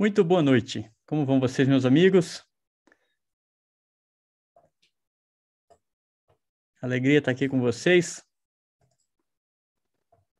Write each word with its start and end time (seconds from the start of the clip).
Muito 0.00 0.22
boa 0.22 0.40
noite. 0.40 0.88
Como 1.04 1.26
vão 1.26 1.40
vocês, 1.40 1.66
meus 1.66 1.84
amigos? 1.84 2.44
Alegria 6.80 7.18
estar 7.18 7.32
aqui 7.32 7.48
com 7.48 7.58
vocês 7.58 8.22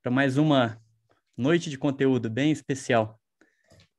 para 0.00 0.12
mais 0.12 0.36
uma 0.36 0.80
noite 1.36 1.70
de 1.70 1.76
conteúdo 1.76 2.30
bem 2.30 2.52
especial. 2.52 3.20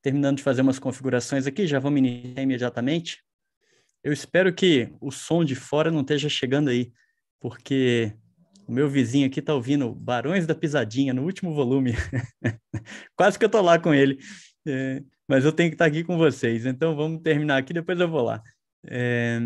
Terminando 0.01 0.37
de 0.37 0.43
fazer 0.43 0.61
umas 0.61 0.79
configurações 0.79 1.45
aqui, 1.45 1.67
já 1.67 1.77
vamos 1.77 1.99
iniciar 1.99 2.41
imediatamente. 2.41 3.21
Eu 4.01 4.13
espero 4.13 4.55
que 4.55 4.95
o 5.01 5.11
som 5.11 5.43
de 5.43 5.55
fora 5.55 5.91
não 5.91 5.99
esteja 5.99 6.29
chegando 6.29 6.69
aí, 6.69 6.93
porque 7.37 8.15
o 8.65 8.71
meu 8.71 8.87
vizinho 8.87 9.27
aqui 9.27 9.41
está 9.41 9.53
ouvindo 9.53 9.93
Barões 9.93 10.47
da 10.47 10.55
Pisadinha 10.55 11.13
no 11.13 11.23
último 11.23 11.53
volume. 11.53 11.95
Quase 13.13 13.37
que 13.37 13.43
eu 13.43 13.47
estou 13.47 13.61
lá 13.61 13.77
com 13.77 13.93
ele. 13.93 14.19
É, 14.69 15.03
mas 15.27 15.45
eu 15.45 15.51
tenho 15.51 15.69
que 15.69 15.75
estar 15.75 15.85
aqui 15.85 16.03
com 16.03 16.17
vocês. 16.17 16.65
Então 16.65 16.95
vamos 16.95 17.21
terminar 17.21 17.57
aqui, 17.57 17.73
depois 17.73 17.99
eu 17.99 18.07
vou 18.07 18.21
lá. 18.21 18.41
É, 18.87 19.39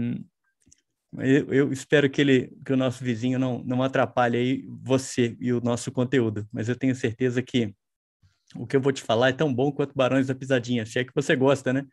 eu, 1.20 1.54
eu, 1.54 1.74
espero 1.74 2.10
que 2.10 2.22
ele, 2.22 2.52
que 2.66 2.74
o 2.74 2.78
nosso 2.78 3.04
vizinho 3.04 3.38
não, 3.38 3.64
não 3.64 3.84
atrapalhe 3.84 4.38
aí 4.38 4.66
você 4.82 5.38
e 5.40 5.54
o 5.54 5.62
nosso 5.62 5.92
conteúdo. 5.92 6.48
Mas 6.52 6.70
eu 6.70 6.76
tenho 6.76 6.96
certeza 6.96 7.42
que 7.42 7.74
o 8.56 8.66
que 8.68 8.76
eu 8.76 8.82
vou 8.82 8.92
te 8.92 9.02
falar 9.02 9.30
é 9.30 9.34
tão 9.34 9.54
bom 9.54 9.72
quanto 9.72 9.96
Barões 9.96 10.28
da 10.28 10.36
Pisadinha. 10.36 10.86
Se 10.86 11.00
é 11.00 11.04
que 11.04 11.14
você 11.14 11.36
gosta, 11.36 11.72
né? 11.72 11.86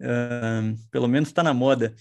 Uh, 0.00 0.76
pelo 0.90 1.08
menos 1.08 1.28
está 1.28 1.42
na 1.42 1.54
moda. 1.54 1.94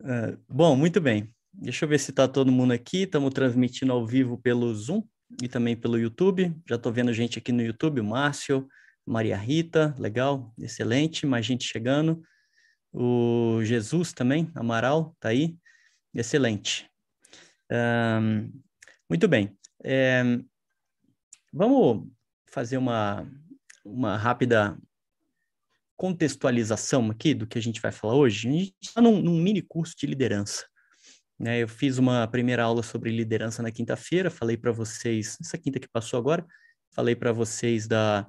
Uh, 0.00 0.38
bom, 0.48 0.76
muito 0.76 1.00
bem. 1.00 1.32
Deixa 1.52 1.84
eu 1.84 1.88
ver 1.88 1.98
se 1.98 2.10
está 2.10 2.26
todo 2.26 2.50
mundo 2.50 2.72
aqui. 2.72 3.02
Estamos 3.02 3.32
transmitindo 3.32 3.92
ao 3.92 4.06
vivo 4.06 4.38
pelo 4.38 4.72
Zoom 4.74 5.02
e 5.42 5.48
também 5.48 5.76
pelo 5.76 5.98
YouTube. 5.98 6.54
Já 6.68 6.76
estou 6.76 6.92
vendo 6.92 7.12
gente 7.12 7.38
aqui 7.38 7.52
no 7.52 7.62
YouTube, 7.62 8.00
o 8.00 8.04
Márcio, 8.04 8.68
Maria 9.06 9.36
Rita, 9.36 9.94
legal, 9.98 10.52
excelente, 10.58 11.26
mais 11.26 11.44
gente 11.44 11.64
chegando. 11.64 12.22
O 12.92 13.60
Jesus 13.62 14.12
também, 14.12 14.50
Amaral, 14.54 15.16
tá 15.20 15.28
aí, 15.30 15.56
excelente. 16.14 16.88
Um, 17.70 18.52
muito 19.10 19.28
bem. 19.28 19.56
É, 19.82 20.22
vamos 21.52 22.08
fazer 22.46 22.76
uma, 22.76 23.28
uma 23.84 24.16
rápida 24.16 24.78
contextualização 25.96 27.10
aqui 27.10 27.34
do 27.34 27.46
que 27.46 27.58
a 27.58 27.62
gente 27.62 27.80
vai 27.80 27.92
falar 27.92 28.14
hoje. 28.14 28.48
A 28.48 28.52
gente 28.52 28.74
está 28.80 29.00
num, 29.00 29.20
num, 29.20 29.40
mini 29.40 29.60
curso 29.60 29.94
de 29.96 30.06
liderança. 30.06 30.66
Né? 31.38 31.62
Eu 31.62 31.68
fiz 31.68 31.98
uma 31.98 32.26
primeira 32.28 32.62
aula 32.62 32.82
sobre 32.82 33.10
liderança 33.10 33.62
na 33.62 33.70
quinta-feira, 33.70 34.30
falei 34.30 34.56
para 34.56 34.72
vocês, 34.72 35.36
essa 35.40 35.58
quinta 35.58 35.80
que 35.80 35.88
passou 35.88 36.18
agora, 36.18 36.46
falei 36.92 37.14
para 37.14 37.32
vocês 37.32 37.86
da 37.86 38.26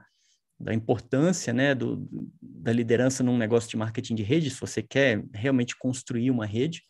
da 0.60 0.74
importância 0.74 1.52
né, 1.54 1.76
do, 1.76 2.08
da 2.42 2.72
liderança 2.72 3.24
num 3.24 3.38
negócio 3.38 3.70
de 3.70 3.78
marketing 3.78 4.16
de 4.16 4.24
rede, 4.24 4.50
se 4.50 4.60
você 4.60 4.82
quer 4.82 5.24
realmente 5.34 5.78
construir 5.78 6.32
uma 6.32 6.46
rede. 6.46 6.84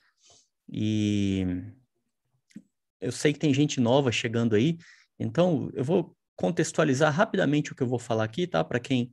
E 0.72 1.46
eu 3.02 3.12
sei 3.12 3.34
que 3.34 3.40
tem 3.40 3.54
gente 3.54 3.80
nova 3.80 4.12
chegando 4.12 4.56
aí, 4.56 4.78
então 5.20 5.70
eu 5.74 5.84
vou 5.84 6.16
contextualizar 6.36 7.14
rapidamente 7.14 7.72
o 7.72 7.76
que 7.76 7.84
eu 7.84 7.88
vou 7.88 8.00
falar 8.00 8.24
aqui, 8.24 8.46
tá? 8.46 8.64
Para 8.64 8.80
quem 8.80 9.12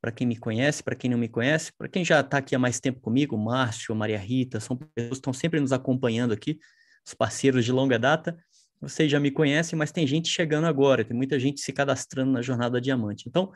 para 0.00 0.10
quem 0.10 0.26
me 0.26 0.36
conhece, 0.36 0.82
para 0.82 0.96
quem 0.96 1.08
não 1.08 1.16
me 1.16 1.28
conhece, 1.28 1.72
para 1.78 1.88
quem 1.88 2.04
já 2.04 2.18
está 2.18 2.38
aqui 2.38 2.56
há 2.56 2.58
mais 2.58 2.80
tempo 2.80 3.00
comigo, 3.00 3.38
Márcio, 3.38 3.94
Maria 3.94 4.18
Rita, 4.18 4.58
são 4.58 4.76
pessoas 4.76 5.10
que 5.10 5.14
estão 5.14 5.32
sempre 5.32 5.60
nos 5.60 5.72
acompanhando 5.72 6.32
aqui, 6.32 6.58
os 7.06 7.14
parceiros 7.14 7.64
de 7.64 7.70
longa 7.70 8.00
data. 8.00 8.36
Vocês 8.80 9.08
já 9.08 9.20
me 9.20 9.30
conhecem, 9.30 9.78
mas 9.78 9.92
tem 9.92 10.04
gente 10.04 10.28
chegando 10.28 10.66
agora, 10.66 11.04
tem 11.04 11.16
muita 11.16 11.38
gente 11.38 11.60
se 11.60 11.72
cadastrando 11.72 12.32
na 12.32 12.42
jornada 12.42 12.80
diamante. 12.80 13.28
Então, 13.28 13.52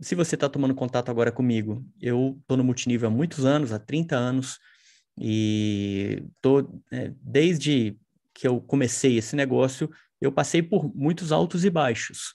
se 0.00 0.14
você 0.14 0.34
está 0.36 0.48
tomando 0.48 0.74
contato 0.74 1.10
agora 1.10 1.32
comigo, 1.32 1.84
eu 2.00 2.36
estou 2.40 2.56
no 2.56 2.64
multinível 2.64 3.08
há 3.08 3.10
muitos 3.10 3.44
anos, 3.44 3.72
há 3.72 3.78
30 3.78 4.16
anos, 4.16 4.58
e 5.18 6.22
tô, 6.40 6.68
é, 6.90 7.12
desde 7.20 7.96
que 8.34 8.46
eu 8.46 8.60
comecei 8.60 9.16
esse 9.16 9.34
negócio, 9.34 9.90
eu 10.20 10.30
passei 10.30 10.62
por 10.62 10.94
muitos 10.94 11.32
altos 11.32 11.64
e 11.64 11.70
baixos. 11.70 12.34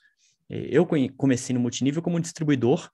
É, 0.49 0.67
eu 0.69 0.87
comecei 1.15 1.53
no 1.53 1.59
multinível 1.59 2.01
como 2.01 2.19
distribuidor, 2.19 2.89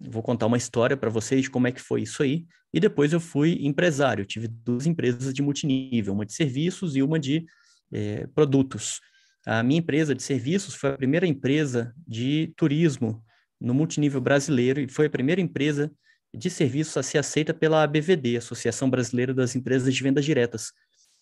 vou 0.00 0.22
contar 0.22 0.46
uma 0.46 0.56
história 0.56 0.96
para 0.96 1.10
vocês 1.10 1.42
de 1.42 1.50
como 1.50 1.66
é 1.66 1.72
que 1.72 1.80
foi 1.80 2.02
isso 2.02 2.22
aí, 2.22 2.46
e 2.72 2.80
depois 2.80 3.12
eu 3.12 3.20
fui 3.20 3.58
empresário, 3.60 4.24
tive 4.24 4.48
duas 4.48 4.86
empresas 4.86 5.32
de 5.32 5.42
multinível, 5.42 6.14
uma 6.14 6.26
de 6.26 6.32
serviços 6.32 6.96
e 6.96 7.02
uma 7.02 7.18
de 7.18 7.44
é, 7.92 8.26
produtos. 8.28 9.00
A 9.46 9.62
minha 9.62 9.78
empresa 9.78 10.14
de 10.14 10.22
serviços 10.22 10.74
foi 10.74 10.90
a 10.90 10.96
primeira 10.96 11.26
empresa 11.26 11.94
de 12.06 12.52
turismo 12.56 13.22
no 13.64 13.74
multinível 13.74 14.20
brasileiro 14.20 14.80
e 14.80 14.88
foi 14.88 15.06
a 15.06 15.10
primeira 15.10 15.40
empresa 15.40 15.90
de 16.34 16.50
serviços 16.50 16.96
a 16.96 17.02
ser 17.02 17.18
aceita 17.18 17.54
pela 17.54 17.82
ABVD, 17.82 18.36
Associação 18.36 18.90
Brasileira 18.90 19.32
das 19.32 19.56
Empresas 19.56 19.94
de 19.94 20.02
Vendas 20.02 20.24
Diretas. 20.24 20.72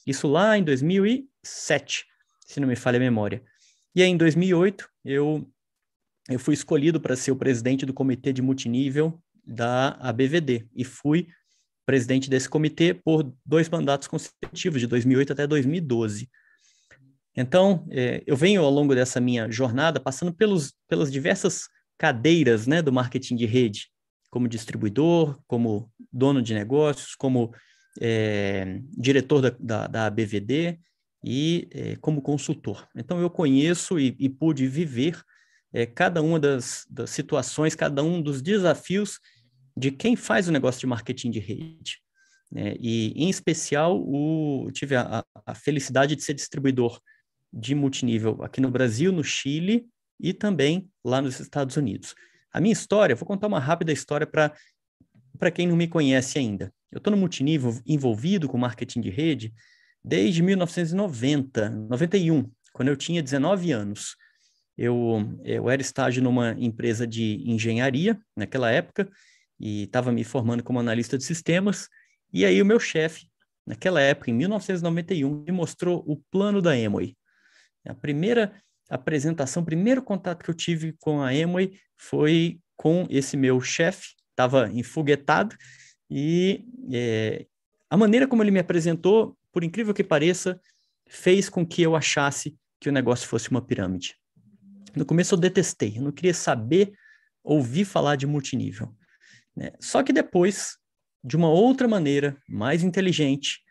Isso 0.06 0.26
lá 0.26 0.58
em 0.58 0.64
2007, 0.64 2.04
se 2.46 2.58
não 2.58 2.66
me 2.66 2.74
falha 2.74 2.96
a 2.96 3.00
memória. 3.00 3.42
E 3.94 4.02
aí, 4.02 4.08
em 4.08 4.16
2008, 4.16 4.88
eu, 5.04 5.48
eu 6.28 6.38
fui 6.38 6.54
escolhido 6.54 7.00
para 7.00 7.14
ser 7.14 7.30
o 7.30 7.36
presidente 7.36 7.86
do 7.86 7.92
comitê 7.92 8.32
de 8.32 8.42
multinível 8.42 9.22
da 9.44 9.90
ABVD 10.00 10.66
e 10.74 10.84
fui 10.84 11.28
presidente 11.84 12.30
desse 12.30 12.48
comitê 12.48 12.94
por 12.94 13.32
dois 13.44 13.68
mandatos 13.68 14.08
consecutivos, 14.08 14.80
de 14.80 14.86
2008 14.86 15.32
até 15.32 15.46
2012. 15.46 16.28
Então, 17.36 17.86
é, 17.90 18.22
eu 18.26 18.36
venho 18.36 18.62
ao 18.62 18.70
longo 18.70 18.94
dessa 18.94 19.20
minha 19.20 19.50
jornada 19.50 20.00
passando 20.00 20.32
pelos, 20.32 20.74
pelas 20.88 21.12
diversas 21.12 21.68
cadeiras 22.02 22.66
né, 22.66 22.82
do 22.82 22.92
marketing 22.92 23.36
de 23.36 23.46
rede, 23.46 23.88
como 24.28 24.48
distribuidor, 24.48 25.40
como 25.46 25.88
dono 26.12 26.42
de 26.42 26.52
negócios, 26.52 27.14
como 27.14 27.54
é, 28.00 28.80
diretor 28.90 29.40
da, 29.40 29.50
da, 29.60 29.86
da 29.86 30.06
ABVD 30.06 30.80
e 31.24 31.68
é, 31.70 31.94
como 32.00 32.20
consultor. 32.20 32.88
Então, 32.96 33.20
eu 33.20 33.30
conheço 33.30 34.00
e, 34.00 34.16
e 34.18 34.28
pude 34.28 34.66
viver 34.66 35.22
é, 35.72 35.86
cada 35.86 36.20
uma 36.20 36.40
das, 36.40 36.84
das, 36.90 37.10
situações, 37.10 37.76
cada 37.76 38.02
um 38.02 38.20
dos 38.20 38.42
desafios 38.42 39.20
de 39.76 39.92
quem 39.92 40.16
faz 40.16 40.48
o 40.48 40.52
negócio 40.52 40.80
de 40.80 40.88
marketing 40.88 41.30
de 41.30 41.38
rede. 41.38 42.00
Né? 42.50 42.74
E, 42.80 43.12
em 43.14 43.30
especial, 43.30 43.96
o, 43.96 44.68
tive 44.72 44.96
a, 44.96 45.24
a 45.46 45.54
felicidade 45.54 46.16
de 46.16 46.22
ser 46.22 46.34
distribuidor 46.34 47.00
de 47.52 47.76
multinível 47.76 48.42
aqui 48.42 48.60
no 48.60 48.72
Brasil, 48.72 49.12
no 49.12 49.22
Chile 49.22 49.86
e 50.22 50.32
também 50.32 50.88
lá 51.04 51.20
nos 51.20 51.40
Estados 51.40 51.76
Unidos. 51.76 52.14
A 52.52 52.60
minha 52.60 52.72
história, 52.72 53.16
vou 53.16 53.26
contar 53.26 53.48
uma 53.48 53.58
rápida 53.58 53.92
história 53.92 54.26
para 54.26 55.50
quem 55.50 55.66
não 55.66 55.76
me 55.76 55.88
conhece 55.88 56.38
ainda. 56.38 56.72
Eu 56.92 56.98
estou 56.98 57.10
no 57.10 57.16
multinível 57.16 57.76
envolvido 57.84 58.48
com 58.48 58.56
marketing 58.56 59.00
de 59.00 59.10
rede 59.10 59.52
desde 60.04 60.42
1990, 60.42 61.70
91, 61.70 62.48
quando 62.72 62.88
eu 62.88 62.96
tinha 62.96 63.22
19 63.22 63.72
anos. 63.72 64.16
Eu, 64.76 65.38
eu 65.44 65.68
era 65.68 65.82
estágio 65.82 66.22
numa 66.22 66.52
empresa 66.58 67.06
de 67.06 67.42
engenharia 67.44 68.18
naquela 68.36 68.70
época 68.70 69.10
e 69.58 69.84
estava 69.84 70.12
me 70.12 70.24
formando 70.24 70.62
como 70.62 70.78
analista 70.78 71.18
de 71.18 71.24
sistemas. 71.24 71.88
E 72.32 72.44
aí 72.44 72.60
o 72.60 72.66
meu 72.66 72.78
chefe, 72.78 73.26
naquela 73.66 74.00
época, 74.00 74.30
em 74.30 74.34
1991, 74.34 75.44
me 75.46 75.52
mostrou 75.52 76.02
o 76.06 76.16
plano 76.30 76.60
da 76.60 76.76
Emoi. 76.76 77.16
A 77.86 77.94
primeira 77.94 78.52
apresentação, 78.88 79.64
primeiro 79.64 80.02
contato 80.02 80.42
que 80.44 80.50
eu 80.50 80.54
tive 80.54 80.94
com 81.00 81.22
a 81.22 81.30
Amway 81.30 81.78
foi 81.96 82.60
com 82.76 83.06
esse 83.08 83.36
meu 83.36 83.60
chefe, 83.60 84.14
estava 84.30 84.70
enfoguetado, 84.72 85.56
e 86.10 86.64
é, 86.92 87.46
a 87.88 87.96
maneira 87.96 88.26
como 88.26 88.42
ele 88.42 88.50
me 88.50 88.58
apresentou, 88.58 89.36
por 89.52 89.64
incrível 89.64 89.94
que 89.94 90.04
pareça, 90.04 90.60
fez 91.08 91.48
com 91.48 91.64
que 91.64 91.82
eu 91.82 91.94
achasse 91.94 92.56
que 92.80 92.88
o 92.88 92.92
negócio 92.92 93.28
fosse 93.28 93.50
uma 93.50 93.62
pirâmide. 93.62 94.16
No 94.94 95.06
começo 95.06 95.34
eu 95.34 95.38
detestei, 95.38 95.96
eu 95.96 96.02
não 96.02 96.12
queria 96.12 96.34
saber, 96.34 96.92
ouvir 97.42 97.84
falar 97.84 98.16
de 98.16 98.26
multinível. 98.26 98.94
Né? 99.56 99.72
Só 99.80 100.02
que 100.02 100.12
depois, 100.12 100.76
de 101.22 101.36
uma 101.36 101.48
outra 101.48 101.86
maneira, 101.86 102.36
mais 102.48 102.82
inteligente, 102.82 103.62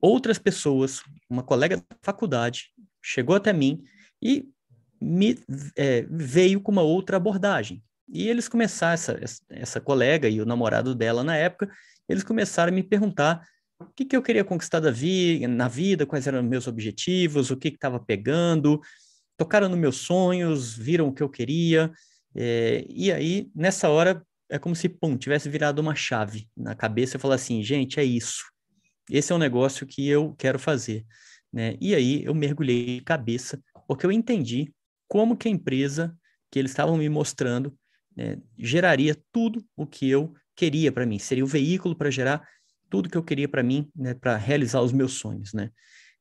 outras 0.00 0.38
pessoas, 0.38 1.02
uma 1.28 1.42
colega 1.42 1.76
da 1.76 1.96
faculdade, 2.02 2.72
chegou 3.02 3.36
até 3.36 3.52
mim 3.52 3.82
e 4.22 4.48
me 5.00 5.38
é, 5.76 6.06
veio 6.08 6.60
com 6.60 6.70
uma 6.70 6.82
outra 6.82 7.16
abordagem. 7.16 7.82
E 8.08 8.28
eles 8.28 8.48
começaram, 8.48 8.94
essa, 8.94 9.18
essa 9.50 9.80
colega 9.80 10.28
e 10.28 10.40
o 10.40 10.46
namorado 10.46 10.94
dela 10.94 11.24
na 11.24 11.36
época, 11.36 11.70
eles 12.08 12.22
começaram 12.22 12.70
a 12.70 12.74
me 12.74 12.82
perguntar 12.82 13.44
o 13.80 13.86
que, 13.86 14.04
que 14.04 14.16
eu 14.16 14.22
queria 14.22 14.44
conquistar 14.44 14.78
da 14.78 14.90
vi 14.90 15.44
na 15.46 15.66
vida, 15.66 16.06
quais 16.06 16.26
eram 16.26 16.42
meus 16.42 16.68
objetivos, 16.68 17.50
o 17.50 17.56
que 17.56 17.68
estava 17.68 17.98
pegando, 17.98 18.80
tocaram 19.36 19.68
nos 19.68 19.78
meus 19.78 19.96
sonhos, 19.96 20.76
viram 20.76 21.08
o 21.08 21.12
que 21.12 21.22
eu 21.22 21.28
queria, 21.28 21.90
é, 22.34 22.84
e 22.88 23.12
aí, 23.12 23.50
nessa 23.54 23.88
hora, 23.88 24.24
é 24.50 24.58
como 24.58 24.74
se, 24.74 24.88
pum, 24.88 25.16
tivesse 25.16 25.48
virado 25.48 25.80
uma 25.80 25.94
chave 25.94 26.48
na 26.56 26.74
cabeça 26.74 27.16
e 27.16 27.20
falar 27.20 27.36
assim, 27.36 27.62
gente, 27.62 28.00
é 28.00 28.04
isso. 28.04 28.44
Esse 29.10 29.32
é 29.32 29.34
um 29.34 29.38
negócio 29.38 29.86
que 29.86 30.06
eu 30.08 30.34
quero 30.38 30.58
fazer. 30.58 31.04
Né? 31.52 31.76
E 31.80 31.94
aí 31.94 32.24
eu 32.24 32.34
mergulhei 32.34 32.98
de 32.98 33.00
cabeça 33.02 33.62
porque 33.94 34.06
eu 34.06 34.12
entendi 34.12 34.72
como 35.06 35.36
que 35.36 35.48
a 35.48 35.50
empresa 35.50 36.16
que 36.50 36.58
eles 36.58 36.70
estavam 36.70 36.96
me 36.96 37.08
mostrando 37.08 37.76
né, 38.16 38.38
geraria 38.58 39.14
tudo 39.30 39.62
o 39.76 39.86
que 39.86 40.08
eu 40.08 40.32
queria 40.56 40.90
para 40.90 41.04
mim, 41.04 41.18
seria 41.18 41.44
o 41.44 41.46
veículo 41.46 41.94
para 41.94 42.10
gerar 42.10 42.42
tudo 42.88 43.10
que 43.10 43.18
eu 43.18 43.22
queria 43.22 43.46
para 43.46 43.62
mim, 43.62 43.90
né, 43.94 44.14
para 44.14 44.36
realizar 44.36 44.80
os 44.80 44.92
meus 44.92 45.14
sonhos, 45.14 45.52
né? 45.52 45.70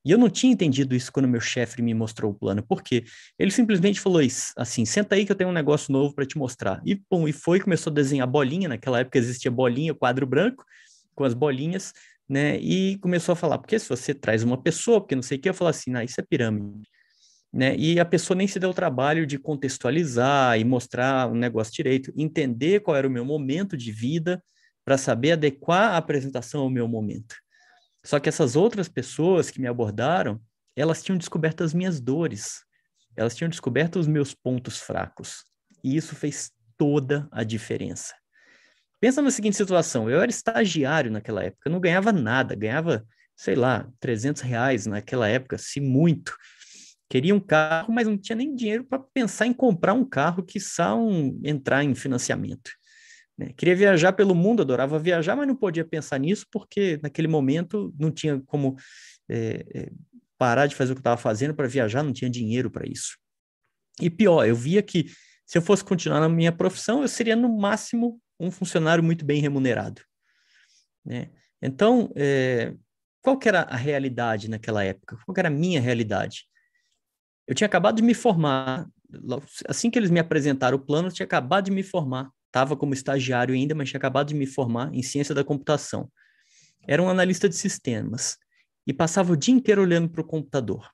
E 0.03 0.11
eu 0.11 0.17
não 0.17 0.29
tinha 0.29 0.51
entendido 0.51 0.95
isso 0.95 1.13
quando 1.13 1.27
meu 1.27 1.39
chefe 1.39 1.81
me 1.81 1.93
mostrou 1.93 2.31
o 2.31 2.33
plano, 2.33 2.61
porque 2.61 3.05
ele 3.37 3.51
simplesmente 3.51 4.01
falou 4.01 4.21
isso, 4.21 4.51
assim, 4.57 4.83
senta 4.83 5.15
aí 5.15 5.25
que 5.25 5.31
eu 5.31 5.35
tenho 5.35 5.49
um 5.49 5.53
negócio 5.53 5.93
novo 5.93 6.13
para 6.13 6.25
te 6.25 6.37
mostrar. 6.37 6.81
E 6.83 6.95
pum, 6.95 7.27
e 7.27 7.31
foi, 7.31 7.59
começou 7.59 7.91
a 7.91 7.93
desenhar 7.93 8.27
bolinha, 8.27 8.67
naquela 8.67 8.99
época 8.99 9.17
existia 9.17 9.51
bolinha, 9.51 9.93
quadro 9.93 10.25
branco, 10.25 10.65
com 11.15 11.23
as 11.23 11.33
bolinhas, 11.33 11.93
né? 12.27 12.57
E 12.57 12.97
começou 12.97 13.33
a 13.33 13.35
falar, 13.35 13.59
porque 13.59 13.77
se 13.79 13.87
você 13.87 14.13
traz 14.13 14.43
uma 14.43 14.61
pessoa, 14.61 14.99
porque 14.99 15.15
não 15.15 15.21
sei 15.21 15.37
o 15.37 15.41
que, 15.41 15.49
eu 15.49 15.53
falo 15.53 15.69
assim, 15.69 15.93
ah, 15.95 16.03
isso 16.03 16.19
é 16.19 16.23
pirâmide. 16.23 16.89
Né? 17.53 17.75
E 17.75 17.99
a 17.99 18.05
pessoa 18.05 18.37
nem 18.37 18.47
se 18.47 18.59
deu 18.59 18.69
o 18.69 18.73
trabalho 18.73 19.25
de 19.25 19.37
contextualizar 19.37 20.57
e 20.57 20.63
mostrar 20.63 21.29
o 21.29 21.35
negócio 21.35 21.73
direito, 21.73 22.13
entender 22.15 22.79
qual 22.79 22.95
era 22.95 23.07
o 23.07 23.11
meu 23.11 23.25
momento 23.25 23.75
de 23.75 23.91
vida, 23.91 24.41
para 24.85 24.97
saber 24.97 25.33
adequar 25.33 25.93
a 25.93 25.97
apresentação 25.97 26.61
ao 26.61 26.69
meu 26.69 26.87
momento. 26.87 27.35
Só 28.03 28.19
que 28.19 28.29
essas 28.29 28.55
outras 28.55 28.87
pessoas 28.87 29.51
que 29.51 29.61
me 29.61 29.67
abordaram, 29.67 30.41
elas 30.75 31.03
tinham 31.03 31.17
descoberto 31.17 31.63
as 31.63 31.73
minhas 31.73 31.99
dores, 31.99 32.63
elas 33.15 33.35
tinham 33.35 33.49
descoberto 33.49 33.99
os 33.99 34.07
meus 34.07 34.33
pontos 34.33 34.79
fracos. 34.79 35.43
E 35.83 35.95
isso 35.95 36.15
fez 36.15 36.51
toda 36.77 37.27
a 37.31 37.43
diferença. 37.43 38.15
Pensa 38.99 39.21
na 39.21 39.31
seguinte 39.31 39.57
situação: 39.57 40.09
eu 40.09 40.21
era 40.21 40.31
estagiário 40.31 41.11
naquela 41.11 41.43
época, 41.43 41.69
não 41.69 41.79
ganhava 41.79 42.11
nada, 42.11 42.55
ganhava, 42.55 43.05
sei 43.35 43.55
lá, 43.55 43.87
300 43.99 44.41
reais 44.41 44.85
naquela 44.85 45.27
época, 45.27 45.57
se 45.57 45.79
muito. 45.79 46.35
Queria 47.11 47.35
um 47.35 47.41
carro, 47.41 47.93
mas 47.93 48.07
não 48.07 48.17
tinha 48.17 48.37
nem 48.37 48.55
dinheiro 48.55 48.85
para 48.85 48.97
pensar 48.97 49.45
em 49.45 49.51
comprar 49.51 49.93
um 49.93 50.05
carro 50.05 50.41
que 50.41 50.57
um, 50.95 51.41
entrar 51.43 51.83
em 51.83 51.93
financiamento. 51.93 52.71
Né? 53.37 53.51
Queria 53.57 53.75
viajar 53.75 54.13
pelo 54.13 54.33
mundo, 54.33 54.61
adorava 54.61 54.97
viajar, 54.97 55.35
mas 55.35 55.45
não 55.45 55.53
podia 55.53 55.83
pensar 55.83 56.17
nisso 56.17 56.47
porque 56.49 57.01
naquele 57.03 57.27
momento 57.27 57.93
não 57.99 58.09
tinha 58.11 58.41
como 58.45 58.77
é, 59.29 59.65
é, 59.75 59.91
parar 60.37 60.67
de 60.67 60.73
fazer 60.73 60.93
o 60.93 60.95
que 60.95 61.01
estava 61.01 61.17
fazendo 61.17 61.53
para 61.53 61.67
viajar, 61.67 62.01
não 62.01 62.13
tinha 62.13 62.31
dinheiro 62.31 62.71
para 62.71 62.87
isso. 62.87 63.17
E 63.99 64.09
pior, 64.09 64.47
eu 64.47 64.55
via 64.55 64.81
que 64.81 65.07
se 65.45 65.57
eu 65.57 65.61
fosse 65.61 65.83
continuar 65.83 66.21
na 66.21 66.29
minha 66.29 66.53
profissão, 66.53 67.01
eu 67.01 67.09
seria 67.09 67.35
no 67.35 67.49
máximo 67.49 68.21
um 68.39 68.49
funcionário 68.49 69.03
muito 69.03 69.25
bem 69.25 69.41
remunerado. 69.41 70.01
Né? 71.05 71.29
Então, 71.61 72.09
é, 72.15 72.73
qual 73.21 73.37
que 73.37 73.49
era 73.49 73.63
a 73.63 73.75
realidade 73.75 74.49
naquela 74.49 74.81
época? 74.81 75.17
Qual 75.25 75.35
era 75.37 75.49
a 75.49 75.51
minha 75.51 75.81
realidade? 75.81 76.49
Eu 77.51 77.55
tinha 77.55 77.67
acabado 77.67 77.97
de 77.97 78.01
me 78.01 78.13
formar, 78.13 78.87
assim 79.67 79.91
que 79.91 79.99
eles 79.99 80.09
me 80.09 80.21
apresentaram 80.21 80.77
o 80.77 80.79
plano, 80.79 81.09
eu 81.09 81.11
tinha 81.11 81.25
acabado 81.25 81.65
de 81.65 81.71
me 81.71 81.83
formar 81.83 82.31
estava 82.51 82.75
como 82.75 82.93
estagiário 82.93 83.55
ainda, 83.55 83.73
mas 83.73 83.89
tinha 83.89 83.97
acabado 83.97 84.27
de 84.27 84.35
me 84.35 84.45
formar 84.45 84.93
em 84.93 85.01
ciência 85.01 85.33
da 85.33 85.43
computação. 85.43 86.11
Era 86.85 87.01
um 87.01 87.09
analista 87.09 87.47
de 87.47 87.55
sistemas 87.55 88.37
e 88.85 88.93
passava 88.93 89.31
o 89.31 89.37
dia 89.37 89.53
inteiro 89.53 89.81
olhando 89.81 90.09
para 90.09 90.21
o 90.21 90.25
computador. 90.27 90.89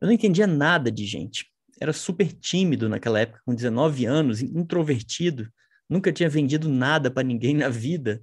Eu 0.00 0.06
não 0.06 0.12
entendia 0.12 0.46
nada 0.46 0.92
de 0.92 1.04
gente. 1.04 1.46
Era 1.80 1.92
super 1.92 2.32
tímido 2.32 2.88
naquela 2.88 3.18
época, 3.18 3.40
com 3.44 3.54
19 3.54 4.06
anos, 4.06 4.42
introvertido. 4.42 5.48
Nunca 5.90 6.12
tinha 6.12 6.28
vendido 6.28 6.68
nada 6.68 7.10
para 7.10 7.24
ninguém 7.24 7.54
na 7.54 7.68
vida. 7.68 8.22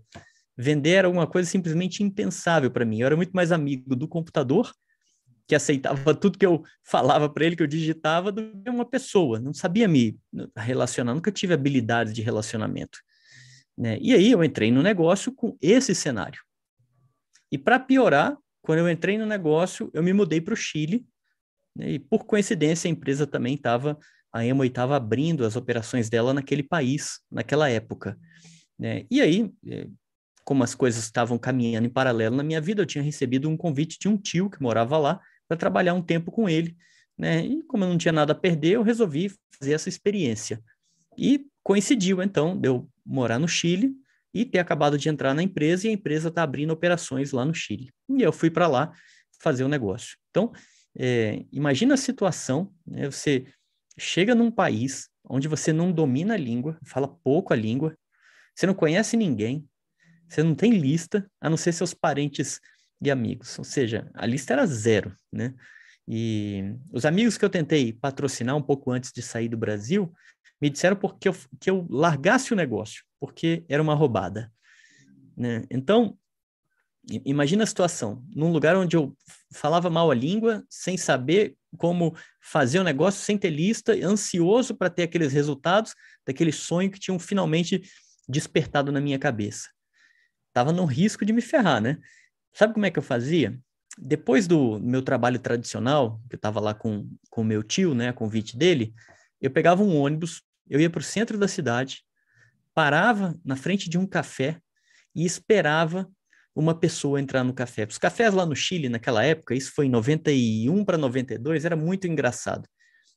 Vender 0.57 0.91
era 0.91 1.09
uma 1.09 1.27
coisa 1.27 1.49
simplesmente 1.49 2.01
impensável 2.01 2.71
para 2.71 2.85
mim. 2.85 2.99
Eu 2.99 3.07
era 3.07 3.15
muito 3.17 3.31
mais 3.31 3.51
amigo 3.51 3.95
do 3.95 4.07
computador 4.07 4.71
que 5.51 5.56
aceitava 5.56 6.15
tudo 6.15 6.38
que 6.38 6.45
eu 6.45 6.63
falava 6.81 7.27
para 7.27 7.44
ele, 7.44 7.57
que 7.57 7.63
eu 7.63 7.68
digitava, 7.68 8.31
do 8.31 8.53
que 8.63 8.69
uma 8.69 8.86
pessoa. 8.86 9.38
Não 9.38 9.53
sabia 9.53 9.86
me 9.86 10.18
relacionar, 10.56 11.13
nunca 11.13 11.30
tive 11.30 11.53
habilidades 11.53 12.13
de 12.13 12.21
relacionamento. 12.21 13.00
Né? 13.77 13.98
E 14.00 14.13
aí 14.13 14.31
eu 14.31 14.42
entrei 14.45 14.71
no 14.71 14.81
negócio 14.81 15.30
com 15.33 15.57
esse 15.62 15.94
cenário. 15.94 16.42
E 17.51 17.57
para 17.57 17.77
piorar, 17.77 18.38
quando 18.62 18.80
eu 18.80 18.89
entrei 18.89 19.18
no 19.18 19.25
negócio, 19.25 19.92
eu 19.94 20.01
me 20.01 20.13
mudei 20.13 20.39
para 20.39 20.53
o 20.53 20.56
Chile, 20.57 21.06
né? 21.75 21.92
e 21.92 22.00
por 22.00 22.24
coincidência 22.24 22.88
a 22.88 22.92
empresa 22.92 23.27
também 23.27 23.56
estava, 23.56 24.00
a 24.31 24.45
Emo 24.45 24.63
estava 24.63 24.95
abrindo 24.95 25.45
as 25.45 25.57
operações 25.57 26.09
dela 26.09 26.33
naquele 26.33 26.63
país, 26.63 27.19
naquela 27.30 27.69
época. 27.69 28.18
Né? 28.80 29.06
E 29.12 29.19
aí, 29.19 29.51
eh, 29.68 29.89
como 30.45 30.63
as 30.63 30.74
coisas 30.74 31.03
estavam 31.03 31.38
caminhando 31.38 31.88
em 31.88 31.92
paralelo 31.92 32.38
na 32.38 32.44
minha 32.44 32.62
vida, 32.62 32.81
eu 32.81 32.86
tinha 32.86 33.03
recebido 33.03 33.50
um 33.50 33.57
convite 33.57 34.00
de 34.00 34.07
um 34.07 34.15
tio 34.15 34.50
que 34.50 34.62
morava 34.62 34.98
lá, 34.98 35.19
para 35.51 35.57
trabalhar 35.57 35.94
um 35.94 36.01
tempo 36.01 36.31
com 36.31 36.48
ele, 36.48 36.77
né? 37.18 37.45
E 37.45 37.62
como 37.63 37.83
eu 37.83 37.89
não 37.89 37.98
tinha 37.98 38.13
nada 38.13 38.31
a 38.31 38.36
perder, 38.36 38.75
eu 38.75 38.83
resolvi 38.83 39.30
fazer 39.59 39.74
essa 39.74 39.89
experiência. 39.89 40.63
E 41.18 41.45
coincidiu, 41.62 42.24
então, 42.24 42.57
de 42.57 42.69
eu 42.69 42.88
morar 43.06 43.38
no 43.38 43.50
Chile 43.50 43.92
e 44.33 44.45
ter 44.45 44.59
acabado 44.59 44.98
de 44.98 45.09
entrar 45.09 45.33
na 45.33 45.44
empresa 45.44 45.86
e 45.86 45.89
a 45.89 45.94
empresa 45.94 46.30
está 46.30 46.42
abrindo 46.42 46.71
operações 46.71 47.33
lá 47.33 47.44
no 47.44 47.53
Chile. 47.53 47.92
E 48.09 48.21
eu 48.21 48.31
fui 48.31 48.50
para 48.50 48.65
lá 48.65 48.94
fazer 49.42 49.65
o 49.65 49.68
negócio. 49.68 50.15
Então, 50.30 50.53
é, 50.98 51.44
imagina 51.51 51.95
a 51.95 51.98
situação, 51.98 52.74
né? 52.88 53.12
você 53.12 53.45
chega 54.00 54.33
num 54.33 54.50
país 54.50 55.09
onde 55.25 55.50
você 55.50 55.74
não 55.74 55.92
domina 55.92 56.36
a 56.36 56.38
língua, 56.38 56.80
fala 56.86 57.09
pouco 57.09 57.51
a 57.51 57.57
língua, 57.57 57.94
você 58.56 58.65
não 58.65 58.74
conhece 58.74 59.18
ninguém, 59.18 59.68
você 60.30 60.44
não 60.44 60.56
tem 60.56 60.71
lista, 60.71 61.30
a 61.42 61.50
não 61.50 61.57
ser 61.57 61.74
seus 61.74 61.94
parentes 61.94 62.62
de 63.01 63.09
amigos, 63.09 63.57
ou 63.57 63.65
seja, 63.65 64.09
a 64.13 64.25
lista 64.25 64.53
era 64.53 64.65
zero, 64.65 65.15
né? 65.31 65.56
E 66.07 66.75
os 66.92 67.06
amigos 67.06 67.38
que 67.38 67.45
eu 67.45 67.50
tentei 67.50 67.94
patrocinar 67.94 68.56
um 68.56 68.62
pouco 68.62 68.92
antes 68.92 69.12
de 69.12 69.21
sair 69.21 69.48
do 69.48 69.57
Brasil 69.57 70.13
me 70.62 70.69
disseram 70.69 70.95
porque 70.95 71.27
eu, 71.27 71.36
que 71.59 71.69
eu 71.69 71.88
largasse 71.89 72.53
o 72.53 72.56
negócio, 72.56 73.03
porque 73.19 73.65
era 73.68 73.81
uma 73.81 73.95
roubada, 73.95 74.51
né? 75.36 75.63
Então, 75.71 76.18
imagina 77.25 77.63
a 77.63 77.68
situação, 77.68 78.24
num 78.36 78.51
lugar 78.51 78.75
onde 78.75 78.95
eu 78.95 79.15
falava 79.51 79.89
mal 79.89 80.12
a 80.12 80.15
língua, 80.15 80.63
sem 80.69 80.98
saber 80.98 81.56
como 81.77 82.15
fazer 82.39 82.80
o 82.80 82.83
negócio, 82.83 83.21
sem 83.21 83.38
ter 83.38 83.50
lista, 83.50 83.94
ansioso 83.94 84.75
para 84.75 84.89
ter 84.89 85.03
aqueles 85.03 85.33
resultados 85.33 85.95
daquele 86.25 86.51
sonho 86.51 86.92
que 86.92 87.00
tinham 87.00 87.18
finalmente 87.18 87.81
despertado 88.27 88.92
na 88.92 89.01
minha 89.01 89.18
cabeça. 89.18 89.69
Tava 90.53 90.71
no 90.71 90.86
risco 90.86 91.25
de 91.25 91.33
me 91.33 91.42
ferrar, 91.42 91.81
né? 91.81 91.98
Sabe 92.53 92.74
como 92.74 92.86
é 92.86 92.92
que 92.92 93.00
eu 93.00 93.03
fazia? 93.03 93.57
Depois 93.98 94.48
do 94.48 94.80
meu 94.80 95.01
trabalho 95.01 95.39
tradicional, 95.39 96.21
que 96.30 96.36
eu 96.36 96.38
estava 96.38 96.59
lá 96.59 96.74
com 96.74 97.09
o 97.36 97.44
meu 97.44 97.62
tio, 97.63 97.94
né, 97.94 98.09
a 98.09 98.13
convite 98.13 98.57
dele, 98.57 98.94
eu 99.39 99.51
pegava 99.51 99.84
um 99.84 99.98
ônibus, 99.98 100.41
eu 100.70 100.79
ia 100.79 100.89
para 100.89 101.00
o 101.00 101.03
centro 101.03 101.38
da 101.38 101.48
cidade, 101.48 102.03
parava 102.74 103.38
na 103.43 103.55
frente 103.55 103.89
de 103.89 103.98
um 103.98 104.05
café 104.05 104.60
e 105.13 105.25
esperava 105.25 106.10
uma 106.55 106.77
pessoa 106.77 107.20
entrar 107.20 107.43
no 107.43 107.53
café. 107.53 107.86
Os 107.89 107.98
cafés 107.98 108.34
lá 108.34 108.46
no 108.46 108.55
Chile, 108.55 108.89
naquela 108.89 109.24
época, 109.24 109.55
isso 109.55 109.72
foi 109.74 109.88
em 109.88 109.89
91 109.89 110.84
para 110.86 110.98
92, 110.98 111.65
era 111.65 111.75
muito 111.75 112.08
engraçado. 112.08 112.67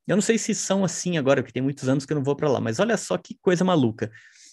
Eu 0.07 0.17
não 0.17 0.23
sei 0.23 0.38
se 0.38 0.55
são 0.55 0.85
assim 0.85 1.17
agora, 1.17 1.43
porque 1.43 1.53
tem 1.53 1.62
muitos 1.62 1.88
anos 1.88 2.05
que 2.05 2.12
eu 2.12 2.17
não 2.17 2.25
vou 2.25 2.37
para 2.37 2.49
lá, 2.49 2.61
mas 2.61 2.79
olha 2.79 2.97
só 2.97 3.17
que 3.17 3.37
coisa 3.41 3.64
maluca. 3.64 4.11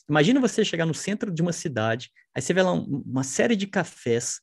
Imagina 0.09 0.39
você 0.39 0.63
chegar 0.63 0.85
no 0.85 0.93
centro 0.93 1.31
de 1.31 1.41
uma 1.41 1.53
cidade, 1.53 2.09
aí 2.33 2.41
você 2.41 2.53
vê 2.53 2.61
lá 2.61 2.71
uma 2.73 3.23
série 3.23 3.55
de 3.55 3.67
cafés, 3.67 4.39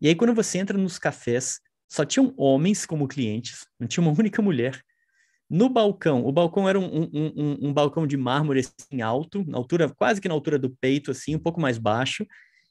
e 0.00 0.08
aí, 0.08 0.14
quando 0.14 0.34
você 0.34 0.58
entra 0.58 0.78
nos 0.78 0.98
cafés, 0.98 1.60
só 1.88 2.04
tinham 2.04 2.32
homens 2.36 2.86
como 2.86 3.08
clientes, 3.08 3.66
não 3.78 3.86
tinha 3.86 4.02
uma 4.02 4.14
única 4.18 4.40
mulher. 4.40 4.80
No 5.48 5.68
balcão, 5.68 6.24
o 6.24 6.30
balcão 6.30 6.68
era 6.68 6.78
um, 6.78 6.84
um, 6.84 7.10
um, 7.12 7.58
um 7.68 7.72
balcão 7.72 8.06
de 8.06 8.16
mármore 8.16 8.60
assim, 8.60 9.02
alto, 9.02 9.44
na 9.48 9.58
altura, 9.58 9.88
quase 9.88 10.20
que 10.20 10.28
na 10.28 10.34
altura 10.34 10.58
do 10.58 10.70
peito, 10.70 11.10
assim, 11.10 11.34
um 11.34 11.40
pouco 11.40 11.60
mais 11.60 11.76
baixo. 11.76 12.24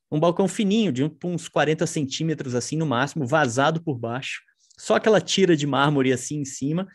Um 0.09 0.19
balcão 0.19 0.47
fininho, 0.47 0.91
de 0.91 1.03
uns 1.23 1.49
40 1.49 1.85
centímetros, 1.85 2.55
assim, 2.55 2.77
no 2.77 2.85
máximo, 2.85 3.27
vazado 3.27 3.83
por 3.83 3.99
baixo. 3.99 4.41
Só 4.77 4.95
aquela 4.95 5.19
tira 5.19 5.57
de 5.57 5.67
mármore 5.67 6.13
assim 6.13 6.39
em 6.39 6.45
cima. 6.45 6.87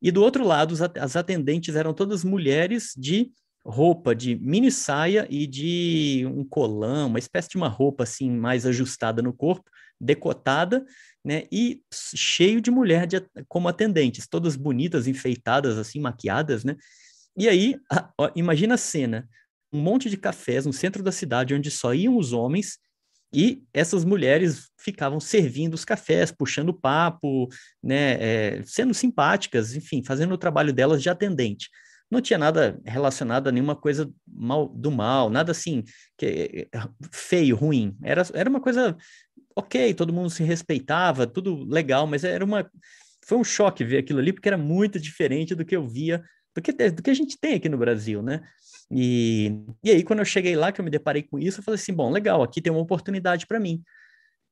E 0.00 0.10
do 0.10 0.22
outro 0.22 0.44
lado, 0.44 0.74
as 0.98 1.16
atendentes 1.16 1.76
eram 1.76 1.92
todas 1.92 2.24
mulheres 2.24 2.94
de 2.96 3.30
roupa 3.64 4.14
de 4.14 4.36
mini 4.36 4.70
saia 4.70 5.26
e 5.28 5.46
de 5.46 6.24
um 6.32 6.44
colã, 6.44 7.06
uma 7.06 7.18
espécie 7.18 7.48
de 7.50 7.56
uma 7.56 7.68
roupa 7.68 8.04
assim 8.04 8.30
mais 8.30 8.64
ajustada 8.64 9.20
no 9.20 9.32
corpo, 9.32 9.68
decotada, 10.00 10.84
né? 11.24 11.44
E 11.50 11.82
cheio 11.92 12.60
de 12.60 12.70
mulher 12.70 13.06
de, 13.06 13.20
como 13.48 13.68
atendentes, 13.68 14.26
todas 14.26 14.56
bonitas, 14.56 15.06
enfeitadas, 15.06 15.78
assim, 15.78 16.00
maquiadas, 16.00 16.64
né? 16.64 16.76
E 17.36 17.48
aí, 17.48 17.76
a, 17.90 18.10
ó, 18.18 18.30
imagina 18.34 18.74
a 18.74 18.78
cena: 18.78 19.28
um 19.72 19.80
monte 19.80 20.08
de 20.10 20.16
cafés 20.16 20.66
no 20.66 20.72
centro 20.72 21.02
da 21.02 21.12
cidade 21.12 21.54
onde 21.54 21.70
só 21.70 21.94
iam 21.94 22.16
os 22.16 22.32
homens 22.32 22.78
e 23.34 23.62
essas 23.74 24.04
mulheres 24.04 24.70
ficavam 24.78 25.18
servindo 25.20 25.74
os 25.74 25.84
cafés, 25.84 26.30
puxando 26.30 26.72
papo, 26.72 27.48
né, 27.82 28.12
é, 28.20 28.62
sendo 28.64 28.94
simpáticas, 28.94 29.74
enfim, 29.74 30.02
fazendo 30.02 30.32
o 30.32 30.38
trabalho 30.38 30.72
delas 30.72 31.02
de 31.02 31.10
atendente 31.10 31.68
não 32.10 32.20
tinha 32.20 32.38
nada 32.38 32.80
relacionado 32.84 33.48
a 33.48 33.52
nenhuma 33.52 33.74
coisa 33.74 34.10
mal, 34.26 34.68
do 34.68 34.90
mal, 34.90 35.28
nada 35.28 35.50
assim 35.50 35.82
que, 36.16 36.68
feio, 37.10 37.56
ruim. 37.56 37.96
Era, 38.02 38.22
era 38.32 38.48
uma 38.48 38.60
coisa 38.60 38.96
ok, 39.56 39.94
todo 39.94 40.12
mundo 40.12 40.30
se 40.30 40.44
respeitava, 40.44 41.26
tudo 41.26 41.64
legal, 41.64 42.06
mas 42.06 42.22
era 42.24 42.44
uma 42.44 42.70
foi 43.24 43.38
um 43.38 43.44
choque 43.44 43.82
ver 43.82 43.98
aquilo 43.98 44.20
ali 44.20 44.32
porque 44.32 44.48
era 44.48 44.56
muito 44.56 45.00
diferente 45.00 45.54
do 45.54 45.64
que 45.64 45.74
eu 45.74 45.84
via 45.84 46.22
do 46.56 46.62
que, 46.62 46.72
do 46.72 47.02
que 47.02 47.10
a 47.10 47.14
gente 47.14 47.38
tem 47.38 47.54
aqui 47.54 47.68
no 47.68 47.76
Brasil, 47.76 48.22
né? 48.22 48.40
E, 48.90 49.52
e 49.84 49.90
aí, 49.90 50.02
quando 50.02 50.20
eu 50.20 50.24
cheguei 50.24 50.56
lá, 50.56 50.72
que 50.72 50.80
eu 50.80 50.84
me 50.84 50.90
deparei 50.90 51.22
com 51.22 51.38
isso, 51.38 51.60
eu 51.60 51.64
falei 51.64 51.78
assim: 51.78 51.92
bom, 51.92 52.10
legal, 52.10 52.42
aqui 52.42 52.62
tem 52.62 52.72
uma 52.72 52.80
oportunidade 52.80 53.46
para 53.46 53.60
mim. 53.60 53.82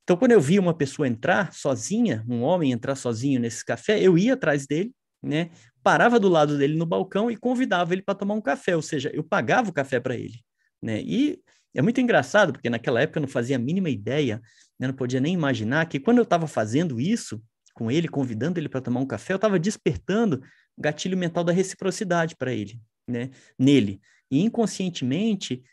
Então, 0.03 0.15
quando 0.15 0.33
eu 0.33 0.41
vi 0.41 0.59
uma 0.59 0.73
pessoa 0.73 1.07
entrar 1.07 1.51
sozinha, 1.51 2.23
um 2.29 2.43
homem 2.43 2.71
entrar 2.71 2.95
sozinho 2.95 3.39
nesse 3.39 3.65
café, 3.65 3.99
eu 3.99 4.17
ia 4.17 4.35
atrás 4.35 4.67
dele, 4.67 4.93
né? 5.23 5.49
Parava 5.81 6.19
do 6.19 6.29
lado 6.29 6.57
dele 6.59 6.75
no 6.75 6.85
balcão 6.85 7.31
e 7.31 7.35
convidava 7.35 7.93
ele 7.93 8.03
para 8.03 8.13
tomar 8.13 8.35
um 8.35 8.41
café, 8.41 8.75
ou 8.75 8.83
seja, 8.83 9.09
eu 9.13 9.23
pagava 9.23 9.69
o 9.69 9.73
café 9.73 9.99
para 9.99 10.15
ele, 10.15 10.39
né? 10.81 11.01
E 11.01 11.39
é 11.73 11.81
muito 11.81 11.99
engraçado, 11.99 12.53
porque 12.53 12.69
naquela 12.69 13.01
época 13.01 13.17
eu 13.17 13.21
não 13.21 13.27
fazia 13.27 13.55
a 13.55 13.59
mínima 13.59 13.89
ideia, 13.89 14.39
né? 14.79 14.87
não 14.87 14.93
podia 14.93 15.19
nem 15.19 15.33
imaginar 15.33 15.85
que 15.87 15.99
quando 15.99 16.17
eu 16.17 16.23
estava 16.23 16.47
fazendo 16.47 16.99
isso 16.99 17.41
com 17.73 17.91
ele, 17.91 18.07
convidando 18.07 18.59
ele 18.59 18.69
para 18.69 18.81
tomar 18.81 18.99
um 18.99 19.05
café, 19.05 19.33
eu 19.33 19.37
estava 19.37 19.59
despertando 19.59 20.41
o 20.77 20.81
gatilho 20.81 21.17
mental 21.17 21.43
da 21.43 21.51
reciprocidade 21.51 22.35
para 22.35 22.53
ele, 22.53 22.79
né? 23.07 23.31
Nele. 23.59 24.01
E 24.31 24.41
inconscientemente, 24.41 25.63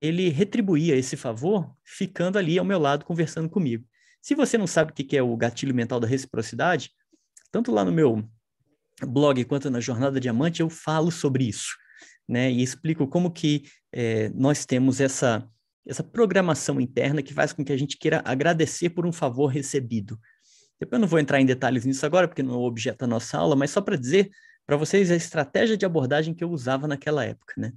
ele 0.00 0.28
retribuía 0.30 0.96
esse 0.96 1.16
favor 1.16 1.74
ficando 1.84 2.38
ali 2.38 2.58
ao 2.58 2.64
meu 2.64 2.78
lado 2.78 3.04
conversando 3.04 3.48
comigo. 3.48 3.84
Se 4.20 4.34
você 4.34 4.56
não 4.56 4.66
sabe 4.66 4.92
o 4.92 4.94
que 4.94 5.16
é 5.16 5.22
o 5.22 5.36
gatilho 5.36 5.74
mental 5.74 6.00
da 6.00 6.06
reciprocidade, 6.06 6.90
tanto 7.50 7.70
lá 7.70 7.84
no 7.84 7.92
meu 7.92 8.26
blog 9.06 9.44
quanto 9.44 9.70
na 9.70 9.80
Jornada 9.80 10.20
Diamante 10.20 10.60
eu 10.60 10.70
falo 10.70 11.10
sobre 11.10 11.44
isso, 11.44 11.76
né? 12.28 12.50
E 12.50 12.62
explico 12.62 13.06
como 13.06 13.30
que 13.30 13.64
é, 13.92 14.30
nós 14.30 14.64
temos 14.64 15.00
essa 15.00 15.46
essa 15.86 16.02
programação 16.02 16.80
interna 16.80 17.22
que 17.22 17.34
faz 17.34 17.52
com 17.52 17.64
que 17.64 17.72
a 17.72 17.76
gente 17.76 17.96
queira 17.98 18.22
agradecer 18.24 18.90
por 18.90 19.06
um 19.06 19.12
favor 19.12 19.46
recebido. 19.46 20.18
Depois 20.78 20.98
eu 20.98 21.00
não 21.00 21.08
vou 21.08 21.18
entrar 21.18 21.40
em 21.40 21.46
detalhes 21.46 21.84
nisso 21.84 22.04
agora, 22.04 22.26
porque 22.26 22.42
não 22.42 22.54
é 22.54 22.56
o 22.56 22.62
objeto 22.62 22.98
da 22.98 23.06
nossa 23.06 23.38
aula, 23.38 23.54
mas 23.56 23.70
só 23.70 23.80
para 23.80 23.96
dizer 23.96 24.30
para 24.66 24.76
vocês 24.76 25.10
a 25.10 25.16
estratégia 25.16 25.76
de 25.76 25.84
abordagem 25.84 26.34
que 26.34 26.44
eu 26.44 26.50
usava 26.50 26.86
naquela 26.86 27.24
época, 27.24 27.54
né? 27.56 27.72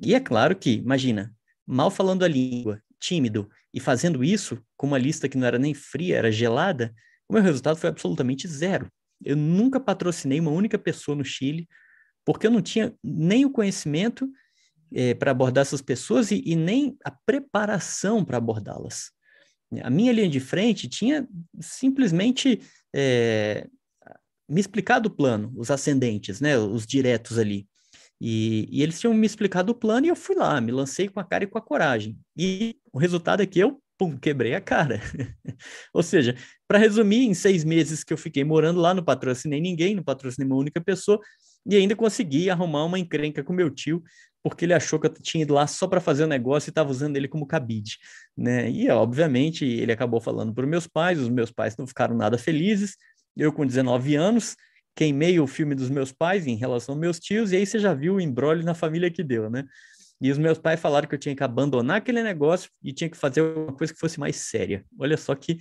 E 0.00 0.14
é 0.14 0.20
claro 0.20 0.54
que, 0.54 0.72
imagina, 0.72 1.34
mal 1.66 1.90
falando 1.90 2.24
a 2.24 2.28
língua, 2.28 2.82
tímido, 3.00 3.48
e 3.72 3.80
fazendo 3.80 4.22
isso 4.22 4.62
com 4.76 4.86
uma 4.86 4.98
lista 4.98 5.28
que 5.28 5.36
não 5.36 5.46
era 5.46 5.58
nem 5.58 5.74
fria, 5.74 6.16
era 6.16 6.30
gelada, 6.30 6.94
o 7.28 7.34
meu 7.34 7.42
resultado 7.42 7.76
foi 7.76 7.90
absolutamente 7.90 8.46
zero. 8.48 8.90
Eu 9.24 9.36
nunca 9.36 9.80
patrocinei 9.80 10.40
uma 10.40 10.50
única 10.50 10.78
pessoa 10.78 11.16
no 11.16 11.24
Chile, 11.24 11.68
porque 12.24 12.46
eu 12.46 12.50
não 12.50 12.62
tinha 12.62 12.94
nem 13.02 13.44
o 13.44 13.50
conhecimento 13.50 14.30
é, 14.92 15.14
para 15.14 15.30
abordar 15.30 15.62
essas 15.62 15.82
pessoas 15.82 16.30
e, 16.30 16.42
e 16.44 16.56
nem 16.56 16.96
a 17.04 17.10
preparação 17.10 18.24
para 18.24 18.38
abordá-las. 18.38 19.10
A 19.82 19.90
minha 19.90 20.12
linha 20.12 20.28
de 20.28 20.40
frente 20.40 20.88
tinha 20.88 21.28
simplesmente 21.60 22.60
é, 22.94 23.66
me 24.48 24.60
explicado 24.60 25.08
o 25.08 25.12
plano, 25.12 25.52
os 25.56 25.70
ascendentes, 25.70 26.40
né, 26.40 26.56
os 26.58 26.86
diretos 26.86 27.38
ali. 27.38 27.68
E, 28.20 28.68
e, 28.70 28.82
eles 28.82 28.98
tinham 28.98 29.14
me 29.14 29.26
explicado 29.26 29.70
o 29.70 29.74
plano 29.74 30.06
e 30.06 30.08
eu 30.08 30.16
fui 30.16 30.34
lá, 30.34 30.60
me 30.60 30.72
lancei 30.72 31.08
com 31.08 31.20
a 31.20 31.24
cara 31.24 31.44
e 31.44 31.46
com 31.46 31.58
a 31.58 31.62
coragem. 31.62 32.18
E 32.36 32.76
o 32.92 32.98
resultado 32.98 33.42
é 33.42 33.46
que 33.46 33.60
eu, 33.60 33.80
pum, 33.96 34.16
quebrei 34.16 34.54
a 34.54 34.60
cara. 34.60 35.00
Ou 35.94 36.02
seja, 36.02 36.34
para 36.66 36.78
resumir, 36.78 37.26
em 37.26 37.34
seis 37.34 37.62
meses 37.62 38.02
que 38.02 38.12
eu 38.12 38.16
fiquei 38.16 38.42
morando 38.42 38.80
lá, 38.80 38.92
não 38.92 39.04
patrocinei 39.04 39.60
ninguém, 39.60 39.94
não 39.94 40.02
patrocinei 40.02 40.46
uma 40.46 40.56
única 40.58 40.80
pessoa, 40.80 41.20
e 41.64 41.76
ainda 41.76 41.94
consegui 41.94 42.50
arrumar 42.50 42.84
uma 42.84 42.98
encrenca 42.98 43.44
com 43.44 43.52
meu 43.52 43.70
tio, 43.70 44.02
porque 44.42 44.64
ele 44.64 44.74
achou 44.74 44.98
que 44.98 45.06
eu 45.06 45.14
tinha 45.14 45.42
ido 45.42 45.54
lá 45.54 45.66
só 45.66 45.86
para 45.86 46.00
fazer 46.00 46.22
o 46.22 46.26
um 46.26 46.28
negócio 46.28 46.68
e 46.68 46.70
estava 46.70 46.90
usando 46.90 47.16
ele 47.16 47.28
como 47.28 47.46
cabide, 47.46 47.98
né? 48.36 48.70
E 48.70 48.88
obviamente 48.90 49.64
ele 49.64 49.92
acabou 49.92 50.20
falando 50.20 50.54
para 50.54 50.64
os 50.64 50.70
meus 50.70 50.86
pais, 50.86 51.18
os 51.18 51.28
meus 51.28 51.50
pais 51.50 51.76
não 51.76 51.86
ficaram 51.86 52.16
nada 52.16 52.38
felizes. 52.38 52.96
Eu 53.36 53.52
com 53.52 53.66
19 53.66 54.14
anos 54.14 54.56
queimei 54.94 55.38
o 55.38 55.46
filme 55.46 55.74
dos 55.74 55.90
meus 55.90 56.12
pais 56.12 56.46
em 56.46 56.56
relação 56.56 56.94
aos 56.94 57.00
meus 57.00 57.18
tios 57.18 57.52
e 57.52 57.56
aí 57.56 57.66
você 57.66 57.78
já 57.78 57.94
viu 57.94 58.14
o 58.14 58.20
embrolho 58.20 58.64
na 58.64 58.74
família 58.74 59.10
que 59.10 59.22
deu, 59.22 59.48
né? 59.50 59.64
E 60.20 60.30
os 60.32 60.38
meus 60.38 60.58
pais 60.58 60.80
falaram 60.80 61.08
que 61.08 61.14
eu 61.14 61.18
tinha 61.18 61.36
que 61.36 61.44
abandonar 61.44 61.98
aquele 61.98 62.22
negócio 62.22 62.70
e 62.82 62.92
tinha 62.92 63.08
que 63.08 63.16
fazer 63.16 63.40
uma 63.40 63.72
coisa 63.72 63.92
que 63.92 64.00
fosse 64.00 64.18
mais 64.18 64.36
séria. 64.36 64.84
Olha 64.98 65.16
só 65.16 65.34
que 65.34 65.58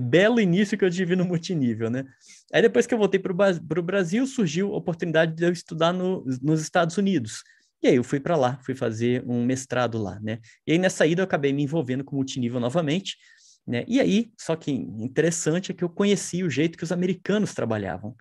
belo 0.00 0.40
início 0.40 0.76
que 0.76 0.84
eu 0.84 0.90
tive 0.90 1.16
no 1.16 1.24
multinível, 1.24 1.90
né? 1.90 2.04
Aí 2.52 2.62
depois 2.62 2.86
que 2.86 2.94
eu 2.94 2.98
voltei 2.98 3.20
para 3.20 3.32
o 3.32 3.82
Brasil, 3.82 4.26
surgiu 4.26 4.74
a 4.74 4.76
oportunidade 4.76 5.34
de 5.34 5.44
eu 5.44 5.52
estudar 5.52 5.92
no, 5.92 6.24
nos 6.42 6.60
Estados 6.60 6.96
Unidos. 6.98 7.42
E 7.82 7.88
aí 7.88 7.96
eu 7.96 8.04
fui 8.04 8.18
para 8.18 8.36
lá, 8.36 8.58
fui 8.62 8.74
fazer 8.74 9.22
um 9.26 9.44
mestrado 9.44 9.98
lá, 9.98 10.18
né? 10.20 10.38
E 10.66 10.72
aí 10.72 10.78
nessa 10.78 11.06
ida 11.06 11.22
eu 11.22 11.24
acabei 11.24 11.52
me 11.52 11.62
envolvendo 11.62 12.04
com 12.04 12.16
multinível 12.16 12.58
novamente, 12.58 13.16
né? 13.66 13.84
E 13.88 14.00
aí, 14.00 14.30
só 14.38 14.56
que 14.56 14.70
interessante 14.70 15.72
é 15.72 15.74
que 15.74 15.84
eu 15.84 15.88
conheci 15.88 16.42
o 16.42 16.50
jeito 16.50 16.78
que 16.78 16.84
os 16.84 16.92
americanos 16.92 17.52
trabalhavam, 17.52 18.14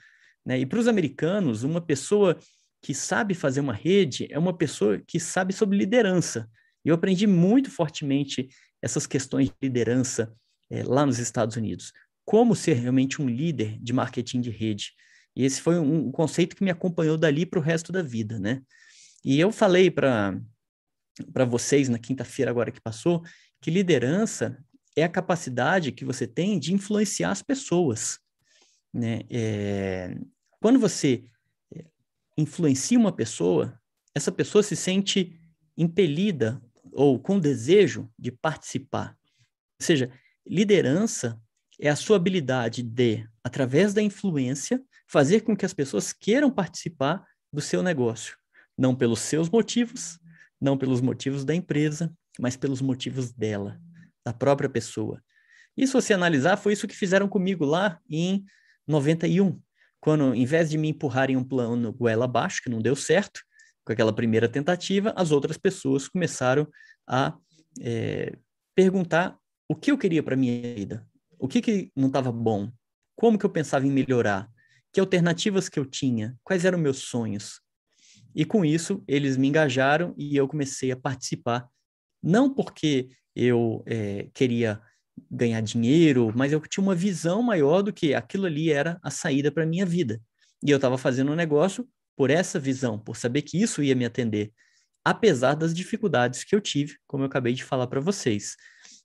né? 0.45 0.59
E 0.59 0.65
para 0.65 0.79
os 0.79 0.87
americanos, 0.87 1.63
uma 1.63 1.81
pessoa 1.81 2.37
que 2.81 2.93
sabe 2.93 3.33
fazer 3.33 3.61
uma 3.61 3.73
rede 3.73 4.27
é 4.29 4.37
uma 4.37 4.55
pessoa 4.55 5.01
que 5.07 5.19
sabe 5.19 5.53
sobre 5.53 5.77
liderança. 5.77 6.49
E 6.83 6.89
eu 6.89 6.95
aprendi 6.95 7.25
muito 7.25 7.71
fortemente 7.71 8.47
essas 8.81 9.07
questões 9.07 9.47
de 9.47 9.55
liderança 9.61 10.31
é, 10.69 10.83
lá 10.83 11.05
nos 11.05 11.17
Estados 11.17 11.55
Unidos. 11.55 11.91
Como 12.23 12.55
ser 12.55 12.73
realmente 12.73 13.21
um 13.21 13.27
líder 13.27 13.79
de 13.81 13.93
marketing 13.93 14.41
de 14.41 14.51
rede. 14.51 14.91
E 15.35 15.43
esse 15.43 15.61
foi 15.61 15.79
um, 15.79 16.07
um 16.07 16.11
conceito 16.11 16.55
que 16.55 16.63
me 16.63 16.69
acompanhou 16.69 17.17
dali 17.17 17.45
para 17.45 17.59
o 17.59 17.61
resto 17.61 17.91
da 17.91 18.01
vida, 18.01 18.39
né? 18.39 18.61
E 19.25 19.39
eu 19.39 19.51
falei 19.51 19.89
para 19.89 20.39
vocês 21.49 21.89
na 21.89 21.97
quinta-feira 21.97 22.51
agora 22.51 22.71
que 22.71 22.79
passou 22.79 23.23
que 23.59 23.71
liderança 23.71 24.63
é 24.95 25.03
a 25.03 25.09
capacidade 25.09 25.91
que 25.91 26.05
você 26.05 26.27
tem 26.27 26.59
de 26.59 26.71
influenciar 26.71 27.31
as 27.31 27.41
pessoas. 27.41 28.19
Né? 28.93 29.21
É, 29.31 30.15
quando 30.61 30.77
você 30.77 31.25
é, 31.73 31.85
influencia 32.37 32.99
uma 32.99 33.11
pessoa, 33.11 33.81
essa 34.13 34.31
pessoa 34.31 34.61
se 34.61 34.75
sente 34.75 35.35
impelida 35.75 36.61
ou 36.93 37.19
com 37.19 37.39
desejo 37.39 38.07
de 38.19 38.31
participar. 38.31 39.17
Ou 39.81 39.85
seja, 39.85 40.11
liderança 40.45 41.41
é 41.79 41.89
a 41.89 41.95
sua 41.95 42.17
habilidade 42.17 42.83
de, 42.83 43.27
através 43.43 43.91
da 43.91 44.03
influência, 44.03 44.79
fazer 45.07 45.41
com 45.41 45.57
que 45.57 45.65
as 45.65 45.73
pessoas 45.73 46.13
queiram 46.13 46.51
participar 46.51 47.25
do 47.51 47.59
seu 47.59 47.81
negócio 47.81 48.37
não 48.77 48.95
pelos 48.95 49.19
seus 49.19 49.49
motivos, 49.49 50.19
não 50.59 50.77
pelos 50.77 51.01
motivos 51.01 51.45
da 51.45 51.53
empresa, 51.53 52.13
mas 52.39 52.55
pelos 52.55 52.81
motivos 52.81 53.31
dela, 53.31 53.79
da 54.25 54.33
própria 54.33 54.69
pessoa. 54.69 55.21
E 55.77 55.85
se 55.87 56.13
analisar, 56.13 56.57
foi 56.57 56.73
isso 56.73 56.87
que 56.87 56.95
fizeram 56.95 57.27
comigo 57.27 57.65
lá 57.65 57.99
em 58.09 58.45
91, 58.87 59.59
quando, 59.99 60.33
em 60.33 60.45
vez 60.45 60.69
de 60.69 60.77
me 60.77 60.89
empurrarem 60.89 61.35
um 61.35 61.43
plano 61.43 61.91
goela 61.91 62.25
abaixo, 62.25 62.61
que 62.63 62.69
não 62.69 62.81
deu 62.81 62.95
certo, 62.95 63.41
com 63.85 63.91
aquela 63.91 64.13
primeira 64.13 64.47
tentativa, 64.47 65.13
as 65.15 65.31
outras 65.31 65.57
pessoas 65.57 66.07
começaram 66.07 66.67
a 67.07 67.37
é, 67.81 68.37
perguntar 68.73 69.37
o 69.69 69.75
que 69.75 69.91
eu 69.91 69.97
queria 69.97 70.23
para 70.23 70.35
minha 70.35 70.75
vida, 70.75 71.07
o 71.37 71.47
que, 71.47 71.61
que 71.61 71.91
não 71.95 72.07
estava 72.07 72.31
bom, 72.31 72.71
como 73.15 73.37
que 73.37 73.45
eu 73.45 73.49
pensava 73.49 73.85
em 73.85 73.91
melhorar, 73.91 74.49
que 74.91 74.99
alternativas 74.99 75.69
que 75.69 75.79
eu 75.79 75.85
tinha, 75.85 76.37
quais 76.43 76.65
eram 76.65 76.77
meus 76.77 76.99
sonhos. 76.99 77.61
E 78.35 78.43
com 78.43 78.65
isso, 78.65 79.01
eles 79.07 79.37
me 79.37 79.47
engajaram 79.47 80.13
e 80.17 80.35
eu 80.35 80.47
comecei 80.47 80.91
a 80.91 80.97
participar. 80.97 81.67
Não 82.21 82.53
porque 82.53 83.09
eu 83.35 83.81
é, 83.85 84.27
queria 84.33 84.81
ganhar 85.31 85.61
dinheiro, 85.61 86.33
mas 86.35 86.51
eu 86.51 86.59
tinha 86.61 86.83
uma 86.83 86.95
visão 86.95 87.41
maior 87.41 87.81
do 87.81 87.93
que 87.93 88.13
aquilo 88.13 88.45
ali 88.45 88.71
era 88.71 88.99
a 89.01 89.09
saída 89.09 89.51
para 89.51 89.63
a 89.63 89.67
minha 89.67 89.85
vida. 89.85 90.21
E 90.61 90.69
eu 90.69 90.75
estava 90.75 90.97
fazendo 90.97 91.31
um 91.31 91.35
negócio 91.35 91.87
por 92.17 92.29
essa 92.29 92.59
visão, 92.59 92.99
por 92.99 93.15
saber 93.15 93.41
que 93.41 93.61
isso 93.61 93.81
ia 93.81 93.95
me 93.95 94.05
atender, 94.05 94.51
apesar 95.03 95.53
das 95.53 95.73
dificuldades 95.73 96.43
que 96.43 96.55
eu 96.55 96.61
tive, 96.61 96.97
como 97.07 97.23
eu 97.23 97.27
acabei 97.27 97.53
de 97.53 97.63
falar 97.63 97.87
para 97.87 98.01
vocês. 98.01 98.55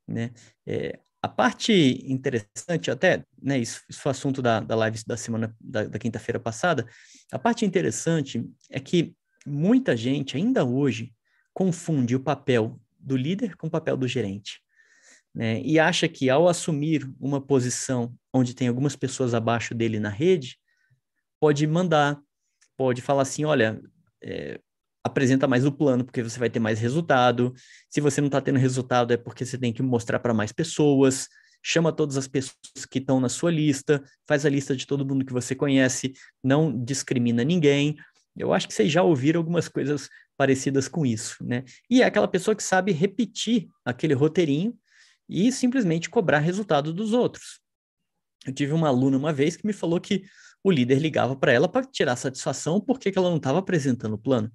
Né? 0.09 0.31
É, 0.67 0.99
a 1.23 1.29
parte 1.29 1.73
interessante, 2.11 2.91
até, 2.91 3.25
né, 3.41 3.59
isso, 3.59 3.83
isso 3.89 4.01
foi 4.01 4.11
assunto 4.11 4.41
da, 4.41 4.61
da 4.61 4.75
live 4.75 5.03
da 5.07 5.17
semana, 5.17 5.55
da, 5.61 5.85
da 5.85 5.99
quinta-feira 5.99 6.41
passada, 6.41 6.87
a 7.31 7.39
parte 7.39 7.65
interessante 7.65 8.43
é 8.71 8.81
que 8.81 9.15
muita 9.51 9.97
gente 9.97 10.37
ainda 10.37 10.65
hoje 10.65 11.13
confunde 11.53 12.15
o 12.15 12.21
papel 12.21 12.81
do 12.99 13.17
líder 13.17 13.57
com 13.57 13.67
o 13.67 13.71
papel 13.71 13.97
do 13.97 14.07
gerente. 14.07 14.61
Né? 15.35 15.61
E 15.63 15.79
acha 15.79 16.09
que 16.09 16.29
ao 16.29 16.49
assumir 16.49 17.09
uma 17.21 17.41
posição 17.41 18.15
onde 18.33 18.55
tem 18.55 18.69
algumas 18.69 18.97
pessoas 18.97 19.35
abaixo 19.35 19.75
dele 19.75 20.01
na 20.01 20.09
rede, 20.09 20.59
pode 21.39 21.67
mandar, 21.67 22.21
pode 22.77 23.01
falar 23.01 23.23
assim: 23.23 23.45
olha, 23.45 23.81
é, 24.23 24.61
apresenta 25.05 25.47
mais 25.47 25.65
o 25.65 25.73
plano, 25.73 26.05
porque 26.05 26.23
você 26.23 26.39
vai 26.39 26.51
ter 26.51 26.61
mais 26.61 26.79
resultado. 26.79 27.55
Se 27.89 28.01
você 28.01 28.21
não 28.21 28.29
está 28.29 28.41
tendo 28.41 28.59
resultado, 28.59 29.13
é 29.13 29.17
porque 29.17 29.45
você 29.45 29.57
tem 29.57 29.73
que 29.73 29.83
mostrar 29.83 30.19
para 30.19 30.35
mais 30.35 30.53
pessoas. 30.53 31.29
Chama 31.63 31.93
todas 31.93 32.17
as 32.17 32.27
pessoas 32.27 32.87
que 32.91 32.99
estão 32.99 33.21
na 33.21 33.29
sua 33.29 33.51
lista, 33.51 34.03
faz 34.27 34.47
a 34.47 34.49
lista 34.49 34.75
de 34.75 34.87
todo 34.87 35.05
mundo 35.05 35.27
que 35.27 35.33
você 35.33 35.55
conhece, 35.55 36.15
não 36.43 36.73
discrimina 36.85 37.45
ninguém. 37.45 37.97
Eu 38.41 38.53
acho 38.53 38.67
que 38.67 38.75
vocês 38.75 38.91
já 38.91 39.03
ouviram 39.03 39.39
algumas 39.39 39.69
coisas 39.69 40.09
parecidas 40.37 40.89
com 40.89 41.05
isso, 41.05 41.37
né? 41.45 41.65
E 41.91 42.03
é 42.03 42.07
aquela 42.07 42.27
pessoa 42.27 42.55
que 42.55 42.63
sabe 42.63 42.93
repetir 42.93 43.69
aquele 43.85 44.15
roteirinho 44.15 44.75
e 45.29 45.53
simplesmente 45.53 46.09
cobrar 46.09 46.39
resultado 46.39 46.93
dos 46.93 47.13
outros. 47.13 47.61
Eu 48.47 48.55
tive 48.55 48.73
uma 48.73 48.89
aluna 48.89 49.19
uma 49.19 49.33
vez 49.33 49.57
que 49.57 49.67
me 49.67 49.73
falou 49.73 50.01
que 50.01 50.25
o 50.65 50.71
líder 50.71 50.99
ligava 50.99 51.37
para 51.37 51.53
ela 51.53 51.69
para 51.69 51.85
tirar 51.85 52.17
satisfação 52.17 52.81
porque 52.81 53.13
ela 53.15 53.29
não 53.29 53.37
estava 53.37 53.59
apresentando 53.59 54.15
o 54.15 54.19
plano. 54.19 54.51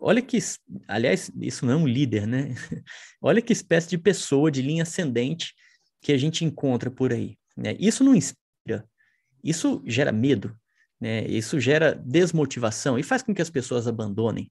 Olha 0.00 0.22
que, 0.22 0.38
aliás, 0.86 1.30
isso 1.40 1.66
não 1.66 1.72
é 1.72 1.76
um 1.76 1.86
líder, 1.86 2.26
né? 2.26 2.54
Olha 3.20 3.42
que 3.42 3.52
espécie 3.52 3.88
de 3.88 3.98
pessoa 3.98 4.50
de 4.50 4.62
linha 4.62 4.84
ascendente 4.84 5.54
que 6.00 6.12
a 6.12 6.16
gente 6.16 6.44
encontra 6.44 6.90
por 6.90 7.12
aí. 7.12 7.36
Né? 7.56 7.76
Isso 7.78 8.04
não 8.04 8.14
inspira, 8.14 8.88
isso 9.42 9.82
gera 9.86 10.12
medo, 10.12 10.56
né? 11.04 11.26
Isso 11.26 11.60
gera 11.60 11.94
desmotivação 11.94 12.98
e 12.98 13.02
faz 13.02 13.22
com 13.22 13.34
que 13.34 13.42
as 13.42 13.50
pessoas 13.50 13.86
abandonem. 13.86 14.50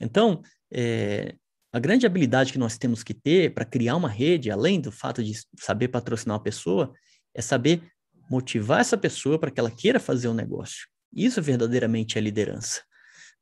Então, 0.00 0.40
é, 0.72 1.34
a 1.70 1.78
grande 1.78 2.06
habilidade 2.06 2.52
que 2.52 2.58
nós 2.58 2.78
temos 2.78 3.02
que 3.02 3.12
ter 3.12 3.52
para 3.52 3.66
criar 3.66 3.94
uma 3.94 4.08
rede, 4.08 4.50
além 4.50 4.80
do 4.80 4.90
fato 4.90 5.22
de 5.22 5.34
saber 5.60 5.88
patrocinar 5.88 6.38
uma 6.38 6.42
pessoa, 6.42 6.90
é 7.34 7.42
saber 7.42 7.82
motivar 8.30 8.80
essa 8.80 8.96
pessoa 8.96 9.38
para 9.38 9.50
que 9.50 9.60
ela 9.60 9.70
queira 9.70 10.00
fazer 10.00 10.26
um 10.26 10.32
negócio. 10.32 10.88
Isso 11.14 11.42
verdadeiramente 11.42 12.16
é 12.16 12.20
liderança. 12.22 12.80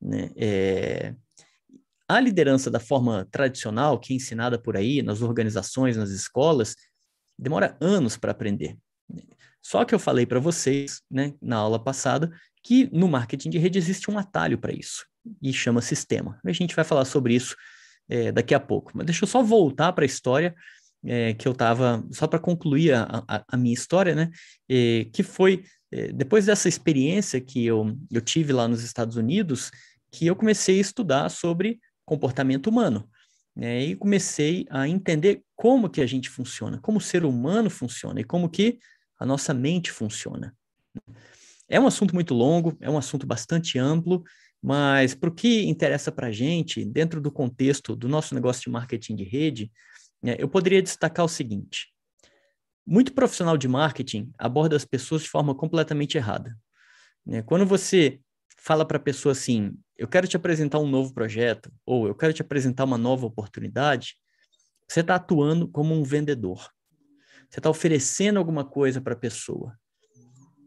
Né? 0.01 0.29
É... 0.35 1.15
A 2.09 2.19
liderança 2.19 2.69
da 2.69 2.81
forma 2.81 3.25
tradicional, 3.31 4.01
que 4.01 4.15
é 4.15 4.17
ensinada 4.17 4.61
por 4.61 4.77
aí, 4.77 5.01
nas 5.01 5.23
organizações, 5.23 5.97
nas 5.97 6.11
escolas, 6.11 6.75
demora 7.39 7.77
anos 7.81 8.17
para 8.17 8.33
aprender. 8.33 8.77
Só 9.63 9.85
que 9.85 9.95
eu 9.95 9.99
falei 9.99 10.27
para 10.27 10.41
vocês, 10.41 11.01
né, 11.11 11.35
na 11.41 11.57
aula 11.57 11.83
passada, 11.83 12.31
que 12.63 12.89
no 12.93 13.09
marketing 13.09 13.51
de 13.51 13.59
rede 13.59 13.79
existe 13.79 14.11
um 14.11 14.19
atalho 14.19 14.59
para 14.59 14.73
isso, 14.73 15.07
e 15.41 15.53
chama 15.53 15.81
sistema. 15.81 16.39
A 16.45 16.53
gente 16.53 16.75
vai 16.75 16.85
falar 16.85 17.05
sobre 17.05 17.35
isso 17.35 17.57
é, 18.09 18.33
daqui 18.33 18.55
a 18.55 18.61
pouco. 18.61 18.93
Mas 18.95 19.07
deixa 19.07 19.25
eu 19.25 19.29
só 19.29 19.43
voltar 19.43 19.93
para 19.93 20.05
a 20.05 20.07
história 20.07 20.55
é, 21.05 21.35
que 21.35 21.47
eu 21.47 21.53
estava, 21.53 22.05
só 22.13 22.27
para 22.27 22.39
concluir 22.39 22.93
a, 22.95 23.25
a, 23.27 23.45
a, 23.49 23.57
minha 23.57 23.75
história, 23.75 24.15
né? 24.15 24.31
É, 24.69 25.07
que 25.13 25.23
foi, 25.23 25.65
é, 25.91 26.13
depois 26.13 26.47
dessa 26.47 26.69
experiência 26.69 27.41
que 27.41 27.65
eu, 27.65 27.97
eu 28.11 28.21
tive 28.21 28.53
lá 28.53 28.69
nos 28.69 28.83
Estados 28.83 29.17
Unidos, 29.17 29.71
que 30.11 30.27
eu 30.27 30.37
comecei 30.37 30.79
a 30.79 30.81
estudar 30.81 31.29
sobre 31.29 31.81
comportamento 32.05 32.69
humano. 32.69 33.09
Né? 33.57 33.85
E 33.87 33.97
comecei 33.97 34.67
a 34.71 34.89
entender 34.89 35.43
como 35.57 35.89
que 35.89 36.01
a 36.01 36.07
gente 36.07 36.31
funciona, 36.31 36.79
como 36.81 36.99
o 36.99 37.01
ser 37.01 37.25
humano 37.25 37.69
funciona 37.69 38.21
e 38.21 38.25
como 38.25 38.49
que 38.49 38.79
a 39.23 39.27
nossa 39.27 39.55
mente 39.55 39.93
funciona. 39.93 40.55
É 41.69 41.79
um 41.79 41.87
assunto 41.87 42.13
muito 42.13 42.35
longo, 42.35 42.77
é 42.81 42.91
um 42.91 42.99
assunto 42.99 43.25
bastante 43.25 43.79
amplo, 43.79 44.25
mas 44.61 45.15
para 45.15 45.31
o 45.31 45.35
que 45.35 45.65
interessa 45.67 46.11
para 46.11 46.27
a 46.27 46.33
gente, 46.33 46.85
dentro 46.85 47.21
do 47.21 47.31
contexto 47.31 47.95
do 47.95 48.09
nosso 48.09 48.35
negócio 48.35 48.63
de 48.63 48.71
marketing 48.71 49.15
de 49.15 49.23
rede, 49.23 49.73
né, 50.21 50.35
eu 50.39 50.49
poderia 50.49 50.83
destacar 50.83 51.25
o 51.25 51.29
seguinte: 51.29 51.95
muito 52.85 53.13
profissional 53.15 53.57
de 53.57 53.69
marketing 53.69 54.33
aborda 54.37 54.75
as 54.75 54.85
pessoas 54.85 55.23
de 55.23 55.29
forma 55.29 55.55
completamente 55.55 56.17
errada. 56.17 56.59
Né? 57.25 57.43
Quando 57.43 57.65
você 57.65 58.21
fala 58.59 58.85
para 58.85 58.97
a 58.97 59.01
pessoa 59.01 59.33
assim, 59.33 59.73
eu 59.97 60.09
quero 60.09 60.27
te 60.27 60.37
apresentar 60.37 60.81
um 60.81 60.89
novo 60.89 61.15
projeto, 61.15 61.73
ou 61.87 62.09
eu 62.09 62.15
quero 62.15 62.33
te 62.33 62.43
apresentar 62.43 62.85
uma 62.85 62.99
nova 62.99 63.25
oportunidade, 63.25 64.17
você 64.89 64.99
está 64.99 65.15
atuando 65.15 65.69
como 65.69 65.95
um 65.95 66.03
vendedor. 66.03 66.69
Você 67.53 67.61
está 67.61 67.69
oferecendo 67.69 68.39
alguma 68.39 68.65
coisa 68.65 68.99
para 68.99 69.13
a 69.13 69.17
pessoa. 69.17 69.79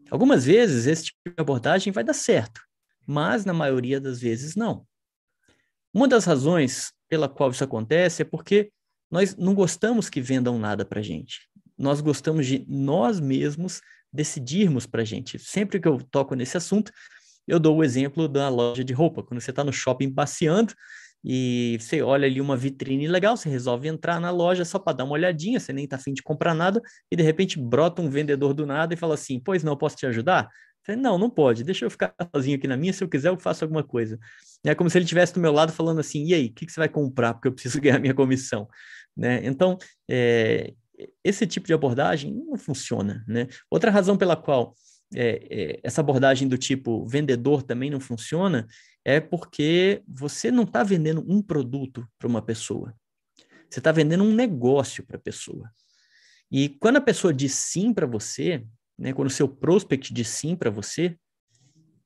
Algumas 0.08 0.46
vezes 0.46 0.86
esse 0.86 1.06
tipo 1.06 1.18
de 1.26 1.34
abordagem 1.36 1.92
vai 1.92 2.04
dar 2.04 2.14
certo, 2.14 2.60
mas 3.04 3.44
na 3.44 3.52
maioria 3.52 4.00
das 4.00 4.20
vezes 4.20 4.54
não. 4.54 4.86
Uma 5.92 6.06
das 6.06 6.24
razões 6.24 6.92
pela 7.08 7.28
qual 7.28 7.50
isso 7.50 7.64
acontece 7.64 8.22
é 8.22 8.24
porque 8.24 8.70
nós 9.10 9.34
não 9.34 9.52
gostamos 9.52 10.08
que 10.08 10.20
vendam 10.20 10.60
nada 10.60 10.84
para 10.84 11.00
a 11.00 11.02
gente. 11.02 11.48
Nós 11.76 12.00
gostamos 12.00 12.46
de 12.46 12.64
nós 12.68 13.18
mesmos 13.18 13.80
decidirmos 14.12 14.86
para 14.86 15.04
gente. 15.04 15.40
Sempre 15.40 15.80
que 15.80 15.88
eu 15.88 15.98
toco 16.08 16.36
nesse 16.36 16.56
assunto, 16.56 16.92
eu 17.48 17.58
dou 17.58 17.78
o 17.78 17.82
exemplo 17.82 18.28
da 18.28 18.48
loja 18.48 18.84
de 18.84 18.92
roupa. 18.92 19.24
Quando 19.24 19.40
você 19.40 19.50
está 19.50 19.64
no 19.64 19.72
shopping 19.72 20.14
passeando 20.14 20.72
e 21.28 21.76
você 21.80 22.00
olha 22.02 22.24
ali 22.24 22.40
uma 22.40 22.56
vitrine 22.56 23.08
legal, 23.08 23.36
você 23.36 23.48
resolve 23.48 23.88
entrar 23.88 24.20
na 24.20 24.30
loja 24.30 24.64
só 24.64 24.78
para 24.78 24.98
dar 24.98 25.04
uma 25.04 25.14
olhadinha, 25.14 25.58
você 25.58 25.72
nem 25.72 25.82
está 25.82 25.96
afim 25.96 26.14
de 26.14 26.22
comprar 26.22 26.54
nada, 26.54 26.80
e 27.10 27.16
de 27.16 27.22
repente 27.24 27.58
brota 27.58 28.00
um 28.00 28.08
vendedor 28.08 28.54
do 28.54 28.64
nada 28.64 28.94
e 28.94 28.96
fala 28.96 29.14
assim: 29.14 29.40
Pois 29.40 29.64
não, 29.64 29.76
posso 29.76 29.96
te 29.96 30.06
ajudar? 30.06 30.48
Não, 30.96 31.18
não 31.18 31.28
pode, 31.28 31.64
deixa 31.64 31.84
eu 31.84 31.90
ficar 31.90 32.14
sozinho 32.32 32.56
aqui 32.56 32.68
na 32.68 32.76
minha, 32.76 32.92
se 32.92 33.02
eu 33.02 33.08
quiser 33.08 33.30
eu 33.30 33.38
faço 33.40 33.64
alguma 33.64 33.82
coisa. 33.82 34.16
É 34.64 34.72
como 34.72 34.88
se 34.88 34.96
ele 34.98 35.04
estivesse 35.04 35.34
do 35.34 35.40
meu 35.40 35.50
lado 35.50 35.72
falando 35.72 35.98
assim, 35.98 36.24
e 36.26 36.32
aí, 36.32 36.46
o 36.46 36.52
que, 36.52 36.64
que, 36.64 36.70
você 36.70 36.78
vai 36.78 36.88
comprar? 36.88 37.34
Porque 37.34 37.48
eu 37.48 37.52
preciso 37.52 37.80
ganhar 37.82 37.98
minha 37.98 38.14
comissão. 38.14 38.68
Né? 39.16 39.40
Então, 39.44 39.76
é, 40.08 40.74
esse 41.24 41.44
tipo 41.44 41.66
de 41.66 41.74
abordagem 41.74 42.32
não 42.32 42.56
funciona. 42.56 43.24
Né? 43.26 43.48
Outra 43.68 43.90
razão 43.90 44.16
pela 44.16 44.36
qual 44.36 44.76
é, 45.12 45.46
é, 45.50 45.80
essa 45.82 46.00
abordagem 46.00 46.46
do 46.46 46.56
tipo 46.56 47.04
vendedor 47.04 47.64
também 47.64 47.90
não 47.90 47.98
funciona 47.98 48.66
é 49.08 49.20
porque 49.20 50.02
você 50.04 50.50
não 50.50 50.64
está 50.64 50.82
vendendo 50.82 51.24
um 51.28 51.40
produto 51.40 52.04
para 52.18 52.26
uma 52.26 52.42
pessoa. 52.42 52.92
Você 53.70 53.78
está 53.78 53.92
vendendo 53.92 54.24
um 54.24 54.34
negócio 54.34 55.06
para 55.06 55.16
a 55.16 55.20
pessoa. 55.20 55.70
E 56.50 56.70
quando 56.70 56.96
a 56.96 57.00
pessoa 57.00 57.32
diz 57.32 57.54
sim 57.54 57.94
para 57.94 58.04
você, 58.04 58.66
né, 58.98 59.12
quando 59.12 59.28
o 59.28 59.32
seu 59.32 59.48
prospect 59.48 60.12
diz 60.12 60.26
sim 60.26 60.56
para 60.56 60.70
você, 60.70 61.16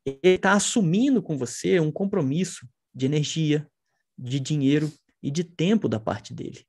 ele 0.05 0.35
está 0.35 0.53
assumindo 0.53 1.23
com 1.23 1.39
você 1.39 1.81
um 1.81 1.91
compromisso 1.91 2.69
de 2.95 3.07
energia, 3.07 3.67
de 4.19 4.39
dinheiro 4.39 4.93
e 5.23 5.31
de 5.31 5.43
tempo 5.43 5.89
da 5.89 5.99
parte 5.99 6.35
dele. 6.35 6.67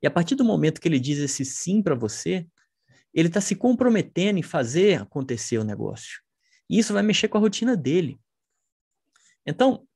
E 0.00 0.06
a 0.06 0.12
partir 0.12 0.36
do 0.36 0.44
momento 0.44 0.80
que 0.80 0.86
ele 0.86 1.00
diz 1.00 1.18
esse 1.18 1.44
sim 1.44 1.82
para 1.82 1.96
você, 1.96 2.46
ele 3.12 3.26
está 3.26 3.40
se 3.40 3.56
comprometendo 3.56 4.38
em 4.38 4.44
fazer 4.44 5.02
acontecer 5.02 5.58
o 5.58 5.64
negócio. 5.64 6.20
E 6.70 6.78
isso 6.78 6.92
vai 6.92 7.02
mexer 7.02 7.26
com 7.26 7.38
a 7.38 7.40
rotina 7.40 7.76
dele. 7.76 8.16
Então, 9.46 9.86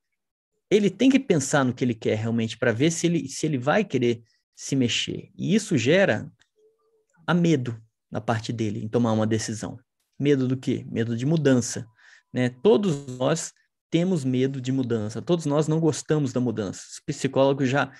ele 0.70 0.88
tem 0.88 1.10
que 1.10 1.18
pensar 1.18 1.64
no 1.64 1.74
que 1.74 1.84
ele 1.84 1.94
quer 1.94 2.16
realmente 2.16 2.56
para 2.56 2.72
ver 2.72 2.90
se 2.90 3.06
ele, 3.06 3.28
se 3.28 3.44
ele 3.46 3.58
vai 3.58 3.84
querer 3.84 4.22
se 4.54 4.76
mexer. 4.76 5.30
E 5.36 5.54
isso 5.54 5.76
gera 5.76 6.30
a 7.26 7.34
medo 7.34 7.80
na 8.10 8.20
parte 8.20 8.52
dele 8.52 8.84
em 8.84 8.88
tomar 8.88 9.12
uma 9.12 9.26
decisão. 9.26 9.78
Medo 10.18 10.46
do 10.46 10.56
quê? 10.56 10.84
Medo 10.88 11.16
de 11.16 11.26
mudança. 11.26 11.86
Né? 12.32 12.50
Todos 12.62 13.06
nós 13.18 13.52
temos 13.90 14.24
medo 14.24 14.60
de 14.60 14.70
mudança, 14.70 15.20
todos 15.20 15.46
nós 15.46 15.66
não 15.66 15.80
gostamos 15.80 16.32
da 16.32 16.40
mudança. 16.40 16.82
Os 16.92 17.00
psicólogos 17.00 17.68
já 17.68 17.92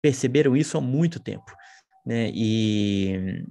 perceberam 0.00 0.56
isso 0.56 0.78
há 0.78 0.80
muito 0.80 1.18
tempo. 1.18 1.52
Né? 2.06 2.30
E 2.32 3.44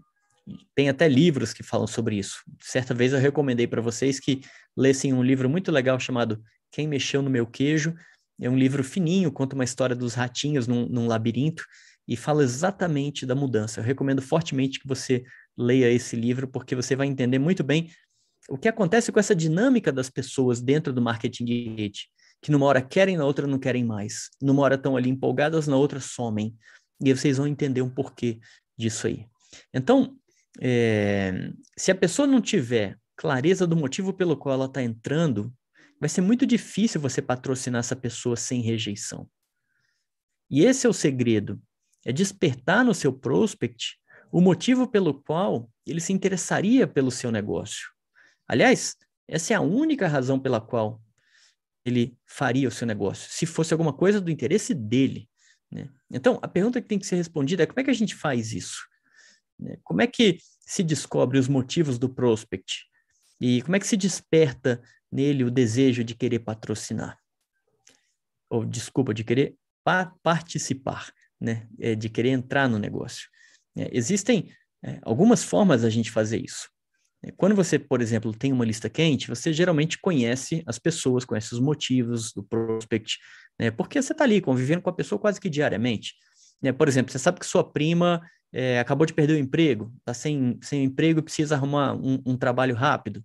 tem 0.76 0.90
até 0.90 1.08
livros 1.08 1.54
que 1.54 1.64
falam 1.64 1.88
sobre 1.88 2.18
isso. 2.18 2.42
Certa 2.62 2.94
vez 2.94 3.14
eu 3.14 3.20
recomendei 3.20 3.68
para 3.68 3.82
vocês 3.82 4.20
que 4.20 4.42
lessem 4.78 5.14
um 5.14 5.24
livro 5.24 5.50
muito 5.50 5.72
legal 5.72 6.00
chamado 6.00 6.42
Quem 6.72 6.88
Mexeu 6.88 7.22
no 7.22 7.30
Meu 7.30 7.46
Queijo. 7.46 7.94
É 8.40 8.50
um 8.50 8.58
livro 8.58 8.84
fininho, 8.84 9.32
conta 9.32 9.54
uma 9.54 9.64
história 9.64 9.96
dos 9.96 10.14
ratinhos 10.14 10.68
num, 10.68 10.88
num 10.88 11.06
labirinto 11.06 11.64
e 12.08 12.16
fala 12.16 12.44
exatamente 12.44 13.26
da 13.26 13.36
mudança. 13.36 13.80
Eu 13.80 13.84
recomendo 13.84 14.22
fortemente 14.22 14.80
que 14.80 14.88
você 14.88 15.24
leia 15.56 15.92
esse 15.92 16.16
livro, 16.16 16.48
porque 16.48 16.76
você 16.76 16.96
vai 16.96 17.08
entender 17.08 17.38
muito 17.38 17.64
bem 17.64 17.92
o 18.50 18.58
que 18.58 18.68
acontece 18.68 19.12
com 19.12 19.20
essa 19.20 19.36
dinâmica 19.36 19.92
das 19.92 20.10
pessoas 20.10 20.60
dentro 20.62 20.92
do 20.92 21.02
marketing 21.02 21.46
de 21.46 21.70
rede, 21.78 22.10
que 22.42 22.52
numa 22.52 22.66
hora 22.66 22.82
querem, 22.82 23.16
na 23.16 23.26
outra 23.26 23.46
não 23.46 23.60
querem 23.60 23.84
mais. 23.84 24.30
Numa 24.42 24.64
hora 24.64 24.76
estão 24.76 24.98
ali 24.98 25.10
empolgadas, 25.10 25.68
na 25.68 25.78
outra 25.78 26.00
somem. 26.00 26.56
E 27.00 27.14
vocês 27.14 27.38
vão 27.38 27.48
entender 27.48 27.82
um 27.82 27.90
porquê 27.90 28.40
disso 28.78 29.08
aí. 29.08 29.26
Então, 29.74 30.16
é, 30.60 31.52
se 31.78 31.92
a 31.92 31.96
pessoa 31.96 32.28
não 32.28 32.42
tiver 32.42 32.98
clareza 33.16 33.68
do 33.68 33.76
motivo 33.76 34.14
pelo 34.14 34.36
qual 34.36 34.56
ela 34.56 34.66
está 34.66 34.82
entrando, 34.82 35.54
vai 36.02 36.10
ser 36.10 36.22
muito 36.22 36.48
difícil 36.48 37.00
você 37.00 37.22
patrocinar 37.22 37.80
essa 37.80 37.96
pessoa 37.96 38.36
sem 38.36 38.60
rejeição. 38.60 39.30
E 40.50 40.66
esse 40.66 40.88
é 40.88 40.90
o 40.90 40.94
segredo, 40.94 41.62
é 42.04 42.12
despertar 42.12 42.84
no 42.84 42.96
seu 42.96 43.14
prospect 43.14 44.00
o 44.32 44.42
motivo 44.42 44.88
pelo 44.88 45.22
qual 45.22 45.70
ele 45.86 46.02
se 46.02 46.12
interessaria 46.12 46.88
pelo 46.88 47.12
seu 47.12 47.32
negócio. 47.32 47.88
Aliás, 48.48 48.96
essa 49.28 49.54
é 49.54 49.56
a 49.56 49.62
única 49.62 50.08
razão 50.08 50.40
pela 50.40 50.60
qual 50.60 51.00
ele 51.86 52.18
faria 52.26 52.68
o 52.68 52.72
seu 52.72 52.88
negócio, 52.88 53.30
se 53.32 53.46
fosse 53.46 53.72
alguma 53.72 53.94
coisa 53.94 54.20
do 54.20 54.32
interesse 54.32 54.74
dele. 54.74 55.30
Né? 55.72 55.88
Então, 56.10 56.40
a 56.42 56.48
pergunta 56.48 56.82
que 56.82 56.88
tem 56.88 56.98
que 56.98 57.06
ser 57.06 57.16
respondida 57.16 57.64
é 57.64 57.68
como 57.68 57.80
é 57.80 57.84
que 57.84 57.92
a 57.92 57.96
gente 57.96 58.16
faz 58.16 58.54
isso? 58.54 58.88
Né? 59.60 59.78
Como 59.84 60.02
é 60.02 60.08
que 60.08 60.40
se 60.62 60.84
descobre 60.84 61.38
os 61.38 61.48
motivos 61.48 62.00
do 62.00 62.10
prospect? 62.10 62.86
E 63.40 63.62
como 63.62 63.76
é 63.76 63.80
que 63.80 63.88
se 63.88 63.98
desperta 63.98 64.82
nele 65.12 65.44
o 65.44 65.52
desejo 65.52 66.04
de 66.04 66.16
querer 66.16 66.40
patrocinar? 66.40 67.18
Ou, 68.50 68.66
desculpa, 68.66 69.14
de 69.14 69.24
querer 69.24 69.56
pa 69.84 70.14
participar, 70.22 71.12
né? 71.40 71.68
É, 71.80 71.96
de 71.96 72.10
querer 72.10 72.30
entrar 72.30 72.68
no 72.68 72.78
negócio. 72.78 73.30
É, 73.76 73.90
existem 73.92 74.54
é, 74.84 75.00
algumas 75.04 75.44
formas 75.44 75.82
da 75.82 75.90
gente 75.90 76.12
fazer 76.12 76.44
isso. 76.44 76.70
É, 77.24 77.32
quando 77.32 77.56
você, 77.56 77.78
por 77.78 78.02
exemplo, 78.02 78.34
tem 78.34 78.52
uma 78.52 78.66
lista 78.66 78.90
quente, 78.90 79.28
você 79.28 79.54
geralmente 79.54 80.00
conhece 80.00 80.64
as 80.66 80.80
pessoas, 80.80 81.24
conhece 81.24 81.54
os 81.54 81.60
motivos 81.60 82.34
do 82.34 82.44
prospect, 82.44 83.18
né? 83.60 83.72
porque 83.72 84.02
você 84.02 84.12
está 84.12 84.24
ali 84.24 84.42
convivendo 84.42 84.82
com 84.82 84.90
a 84.90 84.96
pessoa 84.96 85.20
quase 85.20 85.40
que 85.40 85.50
diariamente. 85.50 86.16
Né? 86.62 86.72
Por 86.72 86.88
exemplo, 86.88 87.12
você 87.12 87.20
sabe 87.20 87.40
que 87.40 87.46
sua 87.46 87.64
prima 87.64 88.22
é, 88.52 88.80
acabou 88.80 89.06
de 89.06 89.14
perder 89.14 89.34
o 89.34 89.40
emprego, 89.40 89.94
está 90.00 90.14
sem, 90.14 90.60
sem 90.62 90.84
emprego 90.84 91.20
e 91.20 91.24
precisa 91.24 91.56
arrumar 91.56 91.94
um, 91.94 92.22
um, 92.26 92.38
trabalho 92.38 92.76
rápido. 92.76 93.24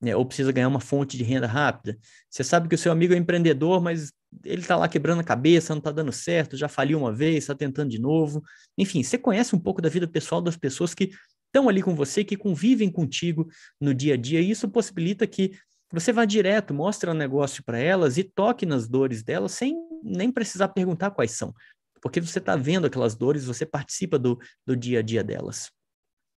Né? 0.00 0.14
ou 0.14 0.24
precisa 0.24 0.52
ganhar 0.52 0.68
uma 0.68 0.80
fonte 0.80 1.16
de 1.16 1.24
renda 1.24 1.46
rápida. 1.46 1.98
Você 2.30 2.44
sabe 2.44 2.68
que 2.68 2.74
o 2.74 2.78
seu 2.78 2.92
amigo 2.92 3.14
é 3.14 3.16
empreendedor, 3.16 3.80
mas 3.80 4.12
ele 4.44 4.62
está 4.62 4.76
lá 4.76 4.88
quebrando 4.88 5.20
a 5.20 5.24
cabeça, 5.24 5.74
não 5.74 5.78
está 5.78 5.90
dando 5.90 6.12
certo, 6.12 6.56
já 6.56 6.68
faliu 6.68 6.98
uma 6.98 7.12
vez, 7.12 7.36
está 7.36 7.54
tentando 7.54 7.90
de 7.90 7.98
novo. 7.98 8.42
Enfim, 8.76 9.02
você 9.02 9.16
conhece 9.16 9.54
um 9.54 9.58
pouco 9.58 9.80
da 9.80 9.88
vida 9.88 10.06
pessoal 10.06 10.40
das 10.40 10.56
pessoas 10.56 10.94
que 10.94 11.10
estão 11.46 11.68
ali 11.68 11.82
com 11.82 11.94
você, 11.94 12.22
que 12.22 12.36
convivem 12.36 12.90
contigo 12.90 13.48
no 13.80 13.94
dia 13.94 14.14
a 14.14 14.16
dia, 14.16 14.40
e 14.40 14.50
isso 14.50 14.68
possibilita 14.68 15.26
que 15.26 15.52
você 15.92 16.12
vá 16.12 16.24
direto, 16.24 16.74
mostre 16.74 17.08
o 17.08 17.14
negócio 17.14 17.64
para 17.64 17.78
elas 17.78 18.18
e 18.18 18.24
toque 18.24 18.66
nas 18.66 18.88
dores 18.88 19.22
delas 19.22 19.52
sem 19.52 19.76
nem 20.02 20.30
precisar 20.30 20.68
perguntar 20.68 21.12
quais 21.12 21.30
são, 21.30 21.54
porque 22.02 22.20
você 22.20 22.38
está 22.38 22.56
vendo 22.56 22.86
aquelas 22.86 23.14
dores, 23.14 23.44
você 23.44 23.64
participa 23.64 24.18
do, 24.18 24.38
do 24.66 24.76
dia 24.76 24.98
a 24.98 25.02
dia 25.02 25.22
delas. 25.22 25.70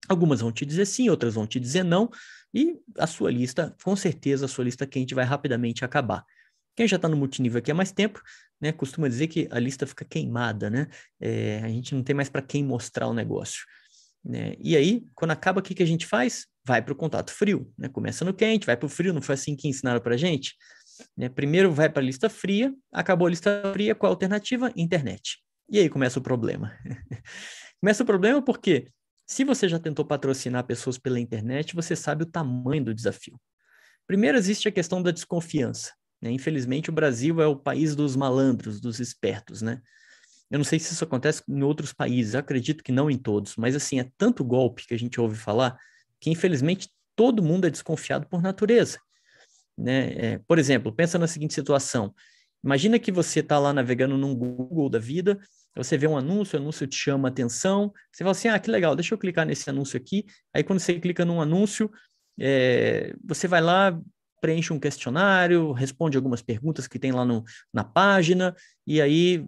Algumas 0.08 0.40
vão 0.40 0.52
te 0.52 0.66
dizer 0.66 0.86
sim, 0.86 1.10
outras 1.10 1.34
vão 1.34 1.46
te 1.46 1.60
dizer 1.60 1.84
não, 1.84 2.10
e 2.54 2.80
a 2.98 3.08
sua 3.08 3.32
lista, 3.32 3.76
com 3.84 3.96
certeza, 3.96 4.46
a 4.46 4.48
sua 4.48 4.66
lista 4.66 4.86
quente 4.88 5.14
vai 5.14 5.26
rapidamente 5.26 5.86
acabar. 5.86 6.26
Quem 6.76 6.88
já 6.88 6.96
está 6.96 7.08
no 7.08 7.18
multinível 7.18 7.60
aqui 7.60 7.72
há 7.72 7.76
mais 7.76 7.92
tempo, 7.92 8.22
né, 8.60 8.72
costuma 8.72 9.08
dizer 9.08 9.28
que 9.28 9.48
a 9.52 9.60
lista 9.60 9.86
fica 9.86 10.06
queimada, 10.06 10.70
né? 10.70 10.88
É, 11.20 11.62
a 11.64 11.68
gente 11.68 11.94
não 11.94 12.04
tem 12.04 12.16
mais 12.16 12.30
para 12.30 12.42
quem 12.42 12.64
mostrar 12.64 13.08
o 13.08 13.14
negócio. 13.14 13.66
Né? 14.24 14.56
E 14.60 14.76
aí, 14.76 15.06
quando 15.16 15.32
acaba, 15.32 15.60
o 15.60 15.64
que, 15.64 15.74
que 15.74 15.84
a 15.84 15.86
gente 15.86 16.06
faz? 16.06 16.48
Vai 16.66 16.82
para 16.82 16.94
o 16.94 16.96
contato 16.96 17.32
frio. 17.32 17.72
Né? 17.78 17.90
Começa 17.90 18.26
no 18.26 18.34
quente, 18.34 18.66
vai 18.66 18.76
para 18.76 18.86
o 18.86 18.90
frio, 18.90 19.14
não 19.14 19.22
foi 19.22 19.36
assim 19.36 19.56
que 19.56 19.68
ensinaram 19.68 20.02
para 20.02 20.16
a 20.16 20.18
gente? 20.18 20.56
Né? 21.18 21.30
Primeiro 21.30 21.72
vai 21.72 21.90
para 21.90 22.02
a 22.02 22.06
lista 22.06 22.30
fria, 22.30 22.74
acabou 22.92 23.28
a 23.28 23.30
lista 23.30 23.62
fria, 23.74 23.96
qual 23.96 24.12
a 24.12 24.14
alternativa? 24.14 24.72
Internet. 24.76 25.38
E 25.70 25.80
aí 25.80 25.90
começa 25.90 26.20
o 26.20 26.22
problema. 26.22 26.74
começa 27.80 28.04
o 28.04 28.06
problema 28.06 28.42
porque 28.42 28.88
se 29.30 29.44
você 29.44 29.70
já 29.70 29.78
tentou 29.78 30.04
patrocinar 30.04 30.66
pessoas 30.66 30.98
pela 30.98 31.20
internet, 31.20 31.76
você 31.76 31.96
sabe 31.96 32.24
o 32.24 32.26
tamanho 32.26 32.84
do 32.84 32.96
desafio. 32.96 33.40
Primeiro 34.08 34.36
existe 34.36 34.68
a 34.68 34.72
questão 34.72 35.04
da 35.04 35.12
desconfiança. 35.12 35.94
Né? 36.20 36.32
Infelizmente, 36.32 36.90
o 36.90 36.94
Brasil 36.94 37.40
é 37.40 37.46
o 37.46 37.56
país 37.56 37.96
dos 37.96 38.16
malandros, 38.16 38.82
dos 38.82 39.00
espertos, 39.00 39.62
né? 39.62 39.80
Eu 40.50 40.58
não 40.58 40.66
sei 40.66 40.80
se 40.80 40.94
isso 40.94 41.04
acontece 41.04 41.44
em 41.48 41.62
outros 41.62 41.94
países, 41.94 42.34
acredito 42.34 42.84
que 42.84 42.92
não 42.92 43.08
em 43.08 43.20
todos, 43.20 43.56
mas 43.56 43.76
assim, 43.76 44.00
é 44.00 44.10
tanto 44.18 44.44
golpe 44.44 44.88
que 44.88 44.96
a 44.96 44.98
gente 44.98 45.22
ouve 45.22 45.38
falar 45.38 45.78
que 46.20 46.32
infelizmente 46.32 46.90
todo 47.16 47.44
mundo 47.44 47.68
é 47.68 47.70
desconfiado 47.70 48.28
por 48.28 48.42
natureza. 48.42 48.98
Né? 49.78 50.14
É, 50.14 50.40
por 50.40 50.58
exemplo, 50.58 50.92
pensa 50.92 51.20
na 51.20 51.28
seguinte 51.28 51.54
situação: 51.54 52.16
imagina 52.64 52.98
que 52.98 53.12
você 53.12 53.42
está 53.42 53.60
lá 53.60 53.72
navegando 53.72 54.18
num 54.18 54.34
Google 54.34 54.90
da 54.90 54.98
vida, 54.98 55.40
você 55.76 55.98
vê 55.98 56.08
um 56.08 56.18
anúncio, 56.18 56.58
o 56.58 56.62
anúncio 56.62 56.88
te 56.88 56.96
chama 56.96 57.30
atenção, 57.30 57.94
você 58.12 58.24
fala 58.24 58.32
assim: 58.32 58.48
ah, 58.48 58.60
que 58.60 58.70
legal, 58.70 58.96
deixa 58.96 59.14
eu 59.14 59.18
clicar 59.18 59.46
nesse 59.46 59.70
anúncio 59.70 59.98
aqui. 59.98 60.26
Aí 60.54 60.64
quando 60.64 60.80
você 60.80 61.00
clica 61.00 61.24
num 61.24 61.42
anúncio, 61.42 61.90
é, 62.40 63.14
você 63.24 63.48
vai 63.48 63.62
lá, 63.62 64.00
preenche 64.42 64.74
um 64.74 64.80
questionário, 64.80 65.72
responde 65.72 66.18
algumas 66.18 66.42
perguntas 66.42 66.88
que 66.88 67.00
tem 67.00 67.12
lá 67.12 67.24
no, 67.24 67.44
na 67.74 67.84
página, 67.84 68.56
e 68.86 69.02
aí 69.02 69.46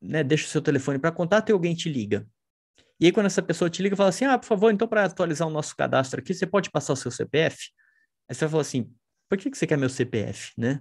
né, 0.00 0.22
deixa 0.22 0.46
o 0.46 0.48
seu 0.48 0.60
telefone 0.60 0.98
para 0.98 1.12
contato 1.12 1.48
e 1.48 1.52
alguém 1.52 1.74
te 1.74 1.88
liga. 1.88 2.26
E 3.00 3.06
aí, 3.06 3.12
quando 3.12 3.26
essa 3.26 3.42
pessoa 3.42 3.70
te 3.70 3.82
liga, 3.82 3.96
fala 3.96 4.10
assim: 4.10 4.24
ah, 4.24 4.38
por 4.38 4.46
favor, 4.46 4.72
então, 4.72 4.86
para 4.86 5.04
atualizar 5.04 5.48
o 5.48 5.50
nosso 5.50 5.74
cadastro 5.76 6.20
aqui, 6.20 6.34
você 6.34 6.46
pode 6.46 6.70
passar 6.70 6.92
o 6.92 6.96
seu 6.96 7.10
CPF? 7.10 7.70
Aí 8.28 8.34
você 8.34 8.44
vai 8.44 8.50
falar 8.50 8.62
assim: 8.62 8.92
por 9.28 9.38
que, 9.38 9.50
que 9.50 9.58
você 9.58 9.66
quer 9.66 9.78
meu 9.78 9.88
CPF, 9.88 10.52
né? 10.56 10.80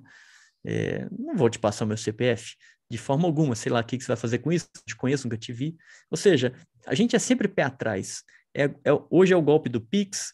É, 0.63 1.07
não 1.17 1.35
vou 1.35 1.49
te 1.49 1.57
passar 1.57 1.85
o 1.85 1.87
meu 1.87 1.97
CPF 1.97 2.55
de 2.91 2.97
forma 2.97 3.25
alguma, 3.25 3.55
sei 3.55 3.71
lá 3.71 3.79
o 3.79 3.83
que, 3.83 3.97
que 3.97 4.03
você 4.03 4.09
vai 4.09 4.17
fazer 4.17 4.39
com 4.39 4.51
isso, 4.51 4.67
te 4.85 4.95
conheço, 4.95 5.23
nunca 5.23 5.37
te 5.37 5.53
vi. 5.53 5.77
Ou 6.09 6.17
seja, 6.17 6.53
a 6.85 6.93
gente 6.93 7.15
é 7.15 7.19
sempre 7.19 7.47
pé 7.47 7.63
atrás. 7.63 8.23
É, 8.53 8.65
é, 8.65 8.91
hoje 9.09 9.33
é 9.33 9.37
o 9.37 9.41
golpe 9.41 9.69
do 9.69 9.79
Pix, 9.79 10.33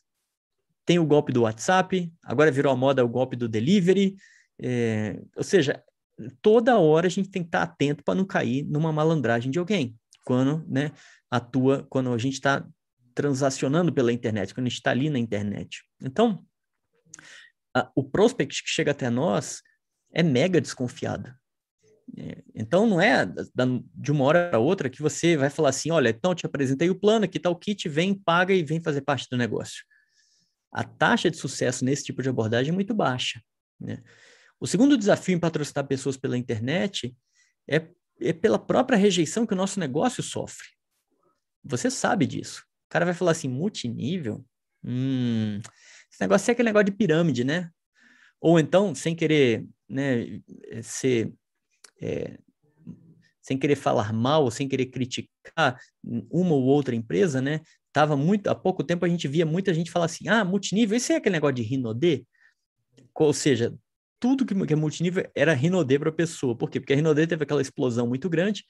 tem 0.84 0.98
o 0.98 1.06
golpe 1.06 1.32
do 1.32 1.43
WhatsApp, 1.43 2.12
agora 2.24 2.52
virou 2.52 2.74
a 2.74 2.76
moda 2.76 3.06
o 3.06 3.08
golpe 3.08 3.36
do 3.36 3.48
delivery. 3.48 4.15
É, 4.60 5.22
ou 5.36 5.43
seja, 5.43 5.84
toda 6.41 6.80
hora 6.80 7.06
a 7.06 7.10
gente 7.10 7.30
tem 7.30 7.43
que 7.43 7.50
estar 7.50 7.62
atento 7.62 8.04
para 8.04 8.15
não 8.15 8.26
cair 8.26 8.63
numa 8.63 8.91
malandragem 8.91 9.52
de 9.52 9.60
alguém. 9.60 9.96
Quando, 10.26 10.65
né, 10.67 10.91
atua, 11.30 11.86
quando 11.89 12.12
a 12.12 12.17
gente 12.17 12.34
está 12.34 12.67
transacionando 13.13 13.93
pela 13.93 14.12
internet, 14.12 14.54
quando 14.54 14.65
a 14.65 14.70
gente 14.70 14.80
está 14.80 14.91
ali 14.91 15.10
na 15.10 15.20
internet. 15.20 15.84
Então, 16.02 16.43
a, 17.76 17.91
o 17.96 18.04
prospect 18.04 18.63
que 18.63 18.70
chega 18.70 18.91
até 18.91 19.10
nós 19.10 19.62
é 20.12 20.24
mega 20.24 20.60
desconfiado. 20.60 21.32
É, 22.15 22.43
então, 22.56 22.88
não 22.88 23.02
é 23.02 23.26
de 23.93 24.12
uma 24.12 24.24
hora 24.24 24.50
para 24.50 24.60
outra 24.60 24.89
que 24.89 25.02
você 25.02 25.36
vai 25.36 25.50
falar 25.50 25.70
assim: 25.70 25.91
olha, 25.91 26.10
então 26.10 26.32
eu 26.32 26.36
te 26.36 26.46
apresentei 26.46 26.89
o 26.89 27.00
plano, 27.00 27.26
aqui 27.26 27.38
está 27.38 27.50
o 27.50 27.56
kit, 27.56 27.89
vem, 27.89 28.13
paga 28.13 28.54
e 28.54 28.63
vem 28.63 28.82
fazer 28.82 29.02
parte 29.02 29.28
do 29.30 29.38
negócio. 29.38 29.84
A 30.72 30.84
taxa 30.84 31.30
de 31.30 31.38
sucesso 31.38 31.84
nesse 31.84 32.04
tipo 32.04 32.22
de 32.22 32.30
abordagem 32.30 32.72
é 32.72 32.76
muito 32.76 32.93
baixa. 32.93 33.41
Né? 33.80 34.02
O 34.60 34.67
segundo 34.67 34.98
desafio 34.98 35.36
em 35.36 35.39
patrocinar 35.39 35.88
pessoas 35.88 36.17
pela 36.17 36.38
internet 36.38 37.15
é, 37.70 37.88
é 38.20 38.34
pela 38.34 38.60
própria 38.60 38.98
rejeição 38.98 39.46
que 39.46 39.54
o 39.54 39.58
nosso 39.58 39.80
negócio 39.80 40.24
sofre. 40.24 40.67
Você 41.63 41.91
sabe 41.91 42.26
disso. 42.26 42.63
O 42.88 42.89
cara 42.89 43.06
vai 43.06 43.13
falar 43.13 43.32
assim, 43.32 43.48
multinível? 43.48 44.43
Hum, 44.84 45.60
esse 46.12 46.22
negócio 46.22 46.50
é 46.50 46.54
aquele 46.54 46.70
negócio 46.70 46.86
de 46.86 46.93
pirâmide, 46.93 47.43
né? 47.43 47.70
Ou 48.39 48.60
então, 48.60 48.96
sem 48.96 49.15
querer 49.15 49.65
né, 49.89 50.39
ser... 50.82 51.34
É, 52.01 52.38
sem 53.41 53.57
querer 53.57 53.77
falar 53.77 54.12
mal, 54.12 54.51
sem 54.51 54.67
querer 54.67 54.88
criticar 54.88 55.79
uma 56.03 56.53
ou 56.53 56.63
outra 56.63 56.93
empresa, 56.93 57.41
né? 57.41 57.62
Tava 57.93 58.17
muito, 58.17 58.47
há 58.47 58.55
pouco 58.55 58.83
tempo 58.83 59.05
a 59.05 59.07
gente 59.10 59.25
via 59.25 59.45
muita 59.45 59.73
gente 59.73 59.89
falar 59.89 60.05
assim, 60.05 60.27
ah, 60.27 60.43
multinível, 60.43 60.97
esse 60.97 61.13
é 61.13 61.15
aquele 61.15 61.33
negócio 61.33 61.55
de 61.55 61.62
Rinodê? 61.62 62.25
Ou 63.15 63.33
seja, 63.33 63.73
tudo 64.19 64.45
que, 64.45 64.53
que 64.65 64.73
é 64.73 64.75
multinível 64.75 65.29
era 65.33 65.53
Rinode 65.53 65.97
para 65.97 66.10
a 66.10 66.13
pessoa. 66.13 66.55
Por 66.55 66.69
quê? 66.69 66.79
Porque 66.79 66.93
a 66.93 66.95
Rinode 66.95 67.25
teve 67.25 67.43
aquela 67.43 67.62
explosão 67.62 68.05
muito 68.05 68.29
grande 68.29 68.65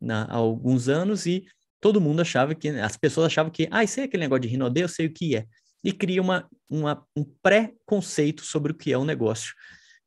na, 0.00 0.24
há 0.24 0.34
alguns 0.34 0.88
anos 0.88 1.24
e 1.24 1.46
todo 1.80 2.00
mundo 2.00 2.20
achava 2.20 2.54
que, 2.54 2.68
as 2.68 2.96
pessoas 2.96 3.28
achavam 3.28 3.50
que, 3.50 3.66
ah, 3.70 3.82
isso 3.82 3.98
é 4.00 4.04
aquele 4.04 4.24
negócio 4.24 4.42
de 4.42 4.48
Rinode, 4.48 4.80
eu 4.80 4.88
sei 4.88 5.06
o 5.06 5.12
que 5.12 5.36
é. 5.36 5.46
E 5.82 5.92
cria 5.92 6.20
uma, 6.20 6.48
uma, 6.68 7.02
um 7.16 7.24
pré-conceito 7.42 8.44
sobre 8.44 8.72
o 8.72 8.74
que 8.74 8.92
é 8.92 8.98
o 8.98 9.02
um 9.02 9.04
negócio. 9.04 9.54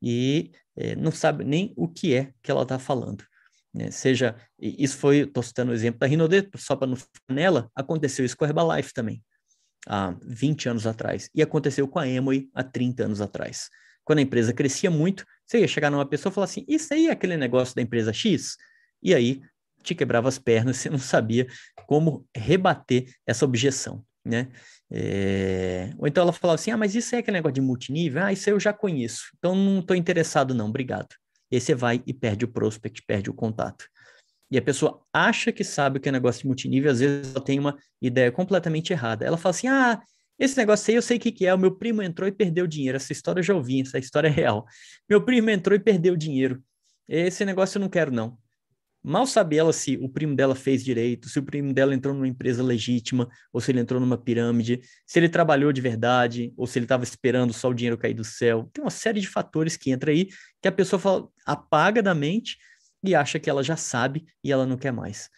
E 0.02 0.52
é, 0.76 0.96
não 0.96 1.12
sabe 1.12 1.44
nem 1.44 1.74
o 1.76 1.88
que 1.88 2.14
é 2.14 2.34
que 2.42 2.52
ela 2.52 2.64
está 2.64 2.80
falando. 2.80 3.24
Né? 3.74 3.90
Seja, 3.92 4.36
isso 4.60 4.98
foi, 4.98 5.20
estou 5.20 5.44
citando 5.44 5.72
o 5.72 5.76
exemplo 5.76 6.00
da 6.00 6.08
Rinode, 6.08 6.50
só 6.56 6.76
para 6.76 6.88
não 6.88 6.96
ficar 6.96 7.12
nela, 7.30 7.70
aconteceu 7.76 8.26
isso 8.26 8.36
com 8.36 8.46
a 8.46 8.48
Herbalife 8.48 8.94
também, 8.94 9.24
há 9.88 10.16
20 10.22 10.70
anos 10.70 10.88
atrás. 10.88 11.30
E 11.34 11.42
aconteceu 11.42 11.88
com 11.88 12.00
a 12.00 12.08
Emoi 12.08 12.50
há 12.54 12.64
30 12.64 13.06
anos 13.06 13.22
atrás 13.22 13.70
quando 14.04 14.20
a 14.20 14.24
empresa 14.24 14.54
crescia 14.54 14.90
muito, 14.90 15.26
você 15.46 15.60
ia 15.60 15.68
chegar 15.68 15.90
numa 15.90 16.06
pessoa 16.06 16.32
e 16.32 16.34
falar 16.34 16.46
assim: 16.46 16.66
Isso 16.68 16.94
aí 16.94 17.08
é 17.08 17.12
aquele 17.12 17.38
negócio 17.38 17.76
da 17.76 17.82
empresa 17.82 18.12
X? 18.12 18.58
E 19.02 19.14
aí 19.14 19.42
te 19.84 19.96
quebrava 19.96 20.28
as 20.28 20.38
pernas, 20.38 20.78
você 20.78 20.90
não 20.90 21.00
sabia 21.00 21.48
como 21.88 22.28
rebater 22.36 23.10
essa 23.26 23.46
objeção, 23.46 24.04
né? 24.26 24.48
É... 24.92 25.92
Ou 25.98 26.08
então 26.08 26.24
ela 26.24 26.34
falava 26.34 26.56
assim: 26.56 26.72
Ah, 26.72 26.78
mas 26.78 26.96
isso 26.96 27.16
é 27.16 27.20
aquele 27.20 27.38
negócio 27.38 27.56
de 27.56 27.62
multinível? 27.62 28.24
Ah, 28.24 28.34
isso 28.34 28.50
eu 28.50 28.60
já 28.60 28.74
conheço, 28.74 29.32
então 29.38 29.56
não 29.56 29.80
estou 29.80 29.96
interessado, 29.96 30.54
não, 30.54 30.68
obrigado. 30.68 31.10
E 31.52 31.56
aí 31.56 31.62
você 31.62 31.76
vai 31.76 32.02
e 32.06 32.14
perde 32.14 32.46
o 32.46 32.48
prospect, 32.48 33.04
perde 33.06 33.30
o 33.30 33.34
contato. 33.34 33.86
E 34.50 34.58
a 34.58 34.62
pessoa 34.62 35.02
acha 35.14 35.52
que 35.52 35.64
sabe 35.64 35.98
o 35.98 36.02
que 36.02 36.10
é 36.10 36.12
negócio 36.12 36.42
de 36.42 36.48
multinível, 36.48 36.92
às 36.92 37.00
vezes 37.00 37.34
ela 37.34 37.44
tem 37.44 37.58
uma 37.60 37.78
ideia 38.02 38.32
completamente 38.32 38.92
errada. 38.92 39.26
Ela 39.26 39.38
fala 39.38 39.56
assim: 39.56 39.68
ah, 39.68 40.02
esse 40.38 40.58
negócio 40.58 40.92
aí 40.92 40.96
eu 40.96 41.02
sei 41.02 41.18
o 41.18 41.20
que, 41.20 41.32
que 41.32 41.46
é. 41.46 41.54
O 41.54 41.58
meu 41.58 41.76
primo 41.76 42.02
entrou 42.02 42.28
e 42.28 42.32
perdeu 42.32 42.68
dinheiro. 42.68 42.96
Essa 42.98 43.14
história 43.14 43.40
eu 43.40 43.44
já 43.44 43.54
ouvi, 43.54 43.82
essa 43.82 44.00
história 44.00 44.28
é 44.28 44.32
real. 44.32 44.66
Meu 45.10 45.24
primo 45.24 45.50
entrou 45.50 45.76
e 45.76 45.80
perdeu 45.80 46.16
dinheiro. 46.16 46.62
Esse 47.08 47.46
negócio 47.46 47.78
eu 47.78 47.82
não 47.82 47.90
quero, 47.90 48.12
não. 48.12 48.38
Mal 49.04 49.26
sabe 49.26 49.58
ela 49.58 49.74
se 49.74 49.98
o 49.98 50.08
primo 50.08 50.36
dela 50.36 50.54
fez 50.54 50.84
direito, 50.84 51.28
se 51.28 51.40
o 51.40 51.44
primo 51.44 51.74
dela 51.74 51.96
entrou 51.96 52.14
numa 52.14 52.28
empresa 52.28 52.62
legítima, 52.62 53.28
ou 53.52 53.60
se 53.60 53.72
ele 53.72 53.80
entrou 53.80 54.00
numa 54.00 54.18
pirâmide, 54.18 54.80
se 55.08 55.18
ele 55.18 55.28
trabalhou 55.28 55.74
de 55.74 55.82
verdade, 55.82 56.54
ou 56.56 56.68
se 56.68 56.78
ele 56.78 56.86
estava 56.86 57.04
esperando 57.04 57.52
só 57.52 57.70
o 57.70 57.74
dinheiro 57.74 57.98
cair 57.98 58.14
do 58.14 58.24
céu. 58.24 58.70
Tem 58.72 58.84
uma 58.84 58.92
série 58.92 59.20
de 59.20 59.28
fatores 59.28 59.76
que 59.76 59.90
entra 59.90 60.12
aí 60.12 60.28
que 60.62 60.68
a 60.68 60.72
pessoa 60.72 61.00
fala, 61.00 61.28
apaga 61.46 62.04
da 62.04 62.14
mente 62.14 62.58
e 63.04 63.16
acha 63.16 63.40
que 63.40 63.50
ela 63.50 63.64
já 63.64 63.76
sabe 63.76 64.26
e 64.44 64.52
ela 64.52 64.68
não 64.68 64.78
quer 64.78 64.92
mais. 64.92 65.30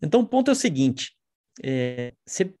Então, 0.00 0.20
o 0.20 0.26
ponto 0.26 0.48
é 0.48 0.52
o 0.52 0.56
seguinte: 0.56 1.16
é, 1.62 2.12
você 2.24 2.54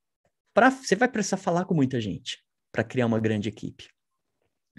você 0.82 0.96
vai 0.96 1.06
precisar 1.06 1.36
falar 1.36 1.64
com 1.66 1.74
muita 1.74 2.00
gente 2.00 2.44
para 2.72 2.82
criar 2.82 3.06
uma 3.06 3.20
grande 3.20 3.48
equipe. 3.48 3.88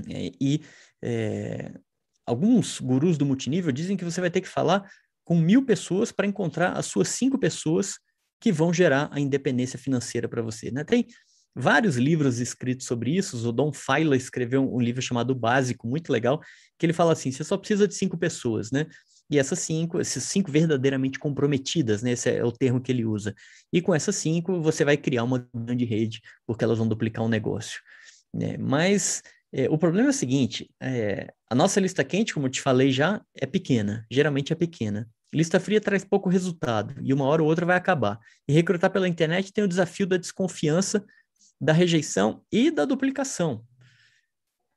É, 0.09 0.31
e 0.39 0.61
é, 1.01 1.71
alguns 2.25 2.81
gurus 2.81 3.17
do 3.17 3.25
multinível 3.25 3.71
dizem 3.71 3.95
que 3.95 4.03
você 4.03 4.19
vai 4.19 4.29
ter 4.29 4.41
que 4.41 4.47
falar 4.49 4.91
com 5.29 5.35
mil 5.35 5.63
pessoas 5.63 6.11
para 6.11 6.25
encontrar 6.25 6.71
as 6.71 6.87
suas 6.87 7.09
cinco 7.09 7.37
pessoas 7.37 7.99
que 8.41 8.51
vão 8.51 8.73
gerar 8.73 9.09
a 9.11 9.19
independência 9.19 9.77
financeira 9.77 10.27
para 10.27 10.41
você. 10.41 10.71
Né? 10.71 10.83
Tem 10.83 11.05
vários 11.55 11.97
livros 11.97 12.39
escritos 12.39 12.87
sobre 12.87 13.15
isso. 13.15 13.47
O 13.47 13.51
Don 13.51 13.71
Faila 13.71 14.17
escreveu 14.17 14.67
um 14.67 14.79
livro 14.79 15.03
chamado 15.03 15.35
Básico, 15.35 15.87
muito 15.87 16.11
legal, 16.11 16.41
que 16.79 16.83
ele 16.83 16.93
fala 16.93 17.13
assim: 17.13 17.31
você 17.31 17.43
só 17.43 17.57
precisa 17.57 17.87
de 17.87 17.93
cinco 17.93 18.17
pessoas, 18.17 18.71
né? 18.71 18.87
E 19.29 19.37
essas 19.37 19.59
cinco, 19.59 20.01
esses 20.01 20.23
cinco 20.23 20.51
verdadeiramente 20.51 21.19
comprometidas, 21.19 22.01
né? 22.01 22.13
Esse 22.13 22.31
é 22.31 22.43
o 22.43 22.51
termo 22.51 22.81
que 22.81 22.91
ele 22.91 23.05
usa. 23.05 23.35
E 23.71 23.83
com 23.83 23.93
essas 23.93 24.15
cinco, 24.15 24.59
você 24.63 24.83
vai 24.83 24.97
criar 24.97 25.23
uma 25.23 25.47
grande 25.53 25.85
rede, 25.85 26.21
porque 26.47 26.63
elas 26.63 26.79
vão 26.79 26.87
duplicar 26.87 27.23
um 27.23 27.29
negócio. 27.29 27.79
Né? 28.33 28.57
Mas 28.57 29.21
É, 29.51 29.69
o 29.69 29.77
problema 29.77 30.09
é 30.09 30.11
o 30.11 30.13
seguinte: 30.13 30.69
é, 30.81 31.27
a 31.49 31.55
nossa 31.55 31.79
lista 31.79 32.03
quente, 32.03 32.33
como 32.33 32.47
eu 32.47 32.51
te 32.51 32.61
falei 32.61 32.91
já, 32.91 33.21
é 33.35 33.45
pequena, 33.45 34.05
geralmente 34.11 34.53
é 34.53 34.55
pequena. 34.55 35.07
Lista 35.33 35.59
fria 35.59 35.79
traz 35.79 36.03
pouco 36.03 36.29
resultado 36.29 36.95
e 37.01 37.13
uma 37.13 37.25
hora 37.25 37.43
ou 37.43 37.47
outra 37.47 37.65
vai 37.65 37.77
acabar. 37.77 38.19
E 38.47 38.53
recrutar 38.53 38.91
pela 38.91 39.07
internet 39.07 39.53
tem 39.53 39.63
o 39.63 39.67
desafio 39.67 40.07
da 40.07 40.17
desconfiança, 40.17 41.05
da 41.61 41.73
rejeição 41.73 42.43
e 42.51 42.71
da 42.71 42.85
duplicação. 42.85 43.63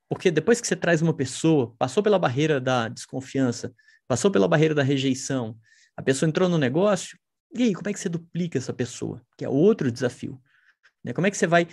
Porque 0.08 0.30
depois 0.30 0.60
que 0.60 0.66
você 0.66 0.76
traz 0.76 1.00
uma 1.00 1.14
pessoa, 1.14 1.74
passou 1.78 2.02
pela 2.02 2.18
barreira 2.18 2.60
da 2.60 2.88
desconfiança, 2.88 3.74
passou 4.06 4.30
pela 4.30 4.46
barreira 4.46 4.74
da 4.74 4.82
rejeição, 4.82 5.56
a 5.96 6.02
pessoa 6.02 6.28
entrou 6.28 6.48
no 6.48 6.58
negócio, 6.58 7.18
e 7.54 7.64
aí, 7.64 7.74
como 7.74 7.88
é 7.88 7.92
que 7.92 8.00
você 8.00 8.08
duplica 8.08 8.56
essa 8.56 8.72
pessoa? 8.72 9.22
Que 9.36 9.44
é 9.44 9.48
outro 9.48 9.92
desafio. 9.92 10.40
Né? 11.04 11.12
Como 11.12 11.26
é 11.26 11.30
que 11.30 11.36
você 11.36 11.46
vai 11.46 11.68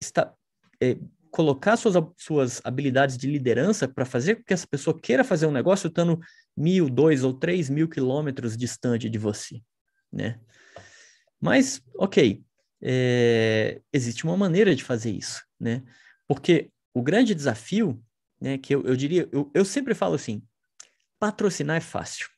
estar, 0.00 0.32
é, 0.80 0.96
colocar 1.34 1.76
suas, 1.76 1.96
suas 2.16 2.60
habilidades 2.62 3.18
de 3.18 3.26
liderança 3.26 3.88
para 3.88 4.04
fazer 4.04 4.36
com 4.36 4.44
que 4.44 4.54
essa 4.54 4.68
pessoa 4.68 4.96
queira 4.96 5.24
fazer 5.24 5.46
um 5.46 5.50
negócio 5.50 5.88
estando 5.88 6.20
mil, 6.56 6.88
dois 6.88 7.24
ou 7.24 7.34
três 7.34 7.68
mil 7.68 7.88
quilômetros 7.88 8.56
distante 8.56 9.10
de 9.10 9.18
você, 9.18 9.60
né? 10.12 10.38
Mas, 11.40 11.82
ok, 11.98 12.40
é, 12.80 13.80
existe 13.92 14.22
uma 14.22 14.36
maneira 14.36 14.76
de 14.76 14.84
fazer 14.84 15.10
isso, 15.10 15.42
né? 15.58 15.82
Porque 16.28 16.70
o 16.94 17.02
grande 17.02 17.34
desafio, 17.34 18.00
né, 18.40 18.56
que 18.56 18.72
eu, 18.72 18.84
eu 18.84 18.94
diria, 18.94 19.28
eu, 19.32 19.50
eu 19.52 19.64
sempre 19.64 19.92
falo 19.92 20.14
assim, 20.14 20.40
patrocinar 21.18 21.78
é 21.78 21.80
fácil. 21.80 22.28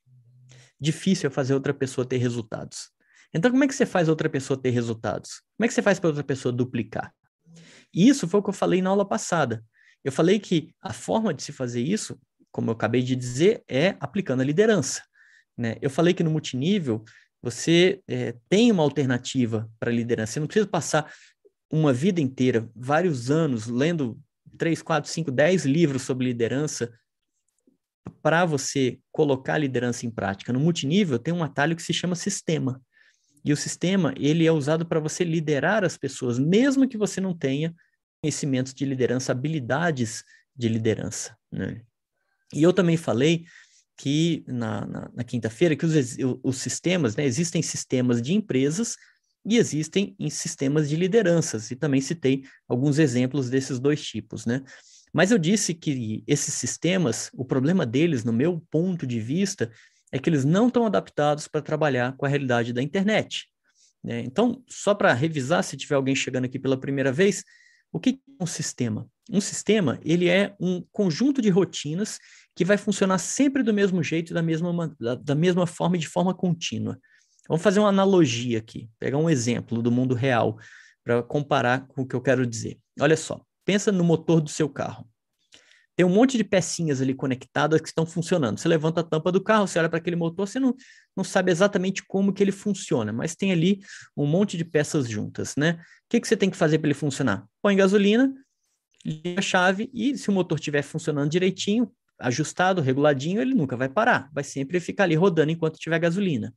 Difícil 0.80 1.28
é 1.28 1.30
fazer 1.30 1.52
outra 1.52 1.74
pessoa 1.74 2.08
ter 2.08 2.16
resultados. 2.16 2.90
Então, 3.34 3.50
como 3.50 3.62
é 3.62 3.68
que 3.68 3.74
você 3.74 3.84
faz 3.84 4.08
outra 4.08 4.30
pessoa 4.30 4.58
ter 4.58 4.70
resultados? 4.70 5.42
Como 5.58 5.66
é 5.66 5.68
que 5.68 5.74
você 5.74 5.82
faz 5.82 6.00
para 6.00 6.08
outra 6.08 6.24
pessoa 6.24 6.50
duplicar? 6.50 7.12
Isso 7.96 8.28
foi 8.28 8.40
o 8.40 8.42
que 8.42 8.50
eu 8.50 8.54
falei 8.54 8.82
na 8.82 8.90
aula 8.90 9.08
passada. 9.08 9.64
Eu 10.04 10.12
falei 10.12 10.38
que 10.38 10.74
a 10.82 10.92
forma 10.92 11.32
de 11.32 11.42
se 11.42 11.50
fazer 11.50 11.80
isso, 11.80 12.20
como 12.52 12.68
eu 12.68 12.74
acabei 12.74 13.02
de 13.02 13.16
dizer, 13.16 13.64
é 13.66 13.96
aplicando 13.98 14.42
a 14.42 14.44
liderança. 14.44 15.02
Né? 15.56 15.76
Eu 15.80 15.88
falei 15.88 16.12
que 16.12 16.22
no 16.22 16.30
multinível 16.30 17.02
você 17.42 18.02
é, 18.06 18.34
tem 18.48 18.70
uma 18.70 18.82
alternativa 18.82 19.70
para 19.80 19.90
liderança. 19.90 20.34
Você 20.34 20.40
não 20.40 20.46
precisa 20.46 20.66
passar 20.66 21.10
uma 21.72 21.92
vida 21.92 22.20
inteira, 22.20 22.68
vários 22.76 23.30
anos, 23.30 23.66
lendo 23.66 24.20
três, 24.58 24.82
quatro, 24.82 25.10
cinco, 25.10 25.30
dez 25.30 25.64
livros 25.64 26.02
sobre 26.02 26.26
liderança 26.26 26.92
para 28.22 28.44
você 28.44 28.98
colocar 29.10 29.54
a 29.54 29.58
liderança 29.58 30.06
em 30.06 30.10
prática. 30.10 30.52
No 30.52 30.60
multinível 30.60 31.18
tem 31.18 31.32
um 31.32 31.42
atalho 31.42 31.74
que 31.74 31.82
se 31.82 31.92
chama 31.92 32.14
sistema. 32.14 32.80
E 33.44 33.52
o 33.52 33.56
sistema, 33.56 34.12
ele 34.16 34.44
é 34.44 34.52
usado 34.52 34.84
para 34.84 34.98
você 34.98 35.22
liderar 35.22 35.84
as 35.84 35.96
pessoas, 35.96 36.38
mesmo 36.38 36.88
que 36.88 36.98
você 36.98 37.20
não 37.20 37.36
tenha 37.36 37.74
conhecimentos 38.20 38.74
de 38.74 38.84
liderança, 38.84 39.32
habilidades 39.32 40.24
de 40.54 40.68
liderança. 40.68 41.36
Né? 41.50 41.82
E 42.52 42.62
eu 42.62 42.72
também 42.72 42.96
falei 42.96 43.44
que 43.96 44.44
na, 44.46 44.86
na, 44.86 45.10
na 45.14 45.24
quinta-feira 45.24 45.74
que 45.74 45.86
os, 45.86 45.94
os 46.42 46.58
sistemas, 46.58 47.16
né, 47.16 47.24
existem 47.24 47.62
sistemas 47.62 48.20
de 48.20 48.34
empresas 48.34 48.96
e 49.44 49.56
existem 49.56 50.14
em 50.18 50.28
sistemas 50.28 50.88
de 50.88 50.96
lideranças, 50.96 51.70
e 51.70 51.76
também 51.76 52.00
citei 52.00 52.42
alguns 52.68 52.98
exemplos 52.98 53.48
desses 53.48 53.78
dois 53.78 54.04
tipos, 54.04 54.44
né? 54.44 54.62
Mas 55.12 55.30
eu 55.30 55.38
disse 55.38 55.72
que 55.72 56.22
esses 56.26 56.52
sistemas, 56.54 57.30
o 57.32 57.44
problema 57.44 57.86
deles, 57.86 58.24
no 58.24 58.32
meu 58.32 58.60
ponto 58.70 59.06
de 59.06 59.20
vista, 59.20 59.70
é 60.12 60.18
que 60.18 60.28
eles 60.28 60.44
não 60.44 60.66
estão 60.68 60.84
adaptados 60.84 61.48
para 61.48 61.62
trabalhar 61.62 62.16
com 62.16 62.26
a 62.26 62.28
realidade 62.28 62.72
da 62.72 62.82
internet. 62.82 63.48
Né? 64.04 64.20
Então, 64.20 64.62
só 64.68 64.94
para 64.94 65.14
revisar, 65.14 65.64
se 65.64 65.76
tiver 65.76 65.94
alguém 65.94 66.14
chegando 66.14 66.44
aqui 66.44 66.58
pela 66.58 66.78
primeira 66.78 67.10
vez, 67.10 67.44
o 67.92 68.00
que 68.00 68.20
é 68.40 68.42
um 68.42 68.46
sistema? 68.46 69.08
Um 69.30 69.40
sistema, 69.40 69.98
ele 70.04 70.28
é 70.28 70.54
um 70.60 70.84
conjunto 70.92 71.42
de 71.42 71.50
rotinas 71.50 72.18
que 72.54 72.64
vai 72.64 72.76
funcionar 72.76 73.18
sempre 73.18 73.62
do 73.62 73.74
mesmo 73.74 74.02
jeito, 74.02 74.32
da 74.32 74.42
mesma, 74.42 74.94
da, 75.00 75.14
da 75.16 75.34
mesma 75.34 75.66
forma 75.66 75.96
e 75.96 76.00
de 76.00 76.08
forma 76.08 76.32
contínua. 76.32 76.98
Vamos 77.48 77.62
fazer 77.62 77.80
uma 77.80 77.88
analogia 77.88 78.58
aqui, 78.58 78.88
pegar 78.98 79.18
um 79.18 79.30
exemplo 79.30 79.82
do 79.82 79.90
mundo 79.90 80.14
real 80.14 80.58
para 81.04 81.22
comparar 81.22 81.86
com 81.86 82.02
o 82.02 82.06
que 82.06 82.14
eu 82.14 82.20
quero 82.20 82.46
dizer. 82.46 82.78
Olha 83.00 83.16
só, 83.16 83.40
pensa 83.64 83.92
no 83.92 84.04
motor 84.04 84.40
do 84.40 84.50
seu 84.50 84.68
carro. 84.68 85.08
Tem 85.96 86.04
um 86.04 86.10
monte 86.10 86.36
de 86.36 86.44
pecinhas 86.44 87.00
ali 87.00 87.14
conectadas 87.14 87.80
que 87.80 87.88
estão 87.88 88.04
funcionando. 88.04 88.58
Você 88.58 88.68
levanta 88.68 89.00
a 89.00 89.04
tampa 89.04 89.32
do 89.32 89.42
carro, 89.42 89.66
você 89.66 89.78
olha 89.78 89.88
para 89.88 89.98
aquele 89.98 90.14
motor, 90.14 90.46
você 90.46 90.60
não, 90.60 90.74
não 91.16 91.24
sabe 91.24 91.50
exatamente 91.50 92.04
como 92.06 92.34
que 92.34 92.42
ele 92.42 92.52
funciona, 92.52 93.14
mas 93.14 93.34
tem 93.34 93.50
ali 93.50 93.80
um 94.14 94.26
monte 94.26 94.58
de 94.58 94.64
peças 94.64 95.08
juntas, 95.08 95.54
né? 95.56 95.72
O 95.72 96.08
que, 96.10 96.20
que 96.20 96.28
você 96.28 96.36
tem 96.36 96.50
que 96.50 96.56
fazer 96.56 96.78
para 96.78 96.88
ele 96.88 96.94
funcionar? 96.94 97.46
Põe 97.62 97.74
gasolina, 97.76 98.30
liga 99.04 99.38
a 99.38 99.42
chave 99.42 99.90
e 99.94 100.18
se 100.18 100.28
o 100.28 100.32
motor 100.32 100.58
estiver 100.58 100.82
funcionando 100.82 101.30
direitinho, 101.30 101.90
ajustado, 102.18 102.82
reguladinho, 102.82 103.40
ele 103.40 103.54
nunca 103.54 103.74
vai 103.74 103.88
parar. 103.88 104.28
Vai 104.34 104.44
sempre 104.44 104.78
ficar 104.80 105.04
ali 105.04 105.14
rodando 105.14 105.50
enquanto 105.50 105.78
tiver 105.78 105.98
gasolina. 105.98 106.54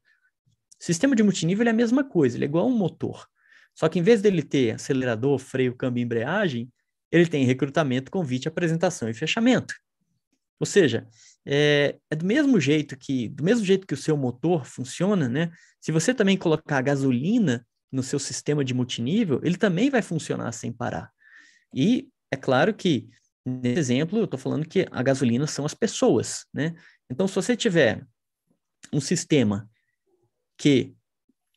Sistema 0.78 1.15
de 1.15 1.23
multinível 1.23 1.65
é 1.65 1.69
a 1.69 1.73
mesma 1.73 2.04
coisa, 2.04 2.36
ele 2.36 2.43
é 2.45 2.47
igual 2.47 2.65
a 2.65 2.67
um 2.67 2.78
motor. 2.78 3.25
Só 3.73 3.88
que 3.88 3.99
em 3.99 4.02
vez 4.02 4.21
dele 4.21 4.43
ter 4.43 4.71
acelerador, 4.71 5.39
freio, 5.39 5.75
câmbio 5.75 6.02
e 6.02 6.04
embreagem, 6.04 6.69
ele 7.12 7.28
tem 7.28 7.45
recrutamento, 7.45 8.12
convite, 8.12 8.48
apresentação 8.48 9.10
e 9.10 9.13
fechamento. 9.13 9.74
Ou 10.60 10.65
seja, 10.65 11.08
é, 11.45 11.98
é, 12.10 12.15
do 12.15 12.26
mesmo 12.26 12.60
jeito 12.60 12.98
que 12.98 13.30
do 13.30 13.43
mesmo 13.43 13.65
jeito 13.65 13.88
que 13.88 13.93
o 13.93 13.98
seu 13.98 14.17
motor 14.17 14.65
funciona, 14.65 15.30
né? 15.30 15.52
Se 15.80 15.91
você 15.91 16.13
também 16.13 16.38
colocar 16.38 16.82
gasolina 16.82 17.65
no 17.91 18.04
seu 18.04 18.19
sistema 18.19 18.63
de 18.63 18.74
multinível, 18.74 19.39
ele 19.43 19.58
também 19.58 19.89
vai 19.89 20.02
funcionar 20.02 20.52
sem 20.52 20.72
parar. 20.72 21.10
E 21.74 22.10
é 22.32 22.36
claro 22.36 22.74
que 22.74 23.10
nesse 23.45 23.80
exemplo 23.80 24.19
eu 24.19 24.26
estou 24.26 24.39
falando 24.39 24.67
que 24.67 24.86
a 24.91 25.02
gasolina 25.02 25.48
são 25.48 25.65
as 25.65 25.74
pessoas, 25.74 26.45
né? 26.54 26.76
Então, 27.10 27.28
se 27.28 27.36
você 27.36 27.56
tiver 27.56 28.06
um 28.93 29.02
sistema 29.02 29.67
que 30.58 30.93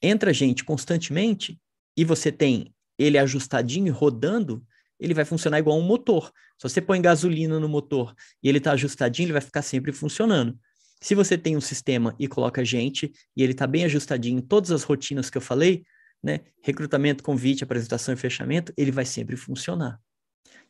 entra 0.01 0.33
gente 0.33 0.65
constantemente 0.65 1.61
e 1.97 2.05
você 2.05 2.33
tem 2.33 2.75
ele 2.99 3.19
ajustadinho 3.19 3.93
rodando, 3.93 4.65
ele 5.03 5.15
vai 5.15 5.25
funcionar 5.25 5.59
igual 5.59 5.79
um 5.79 5.83
motor. 5.83 6.33
Se 6.59 6.69
você 6.69 6.81
põe 6.81 7.03
gasolina 7.03 7.59
no 7.59 7.69
motor 7.69 8.15
e 8.43 8.49
ele 8.49 8.59
está 8.59 8.73
ajustadinho, 8.73 9.27
ele 9.27 9.33
vai 9.33 9.43
ficar 9.43 9.63
sempre 9.63 9.93
funcionando. 9.93 10.57
Se 11.01 11.15
você 11.15 11.37
tem 11.37 11.57
um 11.57 11.61
sistema 11.61 12.15
e 12.19 12.29
coloca 12.29 12.65
gente 12.65 13.13
e 13.37 13.43
ele 13.43 13.53
está 13.53 13.67
bem 13.67 13.85
ajustadinho 13.85 14.39
em 14.39 14.43
todas 14.43 14.71
as 14.71 14.85
rotinas 14.85 15.29
que 15.29 15.37
eu 15.37 15.43
falei, 15.43 15.85
né, 16.23 16.41
recrutamento, 16.63 17.25
convite, 17.25 17.65
apresentação 17.65 18.15
e 18.15 18.17
fechamento, 18.17 18.73
ele 18.77 18.93
vai 18.93 19.05
sempre 19.05 19.37
funcionar. 19.37 19.99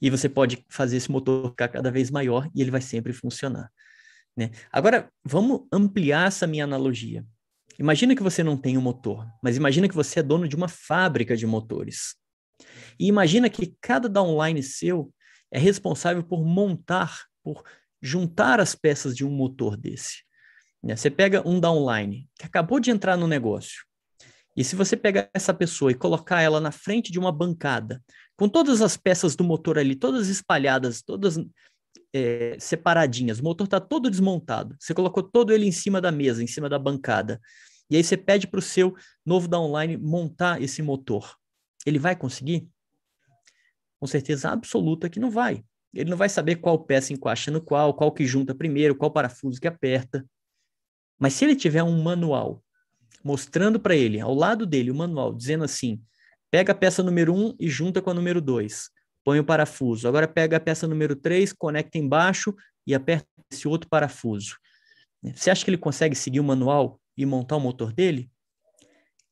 E 0.00 0.08
você 0.08 0.28
pode 0.28 0.64
fazer 0.70 0.96
esse 0.96 1.10
motor 1.10 1.50
ficar 1.50 1.68
cada 1.68 1.90
vez 1.90 2.10
maior 2.10 2.48
e 2.54 2.62
ele 2.62 2.70
vai 2.70 2.80
sempre 2.80 3.12
funcionar. 3.12 3.70
Né? 4.34 4.50
Agora, 4.72 5.10
vamos 5.22 5.66
ampliar 5.70 6.28
essa 6.28 6.46
minha 6.46 6.64
analogia. 6.64 7.24
Imagina 7.78 8.16
que 8.16 8.22
você 8.22 8.42
não 8.42 8.56
tem 8.56 8.78
um 8.78 8.80
motor, 8.82 9.26
mas 9.42 9.56
imagina 9.56 9.88
que 9.88 9.94
você 9.94 10.20
é 10.20 10.22
dono 10.22 10.48
de 10.48 10.56
uma 10.56 10.68
fábrica 10.68 11.36
de 11.36 11.46
motores. 11.46 12.14
E 12.98 13.06
imagina 13.06 13.50
que 13.50 13.74
cada 13.80 14.08
downline 14.08 14.62
seu 14.62 15.12
é 15.50 15.58
responsável 15.58 16.22
por 16.22 16.44
montar, 16.44 17.24
por 17.42 17.62
juntar 18.00 18.60
as 18.60 18.74
peças 18.74 19.14
de 19.14 19.24
um 19.24 19.30
motor 19.30 19.76
desse. 19.76 20.22
Né? 20.82 20.96
Você 20.96 21.10
pega 21.10 21.46
um 21.46 21.60
downline 21.60 22.28
que 22.38 22.46
acabou 22.46 22.80
de 22.80 22.90
entrar 22.90 23.16
no 23.16 23.28
negócio, 23.28 23.84
e 24.56 24.62
se 24.62 24.76
você 24.76 24.96
pegar 24.96 25.30
essa 25.32 25.54
pessoa 25.54 25.90
e 25.90 25.94
colocar 25.94 26.42
ela 26.42 26.60
na 26.60 26.70
frente 26.70 27.10
de 27.10 27.18
uma 27.18 27.32
bancada, 27.32 28.02
com 28.36 28.48
todas 28.48 28.82
as 28.82 28.96
peças 28.96 29.34
do 29.34 29.44
motor 29.44 29.78
ali, 29.78 29.94
todas 29.96 30.28
espalhadas, 30.28 31.00
todas 31.02 31.38
é, 32.12 32.56
separadinhas, 32.58 33.38
o 33.38 33.44
motor 33.44 33.64
está 33.64 33.80
todo 33.80 34.10
desmontado, 34.10 34.76
você 34.78 34.92
colocou 34.92 35.22
todo 35.22 35.52
ele 35.52 35.66
em 35.66 35.72
cima 35.72 36.00
da 36.00 36.12
mesa, 36.12 36.42
em 36.42 36.46
cima 36.46 36.68
da 36.68 36.78
bancada, 36.78 37.40
e 37.90 37.96
aí 37.96 38.04
você 38.04 38.16
pede 38.16 38.46
para 38.46 38.58
o 38.58 38.62
seu 38.62 38.94
novo 39.24 39.48
downline 39.48 39.96
montar 39.96 40.60
esse 40.60 40.82
motor. 40.82 41.34
Ele 41.86 41.98
vai 41.98 42.16
conseguir? 42.16 42.68
Com 43.98 44.06
certeza 44.06 44.50
absoluta 44.50 45.08
que 45.08 45.20
não 45.20 45.30
vai. 45.30 45.64
Ele 45.94 46.10
não 46.10 46.16
vai 46.16 46.28
saber 46.28 46.56
qual 46.56 46.78
peça 46.84 47.12
encaixa 47.12 47.50
no 47.50 47.60
qual, 47.60 47.94
qual 47.94 48.12
que 48.12 48.26
junta 48.26 48.54
primeiro, 48.54 48.96
qual 48.96 49.10
parafuso 49.10 49.60
que 49.60 49.68
aperta. 49.68 50.26
Mas 51.18 51.34
se 51.34 51.44
ele 51.44 51.54
tiver 51.54 51.82
um 51.82 52.02
manual 52.02 52.62
mostrando 53.22 53.78
para 53.78 53.94
ele, 53.94 54.18
ao 54.20 54.34
lado 54.34 54.66
dele, 54.66 54.90
o 54.90 54.94
manual, 54.94 55.32
dizendo 55.34 55.64
assim: 55.64 56.02
pega 56.50 56.72
a 56.72 56.74
peça 56.74 57.02
número 57.02 57.34
1 57.34 57.46
um 57.46 57.56
e 57.60 57.68
junta 57.68 58.00
com 58.00 58.10
a 58.10 58.14
número 58.14 58.40
2, 58.40 58.90
põe 59.24 59.38
o 59.38 59.44
parafuso. 59.44 60.08
Agora 60.08 60.26
pega 60.26 60.56
a 60.56 60.60
peça 60.60 60.88
número 60.88 61.14
3, 61.14 61.52
conecta 61.52 61.98
embaixo 61.98 62.54
e 62.86 62.94
aperta 62.94 63.26
esse 63.50 63.68
outro 63.68 63.88
parafuso. 63.88 64.56
Você 65.22 65.50
acha 65.50 65.64
que 65.64 65.70
ele 65.70 65.78
consegue 65.78 66.16
seguir 66.16 66.40
o 66.40 66.44
manual 66.44 67.00
e 67.16 67.24
montar 67.24 67.56
o 67.56 67.60
motor 67.60 67.92
dele? 67.92 68.30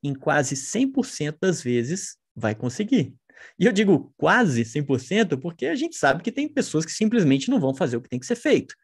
Em 0.02 0.14
quase 0.14 0.54
100% 0.54 1.38
das 1.40 1.62
vezes, 1.62 2.16
vai 2.40 2.54
conseguir. 2.54 3.14
E 3.58 3.66
eu 3.66 3.72
digo 3.72 4.12
quase 4.16 4.64
100% 4.64 5.38
porque 5.40 5.66
a 5.66 5.74
gente 5.74 5.96
sabe 5.96 6.22
que 6.22 6.32
tem 6.32 6.48
pessoas 6.48 6.84
que 6.84 6.92
simplesmente 6.92 7.50
não 7.50 7.60
vão 7.60 7.74
fazer 7.74 7.96
o 7.96 8.00
que 8.00 8.08
tem 8.08 8.18
que 8.18 8.26
ser 8.26 8.36
feito. 8.36 8.74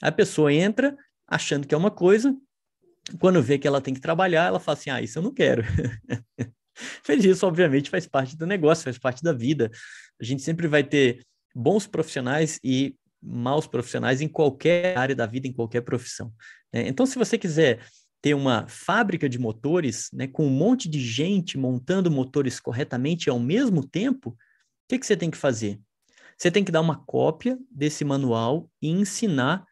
A 0.00 0.10
pessoa 0.10 0.52
entra 0.52 0.96
achando 1.26 1.66
que 1.66 1.74
é 1.74 1.78
uma 1.78 1.90
coisa, 1.90 2.34
quando 3.18 3.42
vê 3.42 3.58
que 3.58 3.66
ela 3.66 3.80
tem 3.80 3.94
que 3.94 4.00
trabalhar, 4.00 4.46
ela 4.46 4.60
fala 4.60 4.78
assim: 4.78 4.90
ah, 4.90 5.00
isso 5.00 5.18
eu 5.18 5.22
não 5.22 5.32
quero. 5.32 5.62
Fez 7.04 7.24
isso, 7.24 7.46
obviamente, 7.46 7.90
faz 7.90 8.06
parte 8.06 8.36
do 8.36 8.46
negócio, 8.46 8.84
faz 8.84 8.98
parte 8.98 9.22
da 9.22 9.32
vida. 9.32 9.70
A 10.20 10.24
gente 10.24 10.42
sempre 10.42 10.66
vai 10.66 10.82
ter 10.82 11.22
bons 11.54 11.86
profissionais 11.86 12.58
e 12.64 12.96
maus 13.22 13.66
profissionais 13.66 14.20
em 14.20 14.28
qualquer 14.28 14.96
área 14.96 15.14
da 15.14 15.26
vida, 15.26 15.46
em 15.46 15.52
qualquer 15.52 15.82
profissão. 15.82 16.32
Né? 16.72 16.88
Então, 16.88 17.06
se 17.06 17.18
você 17.18 17.38
quiser 17.38 17.80
ter 18.22 18.34
uma 18.34 18.66
fábrica 18.68 19.28
de 19.28 19.38
motores, 19.38 20.08
né, 20.12 20.28
com 20.28 20.46
um 20.46 20.50
monte 20.50 20.88
de 20.88 21.00
gente 21.00 21.58
montando 21.58 22.10
motores 22.10 22.60
corretamente 22.60 23.28
ao 23.28 23.40
mesmo 23.40 23.84
tempo, 23.84 24.30
o 24.30 24.36
que, 24.88 24.98
que 24.98 25.04
você 25.04 25.16
tem 25.16 25.30
que 25.30 25.36
fazer? 25.36 25.80
Você 26.38 26.50
tem 26.50 26.64
que 26.64 26.72
dar 26.72 26.80
uma 26.80 27.04
cópia 27.04 27.58
desse 27.70 28.04
manual 28.04 28.70
e 28.80 28.88
ensinar 28.88 29.64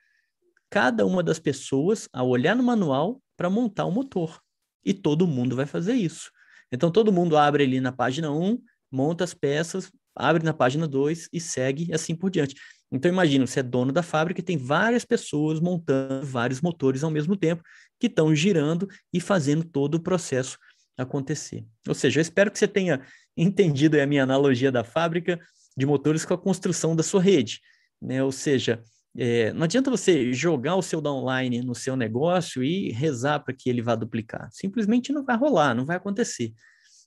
cada 0.69 1.07
uma 1.07 1.23
das 1.23 1.39
pessoas 1.39 2.09
a 2.13 2.23
olhar 2.23 2.57
no 2.57 2.63
manual 2.63 3.23
para 3.37 3.49
montar 3.49 3.85
o 3.85 3.91
motor. 3.91 4.41
E 4.85 4.93
todo 4.93 5.27
mundo 5.27 5.55
vai 5.55 5.67
fazer 5.67 5.95
isso. 5.95 6.31
Então, 6.73 6.91
todo 6.91 7.13
mundo 7.13 7.37
abre 7.37 7.65
ali 7.65 7.81
na 7.81 7.93
página 7.93 8.31
1, 8.31 8.59
monta 8.91 9.25
as 9.25 9.35
peças, 9.35 9.91
abre 10.15 10.45
na 10.45 10.55
página 10.55 10.87
2 10.87 11.29
e 11.33 11.41
segue 11.41 11.93
assim 11.93 12.15
por 12.15 12.31
diante. 12.31 12.55
Então, 12.93 13.11
imagina, 13.11 13.47
você 13.47 13.61
é 13.61 13.63
dono 13.63 13.93
da 13.93 14.03
fábrica 14.03 14.41
e 14.41 14.45
tem 14.45 14.57
várias 14.57 15.05
pessoas 15.05 15.61
montando 15.61 16.27
vários 16.27 16.61
motores 16.61 17.05
ao 17.05 17.11
mesmo 17.11 17.37
tempo, 17.37 17.63
que 18.01 18.07
estão 18.07 18.35
girando 18.35 18.89
e 19.13 19.21
fazendo 19.21 19.63
todo 19.63 19.97
o 19.97 20.01
processo 20.01 20.59
acontecer. 20.97 21.65
Ou 21.87 21.95
seja, 21.95 22.19
eu 22.19 22.23
espero 22.23 22.51
que 22.51 22.59
você 22.59 22.67
tenha 22.67 23.01
entendido 23.37 24.01
a 24.01 24.07
minha 24.07 24.23
analogia 24.23 24.73
da 24.73 24.83
fábrica 24.83 25.39
de 25.77 25.87
motores 25.87 26.25
com 26.25 26.35
a 26.35 26.39
construção 26.39 26.97
da 26.97 27.03
sua 27.03 27.23
rede. 27.23 27.61
Né? 28.01 28.23
Ou 28.23 28.33
seja, 28.33 28.83
é, 29.17 29.53
não 29.53 29.65
adianta 29.65 29.91
você 29.91 30.33
jogar 30.33 30.77
o 30.77 30.83
seu 30.83 31.01
downline 31.01 31.63
no 31.63 31.75
seu 31.75 31.97
negócio 31.97 32.63
e 32.65 32.91
rezar 32.91 33.41
para 33.41 33.55
que 33.55 33.69
ele 33.69 33.83
vá 33.83 33.95
duplicar. 33.95 34.49
Simplesmente 34.51 35.13
não 35.13 35.25
vai 35.25 35.37
rolar, 35.37 35.75
não 35.75 35.85
vai 35.85 35.97
acontecer. 35.97 36.53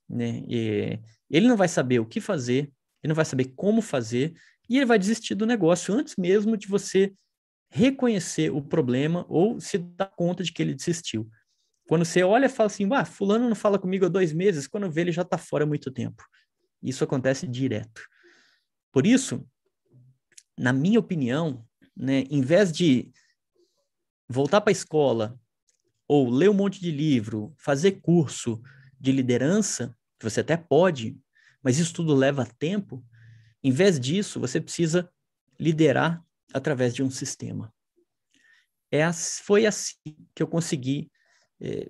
Né? 0.09 0.43
E 0.47 0.99
ele 1.29 1.47
não 1.47 1.57
vai 1.57 1.67
saber 1.67 1.99
o 1.99 2.05
que 2.05 2.21
fazer, 2.21 2.71
ele 3.01 3.09
não 3.09 3.15
vai 3.15 3.25
saber 3.25 3.53
como 3.55 3.81
fazer, 3.81 4.33
e 4.69 4.77
ele 4.77 4.85
vai 4.85 4.99
desistir 4.99 5.35
do 5.35 5.45
negócio 5.45 5.93
antes 5.93 6.15
mesmo 6.17 6.55
de 6.55 6.67
você 6.67 7.13
reconhecer 7.75 8.51
o 8.51 8.61
problema 8.61 9.25
ou 9.27 9.59
se 9.59 9.79
dar 9.79 10.05
conta 10.05 10.43
de 10.43 10.53
que 10.53 10.61
ele 10.61 10.75
desistiu. 10.75 11.27
Quando 11.87 12.05
você 12.05 12.21
olha 12.21 12.45
e 12.45 12.49
fala 12.49 12.67
assim, 12.67 12.87
ah, 12.93 13.03
fulano 13.03 13.49
não 13.49 13.55
fala 13.55 13.79
comigo 13.79 14.05
há 14.05 14.09
dois 14.09 14.31
meses, 14.31 14.67
quando 14.67 14.91
vê 14.91 15.01
ele 15.01 15.11
já 15.11 15.23
está 15.23 15.39
fora 15.39 15.63
há 15.63 15.67
muito 15.67 15.91
tempo. 15.91 16.23
Isso 16.83 17.03
acontece 17.03 17.47
direto. 17.47 18.07
Por 18.91 19.07
isso, 19.07 19.43
na 20.55 20.71
minha 20.71 20.99
opinião, 20.99 21.65
né, 21.97 22.25
em 22.29 22.41
vez 22.41 22.71
de 22.71 23.11
voltar 24.29 24.61
para 24.61 24.69
a 24.69 24.71
escola 24.71 25.35
ou 26.07 26.29
ler 26.29 26.51
um 26.51 26.53
monte 26.53 26.79
de 26.79 26.91
livro, 26.91 27.55
fazer 27.57 27.93
curso 28.01 28.61
de 28.99 29.11
liderança, 29.11 29.97
que 30.19 30.29
você 30.29 30.41
até 30.41 30.55
pode, 30.55 31.17
mas 31.63 31.79
isso 31.79 31.91
tudo 31.91 32.13
leva 32.13 32.45
tempo, 32.59 33.03
em 33.63 33.71
vez 33.71 33.99
disso, 33.99 34.39
você 34.39 34.61
precisa 34.61 35.09
liderar 35.59 36.23
através 36.53 36.93
de 36.93 37.03
um 37.03 37.09
sistema. 37.09 37.73
É, 38.91 39.01
foi 39.11 39.65
assim 39.65 39.95
que 40.35 40.43
eu 40.43 40.47
consegui 40.47 41.11
é, 41.59 41.89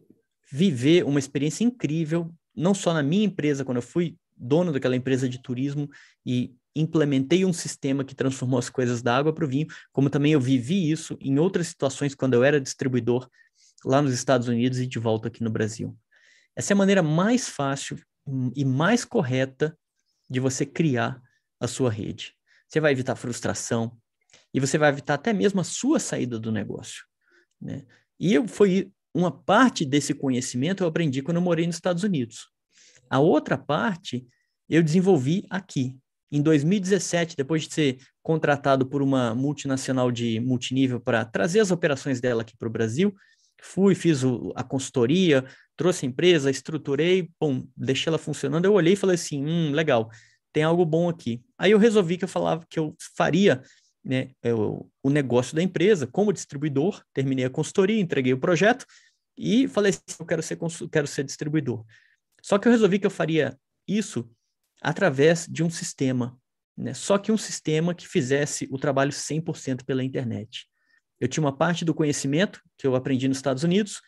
viver 0.52 1.04
uma 1.04 1.20
experiência 1.20 1.64
incrível, 1.64 2.34
não 2.56 2.74
só 2.74 2.94
na 2.94 3.04
minha 3.04 3.26
empresa, 3.26 3.66
quando 3.66 3.78
eu 3.78 3.82
fui 3.82 4.16
dono 4.38 4.72
daquela 4.72 4.96
empresa 4.96 5.28
de 5.28 5.42
turismo 5.42 5.90
e 6.26 6.56
implementei 6.76 7.46
um 7.46 7.54
sistema 7.54 8.04
que 8.04 8.16
transformou 8.16 8.58
as 8.58 8.70
coisas 8.70 9.02
da 9.02 9.16
água 9.16 9.34
para 9.34 9.46
o 9.46 9.48
vinho, 9.48 9.68
como 9.92 10.10
também 10.10 10.34
eu 10.34 10.42
vivi 10.42 10.90
isso 10.90 11.18
em 11.20 11.38
outras 11.40 11.68
situações 11.68 12.16
quando 12.16 12.34
eu 12.34 12.44
era 12.44 12.60
distribuidor 12.60 13.30
lá 13.86 14.02
nos 14.02 14.14
Estados 14.14 14.48
Unidos 14.48 14.80
e 14.80 14.88
de 14.88 14.98
volta 14.98 15.28
aqui 15.28 15.44
no 15.44 15.52
Brasil. 15.52 15.96
Essa 16.56 16.74
é 16.74 16.76
a 16.76 16.78
maneira 16.78 17.04
mais 17.04 17.50
fácil 17.50 18.00
e 18.56 18.64
mais 18.64 19.04
correta 19.04 19.78
de 20.30 20.40
você 20.40 20.66
criar 20.66 21.22
a 21.60 21.68
sua 21.68 21.92
rede. 21.92 22.34
Você 22.68 22.80
vai 22.80 22.92
evitar 22.92 23.16
frustração 23.16 23.98
e 24.54 24.60
você 24.60 24.78
vai 24.78 24.90
evitar 24.90 25.16
até 25.16 25.34
mesmo 25.34 25.60
a 25.60 25.64
sua 25.64 26.00
saída 26.00 26.40
do 26.40 26.52
negócio. 26.52 27.04
Né? 27.62 27.84
E 28.20 28.34
eu, 28.34 28.48
foi 28.48 28.92
uma 29.14 29.32
parte 29.32 29.86
desse 29.86 30.14
conhecimento 30.14 30.84
eu 30.84 30.88
aprendi 30.88 31.22
quando 31.22 31.38
eu 31.38 31.42
morei 31.42 31.66
nos 31.66 31.76
Estados 31.76 32.04
Unidos. 32.04 32.50
A 33.10 33.20
outra 33.20 33.58
parte 33.58 34.26
eu 34.70 34.82
desenvolvi 34.82 35.46
aqui, 35.50 35.98
em 36.32 36.42
2017, 36.42 37.36
depois 37.36 37.68
de 37.68 37.74
ser 37.74 37.98
contratado 38.24 38.88
por 38.88 39.02
uma 39.02 39.36
multinacional 39.36 40.12
de 40.12 40.40
multinível 40.40 41.00
para 41.00 41.24
trazer 41.24 41.60
as 41.60 41.70
operações 41.70 42.20
dela 42.20 42.42
aqui 42.42 42.58
para 42.58 42.68
o 42.68 42.72
Brasil, 42.72 43.14
fui, 43.62 43.94
fiz 43.94 44.24
o, 44.24 44.52
a 44.56 44.64
consultoria, 44.64 45.46
trouxe 45.76 46.06
a 46.06 46.10
empresa, 46.10 46.50
estruturei, 46.50 47.30
bom, 47.40 47.66
deixei 47.78 48.10
ela 48.10 48.18
funcionando. 48.18 48.66
Eu 48.66 48.74
olhei 48.74 48.94
e 48.94 48.98
falei 48.98 49.16
assim: 49.16 49.46
hum, 49.46 49.72
legal, 49.72 50.10
tem 50.52 50.64
algo 50.64 50.86
bom 50.86 51.08
aqui. 51.08 51.42
Aí 51.58 51.72
eu 51.72 51.78
resolvi 51.78 52.18
que 52.18 52.24
eu 52.24 52.30
falava 52.30 52.66
que 52.70 52.80
eu 52.80 52.96
faria 53.16 53.62
né, 54.04 54.32
eu, 54.44 54.90
o 55.02 55.10
negócio 55.10 55.56
da 55.56 55.64
empresa 55.64 56.06
como 56.06 56.34
distribuidor, 56.34 57.04
terminei 57.14 57.46
a 57.46 57.50
consultoria, 57.50 58.00
entreguei 58.00 58.34
o 58.34 58.40
projeto 58.40 58.86
e 59.38 59.68
falei 59.68 59.92
assim: 59.92 60.02
eu 60.20 60.26
quero 60.26 60.44
ser, 60.44 60.58
quero 60.92 61.08
ser 61.08 61.24
distribuidor. 61.24 61.86
Só 62.42 62.58
que 62.58 62.68
eu 62.68 62.72
resolvi 62.72 63.00
que 63.00 63.06
eu 63.06 63.12
faria 63.12 63.58
isso 63.88 64.30
através 64.82 65.48
de 65.48 65.64
um 65.64 65.70
sistema, 65.70 66.38
né? 66.78 66.94
só 66.94 67.18
que 67.18 67.32
um 67.32 67.38
sistema 67.38 67.96
que 67.96 68.08
fizesse 68.08 68.68
o 68.70 68.78
trabalho 68.78 69.12
100% 69.12 69.86
pela 69.86 70.04
internet. 70.04 70.68
Eu 71.20 71.28
tinha 71.28 71.44
uma 71.44 71.56
parte 71.56 71.86
do 71.86 71.94
conhecimento 71.94 72.62
que 72.78 72.86
eu 72.86 72.96
aprendi 72.96 73.30
nos 73.30 73.38
Estados 73.38 73.64
Unidos, 73.64 74.02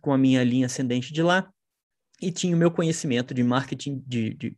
com 0.00 0.12
a 0.12 0.18
minha 0.18 0.42
linha 0.42 0.66
ascendente 0.66 1.12
de 1.12 1.22
lá, 1.22 1.52
e 2.20 2.32
tinha 2.32 2.56
o 2.56 2.58
meu 2.58 2.70
conhecimento 2.70 3.34
de 3.34 3.42
marketing, 3.42 4.02
de, 4.06 4.34
de 4.34 4.56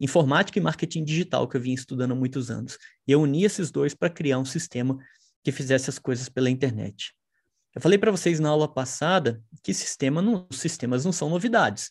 informática 0.00 0.58
e 0.58 0.62
marketing 0.62 1.04
digital, 1.04 1.48
que 1.48 1.56
eu 1.56 1.60
vinha 1.60 1.74
estudando 1.74 2.12
há 2.12 2.14
muitos 2.14 2.50
anos. 2.50 2.78
E 3.06 3.12
eu 3.12 3.20
uni 3.22 3.44
esses 3.44 3.70
dois 3.70 3.94
para 3.94 4.10
criar 4.10 4.38
um 4.38 4.44
sistema 4.44 4.98
que 5.42 5.52
fizesse 5.52 5.88
as 5.88 5.98
coisas 5.98 6.28
pela 6.28 6.50
internet. 6.50 7.14
Eu 7.74 7.80
falei 7.80 7.98
para 7.98 8.10
vocês 8.10 8.40
na 8.40 8.48
aula 8.48 8.72
passada 8.72 9.42
que 9.62 9.72
sistema 9.74 10.22
não, 10.22 10.46
sistemas 10.50 11.04
não 11.04 11.12
são 11.12 11.28
novidades. 11.28 11.90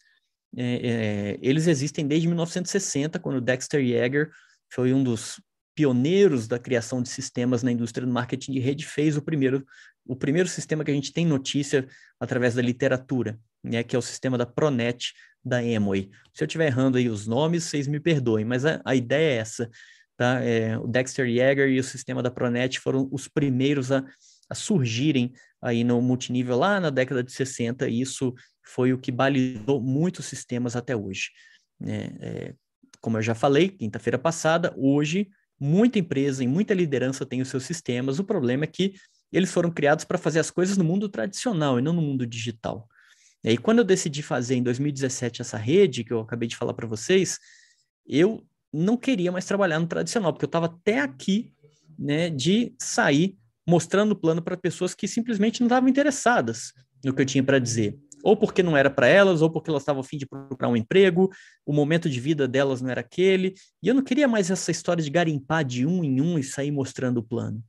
É, 0.58 0.64
é, 0.64 1.40
eles 1.42 1.68
existem 1.68 2.08
desde 2.08 2.28
1960, 2.28 3.20
quando 3.20 3.42
Dexter 3.42 3.82
Yeager 3.82 4.30
foi 4.70 4.94
um 4.94 5.04
dos 5.04 5.40
pioneiros 5.76 6.48
da 6.48 6.58
criação 6.58 7.02
de 7.02 7.10
sistemas 7.10 7.62
na 7.62 7.72
indústria 7.72 8.08
do 8.08 8.12
marketing 8.12 8.54
de 8.54 8.60
rede, 8.60 8.86
fez 8.86 9.18
o 9.18 9.22
primeiro, 9.22 9.66
o 10.08 10.16
primeiro 10.16 10.48
sistema 10.48 10.84
que 10.84 10.92
a 10.92 10.94
gente 10.94 11.12
tem 11.12 11.26
notícia 11.26 11.88
através 12.20 12.56
da 12.56 12.62
literatura, 12.62 13.38
né, 13.62 13.84
que 13.84 13.96
é 13.96 14.00
o 14.00 14.02
sistema 14.02 14.38
da 14.38 14.46
Pronet 14.46 15.14
da 15.46 15.60
Amway. 15.60 16.10
Se 16.34 16.44
eu 16.44 16.48
estiver 16.48 16.68
errando 16.68 16.98
aí 16.98 17.08
os 17.08 17.28
nomes, 17.28 17.66
vocês 17.66 17.88
me 17.88 18.00
perdoem, 18.00 18.44
mas 18.44 18.66
a, 18.66 18.82
a 18.84 18.96
ideia 18.96 19.36
é 19.36 19.38
essa. 19.38 19.70
Tá? 20.18 20.42
É, 20.42 20.78
o 20.78 20.88
Dexter 20.88 21.28
Yeager 21.28 21.70
e 21.70 21.80
o 21.80 21.84
sistema 21.84 22.24
da 22.24 22.32
Pronet 22.32 22.80
foram 22.80 23.08
os 23.12 23.28
primeiros 23.28 23.92
a, 23.92 24.04
a 24.50 24.56
surgirem 24.56 25.34
aí 25.62 25.84
no 25.84 26.02
multinível 26.02 26.58
lá 26.58 26.80
na 26.80 26.90
década 26.90 27.24
de 27.24 27.32
60, 27.32 27.88
e 27.88 28.02
isso 28.02 28.34
foi 28.64 28.94
o 28.94 28.98
que 28.98 29.12
balizou 29.12 29.82
muitos 29.82 30.26
sistemas 30.26 30.76
até 30.76 30.96
hoje. 30.96 31.30
É, 31.84 31.94
é, 32.20 32.54
como 33.00 33.18
eu 33.18 33.22
já 33.22 33.36
falei, 33.36 33.70
quinta-feira 33.70 34.18
passada, 34.18 34.74
hoje, 34.78 35.30
muita 35.60 36.00
empresa 36.00 36.44
e 36.44 36.48
muita 36.48 36.74
liderança 36.74 37.26
tem 37.26 37.42
os 37.42 37.50
seus 37.50 37.64
sistemas. 37.64 38.18
O 38.20 38.24
problema 38.24 38.64
é 38.64 38.68
que 38.68 38.96
eles 39.32 39.52
foram 39.52 39.70
criados 39.70 40.06
para 40.06 40.18
fazer 40.18 40.40
as 40.40 40.50
coisas 40.50 40.78
no 40.78 40.84
mundo 40.84 41.10
tradicional 41.10 41.78
e 41.78 41.82
não 41.82 41.94
no 41.94 42.02
mundo 42.02 42.26
digital. 42.26 42.88
E 43.46 43.50
aí, 43.50 43.58
quando 43.58 43.80
eu 43.80 43.86
decidi 43.86 44.24
fazer 44.24 44.56
em 44.56 44.64
2017 44.64 45.42
essa 45.42 45.56
rede, 45.56 46.04
que 46.04 46.12
eu 46.12 46.20
acabei 46.20 46.48
de 46.48 46.56
falar 46.56 46.74
para 46.74 46.88
vocês, 46.88 47.38
eu 48.08 48.44
não 48.74 48.98
queria 48.98 49.32
mais 49.32 49.46
trabalhar 49.46 49.80
no 49.80 49.86
tradicional, 49.86 50.34
porque 50.34 50.46
eu 50.46 50.48
estava 50.48 50.66
até 50.66 51.00
aqui 51.00 51.54
né, 51.98 52.32
de 52.32 52.74
sair 52.80 53.38
mostrando 53.68 54.14
o 54.14 54.16
plano 54.16 54.42
para 54.42 54.58
pessoas 54.58 54.96
que 54.96 55.08
simplesmente 55.08 55.60
não 55.62 55.68
estavam 55.68 55.88
interessadas 55.88 56.74
no 57.04 57.14
que 57.14 57.22
eu 57.22 57.26
tinha 57.26 57.44
para 57.44 57.60
dizer 57.60 57.98
ou 58.26 58.36
porque 58.36 58.64
não 58.64 58.76
era 58.76 58.90
para 58.90 59.08
elas, 59.08 59.44
ou 59.44 59.52
porque 59.52 59.70
elas 59.70 59.84
estavam 59.84 60.02
a 60.02 60.04
fim 60.04 60.18
de 60.18 60.26
procurar 60.26 60.68
um 60.68 60.76
emprego, 60.76 61.30
o 61.64 61.72
momento 61.72 62.10
de 62.10 62.20
vida 62.20 62.48
delas 62.48 62.82
não 62.82 62.90
era 62.90 63.02
aquele, 63.02 63.54
e 63.84 63.88
eu 63.88 63.94
não 63.94 64.04
queria 64.04 64.28
mais 64.28 64.50
essa 64.50 64.72
história 64.72 65.04
de 65.04 65.12
garimpar 65.12 65.64
de 65.64 65.86
um 65.86 66.04
em 66.04 66.20
um 66.20 66.40
e 66.40 66.44
sair 66.44 66.72
mostrando 66.72 67.20
o 67.20 67.24
plano. 67.24 67.64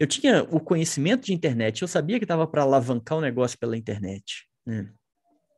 Eu 0.00 0.06
tinha 0.06 0.42
o 0.44 0.58
conhecimento 0.58 1.26
de 1.26 1.34
internet, 1.34 1.82
eu 1.82 1.88
sabia 1.88 2.18
que 2.18 2.24
estava 2.24 2.46
para 2.46 2.62
alavancar 2.62 3.18
o 3.18 3.20
negócio 3.20 3.58
pela 3.58 3.76
internet. 3.76 4.46
Né? 4.64 4.90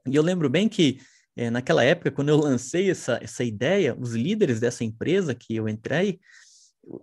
E 0.04 0.16
eu 0.16 0.22
lembro 0.22 0.50
bem 0.50 0.68
que 0.68 0.98
é, 1.36 1.48
naquela 1.48 1.84
época, 1.84 2.10
quando 2.10 2.30
eu 2.30 2.36
lancei 2.36 2.90
essa, 2.90 3.20
essa 3.22 3.44
ideia, 3.44 3.96
os 3.96 4.14
líderes 4.14 4.58
dessa 4.58 4.82
empresa 4.82 5.32
que 5.32 5.54
eu 5.54 5.68
entrei, 5.68 6.18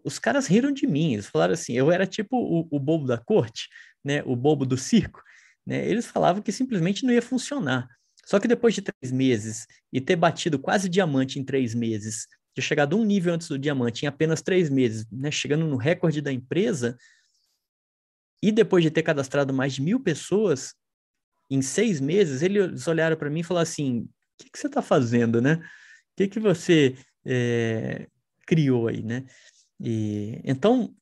os 0.04 0.20
caras 0.20 0.48
riram 0.48 0.74
de 0.74 0.86
mim. 0.86 1.14
Eles 1.14 1.28
falaram 1.28 1.54
assim: 1.54 1.72
eu 1.72 1.90
era 1.90 2.06
tipo 2.06 2.36
o, 2.36 2.68
o 2.70 2.78
bobo 2.78 3.08
da 3.08 3.18
corte, 3.18 3.70
né? 4.04 4.22
o 4.26 4.36
bobo 4.36 4.66
do 4.66 4.78
circo. 4.78 5.24
Né? 5.66 5.88
Eles 5.88 6.08
falavam 6.08 6.42
que 6.42 6.52
simplesmente 6.52 7.06
não 7.06 7.14
ia 7.14 7.22
funcionar. 7.22 7.88
Só 8.26 8.38
que 8.38 8.50
depois 8.50 8.76
de 8.76 8.82
três 8.82 9.14
meses 9.14 9.66
e 9.94 10.02
ter 10.02 10.18
batido 10.18 10.60
quase 10.60 10.90
diamante 10.90 11.40
em 11.40 11.44
três 11.46 11.74
meses, 11.74 12.28
ter 12.54 12.62
chegado 12.62 12.98
um 12.98 13.06
nível 13.06 13.34
antes 13.34 13.48
do 13.48 13.58
diamante 13.58 14.04
em 14.04 14.10
apenas 14.10 14.42
três 14.42 14.70
meses, 14.70 15.08
né? 15.10 15.32
chegando 15.32 15.66
no 15.66 15.78
recorde 15.78 16.22
da 16.22 16.34
empresa, 16.34 16.98
e 18.42 18.52
depois 18.52 18.84
de 18.84 18.92
ter 18.92 19.04
cadastrado 19.04 19.54
mais 19.54 19.74
de 19.74 19.82
mil 19.82 20.00
pessoas 20.00 20.74
em 21.50 21.62
seis 21.62 22.00
meses, 22.00 22.42
eles 22.42 22.88
olharam 22.88 23.18
para 23.18 23.30
mim 23.30 23.40
e 23.42 23.44
falaram 23.44 23.64
assim: 23.64 24.02
o 24.02 24.10
que, 24.44 24.52
que 24.52 24.60
você 24.60 24.68
está 24.68 24.82
fazendo, 24.82 25.42
né? 25.42 25.56
O 25.56 25.62
que, 26.18 26.28
que 26.28 26.40
você 26.40 26.96
é, 27.26 28.08
criou 28.46 28.88
aí, 28.88 29.02
né? 29.02 29.26
E, 29.80 30.42
então, 30.44 30.94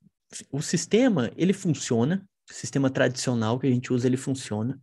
o 0.51 0.61
sistema, 0.61 1.31
ele 1.35 1.53
funciona, 1.53 2.27
o 2.49 2.53
sistema 2.53 2.89
tradicional 2.89 3.59
que 3.59 3.67
a 3.67 3.71
gente 3.71 3.91
usa, 3.91 4.07
ele 4.07 4.17
funciona. 4.17 4.79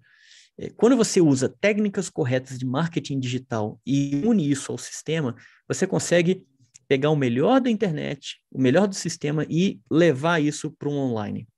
É, 0.59 0.71
quando 0.71 0.97
você 0.97 1.21
usa 1.21 1.49
técnicas 1.49 2.09
corretas 2.09 2.59
de 2.59 2.67
marketing 2.67 3.19
digital 3.19 3.81
e 3.87 4.23
une 4.25 4.49
isso 4.49 4.71
ao 4.71 4.79
sistema, 4.79 5.35
você 5.67 5.87
consegue 5.87 6.47
pegar 6.87 7.11
o 7.11 7.17
melhor 7.17 7.61
da 7.61 7.71
internet, 7.71 8.39
o 8.51 8.61
melhor 8.61 8.87
do 8.87 8.95
sistema 8.95 9.47
e 9.49 9.81
levar 9.91 10.41
isso 10.41 10.71
para 10.71 10.89
um 10.89 10.97
online. 10.97 11.49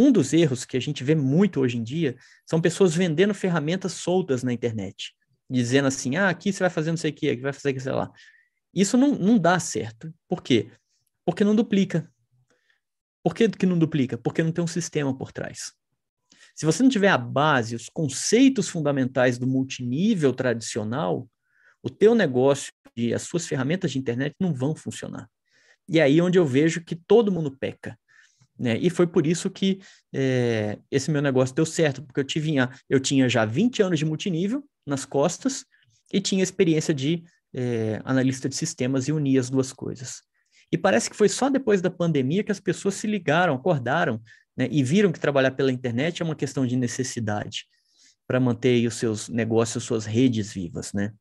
Um 0.00 0.10
dos 0.10 0.32
erros 0.32 0.64
que 0.64 0.78
a 0.78 0.80
gente 0.80 1.04
vê 1.04 1.14
muito 1.14 1.60
hoje 1.60 1.76
em 1.76 1.82
dia 1.82 2.16
são 2.46 2.58
pessoas 2.58 2.94
vendendo 2.94 3.34
ferramentas 3.34 3.92
soltas 3.92 4.42
na 4.42 4.50
internet, 4.50 5.14
dizendo 5.48 5.88
assim: 5.88 6.16
ah, 6.16 6.30
aqui 6.30 6.50
você 6.50 6.60
vai 6.60 6.70
fazer 6.70 6.90
não 6.90 6.96
sei 6.96 7.10
o 7.10 7.14
que, 7.14 7.28
aqui 7.28 7.42
vai 7.42 7.52
fazer 7.52 7.78
sei 7.78 7.92
lá. 7.92 8.10
Isso 8.72 8.96
não, 8.96 9.14
não 9.14 9.38
dá 9.38 9.60
certo. 9.60 10.10
Por 10.26 10.42
quê? 10.42 10.70
Porque 11.22 11.44
não 11.44 11.54
duplica. 11.54 12.10
Por 13.22 13.34
que, 13.34 13.46
que 13.50 13.66
não 13.66 13.78
duplica? 13.78 14.16
Porque 14.16 14.42
não 14.42 14.50
tem 14.50 14.64
um 14.64 14.66
sistema 14.66 15.14
por 15.14 15.32
trás. 15.32 15.74
Se 16.54 16.64
você 16.64 16.82
não 16.82 16.88
tiver 16.88 17.08
a 17.08 17.18
base, 17.18 17.76
os 17.76 17.90
conceitos 17.90 18.70
fundamentais 18.70 19.36
do 19.36 19.46
multinível 19.46 20.32
tradicional, 20.32 21.28
o 21.82 21.90
teu 21.90 22.14
negócio 22.14 22.72
e 22.96 23.12
as 23.12 23.20
suas 23.20 23.46
ferramentas 23.46 23.92
de 23.92 23.98
internet 23.98 24.34
não 24.40 24.54
vão 24.54 24.74
funcionar. 24.74 25.28
E 25.86 25.98
é 25.98 26.04
aí 26.04 26.22
onde 26.22 26.38
eu 26.38 26.46
vejo 26.46 26.82
que 26.82 26.96
todo 26.96 27.30
mundo 27.30 27.54
peca. 27.54 27.98
Né? 28.60 28.76
E 28.78 28.90
foi 28.90 29.06
por 29.06 29.26
isso 29.26 29.48
que 29.48 29.80
é, 30.12 30.78
esse 30.90 31.10
meu 31.10 31.22
negócio 31.22 31.54
deu 31.54 31.64
certo, 31.64 32.02
porque 32.02 32.20
eu, 32.20 32.24
tive, 32.24 32.56
eu 32.90 33.00
tinha 33.00 33.26
já 33.26 33.46
20 33.46 33.82
anos 33.82 33.98
de 33.98 34.04
multinível 34.04 34.62
nas 34.86 35.06
costas 35.06 35.64
e 36.12 36.20
tinha 36.20 36.42
experiência 36.42 36.92
de 36.92 37.24
é, 37.54 38.02
analista 38.04 38.50
de 38.50 38.54
sistemas 38.54 39.08
e 39.08 39.12
unia 39.12 39.40
as 39.40 39.48
duas 39.48 39.72
coisas. 39.72 40.20
E 40.70 40.76
parece 40.76 41.08
que 41.08 41.16
foi 41.16 41.28
só 41.28 41.48
depois 41.48 41.80
da 41.80 41.90
pandemia 41.90 42.44
que 42.44 42.52
as 42.52 42.60
pessoas 42.60 42.94
se 42.96 43.06
ligaram, 43.06 43.54
acordaram 43.54 44.20
né, 44.54 44.68
e 44.70 44.82
viram 44.82 45.10
que 45.10 45.18
trabalhar 45.18 45.52
pela 45.52 45.72
internet 45.72 46.20
é 46.20 46.24
uma 46.24 46.36
questão 46.36 46.66
de 46.66 46.76
necessidade 46.76 47.64
para 48.26 48.38
manter 48.38 48.86
os 48.86 48.94
seus 48.94 49.26
negócios, 49.30 49.84
suas 49.84 50.04
redes 50.04 50.52
vivas, 50.52 50.92
né? 50.92 51.12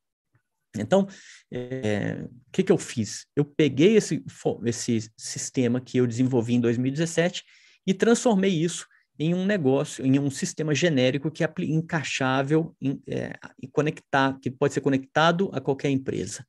Então, 0.78 1.07
é, 1.51 2.24
o 2.24 2.51
que, 2.51 2.63
que 2.63 2.72
eu 2.72 2.78
fiz? 2.78 3.26
Eu 3.36 3.43
peguei 3.43 3.95
esse, 3.97 4.24
esse 4.65 5.11
sistema 5.17 5.82
que 5.82 5.97
eu 5.97 6.05
desenvolvi 6.05 6.53
em 6.53 6.59
2017 6.59 7.43
e 7.88 7.93
transformei 7.93 8.51
isso 8.51 8.88
em 9.17 9.34
um 9.34 9.45
negócio, 9.45 10.05
em 10.05 10.20
um 10.20 10.30
sistema 10.30 10.74
genérico 10.74 11.32
que 11.32 11.43
é 11.43 11.51
encaixável 11.59 12.76
em, 12.82 13.01
é, 13.07 13.38
e 13.61 13.67
conectar, 13.67 14.38
que 14.39 14.49
pode 14.49 14.74
ser 14.74 14.82
conectado 14.82 15.49
a 15.53 15.59
qualquer 15.59 15.89
empresa. 15.89 16.45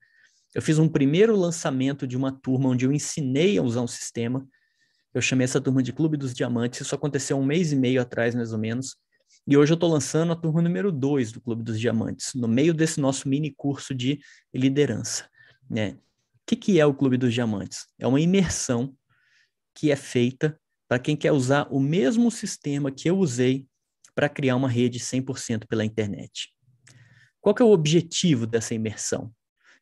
Eu 0.55 0.63
fiz 0.63 0.79
um 0.79 0.89
primeiro 0.89 1.35
lançamento 1.37 2.07
de 2.07 2.17
uma 2.17 2.31
turma 2.31 2.69
onde 2.69 2.85
eu 2.85 2.93
ensinei 2.93 3.59
a 3.59 3.63
usar 3.63 3.81
um 3.81 3.89
sistema 3.89 4.47
eu 5.13 5.21
chamei 5.21 5.45
essa 5.45 5.61
turma 5.61 5.83
de 5.83 5.93
Clube 5.93 6.17
dos 6.17 6.33
Diamantes, 6.33 6.81
isso 6.81 6.95
aconteceu 6.95 7.37
um 7.37 7.45
mês 7.45 7.73
e 7.73 7.77
meio 7.77 8.01
atrás, 8.01 8.35
mais 8.35 8.53
ou 8.53 8.59
menos. 8.59 8.97
E 9.47 9.57
hoje 9.57 9.73
eu 9.73 9.75
estou 9.75 9.91
lançando 9.91 10.33
a 10.33 10.37
turma 10.37 10.63
número 10.63 10.93
2 10.93 11.33
do 11.33 11.41
Clube 11.41 11.63
dos 11.63 11.81
Diamantes, 11.81 12.35
no 12.35 12.47
meio 12.47 12.75
desse 12.75 13.01
nosso 13.01 13.29
mini 13.29 13.51
curso 13.51 13.95
de 13.95 14.21
liderança. 14.55 15.29
Né? 15.69 15.93
O 15.93 15.99
que, 16.47 16.57
que 16.57 16.81
é 16.81 16.87
o 16.87 16.95
Clube 16.95 17.17
dos 17.17 17.33
Diamantes? 17.33 17.87
É 17.99 18.07
uma 18.07 18.21
imersão 18.21 18.95
que 19.75 19.91
é 19.91 19.97
feita 19.97 20.59
para 20.89 20.99
quem 20.99 21.17
quer 21.17 21.33
usar 21.33 21.69
o 21.71 21.81
mesmo 21.81 22.31
sistema 22.31 22.91
que 22.91 23.09
eu 23.09 23.19
usei 23.19 23.67
para 24.15 24.29
criar 24.29 24.57
uma 24.57 24.69
rede 24.69 24.99
100% 24.99 25.67
pela 25.67 25.85
internet. 25.85 26.51
Qual 27.41 27.55
que 27.55 27.63
é 27.63 27.65
o 27.65 27.71
objetivo 27.71 28.47
dessa 28.47 28.75
imersão? 28.75 29.33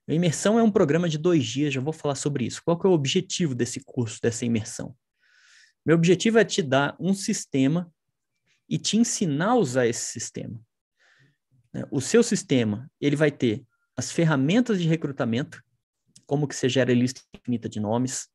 A 0.09 0.15
imersão 0.15 0.59
é 0.59 0.63
um 0.63 0.71
programa 0.71 1.09
de 1.09 1.19
dois 1.19 1.45
dias, 1.45 1.75
já 1.75 1.81
vou 1.81 1.93
falar 1.93 2.15
sobre 2.15 2.47
isso. 2.47 2.63
Qual 2.65 2.79
que 2.79 2.87
é 2.87 2.91
o 2.91 2.93
objetivo 2.93 3.55
desse 3.55 3.81
curso, 3.85 4.21
dessa 4.23 4.47
imersão? 4.47 4.95
Meu 5.85 5.97
objetivo 5.97 6.39
é 6.39 6.45
te 6.45 6.63
dar 6.63 6.97
um 7.01 7.13
sistema 7.13 7.93
e 8.69 8.79
te 8.79 8.97
ensinar 8.97 9.51
a 9.51 9.57
usar 9.57 9.87
esse 9.87 10.13
sistema. 10.13 10.61
Né? 11.73 11.85
O 11.91 12.01
seu 12.01 12.23
sistema, 12.23 12.91
ele 13.01 13.17
vai 13.17 13.31
ter 13.31 13.65
as 13.97 14.13
ferramentas 14.13 14.81
de 14.81 14.87
recrutamento, 14.87 15.63
como 16.27 16.47
que 16.47 16.55
você 16.55 16.69
gera 16.69 16.93
lista 16.93 17.21
infinita 17.35 17.69
de 17.69 17.81
nomes. 17.81 18.29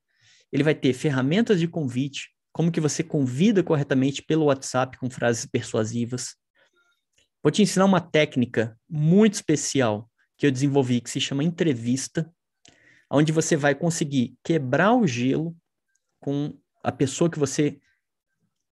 Ele 0.51 0.63
vai 0.63 0.75
ter 0.75 0.93
ferramentas 0.93 1.59
de 1.59 1.67
convite, 1.67 2.29
como 2.51 2.71
que 2.71 2.81
você 2.81 3.03
convida 3.03 3.63
corretamente 3.63 4.21
pelo 4.21 4.45
WhatsApp 4.45 4.97
com 4.97 5.09
frases 5.09 5.45
persuasivas. 5.45 6.35
Vou 7.41 7.51
te 7.51 7.61
ensinar 7.61 7.85
uma 7.85 8.01
técnica 8.01 8.77
muito 8.89 9.33
especial 9.33 10.09
que 10.37 10.45
eu 10.45 10.51
desenvolvi 10.51 11.01
que 11.01 11.09
se 11.09 11.21
chama 11.21 11.43
entrevista, 11.43 12.31
onde 13.09 13.31
você 13.31 13.55
vai 13.55 13.75
conseguir 13.75 14.35
quebrar 14.43 14.93
o 14.93 15.05
gelo 15.05 15.55
com 16.19 16.57
a 16.83 16.91
pessoa 16.91 17.29
que 17.29 17.39
você 17.39 17.79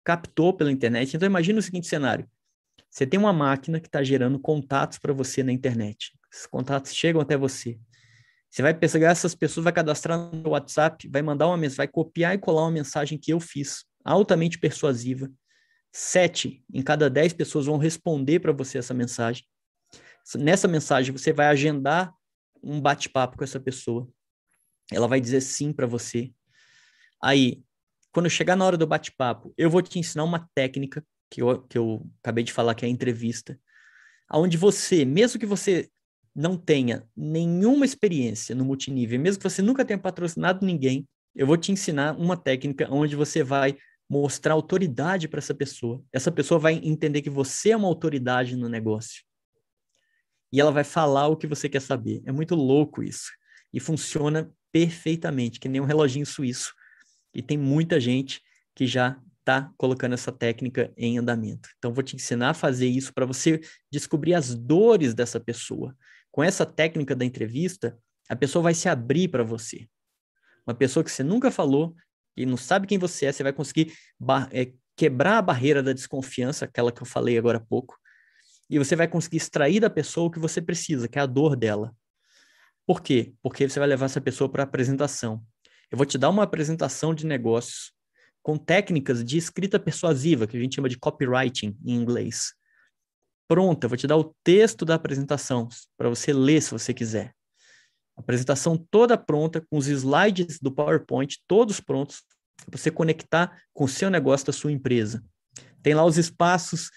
captou 0.03 0.53
pela 0.53 0.71
internet. 0.71 1.15
Então, 1.15 1.27
imagine 1.27 1.59
o 1.59 1.61
seguinte 1.61 1.87
cenário: 1.87 2.29
você 2.89 3.05
tem 3.05 3.19
uma 3.19 3.33
máquina 3.33 3.79
que 3.79 3.87
está 3.87 4.03
gerando 4.03 4.39
contatos 4.39 4.97
para 4.97 5.13
você 5.13 5.43
na 5.43 5.51
internet. 5.51 6.11
Esses 6.31 6.47
contatos 6.47 6.93
chegam 6.93 7.21
até 7.21 7.37
você. 7.37 7.79
Você 8.49 8.63
vai 8.63 8.73
pegar 8.73 9.09
essas 9.09 9.35
pessoas, 9.35 9.63
vai 9.63 9.73
cadastrar 9.73 10.17
no 10.17 10.49
WhatsApp, 10.49 11.07
vai 11.07 11.21
mandar 11.21 11.47
uma 11.47 11.57
mensagem, 11.57 11.77
vai 11.77 11.87
copiar 11.87 12.33
e 12.33 12.39
colar 12.39 12.63
uma 12.63 12.71
mensagem 12.71 13.17
que 13.17 13.31
eu 13.31 13.39
fiz, 13.39 13.85
altamente 14.03 14.57
persuasiva. 14.57 15.31
Sete 15.91 16.63
em 16.73 16.81
cada 16.81 17.09
dez 17.09 17.31
pessoas 17.31 17.67
vão 17.67 17.77
responder 17.77 18.39
para 18.39 18.51
você 18.51 18.79
essa 18.79 18.93
mensagem. 18.93 19.43
Nessa 20.35 20.67
mensagem, 20.67 21.11
você 21.11 21.31
vai 21.31 21.47
agendar 21.47 22.13
um 22.61 22.79
bate-papo 22.81 23.37
com 23.37 23.43
essa 23.43 23.59
pessoa. 23.59 24.07
Ela 24.91 25.07
vai 25.07 25.21
dizer 25.21 25.41
sim 25.41 25.71
para 25.71 25.87
você. 25.87 26.31
Aí, 27.21 27.63
quando 28.11 28.29
chegar 28.29 28.55
na 28.55 28.65
hora 28.65 28.77
do 28.77 28.87
bate-papo, 28.87 29.53
eu 29.57 29.69
vou 29.69 29.81
te 29.81 29.99
ensinar 29.99 30.23
uma 30.23 30.49
técnica 30.53 31.03
que 31.29 31.41
eu, 31.41 31.61
que 31.63 31.77
eu 31.77 32.05
acabei 32.23 32.43
de 32.43 32.53
falar, 32.53 32.73
que 32.75 32.85
é 32.85 32.87
a 32.87 32.91
entrevista, 32.91 33.59
onde 34.31 34.57
você, 34.57 35.05
mesmo 35.05 35.39
que 35.39 35.45
você 35.45 35.89
não 36.35 36.55
tenha 36.57 37.07
nenhuma 37.15 37.85
experiência 37.85 38.55
no 38.55 38.65
multinível, 38.65 39.19
mesmo 39.19 39.39
que 39.41 39.49
você 39.49 39.61
nunca 39.61 39.85
tenha 39.85 39.99
patrocinado 39.99 40.65
ninguém, 40.65 41.07
eu 41.35 41.45
vou 41.45 41.57
te 41.57 41.71
ensinar 41.71 42.17
uma 42.17 42.35
técnica 42.35 42.87
onde 42.91 43.15
você 43.15 43.43
vai 43.43 43.77
mostrar 44.09 44.53
autoridade 44.53 45.27
para 45.27 45.37
essa 45.37 45.53
pessoa. 45.53 46.03
Essa 46.11 46.31
pessoa 46.31 46.59
vai 46.59 46.73
entender 46.83 47.21
que 47.21 47.29
você 47.29 47.71
é 47.71 47.77
uma 47.77 47.87
autoridade 47.87 48.55
no 48.55 48.67
negócio. 48.67 49.23
E 50.51 50.59
ela 50.59 50.71
vai 50.71 50.83
falar 50.83 51.27
o 51.27 51.37
que 51.37 51.45
você 51.45 51.69
quer 51.69 51.81
saber. 51.81 52.23
É 52.25 52.31
muito 52.31 52.55
louco 52.55 53.03
isso. 53.03 53.31
E 53.71 53.79
funciona 53.79 54.51
perfeitamente, 54.71 55.59
que 55.59 55.69
nem 55.69 55.79
um 55.79 55.85
reloginho 55.85 56.25
suíço. 56.25 56.73
E 57.33 57.41
tem 57.41 57.57
muita 57.57 57.99
gente 57.99 58.41
que 58.75 58.87
já 58.87 59.19
está 59.39 59.71
colocando 59.77 60.13
essa 60.13 60.31
técnica 60.31 60.93
em 60.95 61.17
andamento. 61.17 61.69
Então, 61.77 61.93
vou 61.93 62.03
te 62.03 62.15
ensinar 62.15 62.51
a 62.51 62.53
fazer 62.53 62.87
isso 62.87 63.13
para 63.13 63.25
você 63.25 63.59
descobrir 63.91 64.33
as 64.33 64.53
dores 64.53 65.13
dessa 65.13 65.39
pessoa. 65.39 65.95
Com 66.31 66.43
essa 66.43 66.65
técnica 66.65 67.15
da 67.15 67.25
entrevista, 67.25 67.97
a 68.29 68.35
pessoa 68.35 68.63
vai 68.63 68.73
se 68.73 68.87
abrir 68.87 69.27
para 69.27 69.43
você. 69.43 69.87
Uma 70.67 70.75
pessoa 70.75 71.03
que 71.03 71.11
você 71.11 71.23
nunca 71.23 71.49
falou 71.49 71.95
e 72.37 72.45
não 72.45 72.57
sabe 72.57 72.85
quem 72.85 72.97
você 72.97 73.25
é, 73.25 73.31
você 73.31 73.43
vai 73.43 73.51
conseguir 73.51 73.91
é, 74.51 74.71
quebrar 74.95 75.39
a 75.39 75.41
barreira 75.41 75.81
da 75.81 75.93
desconfiança, 75.93 76.65
aquela 76.65 76.91
que 76.91 77.01
eu 77.01 77.05
falei 77.05 77.37
agora 77.37 77.57
há 77.57 77.61
pouco, 77.61 77.97
e 78.69 78.77
você 78.77 78.95
vai 78.95 79.07
conseguir 79.07 79.37
extrair 79.37 79.79
da 79.79 79.89
pessoa 79.89 80.27
o 80.27 80.31
que 80.31 80.39
você 80.39 80.61
precisa, 80.61 81.07
que 81.07 81.17
é 81.17 81.21
a 81.21 81.25
dor 81.25 81.55
dela. 81.55 81.93
Por 82.85 83.01
quê? 83.01 83.33
Porque 83.41 83.67
você 83.67 83.79
vai 83.79 83.87
levar 83.87 84.05
essa 84.05 84.21
pessoa 84.21 84.49
para 84.49 84.63
a 84.63 84.65
apresentação. 84.65 85.43
Eu 85.91 85.97
vou 85.97 86.05
te 86.05 86.17
dar 86.17 86.29
uma 86.29 86.43
apresentação 86.43 87.13
de 87.13 87.25
negócios 87.25 87.91
com 88.41 88.57
técnicas 88.57 89.23
de 89.23 89.37
escrita 89.37 89.79
persuasiva, 89.79 90.47
que 90.47 90.55
a 90.55 90.59
gente 90.59 90.75
chama 90.75 90.89
de 90.89 90.97
copywriting 90.97 91.77
em 91.83 91.95
inglês. 91.95 92.53
Pronto, 93.47 93.83
eu 93.83 93.89
vou 93.89 93.97
te 93.97 94.05
dar 94.05 94.17
o 94.17 94.35
texto 94.43 94.85
da 94.85 94.95
apresentação 94.95 95.67
para 95.97 96.09
você 96.09 96.31
ler 96.31 96.61
se 96.61 96.71
você 96.71 96.93
quiser. 96.93 97.33
apresentação 98.15 98.77
toda 98.91 99.17
pronta, 99.17 99.61
com 99.61 99.77
os 99.77 99.87
slides 99.87 100.59
do 100.59 100.71
PowerPoint 100.71 101.41
todos 101.47 101.79
prontos, 101.79 102.23
para 102.65 102.77
você 102.77 102.91
conectar 102.91 103.63
com 103.73 103.85
o 103.85 103.87
seu 103.87 104.09
negócio 104.09 104.47
da 104.47 104.53
sua 104.53 104.71
empresa. 104.71 105.23
Tem 105.81 105.93
lá 105.93 106.05
os 106.05 106.17
espaços 106.17 106.91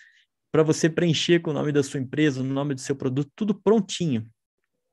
para 0.50 0.62
você 0.62 0.90
preencher 0.90 1.40
com 1.40 1.50
o 1.50 1.54
nome 1.54 1.72
da 1.72 1.82
sua 1.82 2.00
empresa, 2.00 2.40
o 2.40 2.44
nome 2.44 2.74
do 2.74 2.80
seu 2.80 2.94
produto, 2.94 3.30
tudo 3.34 3.54
prontinho. 3.54 4.28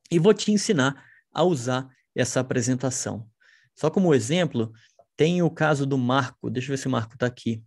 E 0.10 0.18
vou 0.18 0.34
te 0.34 0.52
ensinar 0.52 1.04
a 1.34 1.44
usar 1.44 1.90
essa 2.16 2.40
apresentação. 2.40 3.29
Só 3.80 3.90
como 3.90 4.14
exemplo, 4.14 4.74
tem 5.16 5.42
o 5.42 5.50
caso 5.50 5.86
do 5.86 5.98
Marco. 5.98 6.50
Deixa 6.50 6.68
eu 6.68 6.76
ver 6.76 6.78
se 6.78 6.88
o 6.88 6.92
Marco 6.92 7.14
está 7.14 7.26
aqui. 7.26 7.64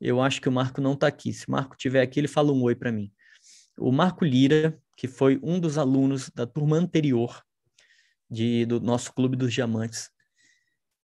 Eu 0.00 0.22
acho 0.22 0.40
que 0.40 0.48
o 0.48 0.52
Marco 0.52 0.80
não 0.80 0.94
está 0.94 1.06
aqui. 1.06 1.34
Se 1.34 1.46
o 1.46 1.50
Marco 1.50 1.74
estiver 1.74 2.00
aqui, 2.00 2.18
ele 2.18 2.28
fala 2.28 2.50
um 2.50 2.62
oi 2.62 2.74
para 2.74 2.90
mim. 2.90 3.12
O 3.76 3.92
Marco 3.92 4.24
Lira, 4.24 4.80
que 4.96 5.06
foi 5.06 5.38
um 5.42 5.60
dos 5.60 5.76
alunos 5.76 6.30
da 6.30 6.46
turma 6.46 6.78
anterior 6.78 7.42
de, 8.30 8.64
do 8.64 8.80
nosso 8.80 9.12
Clube 9.12 9.36
dos 9.36 9.52
Diamantes, 9.52 10.08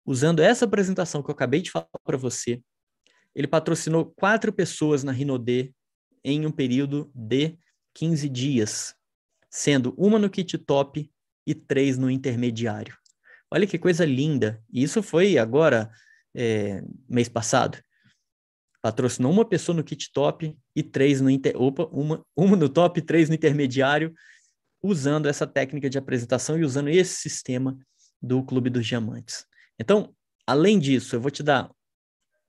usando 0.06 0.42
essa 0.42 0.66
apresentação 0.66 1.24
que 1.24 1.30
eu 1.30 1.34
acabei 1.34 1.62
de 1.62 1.72
falar 1.72 1.88
para 2.04 2.18
você, 2.18 2.62
ele 3.34 3.48
patrocinou 3.48 4.14
quatro 4.18 4.52
pessoas 4.52 5.02
na 5.02 5.14
Rinodê 5.14 5.74
em 6.26 6.46
um 6.46 6.52
período 6.52 7.10
de 7.16 7.58
15 7.94 8.28
dias, 8.28 8.96
sendo 9.50 9.96
uma 9.98 10.20
no 10.20 10.30
kit 10.30 10.58
top 10.58 11.10
e 11.48 11.56
três 11.56 11.98
no 11.98 12.12
intermediário. 12.12 12.98
Olha 13.56 13.66
que 13.66 13.80
coisa 13.80 14.04
linda. 14.04 14.62
E 14.70 14.84
isso 14.84 15.02
foi 15.02 15.38
agora, 15.38 15.90
é, 16.36 16.84
mês 17.08 17.30
passado. 17.30 17.82
Patrocinou 18.82 19.32
uma 19.32 19.48
pessoa 19.48 19.74
no 19.74 19.84
kit 19.84 20.12
top 20.12 20.54
e 20.76 20.84
três 20.84 21.22
no 21.22 21.30
inter... 21.30 21.56
Opa, 21.56 21.86
uma, 21.86 22.22
uma 22.36 22.58
no 22.58 22.68
top 22.68 23.02
três 23.02 23.30
no 23.30 23.36
intermediário, 23.36 24.14
usando 24.84 25.28
essa 25.28 25.48
técnica 25.48 25.90
de 25.90 25.98
apresentação 25.98 26.60
e 26.60 26.66
usando 26.66 26.90
esse 26.90 27.16
sistema 27.16 27.80
do 28.22 28.44
Clube 28.44 28.70
dos 28.70 28.86
Diamantes. 28.86 29.46
Então, 29.80 30.14
além 30.46 30.78
disso, 30.78 31.16
eu 31.16 31.22
vou 31.22 31.32
te 31.32 31.42
dar 31.42 31.72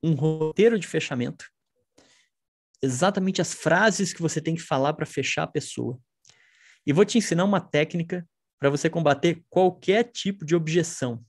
um 0.02 0.12
roteiro 0.12 0.76
de 0.76 0.88
fechamento, 0.88 1.46
exatamente 2.82 3.40
as 3.40 3.54
frases 3.54 4.12
que 4.12 4.20
você 4.20 4.40
tem 4.40 4.56
que 4.56 4.60
falar 4.60 4.92
para 4.94 5.06
fechar 5.06 5.44
a 5.44 5.46
pessoa. 5.46 6.00
E 6.84 6.92
vou 6.92 7.04
te 7.04 7.16
ensinar 7.16 7.44
uma 7.44 7.60
técnica 7.60 8.28
para 8.58 8.70
você 8.70 8.88
combater 8.88 9.42
qualquer 9.48 10.04
tipo 10.04 10.44
de 10.44 10.54
objeção. 10.54 11.24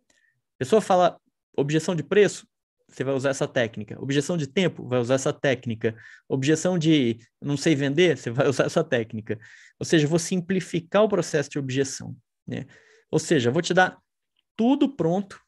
A 0.00 0.58
pessoa 0.58 0.80
fala 0.80 1.18
objeção 1.56 1.94
de 1.94 2.02
preço, 2.02 2.46
você 2.88 3.04
vai 3.04 3.14
usar 3.14 3.30
essa 3.30 3.46
técnica. 3.46 4.00
Objeção 4.00 4.36
de 4.36 4.46
tempo, 4.46 4.86
vai 4.86 4.98
usar 4.98 5.14
essa 5.14 5.32
técnica. 5.32 5.94
Objeção 6.28 6.78
de 6.78 7.18
não 7.40 7.56
sei 7.56 7.74
vender, 7.74 8.16
você 8.16 8.30
vai 8.30 8.48
usar 8.48 8.64
essa 8.64 8.82
técnica. 8.82 9.38
Ou 9.78 9.84
seja, 9.84 10.06
vou 10.06 10.18
simplificar 10.18 11.02
o 11.02 11.08
processo 11.08 11.50
de 11.50 11.58
objeção. 11.58 12.16
Né? 12.46 12.66
Ou 13.10 13.18
seja, 13.18 13.50
vou 13.50 13.60
te 13.60 13.74
dar 13.74 13.98
tudo 14.56 14.88
pronto, 14.88 15.40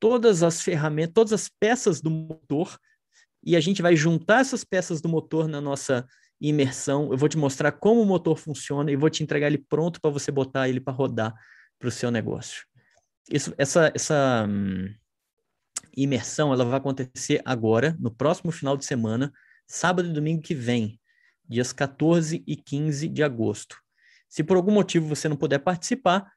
todas 0.00 0.42
as 0.42 0.60
ferramentas, 0.60 1.14
todas 1.14 1.32
as 1.32 1.48
peças 1.48 2.00
do 2.00 2.10
motor, 2.10 2.78
e 3.42 3.56
a 3.56 3.60
gente 3.60 3.80
vai 3.80 3.94
juntar 3.94 4.40
essas 4.40 4.64
peças 4.64 5.00
do 5.00 5.08
motor 5.08 5.48
na 5.48 5.60
nossa 5.60 6.06
imersão. 6.40 7.10
Eu 7.10 7.18
vou 7.18 7.28
te 7.28 7.36
mostrar 7.36 7.72
como 7.72 8.02
o 8.02 8.06
motor 8.06 8.36
funciona 8.36 8.90
e 8.90 8.96
vou 8.96 9.10
te 9.10 9.22
entregar 9.22 9.48
ele 9.48 9.58
pronto 9.58 10.00
para 10.00 10.10
você 10.10 10.30
botar 10.30 10.68
ele 10.68 10.80
para 10.80 10.92
rodar 10.92 11.34
para 11.78 11.88
o 11.88 11.92
seu 11.92 12.10
negócio. 12.10 12.64
Isso, 13.30 13.54
essa, 13.58 13.92
essa 13.94 14.46
hum, 14.48 14.92
imersão 15.96 16.52
ela 16.52 16.64
vai 16.64 16.78
acontecer 16.78 17.42
agora, 17.44 17.96
no 17.98 18.10
próximo 18.10 18.50
final 18.50 18.76
de 18.76 18.84
semana, 18.84 19.32
sábado 19.66 20.08
e 20.08 20.12
domingo 20.12 20.42
que 20.42 20.54
vem, 20.54 20.98
dias 21.48 21.72
14 21.72 22.42
e 22.46 22.56
15 22.56 23.08
de 23.08 23.22
agosto. 23.22 23.76
Se 24.28 24.42
por 24.42 24.56
algum 24.56 24.72
motivo 24.72 25.06
você 25.06 25.28
não 25.28 25.36
puder 25.36 25.58
participar, 25.58 26.30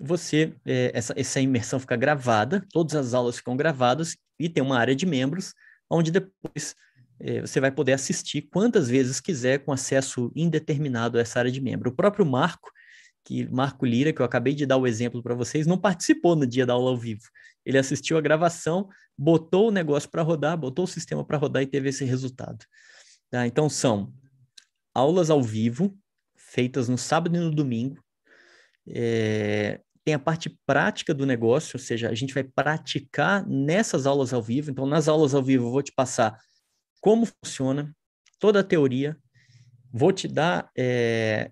você 0.00 0.54
é, 0.66 0.90
essa, 0.94 1.14
essa 1.16 1.40
imersão 1.40 1.78
fica 1.78 1.96
gravada, 1.96 2.66
todas 2.72 2.94
as 2.94 3.14
aulas 3.14 3.36
ficam 3.36 3.56
gravadas 3.56 4.16
e 4.38 4.48
tem 4.48 4.62
uma 4.62 4.78
área 4.78 4.94
de 4.94 5.06
membros, 5.06 5.54
onde 5.88 6.10
depois 6.10 6.74
você 7.42 7.60
vai 7.60 7.70
poder 7.70 7.92
assistir 7.92 8.42
quantas 8.42 8.88
vezes 8.88 9.20
quiser 9.20 9.64
com 9.64 9.72
acesso 9.72 10.32
indeterminado 10.34 11.18
a 11.18 11.20
essa 11.20 11.38
área 11.38 11.50
de 11.50 11.60
membro. 11.60 11.90
O 11.90 11.94
próprio 11.94 12.26
Marco, 12.26 12.70
que 13.24 13.48
Marco 13.48 13.86
Lira, 13.86 14.12
que 14.12 14.20
eu 14.20 14.26
acabei 14.26 14.54
de 14.54 14.66
dar 14.66 14.76
o 14.76 14.86
exemplo 14.86 15.22
para 15.22 15.34
vocês, 15.34 15.66
não 15.66 15.78
participou 15.78 16.36
no 16.36 16.46
dia 16.46 16.66
da 16.66 16.74
aula 16.74 16.90
ao 16.90 16.96
vivo. 16.96 17.22
Ele 17.64 17.78
assistiu 17.78 18.18
a 18.18 18.20
gravação, 18.20 18.88
botou 19.16 19.68
o 19.68 19.70
negócio 19.70 20.10
para 20.10 20.22
rodar, 20.22 20.56
botou 20.56 20.84
o 20.84 20.88
sistema 20.88 21.24
para 21.24 21.38
rodar 21.38 21.62
e 21.62 21.66
teve 21.66 21.88
esse 21.88 22.04
resultado. 22.04 22.64
Tá? 23.30 23.46
Então 23.46 23.68
são 23.68 24.12
aulas 24.92 25.30
ao 25.30 25.42
vivo, 25.42 25.96
feitas 26.36 26.88
no 26.88 26.98
sábado 26.98 27.36
e 27.36 27.40
no 27.40 27.50
domingo. 27.50 28.02
É, 28.86 29.80
tem 30.04 30.12
a 30.12 30.18
parte 30.18 30.50
prática 30.66 31.14
do 31.14 31.24
negócio, 31.24 31.76
ou 31.76 31.80
seja, 31.80 32.10
a 32.10 32.14
gente 32.14 32.34
vai 32.34 32.44
praticar 32.44 33.46
nessas 33.48 34.06
aulas 34.06 34.34
ao 34.34 34.42
vivo. 34.42 34.70
Então, 34.70 34.84
nas 34.84 35.08
aulas 35.08 35.34
ao 35.34 35.42
vivo, 35.42 35.66
eu 35.66 35.70
vou 35.70 35.82
te 35.82 35.92
passar 35.92 36.38
como 37.04 37.26
funciona, 37.26 37.94
toda 38.40 38.60
a 38.60 38.64
teoria, 38.64 39.14
vou 39.92 40.10
te 40.10 40.26
dar 40.26 40.70
é, 40.74 41.50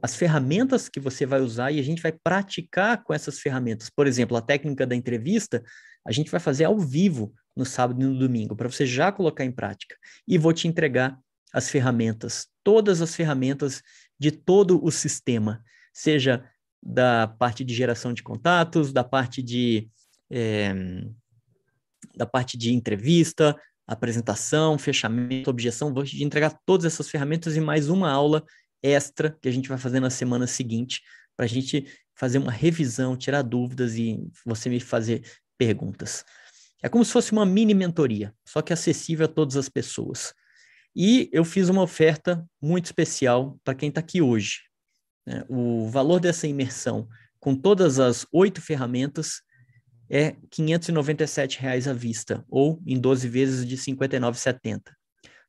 as 0.00 0.16
ferramentas 0.16 0.88
que 0.88 0.98
você 0.98 1.26
vai 1.26 1.42
usar 1.42 1.70
e 1.70 1.78
a 1.78 1.82
gente 1.82 2.00
vai 2.00 2.10
praticar 2.10 3.04
com 3.04 3.12
essas 3.12 3.38
ferramentas. 3.38 3.90
Por 3.90 4.06
exemplo, 4.06 4.34
a 4.34 4.40
técnica 4.40 4.86
da 4.86 4.96
entrevista, 4.96 5.62
a 6.06 6.10
gente 6.10 6.30
vai 6.30 6.40
fazer 6.40 6.64
ao 6.64 6.78
vivo 6.78 7.34
no 7.54 7.66
sábado 7.66 8.00
e 8.00 8.04
no 8.06 8.18
domingo, 8.18 8.56
para 8.56 8.66
você 8.66 8.86
já 8.86 9.12
colocar 9.12 9.44
em 9.44 9.52
prática. 9.52 9.94
E 10.26 10.38
vou 10.38 10.54
te 10.54 10.66
entregar 10.66 11.18
as 11.52 11.68
ferramentas, 11.68 12.46
todas 12.64 13.02
as 13.02 13.14
ferramentas 13.14 13.82
de 14.18 14.30
todo 14.30 14.82
o 14.82 14.90
sistema, 14.90 15.62
seja 15.92 16.48
da 16.82 17.28
parte 17.28 17.62
de 17.62 17.74
geração 17.74 18.14
de 18.14 18.22
contatos, 18.22 18.90
da 18.90 19.04
parte 19.04 19.42
de 19.42 19.86
é, 20.30 20.72
da 22.16 22.24
parte 22.24 22.56
de 22.56 22.72
entrevista, 22.72 23.54
apresentação, 23.88 24.78
fechamento, 24.78 25.48
objeção, 25.48 25.94
vou 25.94 26.04
te 26.04 26.22
entregar 26.22 26.56
todas 26.66 26.84
essas 26.84 27.08
ferramentas 27.08 27.56
e 27.56 27.60
mais 27.60 27.88
uma 27.88 28.10
aula 28.10 28.44
extra 28.82 29.36
que 29.40 29.48
a 29.48 29.50
gente 29.50 29.68
vai 29.68 29.78
fazer 29.78 29.98
na 29.98 30.10
semana 30.10 30.46
seguinte 30.46 31.02
para 31.34 31.46
a 31.46 31.48
gente 31.48 31.86
fazer 32.14 32.38
uma 32.38 32.52
revisão, 32.52 33.16
tirar 33.16 33.42
dúvidas 33.42 33.94
e 33.96 34.22
você 34.44 34.68
me 34.68 34.78
fazer 34.78 35.22
perguntas. 35.56 36.24
É 36.82 36.88
como 36.88 37.04
se 37.04 37.12
fosse 37.12 37.32
uma 37.32 37.46
mini 37.46 37.72
mentoria, 37.72 38.34
só 38.46 38.60
que 38.60 38.72
acessível 38.72 39.24
a 39.24 39.28
todas 39.28 39.56
as 39.56 39.68
pessoas. 39.68 40.34
E 40.94 41.30
eu 41.32 41.44
fiz 41.44 41.68
uma 41.68 41.82
oferta 41.82 42.44
muito 42.60 42.86
especial 42.86 43.58
para 43.64 43.74
quem 43.74 43.88
está 43.88 44.00
aqui 44.00 44.20
hoje. 44.20 44.62
Né? 45.26 45.44
O 45.48 45.88
valor 45.88 46.20
dessa 46.20 46.46
imersão, 46.46 47.08
com 47.40 47.54
todas 47.54 47.98
as 47.98 48.26
oito 48.32 48.60
ferramentas, 48.60 49.40
é 50.10 50.36
597 50.50 51.60
reais 51.60 51.86
à 51.86 51.92
vista, 51.92 52.44
ou 52.48 52.80
em 52.86 52.98
12 52.98 53.28
vezes 53.28 53.66
de 53.66 53.74
R$ 53.74 53.82
59,70. 53.82 54.80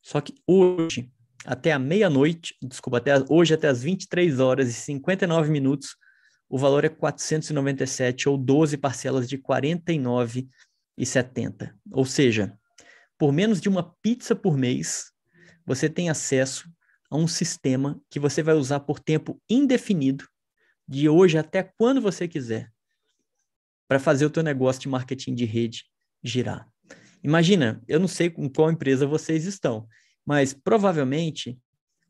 Só 0.01 0.21
que 0.21 0.33
hoje, 0.45 1.09
até 1.45 1.71
a 1.71 1.79
meia-noite, 1.79 2.55
desculpa, 2.61 2.97
até 2.97 3.13
hoje 3.29 3.53
até 3.53 3.67
as 3.67 3.81
23 3.81 4.39
horas 4.39 4.69
e 4.69 4.73
59 4.73 5.49
minutos, 5.49 5.95
o 6.49 6.57
valor 6.57 6.83
é 6.83 6.89
497 6.89 8.27
ou 8.27 8.37
12 8.37 8.77
parcelas 8.77 9.29
de 9.29 9.35
R$ 9.35 9.43
49,70. 9.43 11.71
Ou 11.91 12.05
seja, 12.05 12.57
por 13.17 13.31
menos 13.31 13.61
de 13.61 13.69
uma 13.69 13.95
pizza 14.01 14.35
por 14.35 14.57
mês, 14.57 15.11
você 15.65 15.87
tem 15.87 16.09
acesso 16.09 16.69
a 17.09 17.17
um 17.17 17.27
sistema 17.27 17.99
que 18.09 18.19
você 18.19 18.43
vai 18.43 18.55
usar 18.55 18.81
por 18.81 18.99
tempo 18.99 19.41
indefinido, 19.49 20.25
de 20.87 21.07
hoje 21.07 21.37
até 21.37 21.63
quando 21.63 22.01
você 22.01 22.27
quiser 22.27 22.71
para 23.89 23.99
fazer 23.99 24.25
o 24.25 24.29
teu 24.29 24.43
negócio 24.43 24.83
de 24.83 24.87
marketing 24.87 25.33
de 25.33 25.45
rede 25.45 25.85
girar. 26.23 26.69
Imagina, 27.23 27.81
eu 27.87 27.99
não 27.99 28.07
sei 28.07 28.29
com 28.29 28.47
qual 28.47 28.69
empresa 28.71 29.07
vocês 29.07 29.45
estão, 29.45 29.87
mas 30.23 30.53
provavelmente 30.53 31.59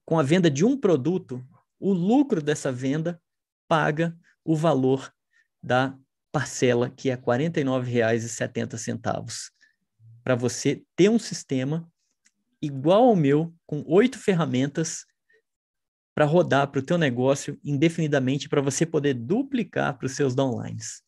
com 0.05 0.19
a 0.19 0.23
venda 0.23 0.51
de 0.51 0.65
um 0.65 0.77
produto, 0.77 1.41
o 1.79 1.93
lucro 1.93 2.41
dessa 2.41 2.69
venda 2.71 3.21
paga 3.67 4.17
o 4.43 4.57
valor 4.57 5.13
da 5.63 5.97
parcela, 6.31 6.89
que 6.89 7.09
é 7.09 7.13
R$ 7.13 7.21
49,70, 7.21 9.51
para 10.21 10.35
você 10.35 10.83
ter 10.95 11.09
um 11.09 11.19
sistema 11.19 11.89
igual 12.61 13.05
ao 13.05 13.15
meu, 13.15 13.55
com 13.65 13.85
oito 13.87 14.19
ferramentas 14.19 15.05
para 16.13 16.25
rodar 16.25 16.69
para 16.69 16.79
o 16.79 16.83
teu 16.83 16.97
negócio 16.97 17.57
indefinidamente, 17.63 18.49
para 18.49 18.61
você 18.61 18.85
poder 18.85 19.13
duplicar 19.13 19.97
para 19.97 20.07
os 20.07 20.11
seus 20.13 20.35
downlines. 20.35 21.07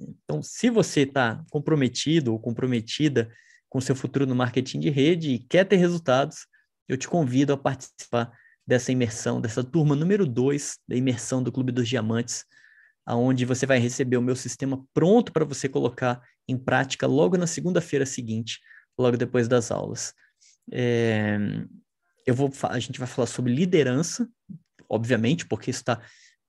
Então, 0.00 0.42
se 0.42 0.70
você 0.70 1.02
está 1.02 1.44
comprometido 1.50 2.32
ou 2.32 2.38
comprometida 2.38 3.30
com 3.68 3.80
seu 3.80 3.94
futuro 3.94 4.26
no 4.26 4.34
marketing 4.34 4.80
de 4.80 4.90
rede 4.90 5.30
e 5.30 5.38
quer 5.38 5.64
ter 5.64 5.76
resultados, 5.76 6.46
eu 6.88 6.96
te 6.96 7.08
convido 7.08 7.52
a 7.52 7.56
participar 7.56 8.32
dessa 8.66 8.90
imersão, 8.92 9.40
dessa 9.40 9.62
turma 9.62 9.94
número 9.94 10.26
2 10.26 10.78
da 10.88 10.96
imersão 10.96 11.42
do 11.42 11.52
Clube 11.52 11.72
dos 11.72 11.88
Diamantes, 11.88 12.44
aonde 13.04 13.44
você 13.44 13.64
vai 13.64 13.78
receber 13.78 14.16
o 14.16 14.22
meu 14.22 14.34
sistema 14.34 14.84
pronto 14.92 15.32
para 15.32 15.44
você 15.44 15.68
colocar 15.68 16.20
em 16.48 16.58
prática 16.58 17.06
logo 17.06 17.36
na 17.36 17.46
segunda-feira 17.46 18.04
seguinte, 18.04 18.60
logo 18.98 19.16
depois 19.16 19.46
das 19.46 19.70
aulas. 19.70 20.12
É, 20.72 21.38
eu 22.26 22.34
vou, 22.34 22.50
a 22.64 22.78
gente 22.80 22.98
vai 22.98 23.06
falar 23.06 23.26
sobre 23.26 23.54
liderança, 23.54 24.28
obviamente, 24.88 25.46
porque 25.46 25.70
está 25.70 26.02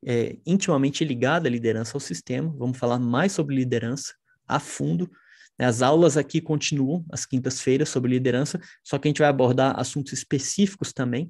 é, 0.07 0.37
intimamente 0.45 1.03
ligada 1.03 1.49
à 1.49 1.51
liderança 1.51 1.97
ao 1.97 1.99
sistema. 1.99 2.53
Vamos 2.57 2.77
falar 2.77 2.97
mais 2.97 3.33
sobre 3.33 3.55
liderança 3.55 4.13
a 4.47 4.57
fundo. 4.57 5.11
As 5.59 5.81
aulas 5.81 6.15
aqui 6.15 6.39
continuam 6.39 7.05
às 7.11 7.25
quintas-feiras 7.25 7.89
sobre 7.89 8.11
liderança, 8.11 8.59
só 8.83 8.97
que 8.97 9.07
a 9.07 9.09
gente 9.09 9.19
vai 9.19 9.27
abordar 9.27 9.77
assuntos 9.77 10.13
específicos 10.13 10.93
também 10.93 11.29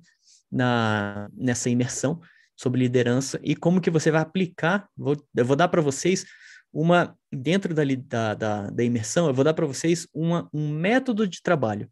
na, 0.52 1.28
nessa 1.34 1.70
imersão 1.72 2.22
sobre 2.56 2.82
liderança 2.82 3.40
e 3.42 3.56
como 3.56 3.82
que 3.82 3.90
você 3.90 4.12
vai 4.12 4.22
aplicar. 4.22 4.88
Vou, 4.96 5.18
eu 5.36 5.46
vou 5.46 5.56
dar 5.56 5.70
para 5.70 5.82
vocês 5.82 6.26
uma, 6.72 7.18
dentro 7.32 7.74
da, 7.74 7.84
da, 7.84 8.34
da, 8.36 8.70
da 8.70 8.84
imersão, 8.84 9.28
eu 9.28 9.34
vou 9.34 9.46
dar 9.46 9.54
para 9.54 9.66
vocês 9.66 10.08
uma, 10.14 10.48
um 10.54 10.70
método 10.70 11.28
de 11.28 11.42
trabalho. 11.42 11.90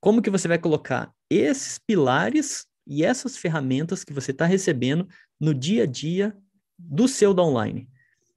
Como 0.00 0.20
que 0.20 0.30
você 0.30 0.48
vai 0.48 0.58
colocar 0.58 1.12
esses 1.30 1.78
pilares 1.78 2.66
e 2.86 3.04
essas 3.04 3.36
ferramentas 3.36 4.04
que 4.04 4.12
você 4.12 4.30
está 4.30 4.46
recebendo 4.46 5.06
no 5.40 5.54
dia 5.54 5.84
a 5.84 5.86
dia 5.86 6.36
do 6.78 7.08
seu 7.08 7.32
downline. 7.32 7.88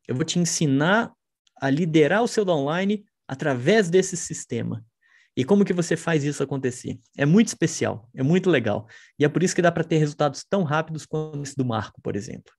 Eu 0.07 0.15
vou 0.15 0.23
te 0.23 0.39
ensinar 0.39 1.13
a 1.59 1.69
liderar 1.69 2.23
o 2.23 2.27
seu 2.27 2.45
downline 2.45 3.05
através 3.27 3.89
desse 3.89 4.15
sistema. 4.15 4.85
E 5.35 5.43
como 5.43 5.63
que 5.63 5.73
você 5.73 5.95
faz 5.95 6.23
isso 6.23 6.41
acontecer? 6.41 6.99
É 7.15 7.25
muito 7.25 7.49
especial, 7.49 8.09
é 8.15 8.23
muito 8.23 8.49
legal. 8.49 8.87
E 9.19 9.25
é 9.25 9.29
por 9.29 9.43
isso 9.43 9.55
que 9.55 9.61
dá 9.61 9.71
para 9.71 9.83
ter 9.83 9.97
resultados 9.97 10.43
tão 10.43 10.63
rápidos 10.63 11.05
quanto 11.05 11.43
esse 11.43 11.55
do 11.55 11.65
Marco, 11.65 12.01
por 12.01 12.15
exemplo. 12.15 12.51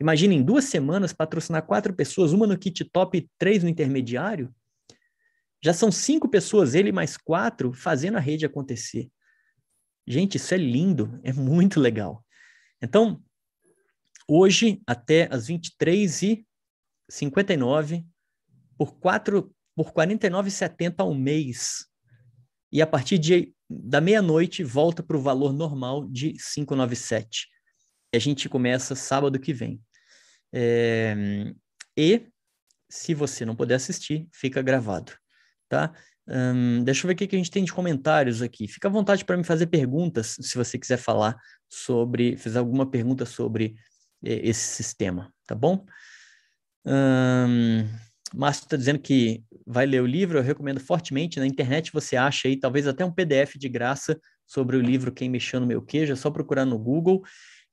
Imagina 0.00 0.32
em 0.32 0.42
duas 0.42 0.64
semanas 0.64 1.12
patrocinar 1.12 1.66
quatro 1.66 1.92
pessoas, 1.92 2.32
uma 2.32 2.46
no 2.46 2.56
kit 2.56 2.84
top 2.84 3.18
e 3.18 3.28
três 3.36 3.62
no 3.62 3.68
intermediário. 3.68 4.54
Já 5.62 5.74
são 5.74 5.90
cinco 5.90 6.28
pessoas, 6.28 6.74
ele 6.74 6.92
mais 6.92 7.16
quatro, 7.16 7.72
fazendo 7.72 8.16
a 8.16 8.20
rede 8.20 8.46
acontecer. 8.46 9.10
Gente, 10.06 10.36
isso 10.36 10.54
é 10.54 10.56
lindo, 10.56 11.20
é 11.22 11.32
muito 11.32 11.80
legal. 11.80 12.24
Então, 12.80 13.22
hoje, 14.28 14.82
até 14.86 15.26
as 15.32 15.48
23h59, 15.48 18.04
por, 18.76 18.98
quatro, 18.98 19.50
por 19.74 19.86
R$ 19.86 19.92
49,70 19.92 20.96
ao 20.98 21.14
mês. 21.14 21.86
E 22.70 22.82
a 22.82 22.86
partir 22.86 23.16
de, 23.18 23.54
da 23.68 24.00
meia-noite, 24.00 24.62
volta 24.62 25.02
para 25.02 25.16
o 25.16 25.22
valor 25.22 25.54
normal 25.54 26.06
de 26.06 26.34
597. 26.54 27.48
E 28.12 28.16
a 28.16 28.20
gente 28.20 28.48
começa 28.48 28.94
sábado 28.94 29.40
que 29.40 29.54
vem. 29.54 29.82
É, 30.52 31.14
e, 31.96 32.28
se 32.90 33.14
você 33.14 33.44
não 33.44 33.56
puder 33.56 33.74
assistir, 33.74 34.28
fica 34.32 34.62
gravado, 34.62 35.12
tá? 35.68 35.92
Um, 36.26 36.84
deixa 36.84 37.06
eu 37.06 37.08
ver 37.08 37.14
o 37.14 37.16
que 37.16 37.34
a 37.34 37.38
gente 37.38 37.50
tem 37.50 37.64
de 37.64 37.72
comentários 37.72 38.42
aqui. 38.42 38.68
Fica 38.68 38.88
à 38.88 38.90
vontade 38.90 39.24
para 39.24 39.36
me 39.36 39.44
fazer 39.44 39.66
perguntas, 39.66 40.36
se 40.40 40.56
você 40.56 40.78
quiser 40.78 40.98
falar 40.98 41.36
sobre, 41.68 42.36
fazer 42.36 42.58
alguma 42.58 42.88
pergunta 42.88 43.24
sobre 43.24 43.76
esse 44.22 44.74
sistema, 44.74 45.32
tá 45.46 45.54
bom? 45.54 45.84
Um, 46.84 47.86
Márcio 48.34 48.64
está 48.64 48.76
dizendo 48.76 48.98
que 48.98 49.42
vai 49.66 49.86
ler 49.86 50.02
o 50.02 50.06
livro, 50.06 50.38
eu 50.38 50.42
recomendo 50.42 50.80
fortemente. 50.80 51.38
Na 51.38 51.46
internet 51.46 51.92
você 51.92 52.16
acha 52.16 52.48
aí, 52.48 52.56
talvez 52.56 52.86
até 52.86 53.04
um 53.04 53.12
PDF 53.12 53.56
de 53.56 53.68
graça 53.68 54.18
sobre 54.46 54.76
o 54.76 54.80
livro 54.80 55.12
Quem 55.12 55.28
Mexeu 55.28 55.60
no 55.60 55.66
Meu 55.66 55.82
Queijo, 55.82 56.12
é 56.12 56.16
só 56.16 56.30
procurar 56.30 56.64
no 56.64 56.78
Google 56.78 57.22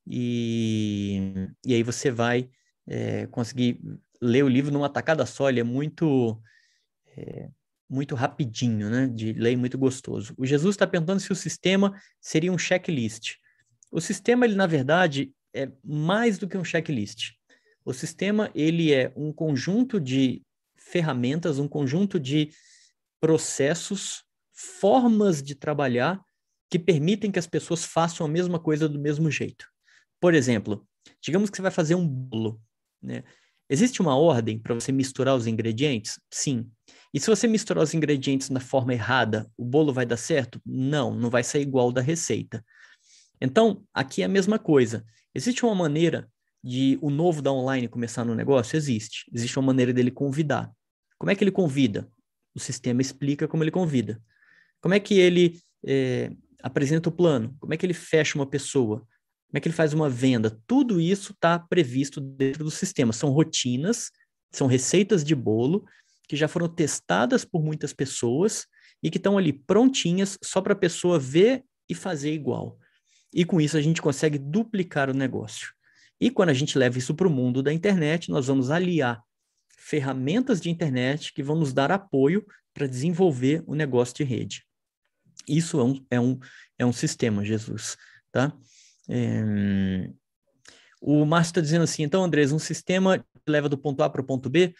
e, 0.06 1.48
e 1.64 1.74
aí 1.74 1.82
você 1.82 2.10
vai 2.10 2.48
é, 2.86 3.26
conseguir 3.26 3.80
ler 4.20 4.44
o 4.44 4.48
livro 4.48 4.72
numa 4.72 4.88
tacada 4.88 5.26
só, 5.26 5.48
ele 5.48 5.60
é 5.60 5.64
muito 5.64 6.40
é, 7.16 7.48
muito 7.88 8.14
rapidinho, 8.14 8.90
né? 8.90 9.06
De 9.06 9.32
ler 9.32 9.56
muito 9.56 9.78
gostoso. 9.78 10.34
O 10.36 10.44
Jesus 10.44 10.74
está 10.74 10.86
perguntando 10.86 11.20
se 11.20 11.32
o 11.32 11.36
sistema 11.36 11.94
seria 12.20 12.52
um 12.52 12.58
checklist. 12.58 13.36
O 13.92 14.00
sistema, 14.00 14.44
ele 14.44 14.56
na 14.56 14.66
verdade 14.66 15.32
é 15.56 15.72
mais 15.82 16.38
do 16.38 16.48
que 16.48 16.56
um 16.56 16.64
checklist. 16.64 17.32
O 17.84 17.92
sistema 17.92 18.50
ele 18.54 18.92
é 18.92 19.12
um 19.16 19.32
conjunto 19.32 20.00
de 20.00 20.42
ferramentas, 20.76 21.58
um 21.58 21.68
conjunto 21.68 22.20
de 22.20 22.50
processos, 23.20 24.24
formas 24.52 25.42
de 25.42 25.54
trabalhar 25.54 26.20
que 26.70 26.78
permitem 26.78 27.30
que 27.30 27.38
as 27.38 27.46
pessoas 27.46 27.84
façam 27.84 28.26
a 28.26 28.28
mesma 28.28 28.58
coisa 28.58 28.88
do 28.88 28.98
mesmo 28.98 29.30
jeito. 29.30 29.66
Por 30.20 30.34
exemplo, 30.34 30.86
digamos 31.22 31.50
que 31.50 31.56
você 31.56 31.62
vai 31.62 31.70
fazer 31.70 31.94
um 31.94 32.06
bolo, 32.06 32.60
né? 33.02 33.22
Existe 33.68 34.00
uma 34.00 34.16
ordem 34.16 34.58
para 34.60 34.74
você 34.74 34.92
misturar 34.92 35.34
os 35.34 35.46
ingredientes? 35.46 36.20
Sim. 36.30 36.70
E 37.12 37.18
se 37.18 37.26
você 37.26 37.48
misturar 37.48 37.82
os 37.82 37.94
ingredientes 37.94 38.48
na 38.48 38.60
forma 38.60 38.92
errada, 38.92 39.50
o 39.56 39.64
bolo 39.64 39.92
vai 39.92 40.06
dar 40.06 40.16
certo? 40.16 40.60
Não, 40.64 41.12
não 41.12 41.30
vai 41.30 41.42
sair 41.42 41.62
igual 41.62 41.90
da 41.90 42.00
receita. 42.00 42.64
Então, 43.40 43.84
aqui 43.92 44.22
é 44.22 44.24
a 44.24 44.28
mesma 44.28 44.58
coisa. 44.58 45.04
Existe 45.36 45.66
uma 45.66 45.74
maneira 45.74 46.30
de 46.64 46.98
o 47.02 47.10
novo 47.10 47.42
da 47.42 47.52
online 47.52 47.88
começar 47.88 48.24
no 48.24 48.34
negócio? 48.34 48.74
Existe. 48.74 49.30
Existe 49.30 49.58
uma 49.58 49.66
maneira 49.66 49.92
dele 49.92 50.10
convidar. 50.10 50.72
Como 51.18 51.30
é 51.30 51.34
que 51.34 51.44
ele 51.44 51.50
convida? 51.50 52.10
O 52.54 52.58
sistema 52.58 53.02
explica 53.02 53.46
como 53.46 53.62
ele 53.62 53.70
convida. 53.70 54.18
Como 54.80 54.94
é 54.94 54.98
que 54.98 55.18
ele 55.18 55.60
é, 55.86 56.32
apresenta 56.62 57.10
o 57.10 57.12
plano? 57.12 57.54
Como 57.60 57.74
é 57.74 57.76
que 57.76 57.84
ele 57.84 57.92
fecha 57.92 58.38
uma 58.38 58.46
pessoa? 58.46 59.00
Como 59.00 59.58
é 59.58 59.60
que 59.60 59.68
ele 59.68 59.74
faz 59.74 59.92
uma 59.92 60.08
venda? 60.08 60.58
Tudo 60.66 60.98
isso 60.98 61.32
está 61.32 61.58
previsto 61.58 62.18
dentro 62.18 62.64
do 62.64 62.70
sistema. 62.70 63.12
São 63.12 63.28
rotinas, 63.28 64.10
são 64.50 64.66
receitas 64.66 65.22
de 65.22 65.34
bolo 65.34 65.84
que 66.26 66.34
já 66.34 66.48
foram 66.48 66.66
testadas 66.66 67.44
por 67.44 67.62
muitas 67.62 67.92
pessoas 67.92 68.66
e 69.02 69.10
que 69.10 69.18
estão 69.18 69.36
ali 69.36 69.52
prontinhas 69.52 70.38
só 70.42 70.62
para 70.62 70.72
a 70.72 70.76
pessoa 70.76 71.18
ver 71.18 71.62
e 71.90 71.94
fazer 71.94 72.32
igual. 72.32 72.78
E 73.32 73.44
com 73.44 73.60
isso 73.60 73.76
a 73.76 73.80
gente 73.80 74.00
consegue 74.02 74.38
duplicar 74.38 75.10
o 75.10 75.14
negócio. 75.14 75.72
E 76.20 76.30
quando 76.30 76.48
a 76.48 76.54
gente 76.54 76.78
leva 76.78 76.98
isso 76.98 77.14
para 77.14 77.28
o 77.28 77.30
mundo 77.30 77.62
da 77.62 77.72
internet, 77.72 78.30
nós 78.30 78.46
vamos 78.46 78.70
aliar 78.70 79.22
ferramentas 79.76 80.60
de 80.60 80.70
internet 80.70 81.32
que 81.32 81.42
vão 81.42 81.56
nos 81.56 81.72
dar 81.72 81.92
apoio 81.92 82.44
para 82.72 82.86
desenvolver 82.86 83.62
o 83.66 83.74
negócio 83.74 84.14
de 84.16 84.24
rede. 84.24 84.64
Isso 85.46 85.78
é 85.78 85.84
um, 85.84 86.06
é 86.10 86.20
um, 86.20 86.38
é 86.78 86.86
um 86.86 86.92
sistema, 86.92 87.44
Jesus, 87.44 87.96
tá? 88.32 88.52
É... 89.08 90.10
O 91.00 91.24
Márcio 91.24 91.50
está 91.50 91.60
dizendo 91.60 91.84
assim, 91.84 92.02
então, 92.02 92.24
Andrés, 92.24 92.50
um 92.50 92.58
sistema 92.58 93.24
leva 93.46 93.68
do 93.68 93.78
ponto 93.78 94.02
A 94.02 94.10
para 94.10 94.20
o 94.20 94.24
ponto 94.24 94.50
B, 94.50 94.74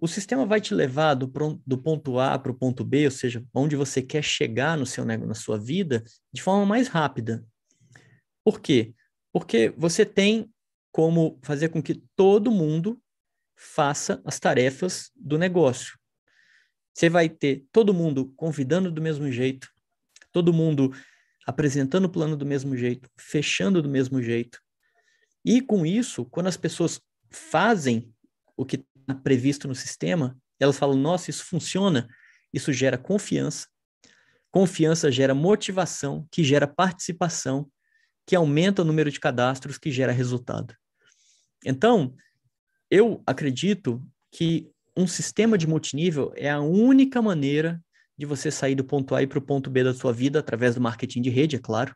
o 0.00 0.08
sistema 0.08 0.46
vai 0.46 0.60
te 0.60 0.74
levar 0.74 1.14
do, 1.14 1.30
do 1.64 1.78
ponto 1.78 2.18
A 2.18 2.38
para 2.38 2.50
o 2.50 2.54
ponto 2.54 2.82
B, 2.82 3.04
ou 3.04 3.10
seja, 3.10 3.44
onde 3.54 3.76
você 3.76 4.02
quer 4.02 4.24
chegar 4.24 4.76
no 4.76 4.86
seu 4.86 5.04
na 5.04 5.34
sua 5.34 5.58
vida, 5.58 6.02
de 6.32 6.42
forma 6.42 6.64
mais 6.64 6.88
rápida. 6.88 7.44
Por 8.44 8.60
quê? 8.60 8.94
Porque 9.32 9.72
você 9.76 10.04
tem 10.04 10.50
como 10.92 11.38
fazer 11.42 11.68
com 11.68 11.82
que 11.82 12.02
todo 12.16 12.50
mundo 12.50 13.00
faça 13.56 14.20
as 14.24 14.40
tarefas 14.40 15.10
do 15.14 15.38
negócio. 15.38 15.98
Você 16.94 17.08
vai 17.08 17.28
ter 17.28 17.66
todo 17.70 17.94
mundo 17.94 18.32
convidando 18.36 18.90
do 18.90 19.00
mesmo 19.00 19.30
jeito, 19.30 19.68
todo 20.32 20.52
mundo 20.52 20.92
apresentando 21.46 22.06
o 22.06 22.10
plano 22.10 22.36
do 22.36 22.46
mesmo 22.46 22.76
jeito, 22.76 23.08
fechando 23.18 23.82
do 23.82 23.88
mesmo 23.88 24.22
jeito. 24.22 24.60
E 25.44 25.60
com 25.60 25.86
isso, 25.86 26.24
quando 26.26 26.48
as 26.48 26.56
pessoas 26.56 27.00
fazem 27.30 28.12
o 28.56 28.64
que 28.64 28.84
está 28.96 29.14
previsto 29.14 29.66
no 29.68 29.74
sistema, 29.74 30.36
elas 30.58 30.78
falam: 30.78 30.96
nossa, 30.96 31.30
isso 31.30 31.44
funciona. 31.44 32.08
Isso 32.52 32.72
gera 32.72 32.98
confiança. 32.98 33.68
Confiança 34.50 35.10
gera 35.10 35.34
motivação, 35.34 36.26
que 36.30 36.42
gera 36.42 36.66
participação, 36.66 37.70
que 38.30 38.36
aumenta 38.36 38.82
o 38.82 38.84
número 38.84 39.10
de 39.10 39.18
cadastros, 39.18 39.76
que 39.76 39.90
gera 39.90 40.12
resultado. 40.12 40.72
Então, 41.66 42.14
eu 42.88 43.20
acredito 43.26 44.00
que 44.30 44.70
um 44.96 45.04
sistema 45.04 45.58
de 45.58 45.66
multinível 45.66 46.32
é 46.36 46.48
a 46.48 46.60
única 46.60 47.20
maneira 47.20 47.82
de 48.16 48.24
você 48.24 48.48
sair 48.48 48.76
do 48.76 48.84
ponto 48.84 49.16
A 49.16 49.26
para 49.26 49.40
o 49.40 49.42
ponto 49.42 49.68
B 49.68 49.82
da 49.82 49.92
sua 49.92 50.12
vida, 50.12 50.38
através 50.38 50.76
do 50.76 50.80
marketing 50.80 51.22
de 51.22 51.28
rede, 51.28 51.56
é 51.56 51.58
claro, 51.58 51.92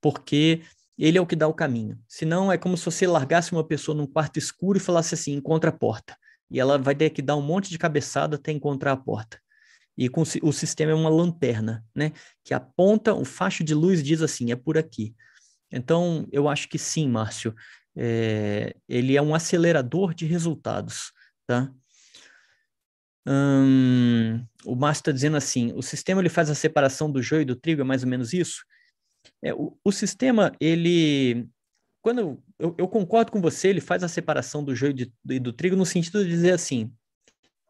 porque 0.00 0.62
ele 0.96 1.18
é 1.18 1.20
o 1.20 1.26
que 1.26 1.34
dá 1.34 1.48
o 1.48 1.52
caminho. 1.52 1.98
Senão, 2.06 2.52
é 2.52 2.56
como 2.56 2.76
se 2.76 2.84
você 2.84 3.04
largasse 3.04 3.50
uma 3.50 3.66
pessoa 3.66 3.96
num 3.96 4.06
quarto 4.06 4.38
escuro 4.38 4.78
e 4.78 4.80
falasse 4.80 5.14
assim: 5.14 5.32
encontra 5.32 5.70
a 5.70 5.76
porta. 5.76 6.16
E 6.48 6.60
ela 6.60 6.78
vai 6.78 6.94
ter 6.94 7.10
que 7.10 7.20
dar 7.20 7.34
um 7.34 7.42
monte 7.42 7.68
de 7.68 7.78
cabeçada 7.78 8.36
até 8.36 8.52
encontrar 8.52 8.92
a 8.92 8.96
porta. 8.96 9.40
E 9.98 10.08
com, 10.08 10.22
o 10.22 10.52
sistema 10.52 10.92
é 10.92 10.94
uma 10.94 11.10
lanterna, 11.10 11.84
né? 11.92 12.12
Que 12.44 12.54
aponta, 12.54 13.12
o 13.12 13.24
facho 13.24 13.64
de 13.64 13.74
luz 13.74 14.04
diz 14.04 14.22
assim: 14.22 14.52
é 14.52 14.56
por 14.56 14.78
aqui. 14.78 15.16
Então, 15.74 16.26
eu 16.30 16.48
acho 16.48 16.68
que 16.68 16.78
sim, 16.78 17.08
Márcio. 17.08 17.54
É, 17.96 18.74
ele 18.88 19.16
é 19.16 19.22
um 19.22 19.34
acelerador 19.34 20.14
de 20.14 20.26
resultados, 20.26 21.12
tá? 21.46 21.72
Hum, 23.26 24.44
o 24.64 24.74
Márcio 24.74 25.00
está 25.00 25.12
dizendo 25.12 25.36
assim: 25.36 25.72
o 25.74 25.82
sistema 25.82 26.20
ele 26.20 26.28
faz 26.28 26.50
a 26.50 26.54
separação 26.54 27.10
do 27.10 27.22
joio 27.22 27.42
e 27.42 27.46
do 27.46 27.56
trigo, 27.56 27.80
é 27.80 27.84
mais 27.84 28.02
ou 28.02 28.08
menos 28.08 28.32
isso? 28.32 28.64
É, 29.42 29.54
o, 29.54 29.76
o 29.84 29.92
sistema, 29.92 30.52
ele. 30.60 31.48
Quando 32.02 32.42
eu, 32.58 32.74
eu, 32.76 32.86
concordo 32.86 33.32
com 33.32 33.40
você, 33.40 33.68
ele 33.68 33.80
faz 33.80 34.02
a 34.04 34.08
separação 34.08 34.62
do 34.62 34.74
joio 34.74 34.94
e 35.30 35.38
do 35.38 35.52
trigo 35.52 35.74
no 35.74 35.86
sentido 35.86 36.22
de 36.22 36.28
dizer 36.28 36.52
assim: 36.52 36.92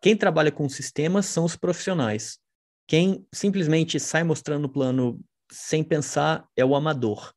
quem 0.02 0.16
trabalha 0.16 0.50
com 0.50 0.68
sistemas 0.68 1.26
são 1.26 1.44
os 1.44 1.56
profissionais. 1.56 2.38
Quem 2.86 3.26
simplesmente 3.32 3.98
sai 4.00 4.24
mostrando 4.24 4.64
o 4.64 4.68
plano 4.68 5.20
sem 5.50 5.84
pensar 5.84 6.46
é 6.56 6.64
o 6.64 6.74
amador. 6.74 7.32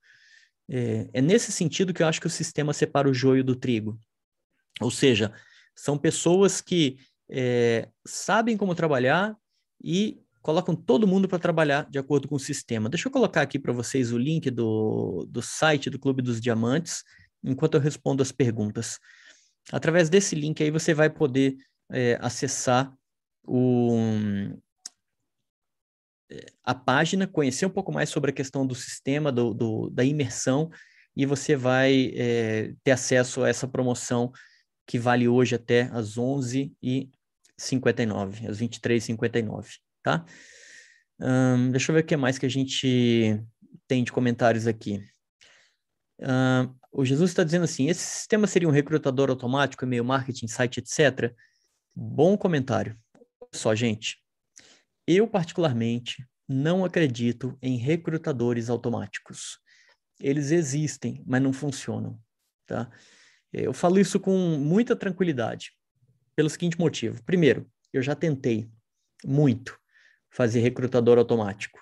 É, 0.70 1.10
é 1.14 1.22
nesse 1.22 1.52
sentido 1.52 1.94
que 1.94 2.04
eu 2.04 2.08
acho 2.08 2.20
que 2.20 2.28
o 2.28 2.32
sistema 2.32 2.74
separa 2.74 3.10
o 3.10 3.14
joio 3.14 3.44
do 3.44 3.56
trigo. 3.56 4.00
Ou 4.82 4.92
seja, 4.92 5.34
são 5.76 5.98
pessoas 5.98 6.62
que 6.62 6.98
é, 7.30 7.90
sabem 8.06 8.58
como 8.58 8.76
trabalhar 8.76 9.36
e 9.84 10.20
colocam 10.42 10.76
todo 10.76 11.08
mundo 11.08 11.28
para 11.28 11.40
trabalhar 11.40 11.90
de 11.90 12.00
acordo 12.00 12.28
com 12.28 12.36
o 12.36 12.40
sistema. 12.40 12.90
Deixa 12.90 13.08
eu 13.08 13.12
colocar 13.12 13.42
aqui 13.42 13.60
para 13.60 13.74
vocês 13.74 14.14
o 14.14 14.18
link 14.18 14.50
do, 14.50 15.28
do 15.30 15.42
site 15.42 15.90
do 15.90 16.00
Clube 16.00 16.22
dos 16.22 16.40
Diamantes, 16.40 17.04
enquanto 17.44 17.76
eu 17.76 17.82
respondo 17.82 18.24
as 18.24 18.32
perguntas. 18.32 19.00
Através 19.72 20.10
desse 20.10 20.36
link 20.36 20.64
aí 20.64 20.72
você 20.72 20.94
vai 20.94 21.10
poder 21.10 21.58
é, 21.92 22.18
acessar 22.22 22.94
o, 23.44 23.98
a 26.64 26.76
página, 26.76 27.28
conhecer 27.28 27.66
um 27.66 27.70
pouco 27.70 27.92
mais 27.92 28.10
sobre 28.10 28.32
a 28.32 28.34
questão 28.34 28.66
do 28.66 28.76
sistema, 28.76 29.32
do, 29.32 29.54
do 29.54 29.90
da 29.90 30.04
imersão, 30.04 30.70
e 31.16 31.26
você 31.26 31.56
vai 31.56 32.12
é, 32.16 32.74
ter 32.84 32.92
acesso 32.92 33.44
a 33.44 33.50
essa 33.50 33.68
promoção 33.68 34.32
que 34.86 35.00
vale 35.00 35.28
hoje 35.28 35.56
até 35.56 35.90
às 35.92 36.16
11h59, 36.16 38.50
às 38.50 38.60
23h59, 38.60 39.68
tá? 40.04 40.26
Deixa 41.72 41.92
eu 41.92 41.96
ver 41.96 42.04
o 42.04 42.06
que 42.06 42.16
mais 42.16 42.38
que 42.38 42.46
a 42.46 42.50
gente 42.50 43.42
tem 43.88 44.04
de 44.04 44.12
comentários 44.12 44.68
aqui. 44.68 45.02
O 46.92 47.04
Jesus 47.04 47.32
está 47.32 47.44
dizendo 47.44 47.64
assim: 47.64 47.90
esse 47.90 48.06
sistema 48.06 48.48
seria 48.48 48.68
um 48.68 48.72
recrutador 48.72 49.30
automático, 49.30 49.84
e-mail 49.84 50.06
marketing, 50.06 50.48
site, 50.48 50.80
etc. 50.80 51.34
Bom 51.96 52.38
comentário. 52.38 52.98
Só, 53.54 53.74
gente, 53.74 54.18
eu 55.08 55.26
particularmente 55.28 56.28
não 56.48 56.84
acredito 56.84 57.58
em 57.62 57.78
recrutadores 57.78 58.70
automáticos. 58.70 59.60
Eles 60.20 60.52
existem, 60.52 61.24
mas 61.26 61.42
não 61.42 61.54
funcionam, 61.54 62.20
tá? 62.66 62.92
Eu 63.54 63.74
falo 63.74 64.00
isso 64.00 64.20
com 64.20 64.36
muita 64.58 64.96
tranquilidade, 64.96 65.72
pelo 66.36 66.50
seguinte 66.50 66.78
motivo. 66.78 67.24
Primeiro, 67.24 67.70
eu 67.94 68.02
já 68.02 68.16
tentei 68.16 68.70
muito 69.24 69.80
fazer 70.30 70.60
recrutador 70.60 71.18
automático. 71.18 71.80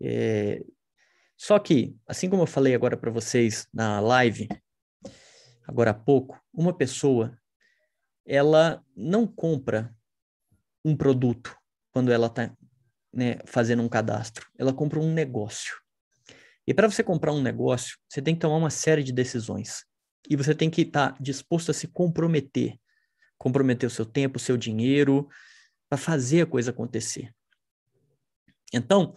É... 0.00 0.62
Só 1.36 1.58
que, 1.58 1.96
assim 2.06 2.28
como 2.28 2.42
eu 2.42 2.46
falei 2.46 2.74
agora 2.74 2.96
para 2.96 3.10
vocês 3.10 3.66
na 3.72 3.98
live, 4.00 4.48
agora 5.66 5.90
há 5.90 5.94
pouco, 5.94 6.40
uma 6.52 6.76
pessoa, 6.76 7.36
ela 8.24 8.84
não 8.94 9.26
compra 9.26 9.94
um 10.84 10.96
produto 10.96 11.56
quando 11.92 12.10
ela 12.10 12.26
está 12.26 12.52
né, 13.12 13.38
fazendo 13.44 13.82
um 13.82 13.88
cadastro, 13.88 14.48
ela 14.58 14.72
compra 14.72 14.98
um 14.98 15.12
negócio. 15.12 15.76
E 16.66 16.72
para 16.72 16.90
você 16.90 17.02
comprar 17.02 17.32
um 17.32 17.42
negócio, 17.42 17.98
você 18.08 18.22
tem 18.22 18.34
que 18.34 18.40
tomar 18.40 18.56
uma 18.56 18.70
série 18.70 19.02
de 19.02 19.12
decisões. 19.12 19.84
E 20.28 20.36
você 20.36 20.54
tem 20.54 20.70
que 20.70 20.82
estar 20.82 21.12
tá 21.12 21.18
disposto 21.20 21.70
a 21.70 21.74
se 21.74 21.88
comprometer. 21.88 22.78
Comprometer 23.36 23.86
o 23.86 23.90
seu 23.90 24.06
tempo, 24.06 24.36
o 24.36 24.40
seu 24.40 24.56
dinheiro, 24.56 25.28
para 25.88 25.98
fazer 25.98 26.42
a 26.42 26.46
coisa 26.46 26.70
acontecer. 26.70 27.34
Então, 28.72 29.14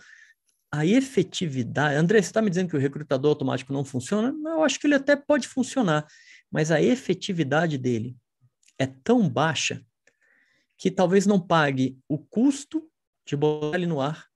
a 0.72 0.86
efetividade. 0.86 1.96
André, 1.96 2.22
você 2.22 2.30
está 2.30 2.42
me 2.42 2.50
dizendo 2.50 2.70
que 2.70 2.76
o 2.76 2.80
recrutador 2.80 3.30
automático 3.30 3.72
não 3.72 3.86
funciona? 3.86 4.36
Eu 4.50 4.64
acho 4.64 4.80
que 4.80 4.88
ele 4.88 4.96
até 4.96 5.16
pode 5.16 5.48
funcionar, 5.48 6.06
mas 6.52 6.72
a 6.72 6.82
efetividade 6.82 7.78
dele 7.78 8.18
é 8.78 8.86
tão 8.86 9.30
baixa 9.30 9.86
que 10.78 10.92
talvez 10.92 11.26
não 11.26 11.40
pague 11.40 11.98
o 12.08 12.18
custo 12.18 12.90
de 13.26 13.36
botar 13.36 13.78
ele 13.78 13.88
no 13.88 14.02
ar 14.02 14.28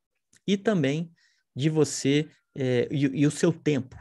e 0.47 0.57
também 0.57 1.11
de 1.55 1.69
você 1.69 2.29
é, 2.55 2.87
e, 2.91 3.21
e, 3.21 3.27
o 3.27 3.31
seu 3.31 3.51
tempo. 3.51 3.95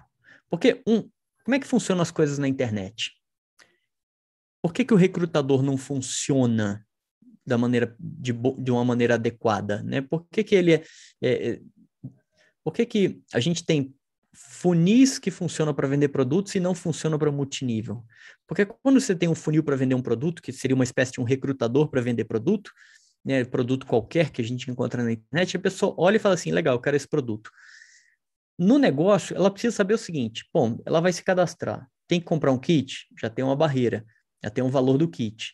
Porque, 0.48 0.82
um, 0.86 1.08
como 1.44 1.54
é 1.54 1.58
que 1.58 1.66
funcionam 1.66 2.02
as 2.02 2.10
coisas 2.10 2.38
na 2.38 2.48
internet? 2.48 3.12
Por 4.62 4.72
que, 4.72 4.84
que 4.84 4.94
o 4.94 4.96
recrutador 4.96 5.62
não 5.62 5.76
funciona 5.76 6.86
da 7.46 7.56
maneira 7.56 7.96
de, 7.98 8.32
de 8.32 8.70
uma 8.70 8.84
maneira 8.84 9.14
adequada, 9.14 9.82
né? 9.82 10.00
Por 10.00 10.26
que, 10.28 10.44
que 10.44 10.54
ele 10.54 10.74
é, 10.74 10.84
é, 11.22 11.50
é 11.50 11.60
por 12.62 12.74
que, 12.74 12.84
que 12.84 13.22
a 13.32 13.40
gente 13.40 13.64
tem 13.64 13.94
funis 14.40 15.18
que 15.18 15.30
funcionam 15.30 15.74
para 15.74 15.86
vender 15.86 16.08
produtos 16.08 16.54
e 16.54 16.60
não 16.60 16.74
funcionam 16.74 17.18
para 17.18 17.30
multinível? 17.30 18.04
Porque 18.46 18.64
quando 18.64 19.00
você 19.00 19.14
tem 19.14 19.28
um 19.28 19.34
funil 19.34 19.62
para 19.62 19.76
vender 19.76 19.94
um 19.94 20.02
produto, 20.02 20.42
que 20.42 20.52
seria 20.52 20.74
uma 20.74 20.84
espécie 20.84 21.12
de 21.12 21.20
um 21.20 21.24
recrutador 21.24 21.88
para 21.88 22.00
vender 22.00 22.24
produto, 22.24 22.70
né, 23.24 23.44
produto 23.44 23.86
qualquer 23.86 24.30
que 24.30 24.40
a 24.40 24.44
gente 24.44 24.70
encontra 24.70 25.02
na 25.02 25.12
internet, 25.12 25.56
a 25.56 25.60
pessoa 25.60 25.94
olha 25.98 26.16
e 26.16 26.20
fala 26.20 26.34
assim, 26.34 26.52
legal, 26.52 26.74
eu 26.74 26.80
quero 26.80 26.96
esse 26.96 27.08
produto. 27.08 27.50
No 28.58 28.78
negócio, 28.78 29.36
ela 29.36 29.50
precisa 29.50 29.76
saber 29.76 29.94
o 29.94 29.98
seguinte, 29.98 30.48
bom, 30.52 30.78
ela 30.84 31.00
vai 31.00 31.12
se 31.12 31.22
cadastrar, 31.22 31.88
tem 32.08 32.18
que 32.18 32.26
comprar 32.26 32.52
um 32.52 32.58
kit? 32.58 33.06
Já 33.20 33.28
tem 33.28 33.44
uma 33.44 33.54
barreira, 33.54 34.04
já 34.42 34.50
tem 34.50 34.64
um 34.64 34.70
valor 34.70 34.98
do 34.98 35.08
kit. 35.08 35.52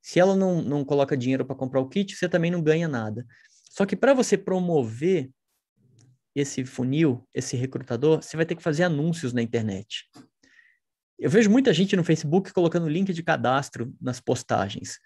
Se 0.00 0.20
ela 0.20 0.36
não, 0.36 0.62
não 0.62 0.84
coloca 0.84 1.16
dinheiro 1.16 1.44
para 1.44 1.56
comprar 1.56 1.80
o 1.80 1.88
kit, 1.88 2.14
você 2.14 2.28
também 2.28 2.50
não 2.50 2.62
ganha 2.62 2.86
nada. 2.86 3.26
Só 3.70 3.84
que 3.84 3.96
para 3.96 4.14
você 4.14 4.38
promover 4.38 5.30
esse 6.36 6.66
funil, 6.66 7.26
esse 7.32 7.56
recrutador, 7.56 8.22
você 8.22 8.36
vai 8.36 8.44
ter 8.44 8.54
que 8.54 8.62
fazer 8.62 8.82
anúncios 8.82 9.32
na 9.32 9.40
internet. 9.40 10.06
Eu 11.18 11.30
vejo 11.30 11.50
muita 11.50 11.72
gente 11.72 11.96
no 11.96 12.04
Facebook 12.04 12.52
colocando 12.52 12.86
link 12.86 13.10
de 13.14 13.22
cadastro 13.22 13.94
nas 13.98 14.20
postagens. 14.20 15.00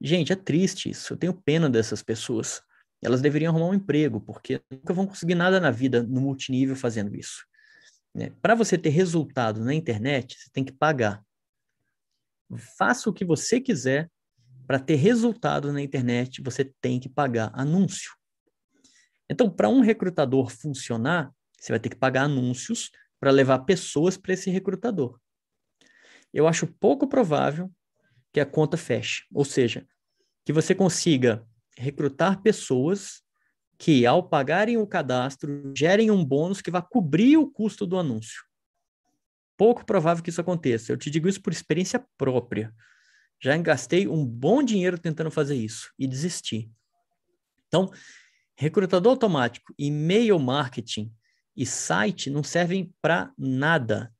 Gente, 0.00 0.32
é 0.32 0.36
triste 0.36 0.88
isso. 0.88 1.12
Eu 1.12 1.18
tenho 1.18 1.34
pena 1.34 1.68
dessas 1.68 2.02
pessoas. 2.02 2.62
Elas 3.02 3.20
deveriam 3.20 3.50
arrumar 3.50 3.68
um 3.68 3.74
emprego, 3.74 4.22
porque 4.22 4.62
nunca 4.70 4.94
vão 4.94 5.06
conseguir 5.06 5.34
nada 5.34 5.60
na 5.60 5.70
vida 5.70 6.02
no 6.02 6.22
multinível 6.22 6.74
fazendo 6.74 7.14
isso. 7.14 7.44
Né? 8.14 8.32
Para 8.40 8.54
você 8.54 8.78
ter 8.78 8.88
resultado 8.88 9.62
na 9.62 9.74
internet, 9.74 10.38
você 10.38 10.48
tem 10.50 10.64
que 10.64 10.72
pagar. 10.72 11.22
Faça 12.78 13.10
o 13.10 13.12
que 13.12 13.24
você 13.24 13.60
quiser 13.60 14.10
para 14.66 14.78
ter 14.78 14.94
resultado 14.94 15.72
na 15.74 15.82
internet, 15.82 16.40
você 16.40 16.64
tem 16.80 16.98
que 16.98 17.08
pagar 17.08 17.50
anúncio. 17.52 18.12
Então, 19.30 19.48
para 19.48 19.68
um 19.68 19.80
recrutador 19.80 20.50
funcionar, 20.50 21.32
você 21.56 21.70
vai 21.70 21.78
ter 21.78 21.88
que 21.88 21.96
pagar 21.96 22.24
anúncios 22.24 22.90
para 23.20 23.30
levar 23.30 23.60
pessoas 23.60 24.16
para 24.16 24.32
esse 24.32 24.50
recrutador. 24.50 25.20
Eu 26.34 26.48
acho 26.48 26.66
pouco 26.66 27.06
provável 27.06 27.70
que 28.32 28.40
a 28.40 28.46
conta 28.46 28.76
feche, 28.76 29.24
ou 29.32 29.44
seja, 29.44 29.86
que 30.44 30.52
você 30.52 30.74
consiga 30.74 31.46
recrutar 31.78 32.42
pessoas 32.42 33.22
que, 33.78 34.04
ao 34.04 34.28
pagarem 34.28 34.76
o 34.76 34.86
cadastro, 34.86 35.72
gerem 35.76 36.10
um 36.10 36.24
bônus 36.24 36.60
que 36.60 36.70
vai 36.70 36.82
cobrir 36.82 37.36
o 37.36 37.48
custo 37.48 37.86
do 37.86 37.98
anúncio. 37.98 38.42
Pouco 39.56 39.86
provável 39.86 40.24
que 40.24 40.30
isso 40.30 40.40
aconteça. 40.40 40.90
Eu 40.90 40.96
te 40.96 41.08
digo 41.08 41.28
isso 41.28 41.40
por 41.40 41.52
experiência 41.52 42.04
própria. 42.18 42.74
Já 43.40 43.56
gastei 43.58 44.08
um 44.08 44.26
bom 44.26 44.62
dinheiro 44.62 44.98
tentando 44.98 45.30
fazer 45.30 45.54
isso 45.54 45.92
e 45.98 46.06
desisti. 46.06 46.70
Então, 47.68 47.90
recrutador 48.60 49.12
automático, 49.12 49.72
e-mail 49.78 50.38
marketing 50.38 51.10
e 51.56 51.64
site 51.64 52.28
não 52.28 52.42
servem 52.42 52.92
para 53.00 53.32
nada. 53.38 54.12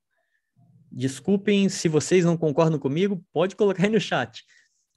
Desculpem 0.91 1.68
se 1.68 1.88
vocês 1.88 2.24
não 2.24 2.38
concordam 2.38 2.78
comigo, 2.78 3.22
pode 3.34 3.55
colocar 3.55 3.84
aí 3.84 3.91
no 3.91 4.01
chat. 4.01 4.43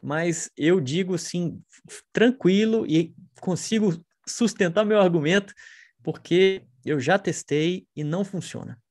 Mas 0.02 0.50
eu 0.56 0.80
digo 0.80 1.16
assim, 1.16 1.62
tranquilo 2.14 2.86
e 2.88 3.14
consigo 3.41 4.02
sustentar 4.26 4.86
meu 4.86 5.02
argumento, 5.02 5.54
porque 6.02 6.66
eu 6.86 6.98
já 6.98 7.20
testei 7.20 7.86
e 7.94 8.02
não 8.02 8.24
funciona. 8.24 8.82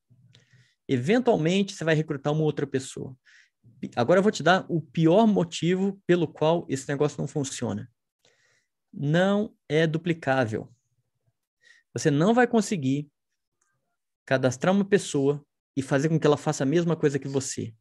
Eventualmente, 0.86 1.72
você 1.72 1.82
vai 1.82 1.94
recrutar 1.94 2.30
uma 2.30 2.42
outra 2.42 2.66
pessoa. 2.66 3.16
Agora 3.96 4.18
eu 4.18 4.22
vou 4.22 4.30
te 4.32 4.42
dar 4.42 4.66
o 4.68 4.82
pior 4.82 5.26
motivo 5.26 5.98
pelo 6.06 6.28
qual 6.28 6.66
esse 6.68 6.86
negócio 6.88 7.18
não 7.18 7.26
funciona. 7.26 7.90
Não 8.92 9.54
é 9.68 9.86
duplicável. 9.86 10.68
Você 11.94 12.10
não 12.10 12.34
vai 12.34 12.46
conseguir 12.46 13.10
cadastrar 14.24 14.74
uma 14.74 14.84
pessoa 14.84 15.44
e 15.76 15.82
fazer 15.82 16.08
com 16.08 16.18
que 16.18 16.26
ela 16.26 16.36
faça 16.36 16.62
a 16.62 16.66
mesma 16.66 16.96
coisa 16.96 17.18
que 17.18 17.28
você. 17.28 17.74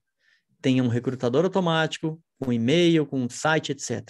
Tenha 0.61 0.83
um 0.83 0.87
recrutador 0.87 1.43
automático, 1.43 2.21
um 2.45 2.51
e-mail, 2.51 3.05
com 3.05 3.21
um 3.21 3.29
site, 3.29 3.71
etc. 3.71 4.09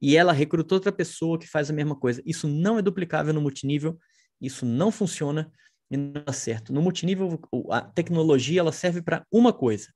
E 0.00 0.16
ela 0.16 0.32
recruta 0.32 0.74
outra 0.74 0.92
pessoa 0.92 1.38
que 1.38 1.46
faz 1.46 1.70
a 1.70 1.72
mesma 1.72 1.96
coisa. 1.96 2.22
Isso 2.24 2.46
não 2.46 2.78
é 2.78 2.82
duplicável 2.82 3.32
no 3.32 3.40
multinível, 3.40 3.98
isso 4.40 4.66
não 4.66 4.90
funciona 4.90 5.50
e 5.90 5.96
não 5.96 6.12
dá 6.12 6.32
certo. 6.32 6.72
No 6.72 6.82
multinível, 6.82 7.40
a 7.70 7.80
tecnologia 7.80 8.60
ela 8.60 8.72
serve 8.72 9.00
para 9.00 9.26
uma 9.32 9.52
coisa: 9.52 9.92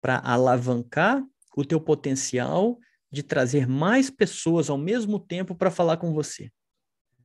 para 0.00 0.18
alavancar 0.18 1.24
o 1.56 1.64
teu 1.64 1.80
potencial 1.80 2.78
de 3.16 3.22
trazer 3.22 3.66
mais 3.66 4.10
pessoas 4.10 4.68
ao 4.68 4.76
mesmo 4.76 5.18
tempo 5.18 5.54
para 5.54 5.70
falar 5.70 5.96
com 5.96 6.12
você. 6.12 6.50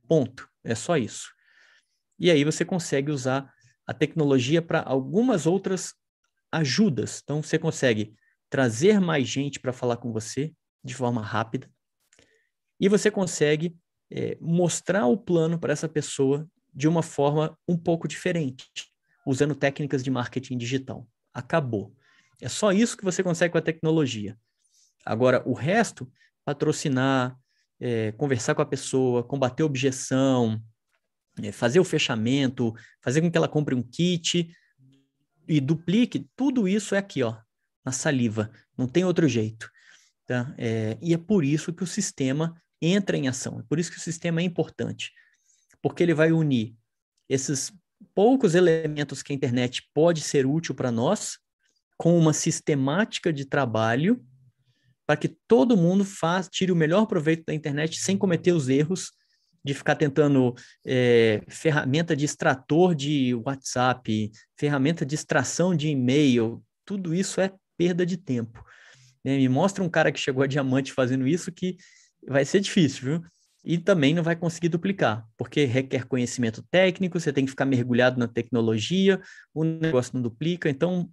Ponto. 0.08 0.48
É 0.64 0.74
só 0.74 0.96
isso. 0.96 1.30
E 2.18 2.30
aí 2.30 2.44
você 2.44 2.64
consegue 2.64 3.10
usar 3.10 3.52
a 3.86 3.92
tecnologia 3.92 4.62
para 4.62 4.80
algumas 4.80 5.46
outras 5.46 5.92
ajudas. 6.50 7.20
Então 7.22 7.42
você 7.42 7.58
consegue 7.58 8.14
trazer 8.48 9.00
mais 9.00 9.28
gente 9.28 9.60
para 9.60 9.72
falar 9.72 9.98
com 9.98 10.12
você 10.12 10.54
de 10.82 10.94
forma 10.94 11.22
rápida 11.22 11.70
e 12.80 12.88
você 12.88 13.10
consegue 13.10 13.76
é, 14.10 14.38
mostrar 14.40 15.06
o 15.06 15.16
plano 15.16 15.58
para 15.58 15.74
essa 15.74 15.88
pessoa 15.88 16.48
de 16.72 16.88
uma 16.88 17.02
forma 17.02 17.56
um 17.68 17.76
pouco 17.76 18.08
diferente, 18.08 18.66
usando 19.26 19.54
técnicas 19.54 20.02
de 20.02 20.10
marketing 20.10 20.56
digital. 20.56 21.06
Acabou. 21.34 21.94
É 22.40 22.48
só 22.48 22.72
isso 22.72 22.96
que 22.96 23.04
você 23.04 23.22
consegue 23.22 23.52
com 23.52 23.58
a 23.58 23.62
tecnologia. 23.62 24.38
Agora, 25.04 25.42
o 25.46 25.52
resto, 25.52 26.10
patrocinar, 26.44 27.36
é, 27.80 28.12
conversar 28.12 28.54
com 28.54 28.62
a 28.62 28.66
pessoa, 28.66 29.24
combater 29.24 29.62
objeção, 29.62 30.62
é, 31.42 31.50
fazer 31.50 31.80
o 31.80 31.84
fechamento, 31.84 32.72
fazer 33.00 33.20
com 33.20 33.30
que 33.30 33.36
ela 33.36 33.48
compre 33.48 33.74
um 33.74 33.82
kit 33.82 34.54
e 35.48 35.60
duplique, 35.60 36.28
tudo 36.36 36.68
isso 36.68 36.94
é 36.94 36.98
aqui, 36.98 37.22
ó, 37.22 37.36
na 37.84 37.92
saliva. 37.92 38.50
Não 38.76 38.86
tem 38.86 39.04
outro 39.04 39.26
jeito. 39.28 39.70
Tá? 40.26 40.54
É, 40.56 40.96
e 41.02 41.12
é 41.12 41.18
por 41.18 41.44
isso 41.44 41.72
que 41.72 41.82
o 41.82 41.86
sistema 41.86 42.54
entra 42.80 43.16
em 43.16 43.28
ação. 43.28 43.60
É 43.60 43.62
por 43.68 43.78
isso 43.78 43.90
que 43.90 43.98
o 43.98 44.00
sistema 44.00 44.40
é 44.40 44.44
importante. 44.44 45.12
Porque 45.80 46.02
ele 46.02 46.14
vai 46.14 46.30
unir 46.32 46.76
esses 47.28 47.72
poucos 48.14 48.54
elementos 48.54 49.22
que 49.22 49.32
a 49.32 49.36
internet 49.36 49.88
pode 49.92 50.20
ser 50.20 50.46
útil 50.46 50.74
para 50.74 50.92
nós, 50.92 51.38
com 51.96 52.18
uma 52.18 52.32
sistemática 52.32 53.32
de 53.32 53.44
trabalho 53.44 54.24
para 55.12 55.16
que 55.18 55.28
todo 55.46 55.76
mundo 55.76 56.06
faz, 56.06 56.48
tire 56.48 56.72
o 56.72 56.76
melhor 56.76 57.04
proveito 57.04 57.44
da 57.44 57.52
internet 57.52 58.00
sem 58.00 58.16
cometer 58.16 58.52
os 58.52 58.70
erros 58.70 59.12
de 59.62 59.74
ficar 59.74 59.94
tentando 59.94 60.54
é, 60.86 61.42
ferramenta 61.48 62.16
de 62.16 62.24
extrator 62.24 62.94
de 62.94 63.34
WhatsApp, 63.44 64.32
ferramenta 64.58 65.04
de 65.04 65.14
extração 65.14 65.76
de 65.76 65.88
e-mail, 65.88 66.64
tudo 66.82 67.14
isso 67.14 67.42
é 67.42 67.52
perda 67.76 68.06
de 68.06 68.16
tempo. 68.16 68.64
Né? 69.22 69.36
Me 69.36 69.50
mostra 69.50 69.84
um 69.84 69.88
cara 69.88 70.10
que 70.10 70.18
chegou 70.18 70.42
a 70.42 70.46
diamante 70.46 70.94
fazendo 70.94 71.28
isso 71.28 71.52
que 71.52 71.76
vai 72.26 72.46
ser 72.46 72.60
difícil, 72.60 73.04
viu? 73.04 73.22
E 73.62 73.76
também 73.76 74.14
não 74.14 74.22
vai 74.22 74.34
conseguir 74.34 74.70
duplicar, 74.70 75.26
porque 75.36 75.66
requer 75.66 76.06
conhecimento 76.06 76.64
técnico, 76.70 77.20
você 77.20 77.34
tem 77.34 77.44
que 77.44 77.50
ficar 77.50 77.66
mergulhado 77.66 78.18
na 78.18 78.26
tecnologia, 78.26 79.20
o 79.52 79.62
negócio 79.62 80.12
não 80.14 80.22
duplica, 80.22 80.70
então 80.70 81.10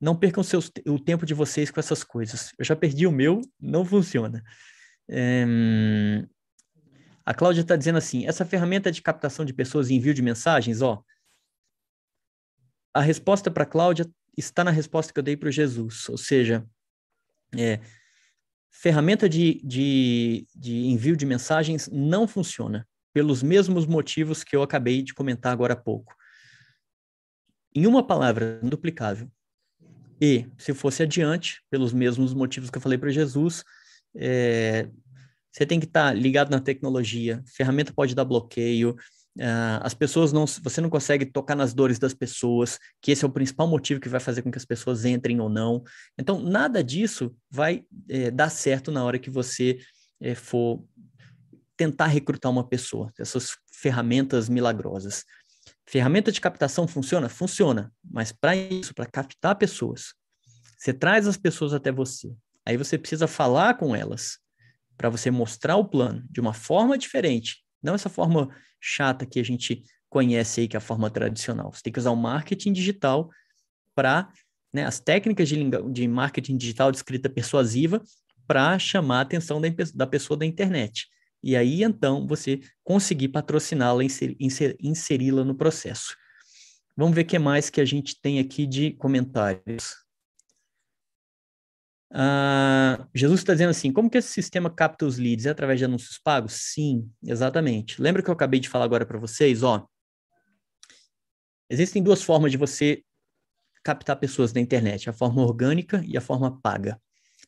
não 0.00 0.16
percam 0.16 0.42
seus, 0.42 0.70
o 0.86 0.98
tempo 0.98 1.26
de 1.26 1.34
vocês 1.34 1.70
com 1.70 1.80
essas 1.80 2.04
coisas. 2.04 2.52
Eu 2.58 2.64
já 2.64 2.76
perdi 2.76 3.06
o 3.06 3.12
meu, 3.12 3.40
não 3.60 3.84
funciona. 3.84 4.42
É... 5.08 5.44
A 7.24 7.34
Cláudia 7.34 7.62
está 7.62 7.76
dizendo 7.76 7.98
assim: 7.98 8.26
essa 8.26 8.44
ferramenta 8.44 8.90
de 8.90 9.02
captação 9.02 9.44
de 9.44 9.52
pessoas 9.52 9.90
e 9.90 9.94
envio 9.94 10.14
de 10.14 10.22
mensagens, 10.22 10.80
ó. 10.80 11.02
A 12.94 13.00
resposta 13.00 13.50
para 13.50 13.66
Cláudia 13.66 14.06
está 14.36 14.64
na 14.64 14.70
resposta 14.70 15.12
que 15.12 15.18
eu 15.18 15.22
dei 15.22 15.36
para 15.36 15.48
o 15.48 15.52
Jesus, 15.52 16.08
ou 16.08 16.16
seja, 16.16 16.66
é, 17.56 17.80
ferramenta 18.70 19.28
de, 19.28 19.60
de, 19.64 20.46
de 20.54 20.86
envio 20.86 21.16
de 21.16 21.26
mensagens 21.26 21.88
não 21.92 22.26
funciona, 22.26 22.86
pelos 23.12 23.42
mesmos 23.42 23.86
motivos 23.86 24.44
que 24.44 24.54
eu 24.54 24.62
acabei 24.62 25.02
de 25.02 25.12
comentar 25.12 25.52
agora 25.52 25.74
há 25.74 25.76
pouco. 25.76 26.14
Em 27.74 27.86
uma 27.86 28.06
palavra, 28.06 28.60
duplicável. 28.62 29.30
E, 30.20 30.46
se 30.58 30.74
fosse 30.74 31.02
adiante, 31.02 31.62
pelos 31.70 31.92
mesmos 31.92 32.34
motivos 32.34 32.70
que 32.70 32.78
eu 32.78 32.82
falei 32.82 32.98
para 32.98 33.10
Jesus, 33.10 33.62
é, 34.16 34.88
você 35.52 35.66
tem 35.66 35.80
que 35.80 35.86
estar 35.86 36.08
tá 36.08 36.12
ligado 36.12 36.50
na 36.50 36.60
tecnologia, 36.60 37.42
ferramenta 37.46 37.92
pode 37.92 38.14
dar 38.14 38.24
bloqueio, 38.24 38.96
uh, 39.38 39.80
as 39.80 39.94
pessoas 39.94 40.32
não, 40.32 40.46
você 40.46 40.80
não 40.80 40.90
consegue 40.90 41.26
tocar 41.26 41.54
nas 41.54 41.72
dores 41.72 41.98
das 41.98 42.14
pessoas, 42.14 42.78
que 43.00 43.12
esse 43.12 43.24
é 43.24 43.28
o 43.28 43.32
principal 43.32 43.66
motivo 43.66 44.00
que 44.00 44.08
vai 44.08 44.20
fazer 44.20 44.42
com 44.42 44.50
que 44.50 44.58
as 44.58 44.64
pessoas 44.64 45.04
entrem 45.04 45.40
ou 45.40 45.48
não. 45.48 45.82
Então, 46.18 46.40
nada 46.40 46.82
disso 46.82 47.34
vai 47.50 47.84
é, 48.08 48.30
dar 48.30 48.50
certo 48.50 48.90
na 48.90 49.04
hora 49.04 49.18
que 49.18 49.30
você 49.30 49.78
é, 50.20 50.34
for 50.34 50.84
tentar 51.76 52.06
recrutar 52.06 52.50
uma 52.50 52.66
pessoa, 52.66 53.12
essas 53.18 53.56
ferramentas 53.72 54.48
milagrosas. 54.48 55.24
Ferramenta 55.88 56.30
de 56.30 56.38
captação 56.38 56.86
funciona? 56.86 57.30
Funciona, 57.30 57.90
mas 58.04 58.30
para 58.30 58.54
isso, 58.54 58.94
para 58.94 59.06
captar 59.06 59.56
pessoas, 59.56 60.12
você 60.76 60.92
traz 60.92 61.26
as 61.26 61.38
pessoas 61.38 61.72
até 61.72 61.90
você. 61.90 62.30
Aí 62.66 62.76
você 62.76 62.98
precisa 62.98 63.26
falar 63.26 63.78
com 63.78 63.96
elas 63.96 64.38
para 64.98 65.08
você 65.08 65.30
mostrar 65.30 65.76
o 65.76 65.88
plano 65.88 66.26
de 66.30 66.42
uma 66.42 66.52
forma 66.52 66.98
diferente, 66.98 67.64
não 67.82 67.94
essa 67.94 68.10
forma 68.10 68.54
chata 68.78 69.24
que 69.24 69.40
a 69.40 69.42
gente 69.42 69.82
conhece 70.10 70.60
aí, 70.60 70.68
que 70.68 70.76
é 70.76 70.78
a 70.78 70.80
forma 70.80 71.08
tradicional. 71.08 71.72
Você 71.72 71.80
tem 71.84 71.92
que 71.92 71.98
usar 71.98 72.10
o 72.10 72.16
marketing 72.16 72.74
digital 72.74 73.30
para 73.94 74.30
né, 74.70 74.84
as 74.84 75.00
técnicas 75.00 75.48
de, 75.48 75.56
de 75.90 76.06
marketing 76.06 76.58
digital 76.58 76.90
de 76.90 76.98
escrita 76.98 77.30
persuasiva 77.30 78.02
para 78.46 78.78
chamar 78.78 79.20
a 79.20 79.22
atenção 79.22 79.58
da, 79.58 79.68
da 79.94 80.06
pessoa 80.06 80.36
da 80.36 80.44
internet. 80.44 81.08
E 81.42 81.56
aí, 81.56 81.82
então, 81.82 82.26
você 82.26 82.60
conseguir 82.82 83.28
patrociná-la, 83.28 84.02
inser, 84.04 84.36
inser, 84.40 84.76
inseri-la 84.80 85.44
no 85.44 85.54
processo. 85.54 86.16
Vamos 86.96 87.14
ver 87.14 87.22
o 87.22 87.26
que 87.26 87.38
mais 87.38 87.70
que 87.70 87.80
a 87.80 87.84
gente 87.84 88.20
tem 88.20 88.40
aqui 88.40 88.66
de 88.66 88.92
comentários. 88.92 89.94
Uh, 92.10 93.06
Jesus 93.14 93.40
está 93.40 93.52
dizendo 93.52 93.70
assim: 93.70 93.92
como 93.92 94.10
que 94.10 94.18
esse 94.18 94.28
sistema 94.28 94.68
capta 94.68 95.06
os 95.06 95.18
leads? 95.18 95.46
É 95.46 95.50
através 95.50 95.78
de 95.78 95.84
anúncios 95.84 96.18
pagos? 96.18 96.54
Sim, 96.54 97.08
exatamente. 97.22 98.00
Lembra 98.00 98.22
que 98.22 98.30
eu 98.30 98.34
acabei 98.34 98.58
de 98.58 98.68
falar 98.68 98.84
agora 98.84 99.06
para 99.06 99.18
vocês? 99.18 99.62
Ó, 99.62 99.86
existem 101.70 102.02
duas 102.02 102.22
formas 102.22 102.50
de 102.50 102.56
você 102.56 103.04
captar 103.84 104.18
pessoas 104.18 104.52
na 104.52 104.60
internet: 104.60 105.08
a 105.08 105.12
forma 105.12 105.42
orgânica 105.42 106.02
e 106.04 106.16
a 106.16 106.20
forma 106.20 106.60
paga. 106.60 107.00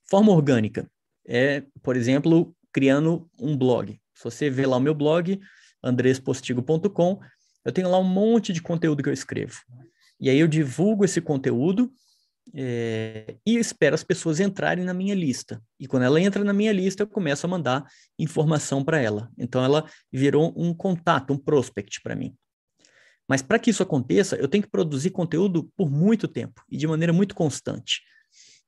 Forma 0.09 0.31
orgânica 0.31 0.89
é, 1.27 1.65
por 1.83 1.97
exemplo, 1.97 2.55
criando 2.73 3.29
um 3.39 3.57
blog. 3.57 3.99
Se 4.15 4.25
você 4.25 4.51
vê 4.51 4.67
lá 4.67 4.77
o 4.77 4.81
meu 4.81 4.95
blog, 4.95 5.41
andrespostigo.com, 5.83 7.21
eu 7.65 7.73
tenho 7.73 7.91
lá 7.91 7.99
um 7.99 8.05
monte 8.05 8.53
de 8.53 8.63
conteúdo 8.63 9.03
que 9.03 9.09
eu 9.09 9.13
escrevo. 9.13 9.57
E 10.21 10.29
aí 10.29 10.39
eu 10.39 10.49
divulgo 10.49 11.05
esse 11.05 11.21
conteúdo 11.21 11.91
é, 12.55 13.37
e 13.47 13.57
espero 13.57 13.95
as 13.95 14.03
pessoas 14.03 14.41
entrarem 14.41 14.85
na 14.85 14.93
minha 14.93 15.15
lista. 15.15 15.63
E 15.79 15.87
quando 15.87 16.03
ela 16.03 16.21
entra 16.21 16.43
na 16.45 16.53
minha 16.53 16.73
lista, 16.73 17.03
eu 17.03 17.07
começo 17.07 17.47
a 17.47 17.49
mandar 17.49 17.87
informação 18.19 18.85
para 18.85 19.01
ela. 19.01 19.31
Então 19.39 19.65
ela 19.65 19.89
virou 20.13 20.53
um 20.57 20.75
contato, 20.75 21.33
um 21.33 21.39
prospect 21.39 22.01
para 22.03 22.17
mim. 22.17 22.35
Mas 23.29 23.43
para 23.43 23.59
que 23.59 23.71
isso 23.71 23.83
aconteça, 23.83 24.37
eu 24.37 24.49
tenho 24.49 24.65
que 24.65 24.71
produzir 24.71 25.11
conteúdo 25.11 25.71
por 25.77 25.89
muito 25.89 26.27
tempo 26.27 26.65
e 26.69 26.77
de 26.77 26.87
maneira 26.87 27.13
muito 27.13 27.35
constante. 27.35 28.03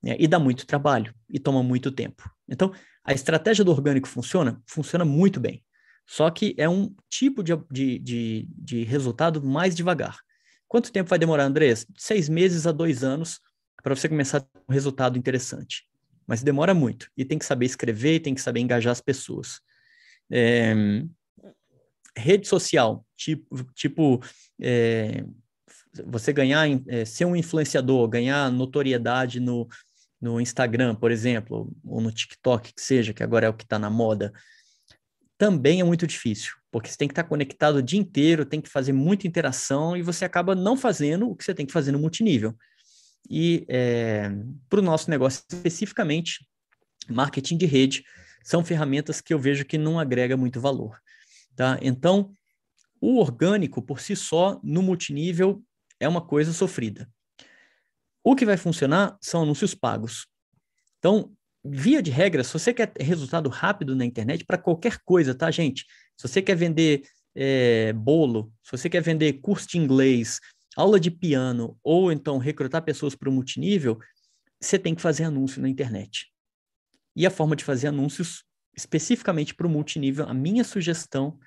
Né? 0.03 0.17
E 0.19 0.29
dá 0.29 0.39
muito 0.39 0.67
trabalho 0.67 1.13
e 1.29 1.39
toma 1.39 1.63
muito 1.63 1.91
tempo. 1.91 2.31
Então, 2.49 2.73
a 3.05 3.13
estratégia 3.13 3.65
do 3.65 3.73
orgânico 3.73 4.09
funciona? 4.09 4.63
Funciona 4.67 5.05
muito 5.05 5.41
bem. 5.41 5.65
Só 6.07 6.31
que 6.31 6.55
é 6.59 6.69
um 6.69 6.95
tipo 7.09 7.43
de, 7.43 7.57
de, 7.71 7.99
de, 7.99 8.49
de 8.51 8.85
resultado 8.85 9.43
mais 9.43 9.75
devagar. 9.75 10.19
Quanto 10.69 10.93
tempo 10.93 11.11
vai 11.11 11.19
demorar, 11.19 11.45
Andrés? 11.45 11.87
Seis 11.97 12.29
meses 12.29 12.67
a 12.67 12.73
dois 12.73 13.05
anos 13.05 13.41
para 13.83 13.95
você 13.95 14.09
começar 14.09 14.39
a 14.39 14.41
ter 14.41 14.61
um 14.69 14.73
resultado 14.73 15.19
interessante. 15.19 15.85
Mas 16.27 16.43
demora 16.43 16.73
muito. 16.75 17.11
E 17.17 17.25
tem 17.25 17.39
que 17.39 17.45
saber 17.45 17.67
escrever, 17.67 18.21
tem 18.21 18.35
que 18.35 18.41
saber 18.41 18.61
engajar 18.61 18.93
as 18.93 19.01
pessoas. 19.01 19.61
É, 20.31 20.75
rede 22.17 22.47
social, 22.47 23.05
tipo, 23.17 23.65
tipo 23.75 24.23
é, 24.61 25.25
você 26.07 26.33
ganhar, 26.33 26.67
é, 26.89 27.05
ser 27.05 27.25
um 27.25 27.37
influenciador, 27.37 28.09
ganhar 28.09 28.51
notoriedade 28.51 29.41
no, 29.41 29.69
no 30.23 30.41
Instagram, 30.41 30.95
por 30.95 31.11
exemplo, 31.11 31.71
ou 31.85 32.01
no 32.01 32.13
TikTok, 32.13 32.73
que 32.73 32.81
seja, 32.81 33.13
que 33.13 33.25
agora 33.25 33.47
é 33.47 33.49
o 33.49 33.55
que 33.55 33.65
está 33.65 33.77
na 33.77 33.91
moda, 33.91 34.33
também 35.37 35.81
é 35.81 35.85
muito 35.85 36.07
difícil, 36.07 36.53
porque 36.71 36.89
você 36.89 36.97
tem 36.97 37.09
que 37.09 37.13
estar 37.13 37.25
tá 37.25 37.29
conectado 37.29 37.77
o 37.77 37.83
dia 37.83 37.99
inteiro, 37.99 38.47
tem 38.47 38.61
que 38.61 38.69
fazer 38.69 38.93
muita 38.93 39.27
interação 39.27 39.97
e 39.97 40.03
você 40.03 40.25
acaba 40.25 40.55
não 40.55 40.77
fazendo 40.77 41.29
o 41.29 41.35
que 41.35 41.43
você 41.43 41.53
tem 41.53 41.67
que 41.67 41.73
fazer 41.73 41.91
no 41.91 41.99
multinível. 41.99 42.55
E 43.29 43.67
é, 43.69 44.31
para 44.69 44.79
o 44.79 44.83
nosso 44.83 45.11
negócio 45.11 45.43
especificamente, 45.51 46.47
marketing 47.09 47.57
de 47.57 47.67
rede 47.67 48.05
são 48.45 48.65
ferramentas 48.65 49.21
que 49.21 49.35
eu 49.35 49.39
vejo 49.41 49.65
que 49.65 49.77
não 49.77 49.99
agrega 49.99 50.37
muito 50.37 50.61
valor. 50.61 51.01
Tá? 51.57 51.79
Então, 51.83 52.33
o 53.01 53.19
orgânico 53.19 53.83
por 53.83 54.01
si 54.01 54.15
só, 54.15 54.61
no 54.63 54.83
multinível, 54.83 55.61
é 55.99 56.09
uma 56.09 56.21
coisa 56.21 56.53
sofrida. 56.53 57.11
O 58.25 58.37
que 58.37 58.47
vai 58.47 58.57
funcionar 58.57 59.17
são 59.21 59.43
anúncios 59.43 59.75
pagos. 59.75 60.27
Então, 60.99 61.33
via 61.65 62.03
de 62.03 62.11
regra, 62.11 62.45
se 62.45 62.53
você 62.53 62.73
quer 62.73 62.93
resultado 63.01 63.49
rápido 63.49 63.97
na 63.97 64.05
internet, 64.05 64.45
para 64.45 64.59
qualquer 64.59 64.99
coisa, 65.05 65.35
tá, 65.35 65.51
gente? 65.51 65.87
Se 66.17 66.29
você 66.29 66.41
quer 66.41 66.55
vender 66.55 67.03
é, 67.35 67.93
bolo, 67.93 68.53
se 68.63 68.73
você 68.73 68.89
quer 68.89 69.03
vender 69.03 69.35
curso 69.35 69.69
de 69.69 69.79
inglês, 69.79 70.39
aula 70.77 70.99
de 70.99 71.11
piano 71.11 71.79
ou 71.83 72.13
então 72.13 72.39
recrutar 72.39 72.83
pessoas 72.83 73.15
para 73.15 73.29
o 73.29 73.33
multinível, 73.33 73.99
você 74.61 74.79
tem 74.79 74.95
que 74.95 75.03
fazer 75.03 75.25
anúncio 75.25 75.61
na 75.61 75.69
internet. 75.69 76.33
E 77.15 77.27
a 77.27 77.31
forma 77.31 77.57
de 77.57 77.65
fazer 77.65 77.89
anúncios 77.89 78.45
especificamente 78.75 79.55
para 79.55 79.67
o 79.67 79.71
multinível, 79.71 80.27
a 80.27 80.33
minha 80.33 80.65
sugestão 80.65 81.39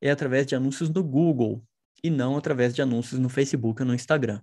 é 0.00 0.10
através 0.10 0.46
de 0.46 0.54
anúncios 0.54 0.90
no 0.90 1.02
Google 1.02 1.64
e 2.02 2.10
não 2.10 2.36
através 2.36 2.74
de 2.74 2.82
anúncios 2.82 3.18
no 3.18 3.28
Facebook 3.28 3.80
ou 3.80 3.88
no 3.88 3.94
Instagram. 3.94 4.42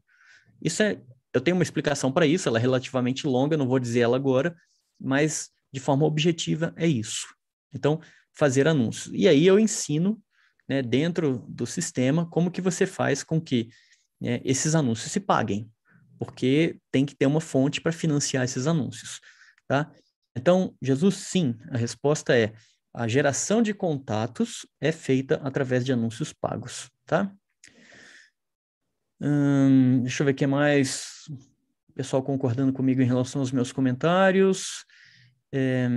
Isso 0.59 0.81
é, 0.81 0.99
eu 1.33 1.41
tenho 1.41 1.55
uma 1.55 1.63
explicação 1.63 2.11
para 2.11 2.25
isso, 2.25 2.47
ela 2.47 2.57
é 2.57 2.61
relativamente 2.61 3.25
longa, 3.25 3.57
não 3.57 3.67
vou 3.67 3.79
dizer 3.79 4.01
ela 4.01 4.17
agora, 4.17 4.55
mas 4.99 5.49
de 5.71 5.79
forma 5.79 6.05
objetiva 6.05 6.73
é 6.75 6.87
isso. 6.87 7.27
Então, 7.73 7.99
fazer 8.33 8.67
anúncios. 8.67 9.13
E 9.13 9.27
aí 9.27 9.45
eu 9.45 9.59
ensino, 9.59 10.21
né, 10.67 10.81
dentro 10.81 11.45
do 11.47 11.65
sistema, 11.65 12.25
como 12.29 12.51
que 12.51 12.61
você 12.61 12.85
faz 12.85 13.23
com 13.23 13.39
que 13.39 13.69
né, 14.19 14.41
esses 14.43 14.75
anúncios 14.75 15.11
se 15.11 15.19
paguem, 15.19 15.69
porque 16.19 16.77
tem 16.91 17.05
que 17.05 17.15
ter 17.15 17.25
uma 17.25 17.41
fonte 17.41 17.81
para 17.81 17.91
financiar 17.91 18.43
esses 18.43 18.67
anúncios, 18.67 19.19
tá? 19.67 19.91
Então, 20.35 20.75
Jesus, 20.81 21.15
sim, 21.15 21.57
a 21.69 21.77
resposta 21.77 22.37
é 22.37 22.53
a 22.93 23.07
geração 23.07 23.61
de 23.61 23.73
contatos 23.73 24.65
é 24.79 24.91
feita 24.91 25.35
através 25.43 25.85
de 25.85 25.93
anúncios 25.93 26.33
pagos, 26.33 26.89
tá? 27.05 27.33
Hum, 29.21 30.01
deixa 30.01 30.23
eu 30.23 30.25
ver 30.25 30.31
o 30.31 30.35
que 30.35 30.47
mais. 30.47 31.25
O 31.89 31.93
pessoal 31.93 32.23
concordando 32.23 32.73
comigo 32.73 33.01
em 33.01 33.05
relação 33.05 33.41
aos 33.41 33.51
meus 33.51 33.71
comentários. 33.71 34.83
É... 35.51 35.87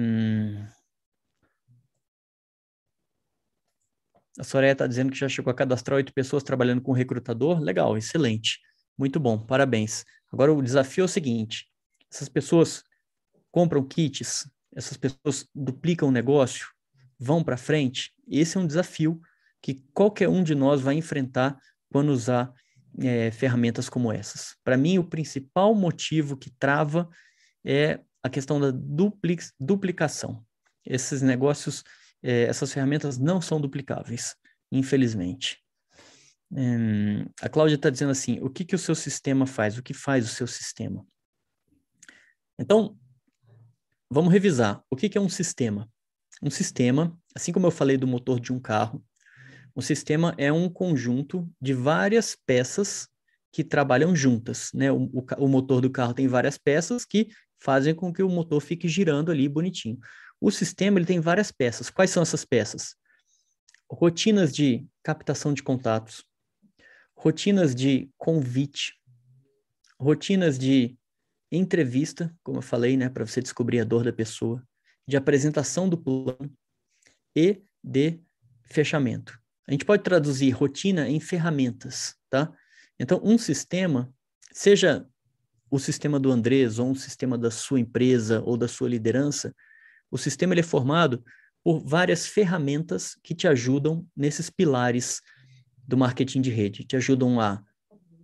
A 4.38 4.42
Soraya 4.42 4.72
está 4.72 4.86
dizendo 4.86 5.10
que 5.12 5.18
já 5.18 5.28
chegou 5.28 5.50
a 5.50 5.54
cadastrar 5.54 5.96
oito 5.96 6.12
pessoas 6.12 6.42
trabalhando 6.42 6.82
com 6.82 6.92
recrutador. 6.92 7.60
Legal, 7.60 7.96
excelente. 7.96 8.58
Muito 8.98 9.18
bom, 9.18 9.38
parabéns. 9.38 10.04
Agora 10.30 10.52
o 10.52 10.60
desafio 10.60 11.02
é 11.02 11.04
o 11.06 11.08
seguinte: 11.08 11.66
essas 12.12 12.28
pessoas 12.28 12.84
compram 13.50 13.86
kits, 13.86 14.50
essas 14.74 14.98
pessoas 14.98 15.48
duplicam 15.54 16.08
o 16.08 16.12
negócio, 16.12 16.66
vão 17.18 17.42
para 17.42 17.56
frente? 17.56 18.12
Esse 18.28 18.58
é 18.58 18.60
um 18.60 18.66
desafio 18.66 19.18
que 19.62 19.82
qualquer 19.94 20.28
um 20.28 20.42
de 20.42 20.54
nós 20.54 20.82
vai 20.82 20.94
enfrentar 20.94 21.56
quando 21.88 22.10
usar 22.10 22.52
é, 23.00 23.30
ferramentas 23.30 23.88
como 23.88 24.12
essas. 24.12 24.56
Para 24.62 24.76
mim, 24.76 24.98
o 24.98 25.04
principal 25.04 25.74
motivo 25.74 26.36
que 26.36 26.50
trava 26.50 27.08
é 27.64 28.00
a 28.22 28.28
questão 28.28 28.60
da 28.60 28.72
duplicação. 29.58 30.44
Esses 30.84 31.22
negócios, 31.22 31.82
é, 32.22 32.44
essas 32.44 32.72
ferramentas 32.72 33.18
não 33.18 33.40
são 33.40 33.60
duplicáveis, 33.60 34.34
infelizmente. 34.70 35.62
Hum, 36.50 37.24
a 37.40 37.48
Cláudia 37.48 37.76
está 37.76 37.90
dizendo 37.90 38.12
assim: 38.12 38.38
o 38.40 38.48
que, 38.48 38.64
que 38.64 38.74
o 38.74 38.78
seu 38.78 38.94
sistema 38.94 39.46
faz? 39.46 39.76
O 39.76 39.82
que 39.82 39.94
faz 39.94 40.24
o 40.24 40.34
seu 40.34 40.46
sistema? 40.46 41.04
Então, 42.58 42.96
vamos 44.10 44.32
revisar. 44.32 44.82
O 44.88 44.96
que, 44.96 45.08
que 45.08 45.18
é 45.18 45.20
um 45.20 45.28
sistema? 45.28 45.90
Um 46.42 46.50
sistema, 46.50 47.18
assim 47.34 47.52
como 47.52 47.66
eu 47.66 47.70
falei 47.70 47.96
do 47.96 48.06
motor 48.06 48.38
de 48.38 48.52
um 48.52 48.60
carro, 48.60 49.04
um 49.76 49.80
sistema 49.80 50.34
é 50.38 50.52
um 50.52 50.68
conjunto 50.68 51.48
de 51.60 51.74
várias 51.74 52.36
peças 52.46 53.08
que 53.52 53.64
trabalham 53.64 54.14
juntas. 54.14 54.70
Né? 54.72 54.90
O, 54.90 55.04
o, 55.12 55.24
o 55.38 55.48
motor 55.48 55.80
do 55.80 55.90
carro 55.90 56.14
tem 56.14 56.28
várias 56.28 56.58
peças 56.58 57.04
que 57.04 57.28
fazem 57.60 57.94
com 57.94 58.12
que 58.12 58.22
o 58.22 58.28
motor 58.28 58.60
fique 58.60 58.88
girando 58.88 59.30
ali 59.30 59.48
bonitinho. 59.48 59.98
O 60.40 60.50
sistema 60.50 60.98
ele 60.98 61.06
tem 61.06 61.20
várias 61.20 61.50
peças. 61.50 61.90
Quais 61.90 62.10
são 62.10 62.22
essas 62.22 62.44
peças? 62.44 62.94
Rotinas 63.90 64.52
de 64.52 64.86
captação 65.02 65.52
de 65.52 65.62
contatos, 65.62 66.24
rotinas 67.16 67.74
de 67.74 68.10
convite, 68.18 68.94
rotinas 70.00 70.58
de 70.58 70.96
entrevista, 71.50 72.34
como 72.42 72.58
eu 72.58 72.62
falei, 72.62 72.96
né, 72.96 73.08
para 73.08 73.26
você 73.26 73.40
descobrir 73.40 73.80
a 73.80 73.84
dor 73.84 74.04
da 74.04 74.12
pessoa, 74.12 74.62
de 75.06 75.16
apresentação 75.16 75.88
do 75.88 75.96
plano 75.96 76.52
e 77.36 77.62
de 77.82 78.20
fechamento. 78.64 79.38
A 79.66 79.72
gente 79.72 79.84
pode 79.84 80.02
traduzir 80.02 80.50
rotina 80.50 81.08
em 81.08 81.18
ferramentas, 81.20 82.14
tá? 82.28 82.52
Então, 82.98 83.20
um 83.24 83.38
sistema, 83.38 84.12
seja 84.52 85.06
o 85.70 85.78
sistema 85.78 86.20
do 86.20 86.30
Andrés 86.30 86.78
ou 86.78 86.88
um 86.88 86.94
sistema 86.94 87.36
da 87.36 87.50
sua 87.50 87.80
empresa 87.80 88.42
ou 88.44 88.56
da 88.56 88.68
sua 88.68 88.88
liderança, 88.88 89.54
o 90.10 90.18
sistema 90.18 90.54
ele 90.54 90.60
é 90.60 90.64
formado 90.64 91.24
por 91.62 91.80
várias 91.80 92.26
ferramentas 92.26 93.16
que 93.22 93.34
te 93.34 93.48
ajudam 93.48 94.06
nesses 94.14 94.50
pilares 94.50 95.20
do 95.76 95.96
marketing 95.96 96.42
de 96.42 96.50
rede. 96.50 96.84
Te 96.84 96.96
ajudam 96.96 97.40
a 97.40 97.62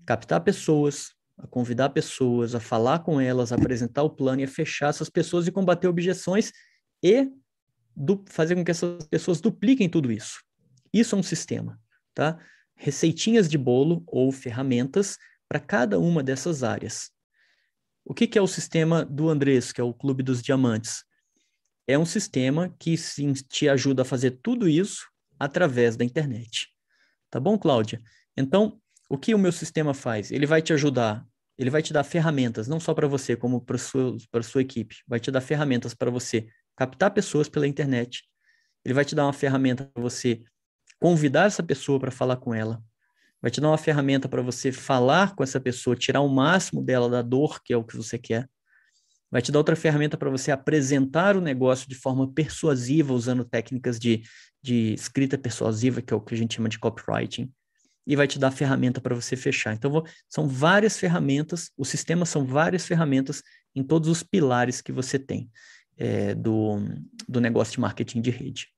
captar 0.07 0.43
pessoas, 0.43 1.15
a 1.39 1.47
convidar 1.47 1.89
pessoas, 1.91 2.55
a 2.55 2.61
falar 2.61 3.01
com 3.01 3.21
elas, 3.21 3.51
a 3.51 3.57
apresentar 3.57 4.03
o 4.03 4.11
plano 4.11 4.43
e 4.43 4.45
a 4.45 4.49
fechar 4.49 4.91
essas 4.91 5.09
pessoas 5.09 5.47
e 5.47 5.53
combater 5.53 5.89
objeções 5.89 6.53
e 7.03 7.29
fazer 8.29 8.55
com 8.55 8.65
que 8.65 8.71
essas 8.71 9.07
pessoas 9.07 9.41
dupliquem 9.41 9.89
tudo 9.89 10.13
isso. 10.13 10.43
Isso 10.93 11.15
é 11.15 11.19
um 11.19 11.23
sistema, 11.23 11.81
tá? 12.15 12.39
Receitinhas 12.75 13.49
de 13.49 13.59
bolo 13.59 14.03
ou 14.07 14.33
ferramentas 14.33 15.19
para 15.49 15.61
cada 15.61 15.99
uma 15.99 16.23
dessas 16.23 16.63
áreas. 16.63 17.11
O 18.05 18.15
que, 18.15 18.27
que, 18.27 18.39
é 18.39 18.43
o 18.43 18.47
sistema 18.47 19.05
do 19.05 19.29
Andrés, 19.29 19.73
que 19.73 19.81
é 19.81 19.85
o 19.85 19.95
Clube 19.95 20.23
dos 20.23 20.43
Diamantes? 20.43 21.05
É 21.87 21.99
um 21.99 22.07
sistema 22.07 22.75
que 22.79 22.97
sim, 22.97 23.33
te 23.33 23.69
ajuda 23.69 24.03
a 24.03 24.05
fazer 24.05 24.39
tudo 24.43 24.69
isso 24.69 25.09
através 25.39 25.97
da 25.97 26.05
internet. 26.05 26.69
Tá 27.31 27.39
bom, 27.39 27.59
Cláudia? 27.59 28.01
Então, 28.37 28.81
o 29.09 29.19
que 29.19 29.35
o 29.35 29.39
meu 29.39 29.53
sistema 29.53 29.93
faz? 29.93 30.31
Ele 30.31 30.47
vai 30.47 30.63
te 30.63 30.73
ajudar, 30.73 31.27
ele 31.59 31.71
vai 31.71 31.83
te 31.83 31.93
dar 31.93 32.05
ferramentas, 32.05 32.69
não 32.69 32.81
só 32.81 32.95
para 32.95 33.07
você, 33.07 33.37
como 33.37 33.61
para 33.61 33.77
a 33.77 34.43
sua 34.43 34.63
equipe. 34.63 34.97
Vai 35.07 35.21
te 35.21 35.31
dar 35.31 35.41
ferramentas 35.41 35.95
para 35.95 36.11
você 36.11 36.47
captar 36.77 37.13
pessoas 37.13 37.49
pela 37.49 37.67
internet. 37.67 38.23
Ele 38.85 38.95
vai 38.95 39.05
te 39.05 39.15
dar 39.15 39.27
uma 39.27 39.33
ferramenta 39.33 39.85
para 39.85 40.03
você 40.03 40.43
convidar 41.01 41.47
essa 41.47 41.63
pessoa 41.63 41.99
para 41.99 42.11
falar 42.11 42.37
com 42.37 42.55
ela. 42.55 42.83
Vai 43.41 43.51
te 43.51 43.61
dar 43.61 43.69
uma 43.69 43.79
ferramenta 43.79 44.29
para 44.29 44.43
você 44.43 44.71
falar 44.71 45.35
com 45.35 45.43
essa 45.43 45.59
pessoa, 45.59 45.97
tirar 45.97 46.21
o 46.21 46.29
máximo 46.29 46.83
dela 46.83 47.09
da 47.09 47.23
dor, 47.23 47.63
que 47.65 47.73
é 47.73 47.77
o 47.77 47.83
que 47.83 47.97
você 47.97 48.19
quer. 48.19 48.49
Vai 49.31 49.41
te 49.41 49.51
dar 49.51 49.59
outra 49.59 49.77
ferramenta 49.77 50.17
para 50.17 50.29
você 50.29 50.51
apresentar 50.51 51.37
o 51.37 51.41
negócio 51.41 51.89
de 51.89 51.95
forma 51.95 52.31
persuasiva, 52.31 53.15
usando 53.15 53.45
técnicas 53.45 53.99
de, 53.99 54.23
de 54.61 54.93
escrita 54.93 55.39
persuasiva, 55.39 56.03
que 56.03 56.13
é 56.13 56.17
o 56.17 56.21
que 56.21 56.35
a 56.35 56.37
gente 56.37 56.57
chama 56.57 56.69
de 56.69 56.79
copywriting. 56.79 57.51
E 58.07 58.17
vai 58.17 58.27
te 58.27 58.39
dar 58.39 58.51
ferramenta 58.51 59.01
para 59.01 59.15
você 59.15 59.37
fechar. 59.37 59.73
Então, 59.73 59.91
vou, 59.91 60.05
são 60.29 60.49
várias 60.49 60.99
ferramentas, 60.99 61.71
o 61.77 61.85
sistema 61.85 62.27
são 62.27 62.45
várias 62.45 62.87
ferramentas 62.87 63.43
em 63.75 63.85
todos 63.85 64.09
os 64.09 64.23
pilares 64.23 64.83
que 64.83 64.93
você 64.93 65.19
tem 65.19 65.49
é, 65.97 66.35
do, 66.35 66.79
do 67.29 67.41
negócio 67.41 67.75
de 67.75 67.81
marketing 67.81 68.21
de 68.21 68.31
rede. 68.31 68.69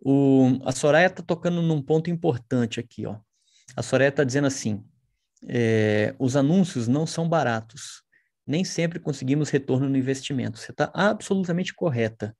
O, 0.00 0.58
a 0.64 0.72
Soraya 0.72 1.08
está 1.08 1.22
tocando 1.22 1.60
num 1.60 1.82
ponto 1.82 2.10
importante 2.10 2.80
aqui. 2.80 3.06
Ó. 3.06 3.16
A 3.76 3.82
Soraya 3.82 4.08
está 4.08 4.24
dizendo 4.24 4.46
assim: 4.46 4.82
é, 5.46 6.14
os 6.18 6.36
anúncios 6.36 6.88
não 6.88 7.06
são 7.06 7.28
baratos. 7.28 8.02
Nem 8.46 8.64
sempre 8.64 8.98
conseguimos 8.98 9.50
retorno 9.50 9.88
no 9.88 9.96
investimento. 9.96 10.58
Você 10.58 10.70
está 10.70 10.90
absolutamente 10.94 11.74
correta. 11.74 12.36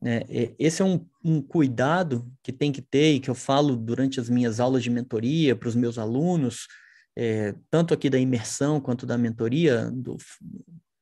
Né? 0.00 0.22
Esse 0.58 0.82
é 0.82 0.84
um, 0.84 1.06
um, 1.24 1.40
cuidado 1.40 2.30
que 2.42 2.52
tem 2.52 2.70
que 2.70 2.82
ter 2.82 3.14
e 3.14 3.20
que 3.20 3.30
eu 3.30 3.34
falo 3.34 3.76
durante 3.76 4.20
as 4.20 4.28
minhas 4.28 4.60
aulas 4.60 4.82
de 4.82 4.90
mentoria 4.90 5.56
para 5.56 5.68
os 5.68 5.74
meus 5.74 5.98
alunos, 5.98 6.66
é, 7.16 7.54
tanto 7.70 7.94
aqui 7.94 8.10
da 8.10 8.18
imersão 8.18 8.80
quanto 8.80 9.06
da 9.06 9.16
mentoria 9.16 9.90
do, 9.90 10.18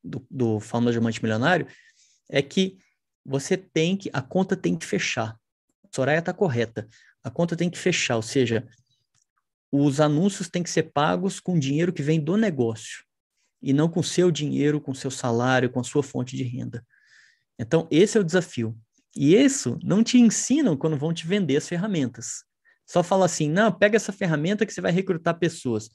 do, 0.02 0.26
do 0.30 0.60
Fórmula 0.60 0.92
Diamante 0.92 1.20
Milionário, 1.20 1.66
é 2.30 2.40
que 2.40 2.78
você 3.24 3.56
tem 3.56 3.96
que, 3.96 4.10
a 4.12 4.22
conta 4.22 4.56
tem 4.56 4.76
que 4.76 4.86
fechar. 4.86 5.36
Soraya 5.94 6.18
está 6.18 6.32
correta. 6.32 6.88
A 7.22 7.30
conta 7.30 7.56
tem 7.56 7.70
que 7.70 7.78
fechar, 7.78 8.16
ou 8.16 8.22
seja, 8.22 8.66
os 9.70 10.00
anúncios 10.00 10.48
têm 10.48 10.62
que 10.62 10.70
ser 10.70 10.92
pagos 10.92 11.38
com 11.38 11.58
dinheiro 11.58 11.92
que 11.92 12.02
vem 12.02 12.20
do 12.20 12.36
negócio 12.36 13.04
e 13.62 13.72
não 13.72 13.88
com 13.88 14.02
seu 14.02 14.30
dinheiro, 14.30 14.80
com 14.80 14.92
seu 14.92 15.10
salário, 15.10 15.70
com 15.70 15.80
a 15.80 15.84
sua 15.84 16.02
fonte 16.02 16.36
de 16.36 16.42
renda. 16.42 16.84
Então, 17.58 17.86
esse 17.90 18.18
é 18.18 18.20
o 18.20 18.24
desafio. 18.24 18.76
E 19.16 19.36
isso 19.36 19.78
não 19.82 20.02
te 20.02 20.18
ensinam 20.18 20.76
quando 20.76 20.98
vão 20.98 21.14
te 21.14 21.26
vender 21.26 21.56
as 21.56 21.68
ferramentas. 21.68 22.44
Só 22.84 23.02
fala 23.02 23.24
assim: 23.26 23.48
não, 23.48 23.72
pega 23.72 23.96
essa 23.96 24.12
ferramenta 24.12 24.66
que 24.66 24.72
você 24.72 24.80
vai 24.80 24.90
recrutar 24.90 25.38
pessoas. 25.38 25.88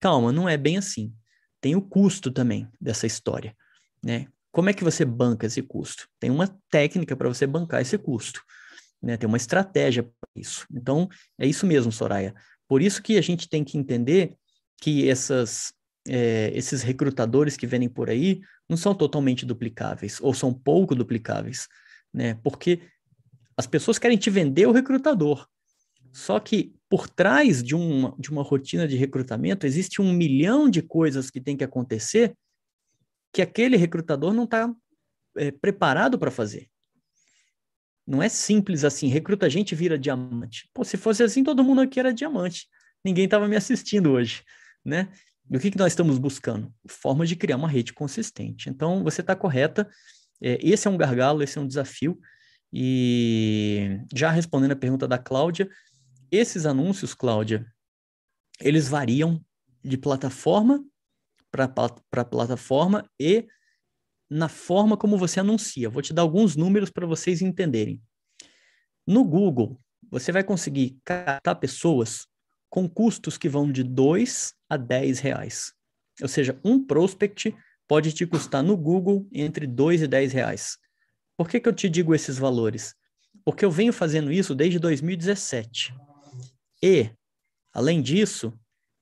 Calma, 0.00 0.32
não 0.32 0.48
é 0.48 0.56
bem 0.56 0.76
assim. 0.76 1.14
Tem 1.60 1.76
o 1.76 1.82
custo 1.82 2.30
também 2.30 2.68
dessa 2.80 3.06
história, 3.06 3.56
né? 4.02 4.26
Como 4.50 4.68
é 4.68 4.72
que 4.72 4.84
você 4.84 5.04
banca 5.04 5.46
esse 5.46 5.62
custo? 5.62 6.08
Tem 6.18 6.30
uma 6.30 6.48
técnica 6.70 7.16
para 7.16 7.28
você 7.28 7.46
bancar 7.46 7.80
esse 7.80 7.96
custo, 7.96 8.42
né? 9.02 9.16
Tem 9.16 9.26
uma 9.26 9.36
estratégia 9.36 10.02
para 10.02 10.30
isso. 10.36 10.66
Então, 10.72 11.08
é 11.38 11.46
isso 11.46 11.66
mesmo, 11.66 11.92
Soraya. 11.92 12.34
Por 12.66 12.82
isso 12.82 13.02
que 13.02 13.16
a 13.16 13.22
gente 13.22 13.48
tem 13.48 13.64
que 13.64 13.78
entender 13.78 14.36
que 14.80 15.08
essas, 15.08 15.72
é, 16.06 16.50
esses 16.54 16.82
recrutadores 16.82 17.56
que 17.56 17.66
vêm 17.66 17.88
por 17.88 18.10
aí 18.10 18.40
não 18.68 18.76
são 18.76 18.94
totalmente 18.94 19.46
duplicáveis, 19.46 20.20
ou 20.20 20.34
são 20.34 20.52
pouco 20.52 20.94
duplicáveis, 20.94 21.66
né? 22.12 22.34
Porque 22.42 22.80
as 23.56 23.66
pessoas 23.66 23.98
querem 23.98 24.18
te 24.18 24.30
vender 24.30 24.66
o 24.66 24.72
recrutador. 24.72 25.46
Só 26.12 26.38
que 26.38 26.74
por 26.88 27.08
trás 27.08 27.62
de 27.62 27.74
uma, 27.74 28.14
de 28.18 28.30
uma 28.30 28.42
rotina 28.42 28.86
de 28.86 28.96
recrutamento 28.96 29.66
existe 29.66 30.00
um 30.00 30.12
milhão 30.12 30.68
de 30.70 30.82
coisas 30.82 31.30
que 31.30 31.40
tem 31.40 31.56
que 31.56 31.64
acontecer 31.64 32.34
que 33.32 33.42
aquele 33.42 33.76
recrutador 33.76 34.32
não 34.32 34.44
está 34.44 34.72
é, 35.36 35.50
preparado 35.50 36.18
para 36.18 36.30
fazer. 36.30 36.68
Não 38.08 38.22
é 38.22 38.28
simples 38.30 38.84
assim, 38.84 39.06
recruta 39.08 39.50
gente 39.50 39.74
vira 39.74 39.98
diamante. 39.98 40.66
Pô, 40.72 40.82
se 40.82 40.96
fosse 40.96 41.22
assim, 41.22 41.44
todo 41.44 41.62
mundo 41.62 41.82
aqui 41.82 42.00
era 42.00 42.10
diamante. 42.10 42.66
Ninguém 43.04 43.26
estava 43.26 43.46
me 43.46 43.54
assistindo 43.54 44.12
hoje, 44.12 44.42
né? 44.82 45.10
E 45.50 45.54
o 45.54 45.60
que, 45.60 45.70
que 45.70 45.76
nós 45.76 45.92
estamos 45.92 46.18
buscando? 46.18 46.72
Forma 46.88 47.26
de 47.26 47.36
criar 47.36 47.56
uma 47.56 47.68
rede 47.68 47.92
consistente. 47.92 48.70
Então, 48.70 49.04
você 49.04 49.20
está 49.20 49.36
correta. 49.36 49.86
É, 50.40 50.58
esse 50.62 50.88
é 50.88 50.90
um 50.90 50.96
gargalo, 50.96 51.42
esse 51.42 51.58
é 51.58 51.60
um 51.60 51.66
desafio. 51.66 52.18
E 52.72 54.00
já 54.14 54.30
respondendo 54.30 54.72
a 54.72 54.76
pergunta 54.76 55.06
da 55.06 55.18
Cláudia, 55.18 55.68
esses 56.30 56.64
anúncios, 56.64 57.12
Cláudia, 57.12 57.66
eles 58.58 58.88
variam 58.88 59.44
de 59.84 59.98
plataforma 59.98 60.82
para 61.50 62.24
plataforma 62.24 63.04
e 63.20 63.46
na 64.30 64.48
forma 64.48 64.96
como 64.96 65.16
você 65.16 65.40
anuncia. 65.40 65.88
Vou 65.88 66.02
te 66.02 66.12
dar 66.12 66.22
alguns 66.22 66.56
números 66.56 66.90
para 66.90 67.06
vocês 67.06 67.40
entenderem. 67.40 68.02
No 69.06 69.24
Google, 69.24 69.80
você 70.10 70.30
vai 70.32 70.44
conseguir 70.44 70.98
captar 71.04 71.58
pessoas 71.58 72.26
com 72.68 72.88
custos 72.88 73.38
que 73.38 73.48
vão 73.48 73.70
de 73.70 73.82
2 73.82 74.54
a 74.68 74.76
10 74.76 75.20
reais. 75.20 75.72
Ou 76.20 76.28
seja, 76.28 76.58
um 76.64 76.84
prospect 76.84 77.54
pode 77.86 78.12
te 78.12 78.26
custar 78.26 78.62
no 78.62 78.76
Google 78.76 79.26
entre 79.32 79.66
2 79.66 80.02
e 80.02 80.06
10 80.06 80.32
reais. 80.32 80.78
Por 81.36 81.48
que, 81.48 81.60
que 81.60 81.68
eu 81.68 81.72
te 81.72 81.88
digo 81.88 82.14
esses 82.14 82.36
valores? 82.36 82.94
Porque 83.44 83.64
eu 83.64 83.70
venho 83.70 83.92
fazendo 83.92 84.30
isso 84.30 84.54
desde 84.54 84.78
2017. 84.78 85.94
E, 86.82 87.10
além 87.72 88.02
disso, 88.02 88.52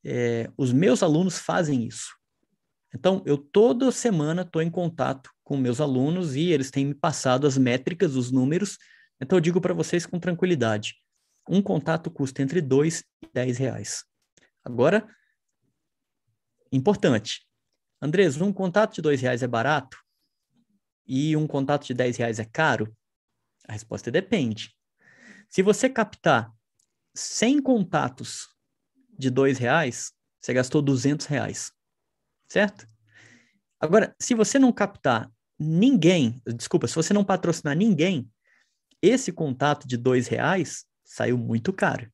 é, 0.04 0.48
os 0.56 0.72
meus 0.72 1.02
alunos 1.02 1.38
fazem 1.38 1.84
isso. 1.84 2.14
Então, 2.96 3.22
eu 3.26 3.36
toda 3.36 3.92
semana 3.92 4.40
estou 4.40 4.62
em 4.62 4.70
contato 4.70 5.30
com 5.44 5.54
meus 5.54 5.82
alunos 5.82 6.34
e 6.34 6.50
eles 6.50 6.70
têm 6.70 6.86
me 6.86 6.94
passado 6.94 7.46
as 7.46 7.58
métricas, 7.58 8.16
os 8.16 8.30
números. 8.30 8.78
Então 9.20 9.36
eu 9.36 9.40
digo 9.40 9.60
para 9.60 9.74
vocês 9.74 10.06
com 10.06 10.18
tranquilidade: 10.18 10.94
um 11.46 11.60
contato 11.60 12.10
custa 12.10 12.40
entre 12.40 12.62
2 12.62 13.04
e 13.22 13.28
10 13.34 13.58
reais. 13.58 14.02
Agora, 14.64 15.06
importante. 16.72 17.46
Andrés, 18.00 18.40
um 18.40 18.50
contato 18.50 18.94
de 18.94 19.02
2 19.02 19.20
reais 19.20 19.42
é 19.42 19.46
barato? 19.46 19.98
E 21.06 21.36
um 21.36 21.46
contato 21.46 21.86
de 21.86 21.92
10 21.92 22.16
reais 22.16 22.38
é 22.38 22.46
caro? 22.46 22.96
A 23.68 23.74
resposta 23.74 24.08
é 24.08 24.10
depende. 24.10 24.74
Se 25.50 25.60
você 25.60 25.90
captar 25.90 26.50
100 27.14 27.60
contatos 27.60 28.48
de 29.18 29.28
2 29.28 29.58
reais, 29.58 30.14
você 30.40 30.54
gastou 30.54 30.80
200 30.80 31.26
reais, 31.26 31.75
certo? 32.48 32.86
Agora, 33.80 34.14
se 34.20 34.34
você 34.34 34.58
não 34.58 34.72
captar 34.72 35.30
ninguém, 35.58 36.40
desculpa, 36.56 36.86
se 36.86 36.94
você 36.94 37.12
não 37.12 37.24
patrocinar 37.24 37.76
ninguém, 37.76 38.28
esse 39.02 39.32
contato 39.32 39.86
de 39.86 39.96
dois 39.96 40.26
reais 40.28 40.84
saiu 41.04 41.38
muito 41.38 41.72
caro. 41.72 42.10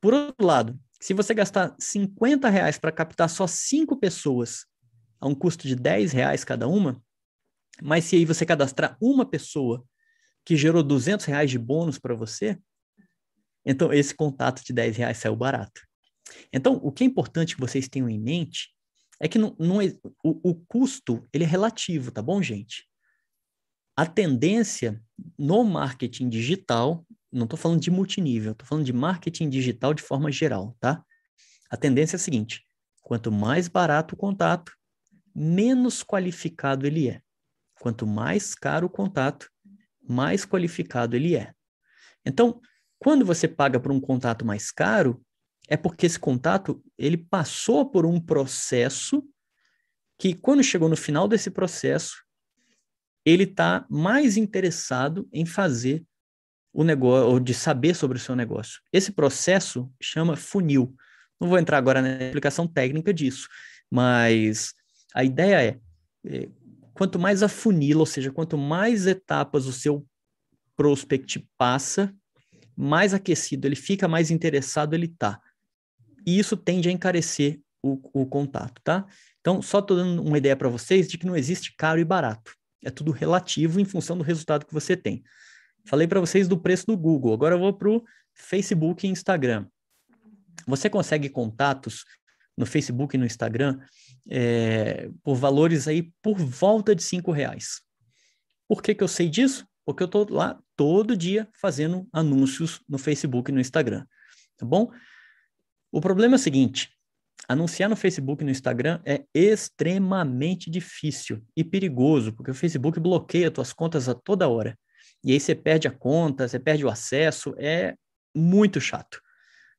Por 0.00 0.14
outro 0.14 0.46
lado, 0.46 0.78
se 1.00 1.14
você 1.14 1.34
gastar 1.34 1.74
50 1.78 2.48
reais 2.48 2.78
para 2.78 2.92
captar 2.92 3.28
só 3.28 3.46
cinco 3.46 3.96
pessoas 3.96 4.66
a 5.20 5.26
um 5.26 5.34
custo 5.34 5.66
de 5.66 5.74
10 5.74 6.12
reais 6.12 6.44
cada 6.44 6.68
uma, 6.68 7.02
mas 7.82 8.04
se 8.04 8.16
aí 8.16 8.24
você 8.24 8.46
cadastrar 8.46 8.96
uma 9.00 9.26
pessoa 9.26 9.84
que 10.44 10.56
gerou 10.56 10.82
200 10.82 11.26
reais 11.26 11.50
de 11.50 11.58
bônus 11.58 11.98
para 11.98 12.14
você, 12.14 12.58
então 13.64 13.92
esse 13.92 14.14
contato 14.14 14.62
de 14.64 14.72
10 14.72 14.96
reais 14.96 15.18
saiu 15.18 15.36
barato. 15.36 15.80
Então, 16.52 16.74
o 16.82 16.92
que 16.92 17.04
é 17.04 17.06
importante 17.06 17.54
que 17.54 17.60
vocês 17.60 17.88
tenham 17.88 18.08
em 18.08 18.18
mente 18.18 18.75
é 19.20 19.28
que 19.28 19.38
não, 19.38 19.54
não 19.58 19.78
o, 20.22 20.50
o 20.50 20.54
custo 20.66 21.26
ele 21.32 21.44
é 21.44 21.46
relativo, 21.46 22.10
tá 22.10 22.20
bom, 22.20 22.42
gente? 22.42 22.86
A 23.96 24.04
tendência 24.04 25.02
no 25.38 25.64
marketing 25.64 26.28
digital, 26.28 27.06
não 27.32 27.44
estou 27.44 27.58
falando 27.58 27.80
de 27.80 27.90
multinível, 27.90 28.52
estou 28.52 28.66
falando 28.66 28.84
de 28.84 28.92
marketing 28.92 29.48
digital 29.48 29.94
de 29.94 30.02
forma 30.02 30.30
geral, 30.30 30.76
tá? 30.78 31.02
A 31.70 31.76
tendência 31.76 32.16
é 32.16 32.18
a 32.18 32.20
seguinte: 32.20 32.62
quanto 33.02 33.32
mais 33.32 33.68
barato 33.68 34.14
o 34.14 34.18
contato, 34.18 34.72
menos 35.34 36.02
qualificado 36.02 36.86
ele 36.86 37.08
é. 37.08 37.22
Quanto 37.80 38.06
mais 38.06 38.54
caro 38.54 38.86
o 38.86 38.90
contato, 38.90 39.50
mais 40.06 40.44
qualificado 40.44 41.16
ele 41.16 41.36
é. 41.36 41.54
Então, 42.24 42.60
quando 42.98 43.24
você 43.24 43.46
paga 43.46 43.78
por 43.78 43.92
um 43.92 44.00
contato 44.00 44.44
mais 44.44 44.70
caro, 44.70 45.24
é 45.68 45.76
porque 45.76 46.06
esse 46.06 46.18
contato 46.18 46.82
ele 46.96 47.16
passou 47.16 47.84
por 47.90 48.06
um 48.06 48.20
processo 48.20 49.24
que, 50.18 50.34
quando 50.34 50.62
chegou 50.62 50.88
no 50.88 50.96
final 50.96 51.26
desse 51.26 51.50
processo, 51.50 52.24
ele 53.24 53.44
está 53.44 53.84
mais 53.90 54.36
interessado 54.36 55.28
em 55.32 55.44
fazer 55.44 56.04
o 56.72 56.84
negócio, 56.84 57.28
ou 57.28 57.40
de 57.40 57.52
saber 57.52 57.94
sobre 57.94 58.16
o 58.16 58.20
seu 58.20 58.36
negócio. 58.36 58.80
Esse 58.92 59.10
processo 59.10 59.90
chama 60.00 60.36
funil. 60.36 60.94
Não 61.40 61.48
vou 61.48 61.58
entrar 61.58 61.78
agora 61.78 62.00
na 62.00 62.24
explicação 62.24 62.66
técnica 62.66 63.12
disso, 63.12 63.48
mas 63.90 64.72
a 65.14 65.24
ideia 65.24 65.62
é, 65.62 65.80
é 66.24 66.48
quanto 66.94 67.18
mais 67.18 67.42
afunila, 67.42 68.00
ou 68.00 68.06
seja, 68.06 68.30
quanto 68.30 68.56
mais 68.56 69.06
etapas 69.06 69.66
o 69.66 69.72
seu 69.72 70.06
prospect 70.76 71.46
passa, 71.58 72.14
mais 72.76 73.12
aquecido 73.12 73.66
ele 73.66 73.76
fica, 73.76 74.06
mais 74.06 74.30
interessado 74.30 74.94
ele 74.94 75.06
está 75.06 75.40
e 76.26 76.38
isso 76.38 76.56
tende 76.56 76.88
a 76.88 76.92
encarecer 76.92 77.60
o, 77.82 78.00
o 78.12 78.26
contato, 78.26 78.80
tá? 78.82 79.06
Então, 79.40 79.62
só 79.62 79.78
estou 79.78 79.96
dando 79.96 80.22
uma 80.22 80.36
ideia 80.36 80.56
para 80.56 80.68
vocês 80.68 81.08
de 81.08 81.16
que 81.16 81.26
não 81.26 81.36
existe 81.36 81.74
caro 81.76 82.00
e 82.00 82.04
barato. 82.04 82.52
É 82.84 82.90
tudo 82.90 83.12
relativo 83.12 83.80
em 83.80 83.84
função 83.84 84.18
do 84.18 84.24
resultado 84.24 84.66
que 84.66 84.74
você 84.74 84.96
tem. 84.96 85.22
Falei 85.86 86.08
para 86.08 86.18
vocês 86.18 86.48
do 86.48 86.58
preço 86.58 86.86
do 86.86 86.96
Google, 86.96 87.32
agora 87.32 87.54
eu 87.54 87.60
vou 87.60 87.72
para 87.72 87.88
o 87.88 88.04
Facebook 88.34 89.06
e 89.06 89.10
Instagram. 89.10 89.66
Você 90.66 90.90
consegue 90.90 91.28
contatos 91.28 92.04
no 92.56 92.66
Facebook 92.66 93.14
e 93.14 93.18
no 93.18 93.26
Instagram 93.26 93.78
é, 94.28 95.08
por 95.22 95.36
valores 95.36 95.86
aí 95.86 96.10
por 96.20 96.36
volta 96.36 96.94
de 96.94 97.02
cinco 97.02 97.30
reais. 97.30 97.82
Por 98.68 98.82
que, 98.82 98.94
que 98.94 99.04
eu 99.04 99.08
sei 99.08 99.28
disso? 99.28 99.66
Porque 99.84 100.02
eu 100.02 100.06
estou 100.06 100.26
lá 100.28 100.58
todo 100.74 101.16
dia 101.16 101.48
fazendo 101.60 102.08
anúncios 102.12 102.80
no 102.88 102.98
Facebook 102.98 103.50
e 103.50 103.54
no 103.54 103.60
Instagram, 103.60 104.04
tá 104.56 104.66
bom? 104.66 104.90
O 105.96 106.00
problema 106.02 106.34
é 106.34 106.36
o 106.36 106.38
seguinte: 106.38 106.90
anunciar 107.48 107.88
no 107.88 107.96
Facebook 107.96 108.42
e 108.42 108.44
no 108.44 108.50
Instagram 108.50 109.00
é 109.02 109.24
extremamente 109.34 110.70
difícil 110.70 111.42
e 111.56 111.64
perigoso, 111.64 112.34
porque 112.34 112.50
o 112.50 112.54
Facebook 112.54 113.00
bloqueia 113.00 113.50
suas 113.54 113.72
contas 113.72 114.06
a 114.06 114.14
toda 114.14 114.46
hora. 114.46 114.78
E 115.24 115.32
aí 115.32 115.40
você 115.40 115.54
perde 115.54 115.88
a 115.88 115.90
conta, 115.90 116.46
você 116.46 116.58
perde 116.58 116.84
o 116.84 116.90
acesso, 116.90 117.54
é 117.56 117.94
muito 118.36 118.78
chato. 118.78 119.22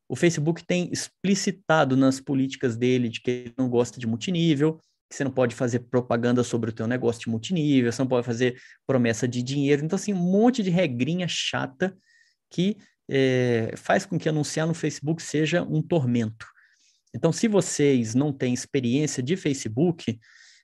O 0.10 0.16
Facebook 0.16 0.66
tem 0.66 0.90
explicitado 0.92 1.96
nas 1.96 2.20
políticas 2.20 2.76
dele 2.76 3.10
de 3.10 3.22
que 3.22 3.30
ele 3.30 3.54
não 3.56 3.70
gosta 3.70 4.00
de 4.00 4.08
multinível, 4.08 4.80
que 5.08 5.16
você 5.16 5.24
não 5.24 5.30
pode 5.30 5.54
fazer 5.54 5.82
propaganda 5.82 6.44
sobre 6.44 6.72
o 6.72 6.74
teu 6.74 6.88
negócio 6.88 7.22
de 7.22 7.30
multinível, 7.30 7.92
você 7.92 8.02
não 8.02 8.10
pode 8.10 8.26
fazer 8.26 8.60
promessa 8.88 9.28
de 9.28 9.44
dinheiro. 9.44 9.86
Então, 9.86 9.96
assim, 9.96 10.14
um 10.14 10.32
monte 10.32 10.64
de 10.64 10.72
regrinha 10.72 11.28
chata 11.28 11.96
que 12.50 12.76
é, 13.10 13.74
faz 13.78 14.06
com 14.06 14.18
que 14.18 14.30
anunciar 14.30 14.68
no 14.68 14.74
Facebook 14.74 15.22
seja 15.22 15.64
um 15.64 15.82
tormento. 15.82 16.46
Então, 17.14 17.32
se 17.32 17.48
vocês 17.48 18.14
não 18.14 18.34
têm 18.34 18.54
experiência 18.54 19.24
de 19.24 19.36
Facebook, 19.36 20.20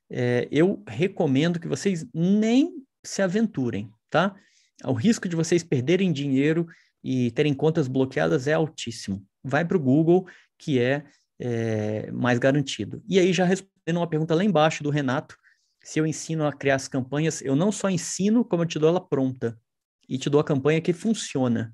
é, 0.09 0.47
eu 0.51 0.83
recomendo 0.87 1.59
que 1.59 1.67
vocês 1.67 2.05
nem 2.13 2.71
se 3.03 3.21
aventurem, 3.21 3.89
tá? 4.09 4.35
O 4.83 4.93
risco 4.93 5.27
de 5.27 5.35
vocês 5.35 5.63
perderem 5.63 6.11
dinheiro 6.11 6.67
e 7.03 7.31
terem 7.31 7.53
contas 7.53 7.87
bloqueadas 7.87 8.47
é 8.47 8.53
altíssimo. 8.53 9.25
Vai 9.43 9.65
para 9.65 9.77
o 9.77 9.79
Google, 9.79 10.27
que 10.57 10.79
é, 10.79 11.03
é, 11.39 12.11
mais 12.11 12.39
garantido. 12.39 13.03
E 13.07 13.19
aí, 13.19 13.33
já 13.33 13.45
respondendo 13.45 13.97
uma 13.97 14.09
pergunta 14.09 14.35
lá 14.35 14.43
embaixo 14.43 14.83
do 14.83 14.89
Renato, 14.89 15.37
se 15.83 15.99
eu 15.99 16.07
ensino 16.07 16.45
a 16.45 16.53
criar 16.53 16.75
as 16.75 16.87
campanhas, 16.87 17.41
eu 17.41 17.55
não 17.55 17.71
só 17.71 17.89
ensino, 17.89 18.45
como 18.45 18.63
eu 18.63 18.67
te 18.67 18.79
dou 18.79 18.89
ela 18.89 19.05
pronta. 19.05 19.59
E 20.07 20.17
te 20.17 20.29
dou 20.29 20.39
a 20.39 20.43
campanha 20.43 20.81
que 20.81 20.93
funciona. 20.93 21.73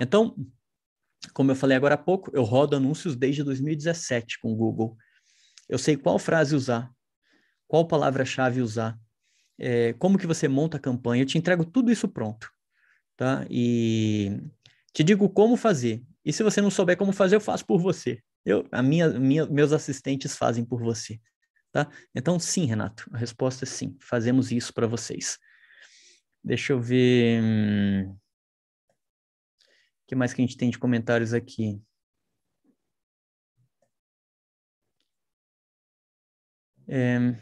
Então, 0.00 0.34
como 1.34 1.50
eu 1.50 1.54
falei 1.54 1.76
agora 1.76 1.94
há 1.94 1.98
pouco, 1.98 2.30
eu 2.34 2.42
rodo 2.42 2.74
anúncios 2.74 3.14
desde 3.14 3.44
2017 3.44 4.40
com 4.40 4.50
o 4.52 4.56
Google. 4.56 4.96
Eu 5.68 5.78
sei 5.78 5.96
qual 5.96 6.18
frase 6.18 6.56
usar, 6.56 6.90
qual 7.68 7.86
palavra-chave 7.86 8.62
usar, 8.62 8.98
é, 9.58 9.92
como 9.94 10.18
que 10.18 10.26
você 10.26 10.48
monta 10.48 10.78
a 10.78 10.80
campanha, 10.80 11.22
eu 11.22 11.26
te 11.26 11.36
entrego 11.36 11.64
tudo 11.64 11.92
isso 11.92 12.08
pronto, 12.08 12.50
tá? 13.14 13.46
E 13.50 14.40
te 14.92 15.04
digo 15.04 15.28
como 15.28 15.56
fazer. 15.56 16.02
E 16.24 16.32
se 16.32 16.42
você 16.42 16.62
não 16.62 16.70
souber 16.70 16.96
como 16.96 17.12
fazer, 17.12 17.36
eu 17.36 17.40
faço 17.40 17.66
por 17.66 17.78
você. 17.78 18.22
Eu, 18.44 18.66
a 18.72 18.82
minha, 18.82 19.10
minha, 19.10 19.46
meus 19.46 19.72
assistentes 19.72 20.34
fazem 20.34 20.64
por 20.64 20.80
você, 20.82 21.20
tá? 21.70 21.88
Então, 22.14 22.40
sim, 22.40 22.64
Renato, 22.64 23.08
a 23.12 23.18
resposta 23.18 23.66
é 23.66 23.68
sim. 23.68 23.96
Fazemos 24.00 24.50
isso 24.50 24.72
para 24.72 24.86
vocês. 24.86 25.38
Deixa 26.42 26.72
eu 26.72 26.80
ver. 26.80 27.42
Hum 27.42 28.16
que 30.10 30.16
mais 30.16 30.32
que 30.32 30.42
a 30.42 30.44
gente 30.44 30.56
tem 30.56 30.68
de 30.70 30.78
comentários 30.78 31.32
aqui? 31.32 31.80
É... 36.88 37.36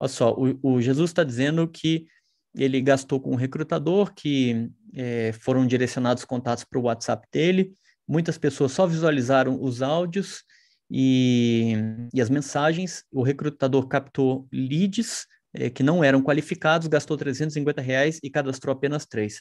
Olha 0.00 0.08
só, 0.08 0.34
o, 0.34 0.58
o 0.60 0.82
Jesus 0.82 1.10
está 1.10 1.22
dizendo 1.22 1.68
que 1.68 2.08
ele 2.52 2.80
gastou 2.80 3.20
com 3.20 3.30
um 3.30 3.36
recrutador, 3.36 4.12
que 4.12 4.68
é, 4.92 5.30
foram 5.34 5.64
direcionados 5.64 6.24
contatos 6.24 6.64
para 6.64 6.80
o 6.80 6.82
WhatsApp 6.82 7.28
dele, 7.30 7.72
muitas 8.08 8.36
pessoas 8.36 8.72
só 8.72 8.88
visualizaram 8.88 9.62
os 9.62 9.82
áudios 9.82 10.42
e, 10.90 11.74
e 12.12 12.20
as 12.20 12.28
mensagens, 12.28 13.04
o 13.12 13.22
recrutador 13.22 13.86
captou 13.86 14.48
leads 14.52 15.26
é, 15.54 15.70
que 15.70 15.84
não 15.84 16.02
eram 16.02 16.20
qualificados, 16.20 16.88
gastou 16.88 17.16
350 17.16 17.80
reais 17.80 18.18
e 18.20 18.28
cadastrou 18.28 18.72
apenas 18.72 19.06
três. 19.06 19.40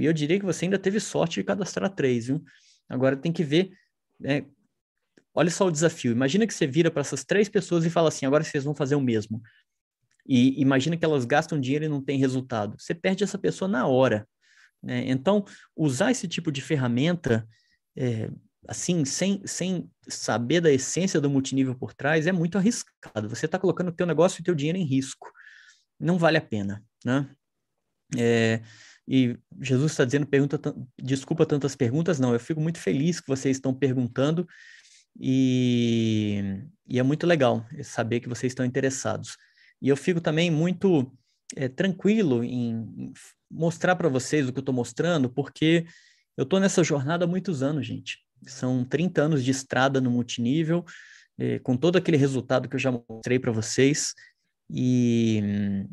E 0.00 0.06
eu 0.06 0.12
diria 0.12 0.38
que 0.38 0.44
você 0.44 0.64
ainda 0.64 0.78
teve 0.78 1.00
sorte 1.00 1.40
de 1.40 1.44
cadastrar 1.44 1.90
três, 1.94 2.26
viu? 2.26 2.42
Agora 2.88 3.16
tem 3.16 3.32
que 3.32 3.44
ver. 3.44 3.70
Né? 4.18 4.44
Olha 5.34 5.50
só 5.50 5.66
o 5.66 5.70
desafio. 5.70 6.12
Imagina 6.12 6.46
que 6.46 6.54
você 6.54 6.66
vira 6.66 6.90
para 6.90 7.00
essas 7.00 7.24
três 7.24 7.48
pessoas 7.48 7.84
e 7.84 7.90
fala 7.90 8.08
assim: 8.08 8.26
agora 8.26 8.44
vocês 8.44 8.64
vão 8.64 8.74
fazer 8.74 8.94
o 8.94 9.00
mesmo. 9.00 9.42
E 10.26 10.60
imagina 10.60 10.96
que 10.96 11.04
elas 11.04 11.24
gastam 11.24 11.60
dinheiro 11.60 11.86
e 11.86 11.88
não 11.88 12.02
tem 12.02 12.18
resultado. 12.18 12.76
Você 12.78 12.94
perde 12.94 13.24
essa 13.24 13.38
pessoa 13.38 13.68
na 13.68 13.86
hora. 13.86 14.28
Né? 14.82 15.04
Então, 15.08 15.44
usar 15.74 16.10
esse 16.10 16.28
tipo 16.28 16.52
de 16.52 16.60
ferramenta, 16.60 17.48
é, 17.96 18.30
assim, 18.66 19.04
sem, 19.04 19.40
sem 19.46 19.90
saber 20.06 20.60
da 20.60 20.70
essência 20.70 21.20
do 21.20 21.30
multinível 21.30 21.74
por 21.74 21.94
trás, 21.94 22.26
é 22.26 22.32
muito 22.32 22.58
arriscado. 22.58 23.28
Você 23.28 23.46
está 23.46 23.58
colocando 23.58 23.88
o 23.88 23.92
teu 23.92 24.06
negócio 24.06 24.40
e 24.40 24.42
o 24.42 24.44
teu 24.44 24.54
dinheiro 24.54 24.78
em 24.78 24.84
risco. 24.84 25.32
Não 25.98 26.18
vale 26.18 26.36
a 26.36 26.42
pena, 26.42 26.84
né? 27.04 27.28
É, 28.16 28.62
e 29.08 29.38
Jesus 29.58 29.92
está 29.92 30.04
dizendo, 30.04 30.26
pergunta, 30.26 30.60
desculpa 31.00 31.46
tantas 31.46 31.74
perguntas, 31.74 32.20
não, 32.20 32.34
eu 32.34 32.38
fico 32.38 32.60
muito 32.60 32.78
feliz 32.78 33.20
que 33.20 33.28
vocês 33.28 33.56
estão 33.56 33.72
perguntando 33.72 34.46
e, 35.18 36.62
e 36.86 36.98
é 36.98 37.02
muito 37.02 37.26
legal 37.26 37.66
saber 37.82 38.20
que 38.20 38.28
vocês 38.28 38.50
estão 38.50 38.66
interessados. 38.66 39.38
E 39.80 39.88
eu 39.88 39.96
fico 39.96 40.20
também 40.20 40.50
muito 40.50 41.10
é, 41.56 41.68
tranquilo 41.68 42.44
em 42.44 43.10
mostrar 43.50 43.96
para 43.96 44.10
vocês 44.10 44.46
o 44.46 44.52
que 44.52 44.58
eu 44.58 44.62
estou 44.62 44.74
mostrando, 44.74 45.30
porque 45.30 45.86
eu 46.36 46.42
estou 46.42 46.60
nessa 46.60 46.84
jornada 46.84 47.24
há 47.24 47.28
muitos 47.28 47.62
anos, 47.62 47.86
gente. 47.86 48.18
São 48.46 48.84
30 48.84 49.22
anos 49.22 49.42
de 49.42 49.50
estrada 49.50 50.02
no 50.02 50.10
multinível, 50.10 50.84
é, 51.38 51.58
com 51.60 51.78
todo 51.78 51.96
aquele 51.96 52.18
resultado 52.18 52.68
que 52.68 52.76
eu 52.76 52.80
já 52.80 52.92
mostrei 52.92 53.38
para 53.38 53.52
vocês. 53.52 54.12
E 54.70 55.86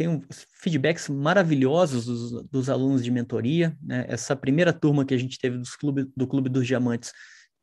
tenho 0.00 0.24
feedbacks 0.54 1.10
maravilhosos 1.10 2.06
dos, 2.06 2.42
dos 2.48 2.70
alunos 2.70 3.04
de 3.04 3.10
mentoria. 3.10 3.76
Né? 3.82 4.06
Essa 4.08 4.34
primeira 4.34 4.72
turma 4.72 5.04
que 5.04 5.12
a 5.12 5.18
gente 5.18 5.38
teve 5.38 5.58
dos 5.58 5.76
clube, 5.76 6.10
do 6.16 6.26
Clube 6.26 6.48
dos 6.48 6.66
Diamantes 6.66 7.12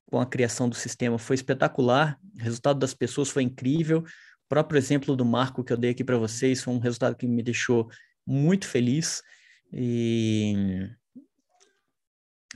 com 0.06 0.20
a 0.20 0.26
criação 0.26 0.70
do 0.70 0.76
sistema 0.76 1.18
foi 1.18 1.34
espetacular. 1.34 2.16
O 2.40 2.44
resultado 2.44 2.78
das 2.78 2.94
pessoas 2.94 3.30
foi 3.30 3.42
incrível. 3.42 4.02
O 4.02 4.48
próprio 4.48 4.78
exemplo 4.78 5.16
do 5.16 5.26
Marco 5.26 5.64
que 5.64 5.74
eu 5.74 5.78
dei 5.78 5.90
aqui 5.90 6.04
para 6.04 6.20
vocês 6.20 6.62
foi 6.62 6.76
um 6.76 6.80
resultado 6.80 7.16
que 7.16 7.26
me 7.26 7.42
deixou 7.42 7.90
muito 8.24 8.68
feliz. 8.68 9.24
E 9.74 10.54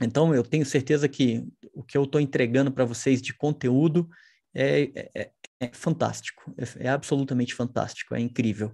então 0.00 0.32
eu 0.32 0.44
tenho 0.44 0.64
certeza 0.64 1.08
que 1.08 1.44
o 1.74 1.82
que 1.82 1.98
eu 1.98 2.04
estou 2.04 2.20
entregando 2.20 2.70
para 2.70 2.84
vocês 2.84 3.20
de 3.20 3.34
conteúdo 3.34 4.08
é, 4.54 5.10
é, 5.12 5.30
é 5.58 5.70
fantástico, 5.72 6.54
é, 6.56 6.86
é, 6.86 6.88
absolutamente 6.88 7.52
fantástico, 7.52 8.14
é 8.14 8.20
incrível. 8.20 8.72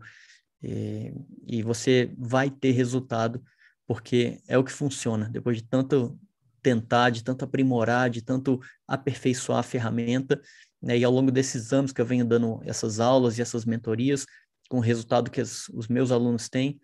E, 0.62 1.12
e 1.46 1.62
você 1.62 2.12
vai 2.18 2.50
ter 2.50 2.72
resultado 2.72 3.42
porque 3.86 4.40
é 4.46 4.58
o 4.58 4.64
que 4.64 4.72
funciona. 4.72 5.28
Depois 5.30 5.56
de 5.56 5.64
tanto 5.64 6.18
tentar, 6.62 7.10
de 7.10 7.24
tanto 7.24 7.44
aprimorar, 7.44 8.10
de 8.10 8.20
tanto 8.20 8.60
aperfeiçoar 8.86 9.60
a 9.60 9.62
ferramenta, 9.62 10.40
né? 10.82 10.98
E 10.98 11.04
ao 11.04 11.12
longo 11.12 11.30
desses 11.30 11.72
anos 11.72 11.92
que 11.92 12.00
eu 12.00 12.06
venho 12.06 12.24
dando 12.24 12.60
essas 12.64 13.00
aulas 13.00 13.38
e 13.38 13.42
essas 13.42 13.64
mentorias, 13.64 14.26
com 14.68 14.78
o 14.78 14.82
resultado 14.82 15.30
que 15.30 15.40
as, 15.40 15.68
os 15.70 15.88
meus 15.88 16.10
alunos 16.10 16.48
têm, 16.48 16.80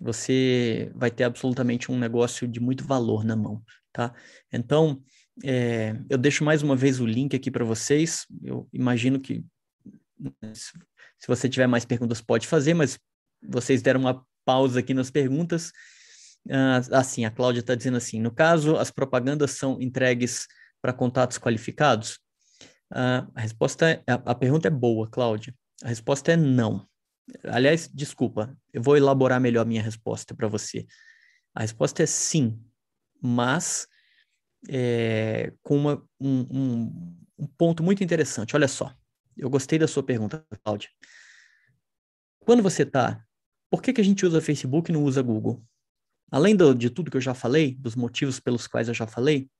você 0.00 0.90
vai 0.94 1.10
ter 1.10 1.24
absolutamente 1.24 1.90
um 1.90 1.98
negócio 1.98 2.46
de 2.46 2.60
muito 2.60 2.84
valor 2.84 3.24
na 3.24 3.36
mão, 3.36 3.62
tá? 3.92 4.14
Então, 4.52 5.02
é, 5.44 6.00
eu 6.08 6.16
deixo 6.16 6.44
mais 6.44 6.62
uma 6.62 6.76
vez 6.76 7.00
o 7.00 7.06
link 7.06 7.34
aqui 7.34 7.50
para 7.50 7.64
vocês. 7.64 8.26
Eu 8.42 8.68
imagino 8.72 9.20
que 9.20 9.44
se 11.18 11.26
você 11.26 11.48
tiver 11.48 11.66
mais 11.66 11.84
perguntas, 11.84 12.20
pode 12.20 12.46
fazer, 12.46 12.74
mas 12.74 12.98
vocês 13.42 13.82
deram 13.82 14.00
uma 14.00 14.26
pausa 14.44 14.80
aqui 14.80 14.94
nas 14.94 15.10
perguntas. 15.10 15.72
Uh, 16.46 16.80
assim, 16.92 17.24
a 17.24 17.30
Cláudia 17.30 17.60
está 17.60 17.74
dizendo 17.74 17.96
assim: 17.96 18.20
no 18.20 18.30
caso, 18.30 18.76
as 18.76 18.90
propagandas 18.90 19.52
são 19.52 19.80
entregues 19.80 20.46
para 20.80 20.92
contatos 20.92 21.38
qualificados? 21.38 22.18
Uh, 22.90 23.28
a 23.34 23.40
resposta 23.40 23.90
é, 23.90 24.02
a, 24.06 24.14
a 24.14 24.34
pergunta 24.34 24.68
é 24.68 24.70
boa, 24.70 25.08
Cláudia. 25.08 25.54
A 25.82 25.88
resposta 25.88 26.32
é 26.32 26.36
não. 26.36 26.86
Aliás, 27.44 27.88
desculpa, 27.92 28.56
eu 28.72 28.82
vou 28.82 28.96
elaborar 28.96 29.40
melhor 29.40 29.62
a 29.62 29.68
minha 29.68 29.82
resposta 29.82 30.34
para 30.34 30.48
você. 30.48 30.86
A 31.54 31.60
resposta 31.60 32.02
é 32.02 32.06
sim, 32.06 32.58
mas 33.20 33.86
é, 34.68 35.52
com 35.62 35.76
uma, 35.76 36.02
um, 36.18 36.40
um, 36.50 37.16
um 37.38 37.46
ponto 37.46 37.82
muito 37.82 38.02
interessante. 38.02 38.56
Olha 38.56 38.68
só, 38.68 38.94
eu 39.38 39.48
gostei 39.48 39.78
da 39.78 39.88
sua 39.88 40.02
pergunta, 40.02 40.44
Cláudia. 40.64 40.88
Quando 42.40 42.62
você 42.62 42.82
está. 42.82 43.24
Por 43.70 43.82
que, 43.82 43.92
que 43.92 44.00
a 44.00 44.04
gente 44.04 44.24
usa 44.24 44.40
Facebook 44.40 44.90
e 44.90 44.94
não 44.94 45.04
usa 45.04 45.20
Google? 45.20 45.62
Além 46.30 46.56
do, 46.56 46.74
de 46.74 46.88
tudo 46.88 47.10
que 47.10 47.16
eu 47.16 47.20
já 47.20 47.34
falei, 47.34 47.74
dos 47.74 47.94
motivos 47.94 48.40
pelos 48.40 48.66
quais 48.66 48.88
eu 48.88 48.94
já 48.94 49.06
falei, 49.06 49.50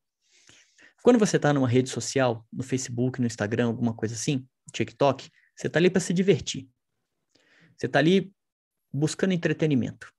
quando 1.03 1.19
você 1.19 1.37
está 1.37 1.53
numa 1.53 1.69
rede 1.69 1.91
social, 1.91 2.47
no 2.53 2.63
Facebook, 2.63 3.21
no 3.21 3.27
Instagram, 3.27 3.67
alguma 3.67 3.95
coisa 3.95 4.15
assim, 4.15 4.47
TikTok, 4.73 5.31
você 5.55 5.67
está 5.67 5.79
ali 5.79 5.91
para 5.91 6.01
se 6.01 6.13
divertir. 6.13 6.69
Você 7.77 7.87
está 7.87 7.99
ali 7.99 8.33
buscando 8.93 9.33
entretenimento. 9.33 10.13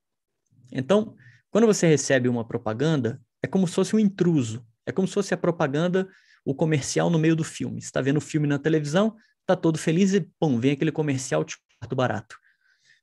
Então, 0.72 1.14
quando 1.50 1.66
você 1.66 1.86
recebe 1.86 2.28
uma 2.28 2.46
propaganda, 2.46 3.20
é 3.42 3.46
como 3.46 3.66
se 3.66 3.74
fosse 3.74 3.94
um 3.94 3.98
intruso. 3.98 4.66
É 4.86 4.92
como 4.92 5.06
se 5.06 5.14
fosse 5.14 5.34
a 5.34 5.36
propaganda, 5.36 6.08
o 6.44 6.54
comercial 6.54 7.10
no 7.10 7.18
meio 7.18 7.36
do 7.36 7.44
filme. 7.44 7.80
Você 7.80 7.86
está 7.86 8.00
vendo 8.00 8.16
o 8.16 8.20
filme 8.20 8.46
na 8.46 8.58
televisão, 8.58 9.16
está 9.50 9.60
todo 9.60 9.78
feliz 9.78 10.14
e, 10.14 10.20
pum, 10.38 10.60
vem 10.60 10.72
aquele 10.72 10.92
comercial 10.92 11.44
de 11.44 11.56
quarto 11.78 11.96
barato. 11.96 12.36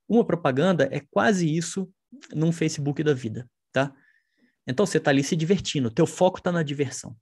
Uma 0.08 0.26
propaganda 0.26 0.88
é 0.92 1.02
quase 1.12 1.54
isso 1.54 1.92
num 2.34 2.52
Facebook 2.52 3.04
da 3.04 3.14
vida, 3.14 3.50
tá? 3.72 3.94
Então 4.66 4.86
você 4.86 4.98
está 4.98 5.12
ali 5.12 5.24
se 5.24 5.36
divertindo, 5.36 5.92
teu 5.92 6.08
foco 6.08 6.38
está 6.38 6.52
na 6.52 6.64
diversão. 6.64 7.16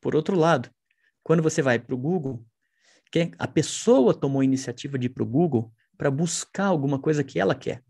Por 0.00 0.14
outro 0.14 0.36
lado, 0.36 0.70
quando 1.22 1.42
você 1.42 1.62
vai 1.62 1.78
para 1.78 1.94
o 1.94 1.98
Google, 1.98 2.44
que 3.10 3.30
a 3.38 3.46
pessoa 3.46 4.12
tomou 4.12 4.40
a 4.40 4.44
iniciativa 4.44 4.98
de 4.98 5.06
ir 5.06 5.10
para 5.10 5.22
o 5.22 5.26
Google 5.26 5.72
para 5.96 6.10
buscar 6.10 6.66
alguma 6.66 7.00
coisa 7.00 7.24
que 7.24 7.38
ela 7.38 7.54
quer. 7.54 7.82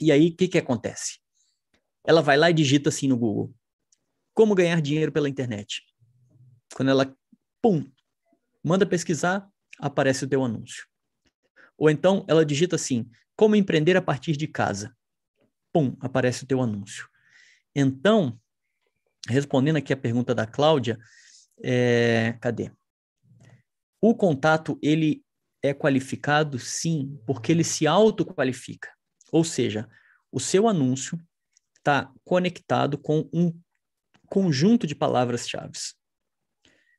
E 0.00 0.12
aí, 0.12 0.28
o 0.28 0.36
que, 0.36 0.48
que 0.48 0.58
acontece? 0.58 1.18
Ela 2.04 2.22
vai 2.22 2.36
lá 2.36 2.50
e 2.50 2.54
digita 2.54 2.88
assim 2.88 3.08
no 3.08 3.18
Google: 3.18 3.52
Como 4.32 4.54
ganhar 4.54 4.80
dinheiro 4.80 5.10
pela 5.10 5.28
internet? 5.28 5.82
Quando 6.74 6.90
ela, 6.90 7.16
pum, 7.60 7.90
manda 8.68 8.84
pesquisar, 8.84 9.48
aparece 9.78 10.24
o 10.24 10.28
teu 10.28 10.44
anúncio. 10.44 10.86
Ou 11.76 11.88
então 11.88 12.24
ela 12.28 12.44
digita 12.44 12.76
assim: 12.76 13.08
Como 13.34 13.56
empreender 13.56 13.96
a 13.96 14.02
partir 14.02 14.36
de 14.36 14.46
casa? 14.46 14.94
Pum, 15.72 15.96
aparece 16.00 16.44
o 16.44 16.46
teu 16.46 16.60
anúncio. 16.60 17.08
Então, 17.74 18.38
respondendo 19.26 19.76
aqui 19.76 19.92
a 19.92 19.96
pergunta 19.96 20.34
da 20.34 20.46
Cláudia, 20.46 20.98
é, 21.62 22.36
cadê? 22.40 22.70
O 24.00 24.14
contato, 24.14 24.78
ele 24.82 25.24
é 25.62 25.72
qualificado, 25.74 26.58
sim, 26.58 27.18
porque 27.26 27.52
ele 27.52 27.64
se 27.64 27.86
autoqualifica. 27.86 28.92
Ou 29.32 29.42
seja, 29.42 29.88
o 30.30 30.38
seu 30.38 30.68
anúncio 30.68 31.18
está 31.76 32.12
conectado 32.24 32.98
com 32.98 33.28
um 33.32 33.58
conjunto 34.26 34.86
de 34.86 34.94
palavras-chave. 34.94 35.72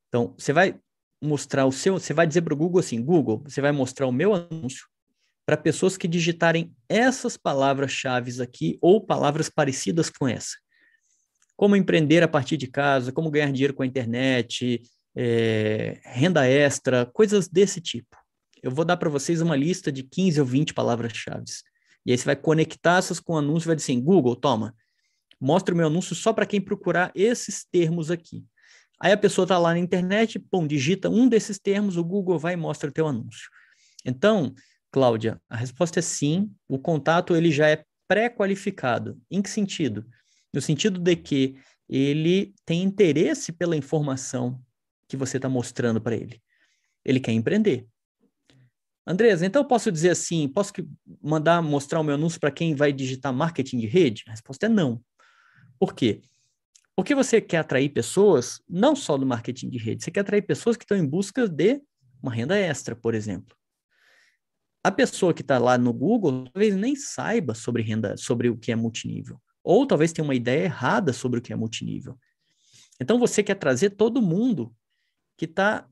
Então, 0.07 0.33
você 0.37 0.51
vai 0.51 0.79
mostrar 1.21 1.65
o 1.65 1.71
seu, 1.71 1.99
você 1.99 2.13
vai 2.13 2.25
dizer 2.25 2.41
para 2.41 2.53
o 2.53 2.57
Google 2.57 2.79
assim, 2.79 3.03
Google, 3.03 3.43
você 3.45 3.61
vai 3.61 3.71
mostrar 3.71 4.07
o 4.07 4.11
meu 4.11 4.33
anúncio 4.33 4.87
para 5.45 5.57
pessoas 5.57 5.97
que 5.97 6.07
digitarem 6.07 6.73
essas 6.87 7.35
palavras-chave 7.35 8.41
aqui 8.41 8.77
ou 8.81 9.05
palavras 9.05 9.49
parecidas 9.49 10.09
com 10.09 10.27
essa. 10.27 10.55
Como 11.55 11.75
empreender 11.75 12.23
a 12.23 12.27
partir 12.27 12.55
de 12.55 12.67
casa, 12.67 13.11
como 13.11 13.31
ganhar 13.31 13.51
dinheiro 13.51 13.73
com 13.73 13.83
a 13.83 13.85
internet, 13.85 14.81
é, 15.15 15.99
renda 16.03 16.47
extra, 16.47 17.05
coisas 17.07 17.47
desse 17.47 17.81
tipo 17.81 18.15
eu 18.61 18.71
vou 18.71 18.85
dar 18.85 18.97
para 18.97 19.09
vocês 19.09 19.41
uma 19.41 19.55
lista 19.55 19.91
de 19.91 20.03
15 20.03 20.39
ou 20.39 20.45
20 20.45 20.73
palavras-chave. 20.73 21.45
E 22.05 22.11
aí 22.11 22.17
você 22.17 22.25
vai 22.25 22.35
conectar 22.35 22.97
essas 22.97 23.19
com 23.19 23.33
o 23.33 23.37
anúncio 23.37 23.67
e 23.67 23.69
vai 23.69 23.75
dizer 23.75 23.91
assim, 23.91 24.01
Google, 24.01 24.35
toma, 24.35 24.75
mostra 25.39 25.73
o 25.73 25.77
meu 25.77 25.87
anúncio 25.87 26.15
só 26.15 26.33
para 26.33 26.45
quem 26.45 26.61
procurar 26.61 27.11
esses 27.15 27.65
termos 27.65 28.11
aqui. 28.11 28.45
Aí 29.01 29.11
a 29.11 29.17
pessoa 29.17 29.45
está 29.45 29.57
lá 29.57 29.71
na 29.71 29.79
internet, 29.79 30.37
pum, 30.37 30.67
digita 30.67 31.09
um 31.09 31.27
desses 31.27 31.57
termos, 31.57 31.95
o 31.95 32.03
Google 32.03 32.37
vai 32.37 32.53
e 32.53 32.57
mostra 32.57 32.89
o 32.89 32.93
teu 32.93 33.07
anúncio. 33.07 33.49
Então, 34.05 34.53
Cláudia, 34.91 35.39
a 35.49 35.55
resposta 35.55 35.99
é 35.99 36.01
sim, 36.01 36.51
o 36.67 36.77
contato 36.77 37.35
ele 37.35 37.51
já 37.51 37.69
é 37.69 37.83
pré-qualificado. 38.07 39.21
Em 39.29 39.41
que 39.41 39.49
sentido? 39.49 40.05
No 40.53 40.61
sentido 40.61 40.99
de 40.99 41.15
que 41.15 41.57
ele 41.87 42.53
tem 42.65 42.83
interesse 42.83 43.51
pela 43.51 43.75
informação 43.75 44.59
que 45.07 45.15
você 45.15 45.37
está 45.37 45.47
mostrando 45.47 46.01
para 46.01 46.15
ele. 46.15 46.41
Ele 47.05 47.19
quer 47.19 47.31
empreender. 47.31 47.87
Andresa, 49.05 49.45
então 49.45 49.63
eu 49.63 49.67
posso 49.67 49.91
dizer 49.91 50.11
assim, 50.11 50.47
posso 50.47 50.71
mandar 51.21 51.63
mostrar 51.63 51.99
o 51.99 52.03
meu 52.03 52.13
anúncio 52.15 52.39
para 52.39 52.51
quem 52.51 52.75
vai 52.75 52.93
digitar 52.93 53.33
marketing 53.33 53.79
de 53.79 53.87
rede? 53.87 54.23
A 54.27 54.31
resposta 54.31 54.67
é 54.67 54.69
não. 54.69 55.01
Por 55.79 55.95
quê? 55.95 56.21
Porque 56.99 57.15
você 57.15 57.39
quer 57.39 57.59
atrair 57.59 57.87
pessoas 57.87 58.61
não 58.67 58.93
só 58.93 59.17
do 59.17 59.25
marketing 59.25 59.69
de 59.69 59.77
rede, 59.77 60.03
você 60.03 60.11
quer 60.11 60.19
atrair 60.19 60.41
pessoas 60.41 60.75
que 60.75 60.83
estão 60.83 60.97
em 60.97 61.05
busca 61.05 61.47
de 61.47 61.81
uma 62.21 62.29
renda 62.29 62.57
extra, 62.57 62.93
por 62.93 63.15
exemplo. 63.15 63.55
A 64.83 64.91
pessoa 64.91 65.33
que 65.33 65.41
está 65.41 65.57
lá 65.57 65.77
no 65.77 65.93
Google 65.93 66.43
talvez 66.51 66.75
nem 66.75 66.97
saiba 66.97 67.55
sobre 67.55 67.83
renda, 67.83 68.17
sobre 68.17 68.49
o 68.49 68.57
que 68.57 68.69
é 68.69 68.75
multinível, 68.75 69.41
ou 69.63 69.87
talvez 69.87 70.11
tenha 70.11 70.25
uma 70.25 70.35
ideia 70.35 70.65
errada 70.65 71.13
sobre 71.13 71.39
o 71.39 71.41
que 71.41 71.53
é 71.53 71.55
multinível. 71.55 72.19
Então 72.99 73.17
você 73.17 73.41
quer 73.41 73.55
trazer 73.55 73.91
todo 73.91 74.21
mundo 74.21 74.75
que 75.37 75.45
está 75.45 75.87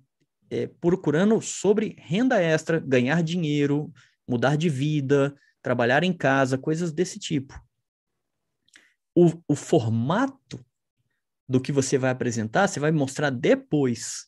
é, 0.50 0.68
procurando 0.68 1.42
sobre 1.42 1.96
renda 2.00 2.42
extra, 2.42 2.82
ganhar 2.82 3.24
dinheiro, 3.24 3.94
mudar 4.28 4.58
de 4.58 4.68
vida, 4.68 5.34
trabalhar 5.62 6.04
em 6.04 6.12
casa, 6.12 6.58
coisas 6.58 6.92
desse 6.92 7.18
tipo. 7.18 7.58
O, 9.16 9.32
o 9.48 9.56
formato 9.56 10.67
do 11.48 11.62
que 11.62 11.72
você 11.72 11.98
vai 11.98 12.12
apresentar, 12.12 12.68
você 12.68 12.80
vai 12.80 12.92
mostrar 12.92 13.30
depois, 13.30 14.28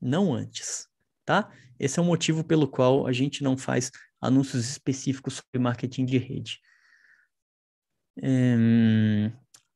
não 0.00 0.32
antes, 0.32 0.88
tá? 1.24 1.52
Esse 1.78 1.98
é 1.98 2.02
o 2.02 2.04
motivo 2.04 2.42
pelo 2.42 2.68
qual 2.68 3.06
a 3.06 3.12
gente 3.12 3.42
não 3.42 3.56
faz 3.56 3.90
anúncios 4.20 4.68
específicos 4.68 5.34
sobre 5.34 5.58
marketing 5.58 6.04
de 6.04 6.18
rede. 6.18 6.60
Hum, 8.22 9.30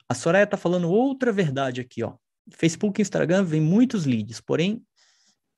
a 0.08 0.14
Soraya 0.14 0.44
está 0.44 0.56
falando 0.56 0.90
outra 0.90 1.32
verdade 1.32 1.80
aqui, 1.80 2.02
ó. 2.02 2.16
Facebook 2.50 3.00
e 3.00 3.02
Instagram 3.02 3.42
vem 3.42 3.60
muitos 3.60 4.04
leads, 4.04 4.40
porém 4.40 4.84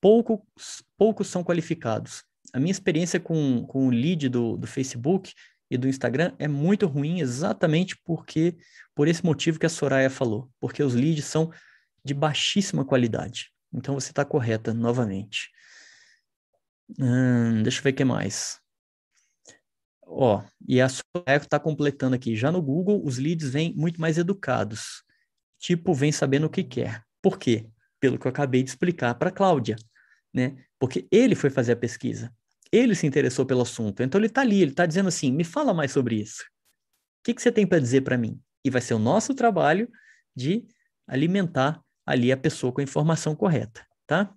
poucos, 0.00 0.84
poucos 0.96 1.26
são 1.26 1.42
qualificados. 1.42 2.22
A 2.52 2.60
minha 2.60 2.70
experiência 2.70 3.18
com, 3.18 3.66
com 3.66 3.88
o 3.88 3.90
lead 3.90 4.28
do, 4.28 4.56
do 4.56 4.66
Facebook 4.66 5.32
e 5.68 5.76
do 5.76 5.88
Instagram 5.88 6.32
é 6.38 6.46
muito 6.46 6.86
ruim 6.86 7.20
exatamente 7.20 7.96
porque 8.04 8.56
por 8.96 9.06
esse 9.06 9.22
motivo 9.22 9.60
que 9.60 9.66
a 9.66 9.68
Soraya 9.68 10.08
falou, 10.08 10.50
porque 10.58 10.82
os 10.82 10.94
leads 10.94 11.26
são 11.26 11.52
de 12.02 12.14
baixíssima 12.14 12.82
qualidade. 12.82 13.52
Então 13.70 13.94
você 13.94 14.10
está 14.10 14.24
correta 14.24 14.72
novamente. 14.72 15.50
Hum, 16.98 17.62
deixa 17.62 17.80
eu 17.80 17.82
ver 17.84 17.90
o 17.90 17.94
que 17.94 18.04
mais. 18.04 18.58
Ó, 20.02 20.42
e 20.66 20.80
a 20.80 20.88
Soraya 20.88 21.36
está 21.36 21.60
completando 21.60 22.16
aqui. 22.16 22.34
Já 22.34 22.50
no 22.50 22.62
Google, 22.62 23.04
os 23.04 23.18
leads 23.18 23.50
vêm 23.50 23.74
muito 23.76 24.00
mais 24.00 24.16
educados. 24.16 25.04
Tipo, 25.58 25.92
vem 25.92 26.10
sabendo 26.10 26.46
o 26.46 26.50
que 26.50 26.64
quer. 26.64 27.04
Por 27.20 27.38
quê? 27.38 27.68
Pelo 28.00 28.18
que 28.18 28.26
eu 28.26 28.30
acabei 28.30 28.62
de 28.62 28.70
explicar 28.70 29.14
para 29.16 29.28
a 29.28 29.32
Cláudia, 29.32 29.76
né? 30.32 30.56
Porque 30.78 31.06
ele 31.10 31.34
foi 31.34 31.50
fazer 31.50 31.72
a 31.72 31.76
pesquisa. 31.76 32.32
Ele 32.72 32.94
se 32.94 33.06
interessou 33.06 33.44
pelo 33.44 33.60
assunto. 33.60 34.02
Então 34.02 34.18
ele 34.18 34.28
está 34.28 34.40
ali, 34.40 34.62
ele 34.62 34.70
está 34.70 34.86
dizendo 34.86 35.08
assim: 35.08 35.30
me 35.30 35.44
fala 35.44 35.74
mais 35.74 35.92
sobre 35.92 36.16
isso. 36.16 36.42
O 37.20 37.24
que, 37.24 37.34
que 37.34 37.42
você 37.42 37.52
tem 37.52 37.66
para 37.66 37.80
dizer 37.80 38.00
para 38.00 38.16
mim? 38.16 38.40
E 38.66 38.70
vai 38.70 38.80
ser 38.80 38.94
o 38.94 38.98
nosso 38.98 39.32
trabalho 39.32 39.88
de 40.34 40.66
alimentar 41.06 41.80
ali 42.04 42.32
a 42.32 42.36
pessoa 42.36 42.72
com 42.72 42.80
a 42.80 42.84
informação 42.84 43.36
correta, 43.36 43.86
tá? 44.04 44.34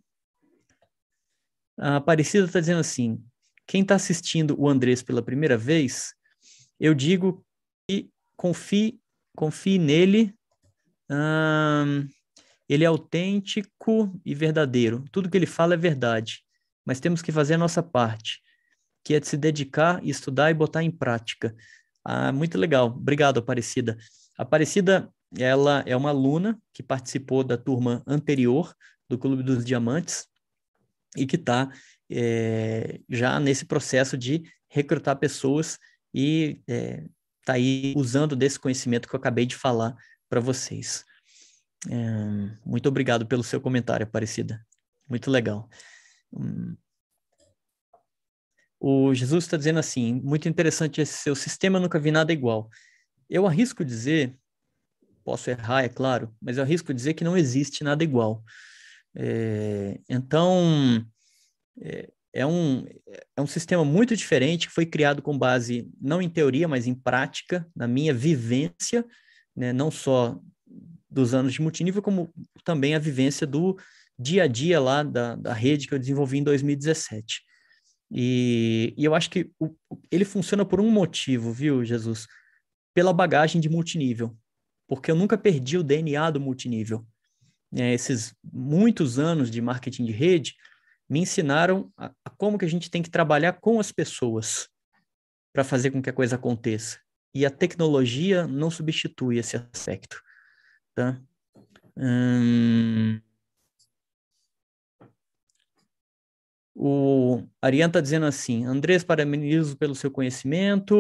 A 1.76 1.96
Aparecida 1.96 2.46
está 2.46 2.60
dizendo 2.60 2.80
assim: 2.80 3.26
quem 3.66 3.82
está 3.82 3.96
assistindo 3.96 4.56
o 4.56 4.70
Andrés 4.70 5.02
pela 5.02 5.24
primeira 5.24 5.58
vez, 5.58 6.14
eu 6.80 6.94
digo 6.94 7.44
que 7.90 8.12
confie, 8.38 9.02
confie 9.36 9.80
nele. 9.80 10.32
Hum, 11.10 12.08
ele 12.70 12.84
é 12.84 12.88
autêntico 12.88 14.16
e 14.24 14.36
verdadeiro. 14.36 15.06
Tudo 15.12 15.28
que 15.28 15.36
ele 15.36 15.48
fala 15.48 15.74
é 15.74 15.78
verdade. 15.78 16.44
Mas 16.86 17.00
temos 17.00 17.24
que 17.24 17.32
fazer 17.32 17.56
a 17.56 17.58
nossa 17.58 17.82
parte, 17.82 18.42
que 19.04 19.16
é 19.16 19.20
de 19.20 19.28
se 19.28 19.38
dedicar, 19.38 20.06
estudar 20.06 20.52
e 20.52 20.54
botar 20.54 20.84
em 20.84 20.92
prática. 20.92 21.56
Ah, 22.04 22.32
muito 22.32 22.58
legal. 22.58 22.88
Obrigado, 22.88 23.40
Aparecida. 23.40 23.98
Aparecida, 24.38 25.12
ela 25.38 25.84
é 25.86 25.96
uma 25.96 26.10
aluna 26.10 26.60
que 26.74 26.82
participou 26.82 27.44
da 27.44 27.58
turma 27.58 28.04
anterior 28.08 28.74
do 29.08 29.18
Clube 29.18 29.44
dos 29.44 29.66
Diamantes 29.66 30.28
e 31.16 31.26
que 31.26 31.36
está 31.36 31.72
é, 32.10 33.00
já 33.10 33.40
nesse 33.40 33.66
processo 33.66 34.18
de 34.18 34.44
recrutar 34.70 35.18
pessoas 35.18 35.78
e 36.14 36.62
está 36.68 36.74
é, 36.74 37.06
tá 37.46 37.54
aí 37.54 37.94
usando 37.96 38.36
desse 38.36 38.60
conhecimento 38.60 39.08
que 39.08 39.16
eu 39.16 39.20
acabei 39.20 39.46
de 39.46 39.56
falar 39.56 39.96
para 40.30 40.40
vocês. 40.40 41.04
É, 41.90 42.58
muito 42.66 42.88
obrigado 42.90 43.26
pelo 43.26 43.44
seu 43.44 43.60
comentário, 43.62 44.06
Aparecida. 44.06 44.66
Muito 45.08 45.32
legal. 45.32 45.70
Hum. 46.32 46.76
O 48.80 49.14
Jesus 49.14 49.44
está 49.44 49.58
dizendo 49.58 49.80
assim: 49.80 50.22
muito 50.24 50.48
interessante 50.48 51.02
esse 51.02 51.14
seu 51.14 51.36
sistema, 51.36 51.80
nunca 51.80 52.00
vi 52.00 52.12
nada 52.12 52.32
igual. 52.32 52.70
Eu 53.30 53.46
arrisco 53.46 53.84
dizer, 53.84 54.36
posso 55.24 55.50
errar, 55.50 55.84
é 55.84 55.90
claro, 55.90 56.34
mas 56.42 56.58
eu 56.58 56.64
arrisco 56.64 56.94
dizer 56.94 57.14
que 57.14 57.24
não 57.24 57.38
existe 57.38 57.84
nada 57.84 58.04
igual. 58.04 58.44
É, 59.16 60.00
então, 60.10 61.06
é, 61.82 62.10
é, 62.34 62.46
um, 62.46 62.86
é 63.36 63.42
um 63.42 63.48
sistema 63.48 63.84
muito 63.84 64.16
diferente 64.16 64.68
que 64.68 64.74
foi 64.74 64.86
criado 64.86 65.22
com 65.22 65.38
base 65.38 65.90
não 66.00 66.22
em 66.22 66.30
teoria, 66.30 66.68
mas 66.68 66.88
em 66.88 66.94
prática, 66.94 67.68
na 67.76 67.88
minha 67.88 68.14
vivência, 68.14 69.06
né, 69.56 69.74
não 69.74 69.92
só 69.92 70.40
dos 71.10 71.34
anos 71.34 71.54
de 71.54 71.62
multinível, 71.62 72.02
como 72.02 72.34
também 72.64 72.96
a 72.96 73.00
vivência 73.00 73.46
do 73.46 73.78
dia 74.18 74.44
a 74.44 74.48
dia 74.48 74.80
lá 74.80 75.02
da, 75.02 75.36
da 75.36 75.54
rede 75.54 75.88
que 75.88 75.94
eu 75.94 76.00
desenvolvi 76.00 76.38
em 76.38 76.44
2017. 76.44 77.42
E, 78.12 78.94
e 78.98 79.06
eu 79.06 79.14
acho 79.14 79.30
que 79.30 79.52
o, 79.60 79.76
ele 80.12 80.26
funciona 80.26 80.66
por 80.66 80.82
um 80.82 80.90
motivo, 80.90 81.52
viu, 81.52 81.86
Jesus? 81.86 82.28
Pela 82.94 83.14
bagagem 83.14 83.62
de 83.62 83.70
multinível. 83.70 84.36
Porque 84.88 85.12
eu 85.12 85.16
nunca 85.16 85.38
perdi 85.38 85.78
o 85.78 85.84
DNA 85.84 86.32
do 86.32 86.40
multinível. 86.40 87.06
É, 87.76 87.94
esses 87.94 88.34
muitos 88.44 89.20
anos 89.20 89.52
de 89.52 89.62
marketing 89.62 90.06
de 90.06 90.12
rede, 90.12 90.56
me 91.08 91.20
ensinaram 91.20 91.92
a, 91.96 92.12
a 92.26 92.30
como 92.32 92.58
que 92.58 92.66
a 92.66 92.70
gente 92.70 92.90
tem 92.90 93.02
que 93.04 93.10
trabalhar 93.10 93.54
com 93.54 93.80
as 93.80 93.92
pessoas 93.92 94.68
para 95.54 95.64
fazer 95.64 95.92
com 95.92 96.02
que 96.02 96.10
a 96.10 96.14
coisa 96.14 96.36
aconteça. 96.36 97.00
E 97.34 97.46
a 97.46 97.52
tecnologia 97.52 98.48
não 98.48 98.72
substitui 98.72 99.38
esse 99.38 99.56
aspecto. 99.56 100.20
Tá? 100.96 101.22
Hum... 101.96 103.20
O 106.82 107.44
Ariane 107.62 107.90
está 107.90 108.00
dizendo 108.00 108.26
assim: 108.26 108.64
Andrés, 108.64 109.04
parabenizo 109.04 109.76
pelo 109.76 109.94
seu 109.94 110.10
conhecimento. 110.10 110.96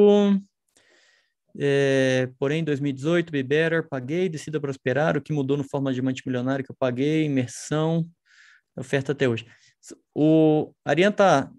É, 1.57 2.29
porém, 2.37 2.59
em 2.59 2.63
2018, 2.65 3.31
Be 3.31 3.41
Better, 3.41 3.87
paguei, 3.87 4.27
decida 4.27 4.59
prosperar. 4.59 5.15
O 5.15 5.21
que 5.21 5.31
mudou 5.31 5.55
no 5.55 5.63
forma 5.63 5.89
de 5.91 5.95
diamante 5.95 6.21
milionário 6.25 6.65
que 6.65 6.71
eu 6.71 6.75
paguei, 6.77 7.23
imersão, 7.23 8.05
oferta 8.75 9.13
até 9.13 9.29
hoje. 9.29 9.47
O 10.13 10.73
Ariane 10.83 11.13
está 11.13 11.49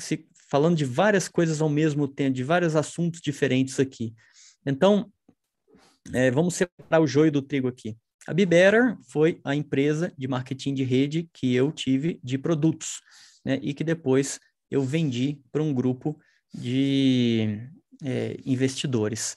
se 0.00 0.26
falando 0.50 0.74
de 0.74 0.86
várias 0.86 1.28
coisas 1.28 1.60
ao 1.60 1.68
mesmo 1.68 2.08
tempo, 2.08 2.34
de 2.34 2.42
vários 2.42 2.74
assuntos 2.76 3.20
diferentes 3.20 3.78
aqui. 3.78 4.14
Então, 4.64 5.12
é, 6.14 6.30
vamos 6.30 6.54
separar 6.54 7.02
o 7.02 7.06
joio 7.06 7.30
do 7.30 7.42
trigo 7.42 7.68
aqui. 7.68 7.94
A 8.26 8.32
Better 8.32 8.96
foi 9.06 9.38
a 9.44 9.54
empresa 9.54 10.14
de 10.16 10.26
marketing 10.26 10.72
de 10.72 10.82
rede 10.82 11.28
que 11.30 11.54
eu 11.54 11.70
tive 11.70 12.18
de 12.24 12.38
produtos, 12.38 13.02
né, 13.46 13.60
e 13.62 13.72
que 13.72 13.84
depois 13.84 14.40
eu 14.70 14.82
vendi 14.82 15.40
para 15.52 15.62
um 15.62 15.72
grupo 15.72 16.18
de 16.52 17.60
é, 18.02 18.36
investidores. 18.44 19.36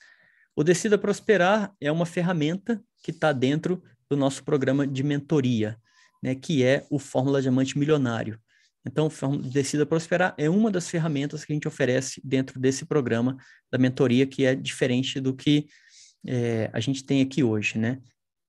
O 0.55 0.63
Decida 0.63 0.97
Prosperar 0.97 1.71
é 1.79 1.91
uma 1.91 2.05
ferramenta 2.05 2.81
que 3.03 3.11
está 3.11 3.31
dentro 3.31 3.81
do 4.09 4.17
nosso 4.17 4.43
programa 4.43 4.87
de 4.87 5.03
mentoria 5.03 5.79
né, 6.21 6.35
que 6.35 6.63
é 6.63 6.85
o 6.89 6.99
Fórmula 6.99 7.41
Diamante 7.41 7.77
Milionário. 7.77 8.39
Então, 8.85 9.09
Decida 9.51 9.85
Prosperar 9.85 10.33
é 10.37 10.49
uma 10.49 10.71
das 10.71 10.89
ferramentas 10.89 11.43
que 11.43 11.51
a 11.51 11.55
gente 11.55 11.67
oferece 11.67 12.21
dentro 12.23 12.59
desse 12.59 12.85
programa 12.85 13.37
da 13.71 13.77
mentoria, 13.77 14.25
que 14.25 14.45
é 14.45 14.55
diferente 14.55 15.19
do 15.19 15.35
que 15.35 15.67
é, 16.25 16.69
a 16.73 16.79
gente 16.79 17.03
tem 17.03 17.21
aqui 17.21 17.43
hoje, 17.43 17.77
né? 17.77 17.99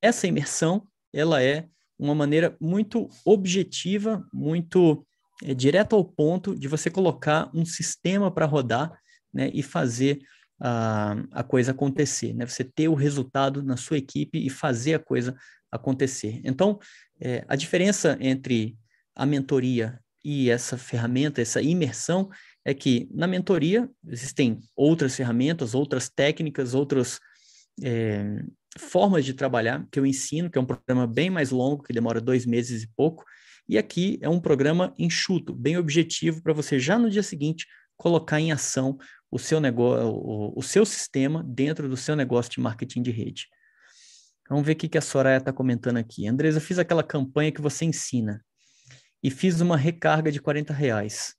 Essa 0.01 0.27
imersão, 0.27 0.87
ela 1.13 1.43
é 1.43 1.67
uma 1.99 2.15
maneira 2.15 2.55
muito 2.59 3.09
objetiva, 3.23 4.25
muito 4.33 5.05
é, 5.43 5.53
direto 5.53 5.95
ao 5.95 6.03
ponto 6.03 6.55
de 6.55 6.67
você 6.67 6.89
colocar 6.89 7.49
um 7.53 7.65
sistema 7.65 8.31
para 8.31 8.45
rodar, 8.45 8.91
né, 9.33 9.49
e 9.53 9.63
fazer 9.63 10.19
a, 10.59 11.15
a 11.31 11.43
coisa 11.43 11.71
acontecer, 11.71 12.33
né? 12.33 12.45
Você 12.45 12.63
ter 12.63 12.87
o 12.87 12.93
resultado 12.93 13.63
na 13.63 13.75
sua 13.75 13.97
equipe 13.97 14.37
e 14.37 14.49
fazer 14.49 14.93
a 14.93 14.99
coisa 14.99 15.35
acontecer. 15.71 16.39
Então, 16.43 16.79
é, 17.19 17.43
a 17.47 17.55
diferença 17.55 18.17
entre 18.19 18.77
a 19.15 19.25
mentoria 19.25 19.99
e 20.23 20.51
essa 20.51 20.77
ferramenta, 20.77 21.41
essa 21.41 21.61
imersão, 21.61 22.29
é 22.63 22.75
que 22.75 23.09
na 23.11 23.25
mentoria 23.25 23.89
existem 24.07 24.59
outras 24.75 25.15
ferramentas, 25.15 25.73
outras 25.73 26.09
técnicas, 26.09 26.75
outras 26.75 27.19
é, 27.81 28.43
formas 28.77 29.25
de 29.25 29.33
trabalhar 29.33 29.87
que 29.91 29.99
eu 29.99 30.05
ensino, 30.05 30.49
que 30.49 30.59
é 30.59 30.61
um 30.61 30.65
programa 30.65 31.07
bem 31.07 31.31
mais 31.31 31.49
longo, 31.49 31.81
que 31.81 31.93
demora 31.93 32.21
dois 32.21 32.45
meses 32.45 32.83
e 32.83 32.89
pouco. 32.95 33.23
E 33.71 33.77
aqui 33.77 34.19
é 34.21 34.27
um 34.27 34.37
programa 34.37 34.93
enxuto, 34.99 35.55
bem 35.55 35.77
objetivo, 35.77 36.43
para 36.43 36.51
você 36.51 36.77
já 36.77 36.99
no 36.99 37.09
dia 37.09 37.23
seguinte 37.23 37.65
colocar 37.95 38.37
em 38.37 38.51
ação 38.51 38.97
o 39.31 39.39
seu 39.39 39.61
negócio, 39.61 40.11
o, 40.53 40.61
seu 40.61 40.85
sistema 40.85 41.41
dentro 41.41 41.87
do 41.87 41.95
seu 41.95 42.13
negócio 42.13 42.51
de 42.51 42.59
marketing 42.59 43.01
de 43.01 43.11
rede. 43.11 43.47
Vamos 44.49 44.65
ver 44.65 44.73
o 44.73 44.75
que 44.75 44.97
a 44.97 45.01
Soraya 45.01 45.37
está 45.37 45.53
comentando 45.53 45.95
aqui. 45.95 46.27
Andresa, 46.27 46.57
eu 46.57 46.61
fiz 46.61 46.79
aquela 46.79 47.01
campanha 47.01 47.49
que 47.49 47.61
você 47.61 47.85
ensina 47.85 48.43
e 49.23 49.31
fiz 49.31 49.61
uma 49.61 49.77
recarga 49.77 50.33
de 50.33 50.41
40 50.41 50.73
reais. 50.73 51.33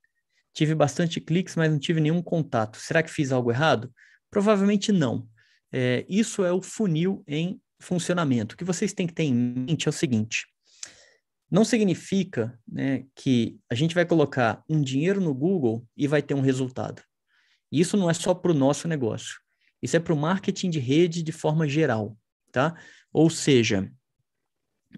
Tive 0.55 0.75
bastante 0.75 1.21
cliques, 1.21 1.55
mas 1.55 1.71
não 1.71 1.79
tive 1.79 2.01
nenhum 2.01 2.23
contato. 2.23 2.79
Será 2.79 3.03
que 3.03 3.11
fiz 3.11 3.31
algo 3.31 3.51
errado? 3.51 3.93
Provavelmente 4.31 4.91
não. 4.91 5.29
É, 5.71 6.07
isso 6.09 6.47
é 6.47 6.53
o 6.53 6.63
funil 6.63 7.23
em 7.29 7.61
funcionamento. 7.79 8.55
O 8.55 8.57
que 8.57 8.65
vocês 8.65 8.95
têm 8.95 9.07
que 9.07 9.13
ter 9.13 9.25
em 9.25 9.35
mente 9.35 9.87
é 9.87 9.91
o 9.91 9.93
seguinte: 9.93 10.47
não 11.53 11.67
significa 11.67 12.59
né, 12.67 13.05
que 13.15 13.61
a 13.69 13.75
gente 13.75 13.95
vai 13.95 14.07
colocar 14.07 14.65
um 14.67 14.81
dinheiro 14.81 15.21
no 15.21 15.35
Google 15.35 15.87
e 15.95 16.09
vai 16.09 16.23
ter 16.23 16.33
um 16.33 16.41
resultado. 16.41 17.03
Isso 17.71 17.95
não 17.95 18.09
é 18.09 18.15
só 18.15 18.33
para 18.33 18.51
o 18.51 18.55
nosso 18.55 18.89
negócio. 18.89 19.39
Isso 19.83 19.95
é 19.95 20.01
para 20.01 20.15
o 20.15 20.17
marketing 20.17 20.71
de 20.71 20.79
rede 20.79 21.23
de 21.23 21.31
forma 21.31 21.69
geral, 21.69 22.17
tá? 22.51 22.75
Ou 23.13 23.29
seja, 23.29 23.93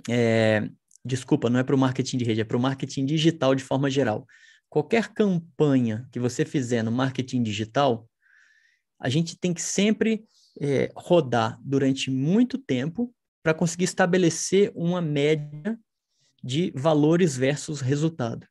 é, 0.09 0.71
desculpa, 1.05 1.51
não 1.51 1.59
é 1.59 1.65
para 1.65 1.75
o 1.75 1.79
marketing 1.79 2.19
de 2.19 2.25
rede, 2.25 2.43
é 2.43 2.45
para 2.45 2.57
o 2.57 2.61
marketing 2.61 3.05
digital 3.05 3.57
de 3.57 3.65
forma 3.65 3.91
geral. 3.91 4.25
Qualquer 4.69 5.09
campanha 5.09 6.09
que 6.13 6.21
você 6.21 6.45
fizer 6.45 6.85
no 6.85 6.93
marketing 6.93 7.43
digital, 7.43 8.09
a 9.01 9.09
gente 9.09 9.37
tem 9.37 9.53
que 9.53 9.63
sempre 9.63 10.25
é, 10.61 10.93
rodar 10.95 11.59
durante 11.65 12.13
muito 12.13 12.59
tempo 12.59 13.13
para 13.43 13.55
conseguir 13.55 13.85
estabelecer 13.85 14.71
uma 14.77 15.01
média 15.01 15.77
de 16.45 16.71
valores 16.77 17.39
versus 17.39 17.81
resultado. 17.81 18.47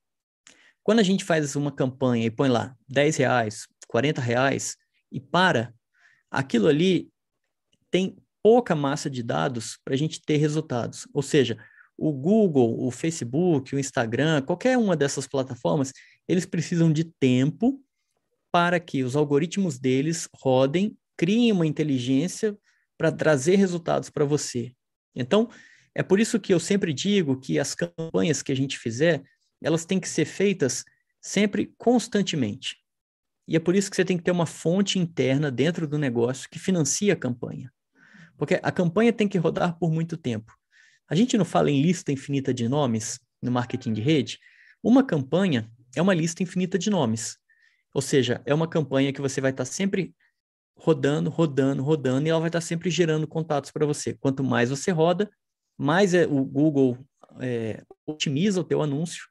Quando 0.82 0.99
a 0.99 1.03
gente 1.03 1.24
faz 1.24 1.56
uma 1.56 1.72
campanha 1.72 2.26
e 2.26 2.32
põe 2.32 2.49
lá 2.49 2.76
10 2.90 3.18
reais, 3.18 3.68
40 3.88 4.20
reais 4.20 4.76
e 5.11 5.20
para, 5.20 5.72
aquilo 6.32 6.68
ali 6.68 7.07
tem 7.91 8.18
pouca 8.41 8.76
massa 8.76 9.11
de 9.11 9.22
dados 9.22 9.78
para 9.86 9.94
a 9.94 9.98
gente 9.98 10.20
ter 10.20 10.38
resultados. 10.38 11.07
Ou 11.14 11.22
seja, 11.22 11.56
o 11.95 12.11
Google, 12.11 12.84
o 12.84 12.90
Facebook, 12.90 13.76
o 13.76 13.80
Instagram, 13.80 14.41
qualquer 14.41 14.76
uma 14.76 14.98
dessas 14.98 15.28
plataformas, 15.28 15.94
eles 16.28 16.48
precisam 16.48 16.91
de 16.91 17.03
tempo 17.03 17.80
para 18.52 18.80
que 18.80 19.03
os 19.03 19.15
algoritmos 19.15 19.78
deles 19.78 20.28
rodem, 20.36 20.98
criem 21.15 21.52
uma 21.52 21.68
inteligência 21.68 22.57
para 22.98 23.11
trazer 23.11 23.56
resultados 23.56 24.10
para 24.10 24.26
você. 24.26 24.74
Então, 25.15 25.48
é 25.95 26.02
por 26.02 26.20
isso 26.20 26.40
que 26.40 26.53
eu 26.53 26.60
sempre 26.60 26.94
digo 26.94 27.40
que 27.40 27.60
as 27.60 27.76
campanhas 27.76 28.41
que 28.41 28.52
a 28.52 28.56
gente 28.56 28.80
fizer, 28.80 29.24
elas 29.61 29.86
têm 29.86 29.99
que 29.99 30.10
ser 30.10 30.26
feitas 30.26 30.84
sempre 31.22 31.74
constantemente. 31.78 32.78
E 33.48 33.56
é 33.56 33.60
por 33.60 33.76
isso 33.76 33.90
que 33.90 33.95
você 33.95 34.06
tem 34.06 34.18
que 34.18 34.24
ter 34.24 34.32
uma 34.32 34.45
fonte 34.45 34.98
interna 34.98 35.52
dentro 35.52 35.88
do 35.88 35.98
negócio 35.98 36.49
que 36.49 36.57
financia 36.57 37.14
a 37.14 37.18
campanha. 37.18 37.72
Porque 38.38 38.60
a 38.61 38.72
campanha 38.72 39.14
tem 39.14 39.28
que 39.28 39.38
rodar 39.38 39.78
por 39.78 39.91
muito 39.91 40.18
tempo. 40.18 40.53
A 41.07 41.15
gente 41.15 41.38
não 41.38 41.45
fala 41.45 41.70
em 41.70 41.82
lista 41.82 42.11
infinita 42.11 42.53
de 42.53 42.68
nomes 42.68 43.20
no 43.41 43.52
marketing 43.52 43.94
de 43.94 44.02
rede. 44.02 44.40
Uma 44.82 45.03
campanha 45.03 45.70
é 45.95 46.02
uma 46.02 46.14
lista 46.14 46.41
infinita 46.41 46.80
de 46.80 46.90
nomes. 46.90 47.38
Ou 47.94 48.02
seja, 48.02 48.41
é 48.45 48.53
uma 48.53 48.68
campanha 48.68 49.14
que 49.14 49.22
você 49.22 49.40
vai 49.40 49.52
estar 49.52 49.65
sempre 49.65 50.15
rodando, 50.76 51.30
rodando, 51.30 51.84
rodando, 51.84 52.28
e 52.28 52.32
ela 52.32 52.40
vai 52.40 52.49
estar 52.49 52.61
sempre 52.61 52.90
gerando 52.90 53.28
contatos 53.28 53.70
para 53.70 53.86
você. 53.86 54.14
Quanto 54.15 54.44
mais 54.44 54.72
você 54.72 54.90
roda, 54.90 55.30
mais 55.84 56.14
é, 56.14 56.26
o 56.26 56.45
Google 56.45 56.97
é, 57.41 57.84
otimiza 58.05 58.61
o 58.61 58.64
teu 58.64 58.81
anúncio 58.81 59.27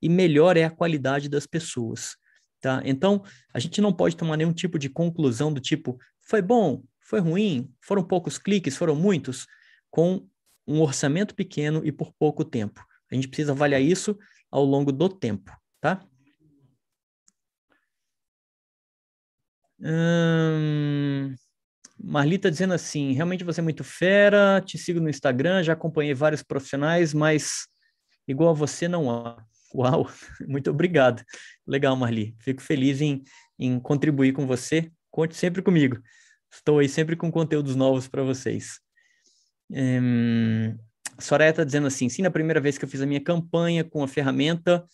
e 0.00 0.08
melhor 0.08 0.56
é 0.56 0.62
a 0.62 0.70
qualidade 0.70 1.28
das 1.28 1.46
pessoas. 1.46 2.16
Tá? 2.60 2.80
Então, 2.84 3.24
a 3.52 3.58
gente 3.58 3.80
não 3.80 3.92
pode 3.92 4.16
tomar 4.16 4.36
nenhum 4.36 4.52
tipo 4.52 4.78
de 4.78 4.88
conclusão 4.88 5.52
do 5.52 5.60
tipo, 5.60 5.98
foi 6.22 6.40
bom, 6.40 6.84
foi 7.00 7.18
ruim, 7.18 7.68
foram 7.80 8.04
poucos 8.04 8.38
cliques, 8.38 8.76
foram 8.76 8.94
muitos, 8.94 9.46
com 9.90 10.24
um 10.64 10.80
orçamento 10.80 11.34
pequeno 11.34 11.84
e 11.84 11.90
por 11.90 12.12
pouco 12.12 12.44
tempo. 12.44 12.80
A 13.10 13.14
gente 13.14 13.26
precisa 13.26 13.50
avaliar 13.50 13.82
isso 13.82 14.16
ao 14.48 14.64
longo 14.64 14.92
do 14.92 15.08
tempo, 15.08 15.50
tá? 15.80 16.06
Hum, 19.80 21.34
Marli 21.98 22.36
está 22.36 22.50
dizendo 22.50 22.74
assim: 22.74 23.12
realmente 23.12 23.44
você 23.44 23.60
é 23.60 23.62
muito 23.62 23.84
fera, 23.84 24.60
te 24.64 24.78
sigo 24.78 25.00
no 25.00 25.08
Instagram, 25.08 25.62
já 25.62 25.72
acompanhei 25.72 26.14
vários 26.14 26.42
profissionais, 26.42 27.14
mas 27.14 27.66
igual 28.26 28.50
a 28.50 28.54
você 28.54 28.88
não 28.88 29.10
há. 29.10 29.42
Uau, 29.74 30.08
muito 30.46 30.70
obrigado. 30.70 31.22
Legal, 31.66 31.96
Marli. 31.96 32.34
Fico 32.40 32.62
feliz 32.62 33.00
em, 33.00 33.22
em 33.58 33.78
contribuir 33.80 34.32
com 34.32 34.46
você. 34.46 34.90
Conte 35.10 35.34
sempre 35.34 35.62
comigo. 35.62 35.98
Estou 36.52 36.78
aí 36.78 36.88
sempre 36.88 37.16
com 37.16 37.30
conteúdos 37.30 37.74
novos 37.74 38.08
para 38.08 38.22
vocês. 38.22 38.80
Hum, 39.70 40.76
Soraya 41.18 41.50
está 41.50 41.64
dizendo 41.64 41.86
assim: 41.86 42.08
sim, 42.08 42.22
na 42.22 42.30
primeira 42.30 42.60
vez 42.60 42.78
que 42.78 42.84
eu 42.84 42.88
fiz 42.88 43.00
a 43.00 43.06
minha 43.06 43.20
campanha 43.20 43.84
com 43.84 44.02
a 44.02 44.08
ferramenta 44.08 44.84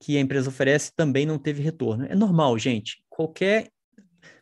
que 0.00 0.16
a 0.16 0.20
empresa 0.20 0.48
oferece, 0.48 0.92
também 0.94 1.24
não 1.24 1.38
teve 1.38 1.62
retorno. 1.62 2.04
É 2.06 2.14
normal, 2.14 2.58
gente. 2.58 3.02
Qualquer 3.08 3.70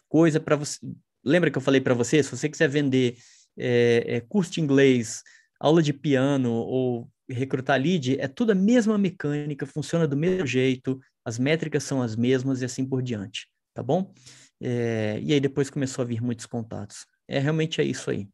coisa 0.08 0.40
para 0.40 0.56
você. 0.56 0.78
Lembra 1.24 1.50
que 1.50 1.58
eu 1.58 1.62
falei 1.62 1.80
para 1.80 1.94
você? 1.94 2.22
Se 2.22 2.30
você 2.30 2.48
quiser 2.48 2.68
vender 2.68 3.16
é, 3.56 4.04
é, 4.06 4.20
curso 4.20 4.52
de 4.52 4.60
inglês, 4.60 5.22
aula 5.58 5.82
de 5.82 5.92
piano 5.92 6.52
ou 6.52 7.08
recrutar 7.28 7.80
lead, 7.80 8.20
é 8.20 8.28
tudo 8.28 8.52
a 8.52 8.54
mesma 8.54 8.98
mecânica, 8.98 9.64
funciona 9.64 10.06
do 10.06 10.16
mesmo 10.16 10.46
jeito, 10.46 11.00
as 11.24 11.38
métricas 11.38 11.84
são 11.84 12.02
as 12.02 12.14
mesmas 12.14 12.60
e 12.60 12.64
assim 12.64 12.84
por 12.84 13.02
diante, 13.02 13.48
tá 13.72 13.82
bom? 13.82 14.12
É, 14.60 15.18
e 15.22 15.32
aí 15.32 15.40
depois 15.40 15.70
começou 15.70 16.02
a 16.02 16.06
vir 16.06 16.22
muitos 16.22 16.46
contatos. 16.46 17.06
É 17.26 17.38
realmente 17.38 17.80
é 17.80 17.84
isso 17.84 18.10
aí. 18.10 18.28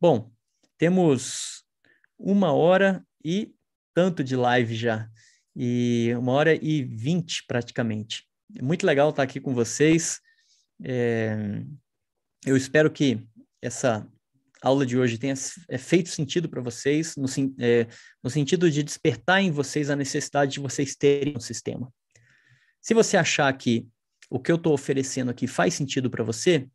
Bom, 0.00 0.30
temos 0.78 1.62
uma 2.18 2.52
hora 2.52 3.04
e 3.22 3.54
tanto 3.92 4.24
de 4.24 4.34
live 4.34 4.74
já, 4.74 5.10
e 5.54 6.14
uma 6.16 6.32
hora 6.32 6.54
e 6.54 6.82
vinte 6.82 7.44
praticamente. 7.46 8.24
É 8.56 8.62
muito 8.62 8.86
legal 8.86 9.10
estar 9.10 9.22
aqui 9.22 9.40
com 9.40 9.52
vocês. 9.54 10.20
É, 10.82 11.62
eu 12.44 12.56
espero 12.56 12.90
que 12.90 13.20
essa 13.60 14.06
aula 14.62 14.84
de 14.84 14.98
hoje 14.98 15.18
tenha 15.18 15.34
é, 15.68 15.78
feito 15.78 16.08
sentido 16.10 16.48
para 16.48 16.60
vocês, 16.60 17.16
no, 17.16 17.26
é, 17.58 17.86
no 18.22 18.30
sentido 18.30 18.70
de 18.70 18.82
despertar 18.82 19.42
em 19.42 19.50
vocês 19.50 19.90
a 19.90 19.96
necessidade 19.96 20.52
de 20.52 20.60
vocês 20.60 20.94
terem 20.94 21.34
um 21.36 21.40
sistema. 21.40 21.92
Se 22.80 22.94
você 22.94 23.16
achar 23.16 23.52
que 23.56 23.86
o 24.30 24.38
que 24.38 24.50
eu 24.50 24.56
estou 24.56 24.72
oferecendo 24.72 25.30
aqui 25.30 25.46
faz 25.46 25.74
sentido 25.74 26.10
para 26.10 26.24
você, 26.24 26.68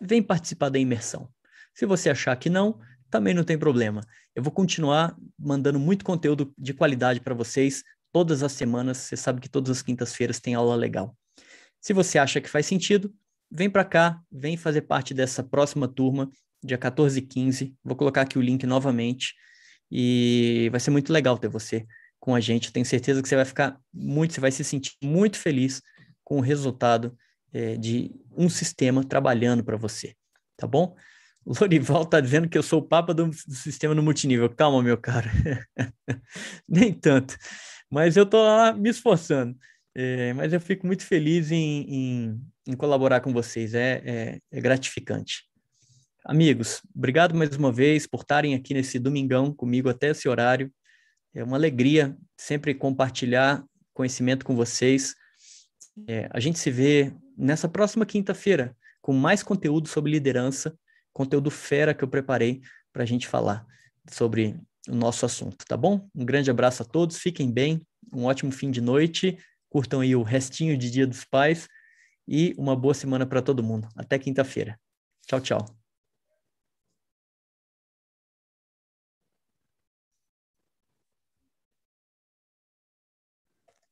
vem 0.00 0.22
participar 0.22 0.68
da 0.68 0.78
imersão. 0.78 1.28
Se 1.74 1.86
você 1.86 2.10
achar 2.10 2.34
que 2.36 2.50
não, 2.50 2.80
também 3.10 3.34
não 3.34 3.44
tem 3.44 3.58
problema. 3.58 4.00
Eu 4.34 4.42
vou 4.42 4.52
continuar 4.52 5.16
mandando 5.38 5.78
muito 5.78 6.04
conteúdo 6.04 6.52
de 6.56 6.72
qualidade 6.72 7.20
para 7.20 7.34
vocês 7.34 7.82
todas 8.10 8.42
as 8.42 8.52
semanas. 8.52 8.98
Você 8.98 9.16
sabe 9.16 9.40
que 9.40 9.48
todas 9.48 9.70
as 9.70 9.82
quintas-feiras 9.82 10.40
tem 10.40 10.54
aula 10.54 10.74
legal. 10.74 11.16
Se 11.80 11.92
você 11.92 12.18
acha 12.18 12.40
que 12.40 12.48
faz 12.48 12.66
sentido, 12.66 13.12
vem 13.52 13.68
para 13.68 13.84
cá, 13.84 14.18
vem 14.30 14.56
fazer 14.56 14.82
parte 14.82 15.12
dessa 15.12 15.42
próxima 15.42 15.86
turma, 15.86 16.30
dia 16.64 16.78
14 16.78 17.18
e 17.18 17.22
15. 17.22 17.74
Vou 17.84 17.94
colocar 17.94 18.22
aqui 18.22 18.38
o 18.38 18.42
link 18.42 18.66
novamente 18.66 19.34
e 19.90 20.68
vai 20.70 20.80
ser 20.80 20.90
muito 20.90 21.12
legal 21.12 21.36
ter 21.36 21.48
você 21.48 21.86
com 22.18 22.34
a 22.34 22.40
gente. 22.40 22.72
Tenho 22.72 22.86
certeza 22.86 23.20
que 23.20 23.28
você 23.28 23.36
vai 23.36 23.44
ficar 23.44 23.78
muito, 23.92 24.32
você 24.32 24.40
vai 24.40 24.50
se 24.50 24.64
sentir 24.64 24.92
muito 25.02 25.38
feliz 25.38 25.82
com 26.24 26.38
o 26.38 26.40
resultado 26.40 27.16
é, 27.52 27.76
de 27.76 28.10
um 28.34 28.48
sistema 28.48 29.04
trabalhando 29.04 29.62
para 29.62 29.76
você, 29.76 30.14
tá 30.56 30.66
bom? 30.66 30.96
O 31.44 31.52
Lorival 31.60 32.04
está 32.04 32.20
dizendo 32.20 32.48
que 32.48 32.56
eu 32.56 32.62
sou 32.62 32.80
o 32.80 32.88
papa 32.88 33.12
do, 33.12 33.26
do 33.26 33.54
sistema 33.54 33.94
no 33.94 34.02
multinível. 34.02 34.48
Calma, 34.48 34.82
meu 34.82 34.96
cara. 34.96 35.30
Nem 36.66 36.92
tanto. 36.92 37.36
Mas 37.90 38.16
eu 38.16 38.22
estou 38.22 38.42
lá 38.42 38.72
me 38.72 38.88
esforçando. 38.88 39.56
É, 39.94 40.32
mas 40.32 40.52
eu 40.52 40.60
fico 40.60 40.86
muito 40.86 41.04
feliz 41.04 41.50
em, 41.50 41.84
em, 41.86 42.40
em 42.66 42.76
colaborar 42.76 43.20
com 43.20 43.32
vocês, 43.32 43.74
é, 43.74 44.02
é, 44.04 44.38
é, 44.50 44.60
gratificante. 44.60 45.44
Amigos, 46.24 46.80
obrigado 46.94 47.34
mais 47.34 47.56
uma 47.56 47.72
vez 47.72 48.06
por 48.06 48.20
estarem 48.20 48.54
aqui 48.54 48.74
nesse 48.74 48.98
domingão 48.98 49.52
comigo 49.52 49.88
até 49.88 50.10
esse 50.10 50.28
horário. 50.28 50.72
É 51.34 51.42
uma 51.42 51.56
alegria 51.56 52.16
sempre 52.36 52.74
compartilhar 52.74 53.64
conhecimento 53.92 54.44
com 54.44 54.54
vocês. 54.54 55.14
É, 56.06 56.28
a 56.30 56.38
gente 56.38 56.58
se 56.58 56.70
vê 56.70 57.12
nessa 57.36 57.68
próxima 57.68 58.06
quinta-feira 58.06 58.76
com 59.00 59.12
mais 59.12 59.42
conteúdo 59.42 59.88
sobre 59.88 60.12
liderança, 60.12 60.76
conteúdo 61.12 61.50
fera 61.50 61.92
que 61.92 62.04
eu 62.04 62.08
preparei 62.08 62.60
para 62.92 63.02
a 63.02 63.06
gente 63.06 63.26
falar 63.26 63.66
sobre 64.08 64.56
o 64.88 64.94
nosso 64.94 65.26
assunto, 65.26 65.64
tá 65.66 65.76
bom? 65.76 66.08
Um 66.14 66.24
grande 66.24 66.50
abraço 66.50 66.82
a 66.82 66.86
todos, 66.86 67.18
fiquem 67.18 67.50
bem, 67.50 67.84
um 68.12 68.24
ótimo 68.24 68.52
fim 68.52 68.70
de 68.70 68.80
noite 68.80 69.38
Curtam 69.72 70.00
aí 70.00 70.14
o 70.14 70.22
restinho 70.22 70.76
de 70.76 70.90
Dia 70.90 71.06
dos 71.06 71.24
Pais 71.24 71.66
e 72.26 72.54
uma 72.58 72.76
boa 72.76 72.94
semana 72.94 73.26
para 73.26 73.42
todo 73.42 73.62
mundo. 73.62 73.88
Até 73.96 74.18
quinta-feira. 74.18 74.78
Tchau, 75.26 75.40
tchau. 75.40 75.81